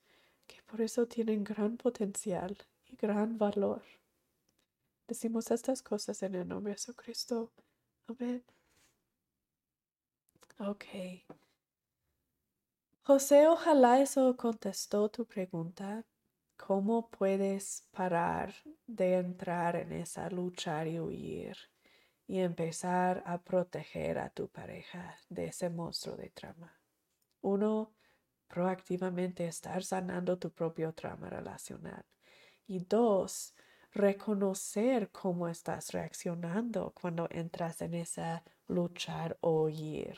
que 0.48 0.64
por 0.64 0.82
eso 0.82 1.06
tienen 1.06 1.44
gran 1.44 1.78
potencial 1.78 2.58
y 2.88 2.96
gran 2.96 3.38
valor. 3.38 3.84
Decimos 5.08 5.52
estas 5.52 5.84
cosas 5.84 6.24
en 6.24 6.34
el 6.34 6.48
nombre 6.48 6.72
de 6.72 6.80
Jesucristo. 6.80 7.52
Amén. 8.08 8.44
Ok. 10.58 10.86
José, 13.04 13.48
ojalá 13.48 14.00
eso 14.00 14.38
contestó 14.38 15.10
tu 15.10 15.26
pregunta. 15.26 16.06
¿Cómo 16.58 17.10
puedes 17.10 17.88
parar 17.92 18.54
de 18.86 19.16
entrar 19.16 19.76
en 19.76 19.92
esa 19.94 20.30
lucha 20.30 20.86
y 20.86 21.00
huir 21.00 21.58
y 22.28 22.40
empezar 22.40 23.24
a 23.26 23.42
proteger 23.42 24.20
a 24.20 24.30
tu 24.30 24.50
pareja 24.50 25.18
de 25.30 25.48
ese 25.48 25.70
monstruo 25.70 26.16
de 26.18 26.30
trama? 26.30 26.80
Uno, 27.42 27.96
proactivamente 28.48 29.48
estar 29.48 29.84
sanando 29.84 30.38
tu 30.38 30.52
propio 30.52 30.94
trama 30.94 31.30
relacional. 31.30 32.06
Y 32.68 32.80
dos, 32.86 33.56
reconocer 33.92 35.10
cómo 35.12 35.48
estás 35.48 35.92
reaccionando 35.92 36.94
cuando 36.94 37.28
entras 37.32 37.82
en 37.82 37.96
esa 37.96 38.44
luchar 38.68 39.38
o 39.42 39.64
huir. 39.64 40.18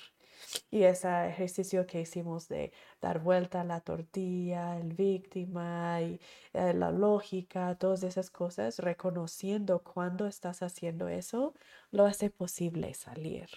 Y 0.70 0.84
ese 0.84 1.28
ejercicio 1.28 1.86
que 1.86 2.02
hicimos 2.02 2.48
de 2.48 2.72
dar 3.02 3.20
vuelta 3.20 3.62
a 3.62 3.64
la 3.64 3.82
tortilla, 3.82 4.78
el 4.78 4.94
víctima 4.94 6.02
y 6.02 6.20
eh, 6.54 6.74
la 6.74 6.92
lógica, 6.92 7.76
todas 7.76 8.04
esas 8.04 8.30
cosas, 8.30 8.80
reconociendo 8.80 9.84
cuando 9.84 10.28
estás 10.28 10.62
haciendo 10.62 11.08
eso, 11.08 11.54
lo 11.92 12.06
hace 12.06 12.30
posible 12.30 12.94
salir 12.94 13.50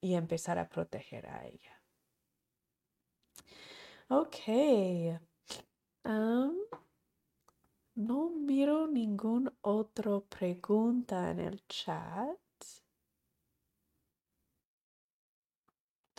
y 0.00 0.14
empezar 0.14 0.58
a 0.58 0.68
proteger 0.68 1.26
a 1.26 1.46
ella. 1.46 1.82
Ok. 4.10 5.20
no 7.94 8.30
miro 8.30 8.86
ningún 8.86 9.52
otro 9.60 10.24
pregunta 10.26 11.30
en 11.30 11.40
el 11.40 11.66
chat. 11.66 12.38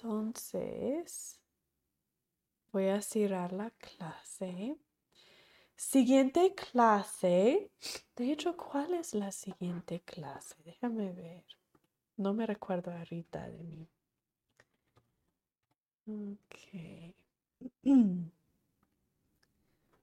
Entonces, 0.02 1.38
voy 2.72 2.88
a 2.88 3.02
cerrar 3.02 3.52
la 3.52 3.70
clase. 3.72 4.78
Siguiente 5.76 6.56
clase. 6.56 7.70
De 8.16 8.32
hecho, 8.32 8.56
¿cuál 8.56 8.94
es 8.94 9.14
la 9.14 9.34
siguiente 9.34 10.00
clase? 10.02 10.56
Déjame 10.64 11.12
ver. 11.12 11.44
No 12.16 12.34
me 12.34 12.46
recuerdo 12.46 12.92
ahorita 12.92 13.50
de 13.50 13.64
mí. 13.64 13.90
Ok. 16.08 17.14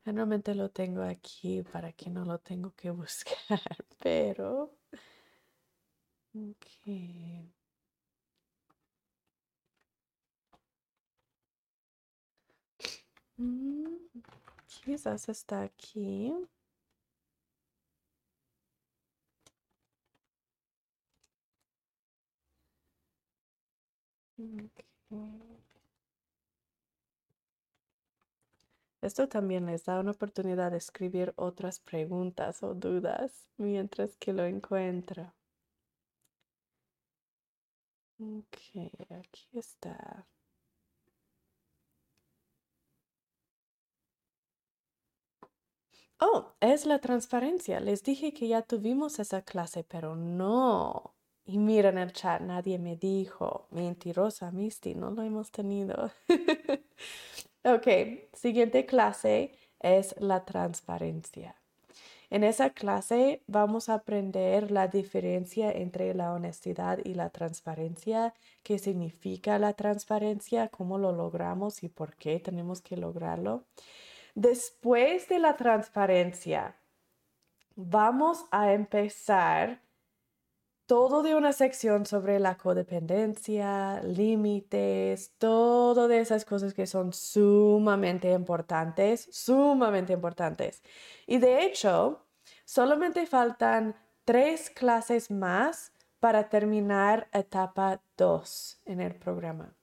Normalmente 0.05 0.55
lo 0.55 0.71
tengo 0.71 1.03
aquí 1.03 1.63
para 1.63 1.93
que 1.93 2.11
no 2.11 2.27
lo 2.27 2.39
tengo 2.39 2.75
que 2.75 2.91
buscar, 2.91 3.61
pero... 4.03 4.77
Ok. 6.35 7.56
Quizás 14.67 15.29
está 15.29 15.63
aquí. 15.63 16.33
Esto 29.01 29.29
también 29.29 29.65
les 29.67 29.85
da 29.85 30.01
una 30.01 30.11
oportunidad 30.11 30.71
de 30.71 30.77
escribir 30.79 31.33
otras 31.37 31.81
preguntas 31.81 32.63
o 32.63 32.75
dudas 32.75 33.49
mientras 33.57 34.17
que 34.17 34.33
lo 34.35 34.45
encuentro. 34.45 35.33
Ok, 38.19 38.57
aquí 39.11 39.49
está. 39.59 40.27
Oh, 46.21 46.53
es 46.61 46.87
la 46.87 46.99
transparencia. 46.99 47.81
Les 47.81 48.03
dije 48.03 48.33
que 48.33 48.49
ya 48.49 48.63
tuvimos 48.63 49.19
esa 49.19 49.43
clase, 49.43 49.85
pero 49.85 50.17
no. 50.17 51.15
Y 51.45 51.59
miren 51.59 51.99
el 51.99 52.13
chat, 52.13 52.41
nadie 52.41 52.79
me 52.79 52.97
dijo. 52.97 53.67
Mentirosa, 53.71 54.51
Misty, 54.51 54.95
no 54.95 55.11
lo 55.11 55.23
hemos 55.23 55.51
tenido. 55.51 56.11
ok, 57.65 57.87
siguiente 58.33 58.87
clase 58.87 59.53
es 59.81 60.15
la 60.19 60.45
transparencia. 60.45 61.57
En 62.31 62.43
esa 62.43 62.71
clase 62.71 63.43
vamos 63.47 63.89
a 63.89 63.95
aprender 63.95 64.71
la 64.73 64.89
diferencia 64.89 65.71
entre 65.71 66.13
la 66.15 66.33
honestidad 66.33 66.99
y 67.05 67.15
la 67.15 67.31
transparencia, 67.31 68.35
qué 68.65 68.79
significa 68.79 69.59
la 69.61 69.75
transparencia, 69.75 70.69
cómo 70.69 70.99
lo 70.99 71.13
logramos 71.13 71.85
y 71.85 71.89
por 71.89 72.17
qué 72.17 72.41
tenemos 72.41 72.81
que 72.81 72.97
lograrlo. 72.97 73.65
Después 74.37 75.31
de 75.31 75.39
la 75.39 75.57
transparencia, 75.57 76.77
vamos 77.75 78.45
a 78.51 78.75
empezar 78.75 79.81
todo 80.85 81.23
de 81.23 81.35
una 81.35 81.55
sección 81.55 82.05
sobre 82.05 82.39
la 82.39 82.59
codependencia, 82.59 84.03
límites, 84.03 85.33
todo 85.39 86.07
de 86.07 86.21
esas 86.21 86.45
cosas 86.45 86.75
que 86.75 86.87
son 86.87 87.15
sumamente 87.15 88.31
importantes, 88.31 89.27
sumamente 89.33 90.13
importantes. 90.13 90.83
Y 91.27 91.39
de 91.39 91.65
hecho, 91.65 92.27
solamente 92.67 93.25
faltan 93.25 93.97
tres 94.27 94.69
clases 94.69 95.31
más 95.31 95.93
para 96.21 96.51
terminar 96.51 97.27
etapa 97.33 98.03
2 98.19 98.83
en 98.85 99.01
el 99.01 99.15
programa. 99.15 99.75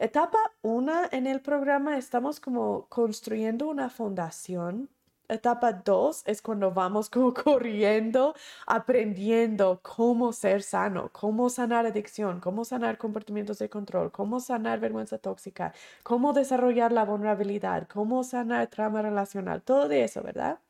Etapa 0.00 0.38
1 0.62 1.10
en 1.12 1.26
el 1.26 1.42
programa 1.42 1.98
estamos 1.98 2.40
como 2.40 2.86
construyendo 2.88 3.68
una 3.68 3.90
fundación. 3.90 4.88
Etapa 5.28 5.74
2 5.74 6.22
es 6.24 6.40
cuando 6.40 6.72
vamos 6.72 7.10
como 7.10 7.34
corriendo, 7.44 8.34
aprendiendo 8.66 9.80
cómo 9.82 10.32
ser 10.32 10.62
sano, 10.62 11.10
cómo 11.12 11.50
sanar 11.50 11.84
adicción, 11.84 12.40
cómo 12.40 12.64
sanar 12.64 12.96
comportamientos 12.96 13.58
de 13.58 13.68
control, 13.68 14.10
cómo 14.10 14.40
sanar 14.40 14.80
vergüenza 14.80 15.18
tóxica, 15.18 15.74
cómo 16.02 16.32
desarrollar 16.32 16.92
la 16.92 17.04
vulnerabilidad, 17.04 17.86
cómo 17.86 18.24
sanar 18.24 18.68
trauma 18.68 19.02
relacional, 19.02 19.60
todo 19.60 19.86
de 19.86 20.04
eso, 20.04 20.22
¿verdad? 20.22 20.60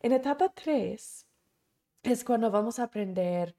En 0.00 0.10
etapa 0.10 0.48
3 0.48 1.24
es 2.02 2.24
cuando 2.24 2.50
vamos 2.50 2.80
a 2.80 2.84
aprender 2.84 3.54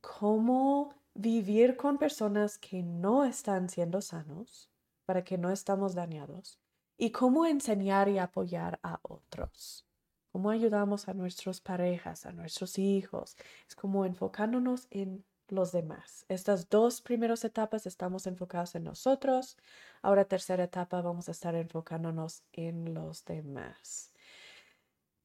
cómo 0.00 0.94
vivir 1.16 1.76
con 1.76 1.98
personas 1.98 2.58
que 2.58 2.82
no 2.82 3.24
están 3.24 3.68
siendo 3.68 4.00
sanos 4.00 4.70
para 5.06 5.24
que 5.24 5.38
no 5.38 5.50
estamos 5.50 5.94
dañados 5.94 6.60
y 6.98 7.10
cómo 7.10 7.46
enseñar 7.46 8.08
y 8.08 8.18
apoyar 8.18 8.78
a 8.82 9.00
otros. 9.02 9.86
Cómo 10.32 10.50
ayudamos 10.50 11.08
a 11.08 11.14
nuestras 11.14 11.60
parejas, 11.60 12.26
a 12.26 12.32
nuestros 12.32 12.78
hijos. 12.78 13.36
Es 13.66 13.74
como 13.74 14.04
enfocándonos 14.04 14.86
en 14.90 15.24
los 15.48 15.72
demás. 15.72 16.26
Estas 16.28 16.68
dos 16.68 17.00
primeras 17.00 17.44
etapas 17.44 17.86
estamos 17.86 18.26
enfocados 18.26 18.74
en 18.74 18.84
nosotros. 18.84 19.56
Ahora 20.02 20.26
tercera 20.26 20.64
etapa 20.64 21.00
vamos 21.00 21.28
a 21.28 21.32
estar 21.32 21.54
enfocándonos 21.54 22.42
en 22.52 22.92
los 22.92 23.24
demás. 23.24 24.12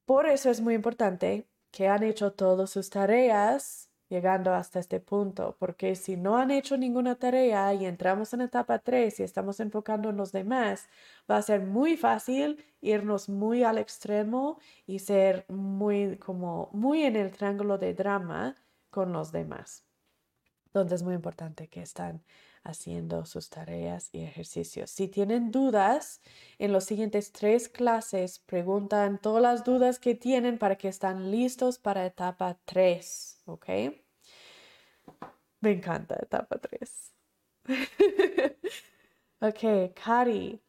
Por 0.06 0.28
eso 0.28 0.50
es 0.50 0.62
muy 0.62 0.76
importante 0.76 1.48
que 1.72 1.88
han 1.88 2.04
hecho 2.04 2.32
todas 2.34 2.70
sus 2.70 2.90
tareas 2.90 3.91
llegando 4.12 4.54
hasta 4.54 4.80
este 4.80 5.00
punto, 5.00 5.56
porque 5.58 5.96
si 5.96 6.18
no 6.18 6.38
han 6.38 6.52
hecho 6.52 6.76
ninguna 6.78 7.16
tarea 7.16 7.74
y 7.74 7.86
entramos 7.86 8.34
en 8.34 8.42
etapa 8.42 8.80
3 8.80 9.22
y 9.22 9.24
estamos 9.24 9.62
enfocando 9.62 10.10
en 10.10 10.18
los 10.18 10.34
demás, 10.34 10.90
va 11.30 11.38
a 11.38 11.42
ser 11.42 11.62
muy 11.62 11.96
fácil 11.96 12.62
irnos 12.82 13.30
muy 13.30 13.64
al 13.64 13.78
extremo 13.78 14.60
y 14.86 15.00
ser 15.00 15.46
muy 15.48 16.18
como 16.18 16.70
muy 16.74 17.04
en 17.04 17.16
el 17.16 17.32
triángulo 17.32 17.78
de 17.78 17.94
drama 17.94 18.58
con 18.90 19.14
los 19.14 19.32
demás. 19.32 19.86
Entonces 20.66 21.00
es 21.00 21.04
muy 21.04 21.16
importante 21.16 21.70
que 21.70 21.82
están 21.82 22.22
haciendo 22.64 23.26
sus 23.26 23.50
tareas 23.50 24.10
y 24.12 24.24
ejercicios. 24.24 24.92
Si 24.92 25.08
tienen 25.08 25.52
dudas, 25.52 26.22
en 26.60 26.74
los 26.74 26.84
siguientes 26.84 27.32
tres 27.32 27.70
clases 27.70 28.40
preguntan 28.40 29.20
todas 29.20 29.42
las 29.42 29.64
dudas 29.64 30.00
que 30.00 30.16
tienen 30.16 30.58
para 30.58 30.76
que 30.76 30.90
están 30.90 31.32
listos 31.32 31.80
para 31.80 32.06
etapa 32.06 32.60
3, 32.66 33.42
¿ok? 33.46 33.70
Me 35.62 35.72
encanta 35.72 36.18
etapa 36.22 36.58
3. 36.58 37.14
ok, 39.42 39.94
Cari. 39.94 40.62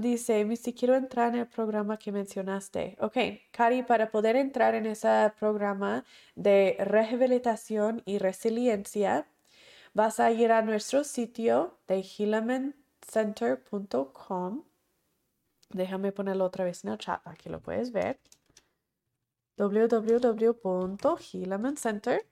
dice, 0.00 0.56
si 0.56 0.74
quiero 0.74 0.94
entrar 0.94 1.34
en 1.34 1.40
el 1.40 1.48
programa 1.48 1.98
que 1.98 2.12
mencionaste. 2.12 2.96
Ok, 3.00 3.16
Cari, 3.50 3.82
para 3.82 4.10
poder 4.10 4.36
entrar 4.36 4.74
en 4.74 4.84
ese 4.86 5.32
programa 5.38 6.04
de 6.34 6.76
rehabilitación 6.80 8.02
y 8.04 8.18
resiliencia, 8.18 9.26
vas 9.94 10.20
a 10.20 10.30
ir 10.30 10.52
a 10.52 10.60
nuestro 10.62 11.04
sitio 11.04 11.78
de 11.88 12.02
healamencenter.com. 12.02 14.64
Déjame 15.70 16.12
ponerlo 16.12 16.44
otra 16.44 16.64
vez 16.64 16.84
en 16.84 16.90
el 16.90 16.98
chat, 16.98 17.26
aquí 17.26 17.48
lo 17.48 17.60
puedes 17.60 17.92
ver. 17.92 18.20
www.healamencenter.com 19.56 22.31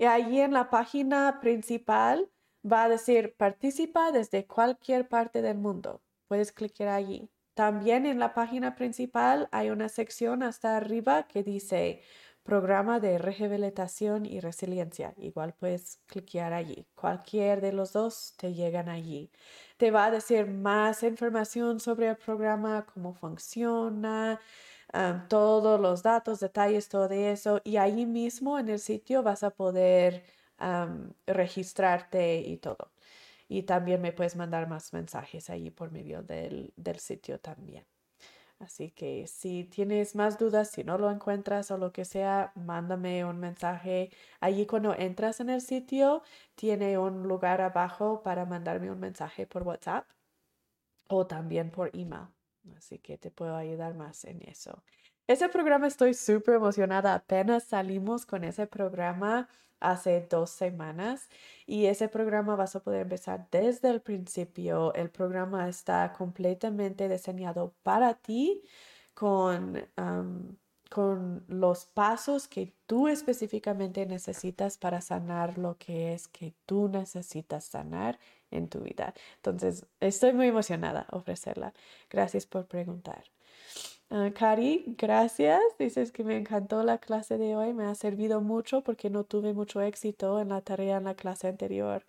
Y 0.00 0.06
allí 0.06 0.40
en 0.40 0.54
la 0.54 0.70
página 0.70 1.40
principal 1.42 2.30
va 2.64 2.84
a 2.84 2.88
decir 2.88 3.34
participa 3.36 4.12
desde 4.12 4.46
cualquier 4.46 5.06
parte 5.06 5.42
del 5.42 5.58
mundo. 5.58 6.00
Puedes 6.26 6.52
clicar 6.52 6.88
allí. 6.88 7.28
También 7.52 8.06
en 8.06 8.18
la 8.18 8.32
página 8.32 8.76
principal 8.76 9.50
hay 9.52 9.68
una 9.68 9.90
sección 9.90 10.42
hasta 10.42 10.78
arriba 10.78 11.24
que 11.24 11.42
dice 11.42 12.00
programa 12.42 12.98
de 12.98 13.18
rehabilitación 13.18 14.24
y 14.24 14.40
resiliencia. 14.40 15.12
Igual 15.18 15.52
puedes 15.52 16.00
clicar 16.06 16.54
allí. 16.54 16.86
Cualquier 16.94 17.60
de 17.60 17.74
los 17.74 17.92
dos 17.92 18.32
te 18.38 18.54
llegan 18.54 18.88
allí. 18.88 19.30
Te 19.76 19.90
va 19.90 20.06
a 20.06 20.10
decir 20.10 20.46
más 20.46 21.02
información 21.02 21.78
sobre 21.78 22.08
el 22.08 22.16
programa, 22.16 22.86
cómo 22.86 23.12
funciona, 23.12 24.40
todos 25.28 25.80
los 25.80 26.02
datos, 26.02 26.40
detalles, 26.40 26.88
todo 26.88 27.10
eso. 27.10 27.60
Y 27.64 27.76
ahí 27.76 28.06
mismo 28.06 28.58
en 28.58 28.68
el 28.68 28.78
sitio 28.78 29.22
vas 29.22 29.42
a 29.42 29.50
poder 29.50 30.24
registrarte 31.26 32.40
y 32.40 32.56
todo. 32.58 32.90
Y 33.48 33.64
también 33.64 34.00
me 34.00 34.12
puedes 34.12 34.36
mandar 34.36 34.68
más 34.68 34.92
mensajes 34.92 35.50
ahí 35.50 35.70
por 35.70 35.90
medio 35.90 36.22
del, 36.22 36.72
del 36.76 36.98
sitio 36.98 37.40
también. 37.40 37.84
Así 38.60 38.90
que 38.90 39.26
si 39.26 39.64
tienes 39.64 40.14
más 40.14 40.38
dudas, 40.38 40.70
si 40.70 40.84
no 40.84 40.98
lo 40.98 41.10
encuentras 41.10 41.70
o 41.70 41.78
lo 41.78 41.92
que 41.92 42.04
sea, 42.04 42.52
mándame 42.54 43.24
un 43.24 43.38
mensaje. 43.40 44.10
Allí 44.38 44.66
cuando 44.66 44.94
entras 44.94 45.40
en 45.40 45.48
el 45.50 45.62
sitio, 45.62 46.22
tiene 46.56 46.98
un 46.98 47.22
lugar 47.26 47.62
abajo 47.62 48.22
para 48.22 48.44
mandarme 48.44 48.90
un 48.90 49.00
mensaje 49.00 49.46
por 49.46 49.62
WhatsApp 49.62 50.06
o 51.08 51.26
también 51.26 51.70
por 51.70 51.90
email. 51.94 52.28
Así 52.76 52.98
que 52.98 53.18
te 53.18 53.30
puedo 53.30 53.56
ayudar 53.56 53.94
más 53.94 54.24
en 54.24 54.42
eso. 54.42 54.82
Ese 55.26 55.48
programa 55.48 55.86
estoy 55.86 56.14
súper 56.14 56.56
emocionada. 56.56 57.14
Apenas 57.14 57.64
salimos 57.64 58.26
con 58.26 58.44
ese 58.44 58.66
programa 58.66 59.48
hace 59.80 60.26
dos 60.28 60.50
semanas 60.50 61.28
y 61.66 61.86
ese 61.86 62.08
programa 62.08 62.54
vas 62.54 62.76
a 62.76 62.80
poder 62.80 63.02
empezar 63.02 63.48
desde 63.50 63.90
el 63.90 64.02
principio. 64.02 64.92
El 64.94 65.10
programa 65.10 65.68
está 65.68 66.12
completamente 66.12 67.08
diseñado 67.08 67.74
para 67.82 68.14
ti 68.14 68.62
con, 69.14 69.88
con 70.90 71.44
los 71.48 71.86
pasos 71.86 72.48
que 72.48 72.74
tú 72.86 73.08
específicamente 73.08 74.06
necesitas 74.06 74.78
para 74.78 75.00
sanar 75.00 75.58
lo 75.58 75.78
que 75.78 76.12
es 76.12 76.28
que 76.28 76.54
tú 76.66 76.88
necesitas 76.88 77.64
sanar 77.64 78.18
en 78.50 78.68
tu 78.68 78.80
vida. 78.80 79.14
Entonces, 79.36 79.86
estoy 80.00 80.32
muy 80.32 80.48
emocionada 80.48 81.06
ofrecerla. 81.10 81.72
Gracias 82.10 82.46
por 82.46 82.66
preguntar. 82.66 83.24
Uh, 84.10 84.32
gracias. 84.98 85.60
Dices 85.78 86.10
que 86.10 86.24
me 86.24 86.36
encantó 86.36 86.82
la 86.82 86.98
clase 86.98 87.38
de 87.38 87.54
hoy. 87.56 87.72
Me 87.72 87.84
ha 87.84 87.94
servido 87.94 88.40
mucho 88.40 88.82
porque 88.82 89.08
no 89.08 89.22
tuve 89.24 89.52
mucho 89.52 89.80
éxito 89.80 90.40
en 90.40 90.48
la 90.48 90.62
tarea 90.62 90.96
en 90.96 91.04
la 91.04 91.14
clase 91.14 91.46
anterior. 91.46 92.04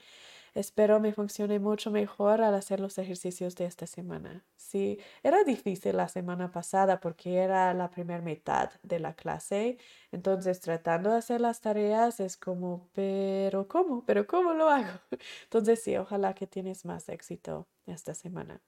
Espero 0.53 0.99
me 0.99 1.13
funcione 1.13 1.59
mucho 1.59 1.91
mejor 1.91 2.41
al 2.41 2.55
hacer 2.55 2.79
los 2.79 2.97
ejercicios 2.97 3.55
de 3.55 3.65
esta 3.65 3.87
semana. 3.87 4.45
Sí, 4.57 4.99
era 5.23 5.43
difícil 5.43 5.95
la 5.97 6.07
semana 6.09 6.51
pasada 6.51 6.99
porque 6.99 7.37
era 7.37 7.73
la 7.73 7.89
primera 7.89 8.21
mitad 8.21 8.71
de 8.83 8.99
la 8.99 9.13
clase. 9.15 9.77
Entonces, 10.11 10.59
tratando 10.59 11.09
de 11.11 11.17
hacer 11.17 11.41
las 11.41 11.61
tareas 11.61 12.19
es 12.19 12.37
como, 12.37 12.89
pero 12.93 13.67
¿cómo? 13.67 14.05
¿Pero 14.05 14.27
cómo 14.27 14.53
lo 14.53 14.69
hago? 14.69 14.99
Entonces, 15.43 15.81
sí, 15.83 15.95
ojalá 15.97 16.33
que 16.33 16.47
tienes 16.47 16.85
más 16.85 17.07
éxito 17.09 17.67
esta 17.85 18.13
semana. 18.13 18.61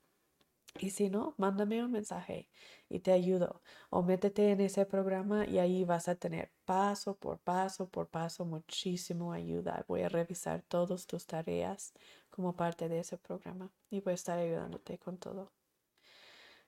Y 0.80 0.90
si 0.90 1.10
no, 1.10 1.36
mándame 1.38 1.84
un 1.84 1.91
mensaje 1.91 2.50
y 2.90 3.00
te 3.00 3.12
ayudo. 3.12 3.62
O 3.90 4.02
métete 4.02 4.52
en 4.52 4.62
ese 4.62 4.86
programa 4.86 5.45
y 5.45 5.60
ahí 5.60 5.86
vas 5.86 6.08
a 6.08 6.16
tener 6.16 6.52
paso 6.66 7.16
por 7.16 7.40
paso 7.40 7.88
por 7.90 8.08
paso 8.08 8.45
muchísimo 8.45 9.34
ayuda. 9.34 9.86
Voy 9.88 10.02
a 10.02 10.10
revisar 10.10 10.64
todas 10.64 11.06
tus 11.08 11.26
tareas 11.28 11.94
como 12.30 12.56
parte 12.56 12.90
de 12.90 13.00
ese 13.00 13.18
programa 13.18 13.72
y 13.90 14.02
voy 14.02 14.12
a 14.12 14.16
estar 14.16 14.40
ayudándote 14.40 14.98
con 14.98 15.18
todo. 15.18 15.52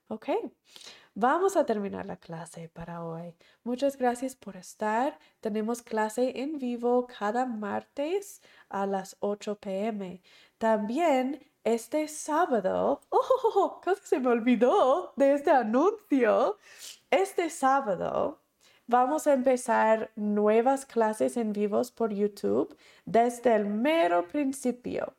Ok, 0.08 0.28
vamos 1.14 1.56
a 1.56 1.66
terminar 1.66 2.06
la 2.06 2.16
clase 2.16 2.68
para 2.68 3.04
hoy. 3.04 3.34
Muchas 3.64 3.96
gracias 3.96 4.36
por 4.36 4.56
estar. 4.56 5.18
Tenemos 5.40 5.82
clase 5.82 6.40
en 6.42 6.58
vivo 6.58 7.08
cada 7.08 7.44
martes 7.44 8.40
a 8.68 8.86
las 8.86 9.16
8 9.18 9.58
pm. 9.58 10.22
También 10.58 11.40
este 11.66 12.06
sábado, 12.06 13.00
oh, 13.10 13.80
casi 13.84 14.00
se 14.06 14.20
me 14.20 14.28
olvidó 14.28 15.12
de 15.16 15.34
este 15.34 15.50
anuncio. 15.50 16.58
Este 17.10 17.50
sábado 17.50 18.38
vamos 18.86 19.26
a 19.26 19.32
empezar 19.32 20.12
nuevas 20.14 20.86
clases 20.86 21.36
en 21.36 21.52
vivos 21.52 21.90
por 21.90 22.12
YouTube 22.12 22.76
desde 23.04 23.56
el 23.56 23.66
mero 23.66 24.28
principio. 24.28 25.14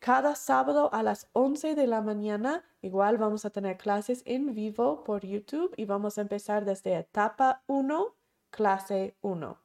Cada 0.00 0.36
sábado 0.36 0.88
a 0.94 1.02
las 1.02 1.28
11 1.34 1.74
de 1.74 1.86
la 1.86 2.00
mañana, 2.00 2.64
igual 2.80 3.18
vamos 3.18 3.44
a 3.44 3.50
tener 3.50 3.76
clases 3.76 4.22
en 4.24 4.54
vivo 4.54 5.04
por 5.04 5.26
YouTube 5.26 5.74
y 5.76 5.84
vamos 5.84 6.16
a 6.16 6.22
empezar 6.22 6.64
desde 6.64 6.96
etapa 6.96 7.62
1, 7.66 8.16
clase 8.50 9.16
1. 9.20 9.59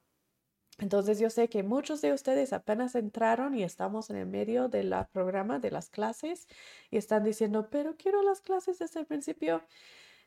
Entonces 0.78 1.18
yo 1.18 1.30
sé 1.30 1.48
que 1.48 1.62
muchos 1.62 2.02
de 2.02 2.12
ustedes 2.12 2.52
apenas 2.52 2.94
entraron 2.94 3.54
y 3.54 3.62
estamos 3.62 4.10
en 4.10 4.16
el 4.16 4.26
medio 4.26 4.68
del 4.68 4.94
programa 5.12 5.58
de 5.58 5.70
las 5.70 5.88
clases 5.88 6.46
y 6.90 6.98
están 6.98 7.24
diciendo, 7.24 7.68
pero 7.70 7.96
quiero 7.96 8.22
las 8.22 8.40
clases 8.40 8.78
desde 8.78 9.00
el 9.00 9.06
principio. 9.06 9.62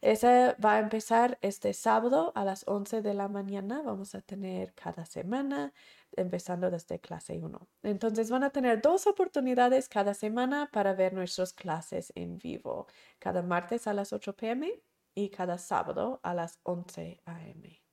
Ese 0.02 0.56
va 0.64 0.76
a 0.76 0.80
empezar 0.80 1.38
este 1.42 1.74
sábado 1.74 2.32
a 2.36 2.46
las 2.46 2.64
11 2.68 3.02
de 3.02 3.14
la 3.14 3.28
mañana. 3.28 3.82
Vamos 3.82 4.16
a 4.16 4.22
tener 4.22 4.74
cada 4.74 5.06
semana, 5.06 5.74
empezando 6.16 6.72
desde 6.72 7.00
clase 7.00 7.38
1. 7.38 7.68
Entonces 7.84 8.30
van 8.32 8.46
a 8.46 8.50
tener 8.50 8.82
dos 8.82 9.08
oportunidades 9.08 9.90
cada 9.90 10.14
semana 10.14 10.70
para 10.72 10.94
ver 10.94 11.14
nuestras 11.14 11.54
clases 11.54 12.14
en 12.16 12.38
vivo, 12.38 12.88
cada 13.20 13.42
martes 13.42 13.88
a 13.88 13.94
las 13.94 14.14
8 14.14 14.36
pm 14.38 14.72
y 15.16 15.30
cada 15.30 15.58
sábado 15.58 16.22
a 16.24 16.34
las 16.34 16.60
11 16.64 17.22
am. 17.26 17.89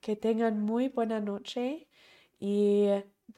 Que 0.00 0.16
tengan 0.16 0.60
muy 0.60 0.88
buena 0.88 1.20
noche 1.20 1.88
y 2.38 2.86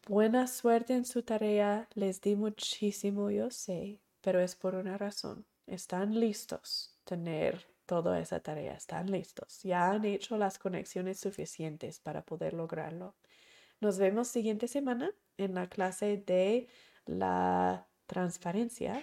buena 0.07 0.47
suerte 0.47 0.95
en 0.95 1.05
su 1.05 1.23
tarea. 1.23 1.89
Les 1.95 2.21
di 2.21 2.37
muchísimo, 2.37 3.31
yo 3.31 3.51
sé, 3.51 4.01
pero 4.21 4.41
es 4.41 4.55
por 4.57 4.75
una 4.75 4.97
razón. 4.97 5.45
Están 5.67 6.19
listos 6.19 6.99
tener 7.05 7.67
toda 7.87 8.21
esa 8.21 8.41
tarea, 8.41 8.75
están 8.75 9.11
listos. 9.11 9.63
Ya 9.63 9.91
han 9.91 10.05
hecho 10.05 10.37
las 10.39 10.59
conexiones 10.59 11.19
suficientes 11.21 11.99
para 12.01 12.25
poder 12.25 12.55
lograrlo. 12.55 13.15
Nos 13.81 13.99
vemos 13.99 14.29
siguiente 14.29 14.69
semana 14.69 15.13
en 15.37 15.55
la 15.55 15.69
clase 15.69 16.17
de 16.17 16.69
la 17.07 17.89
transparencia 18.07 19.03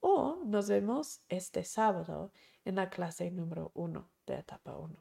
o 0.00 0.40
nos 0.44 0.68
vemos 0.68 1.22
este 1.28 1.64
sábado 1.64 2.32
en 2.64 2.76
la 2.76 2.88
clase 2.90 3.30
número 3.30 3.72
uno 3.74 4.10
de 4.26 4.36
etapa 4.36 4.76
1. 4.76 4.96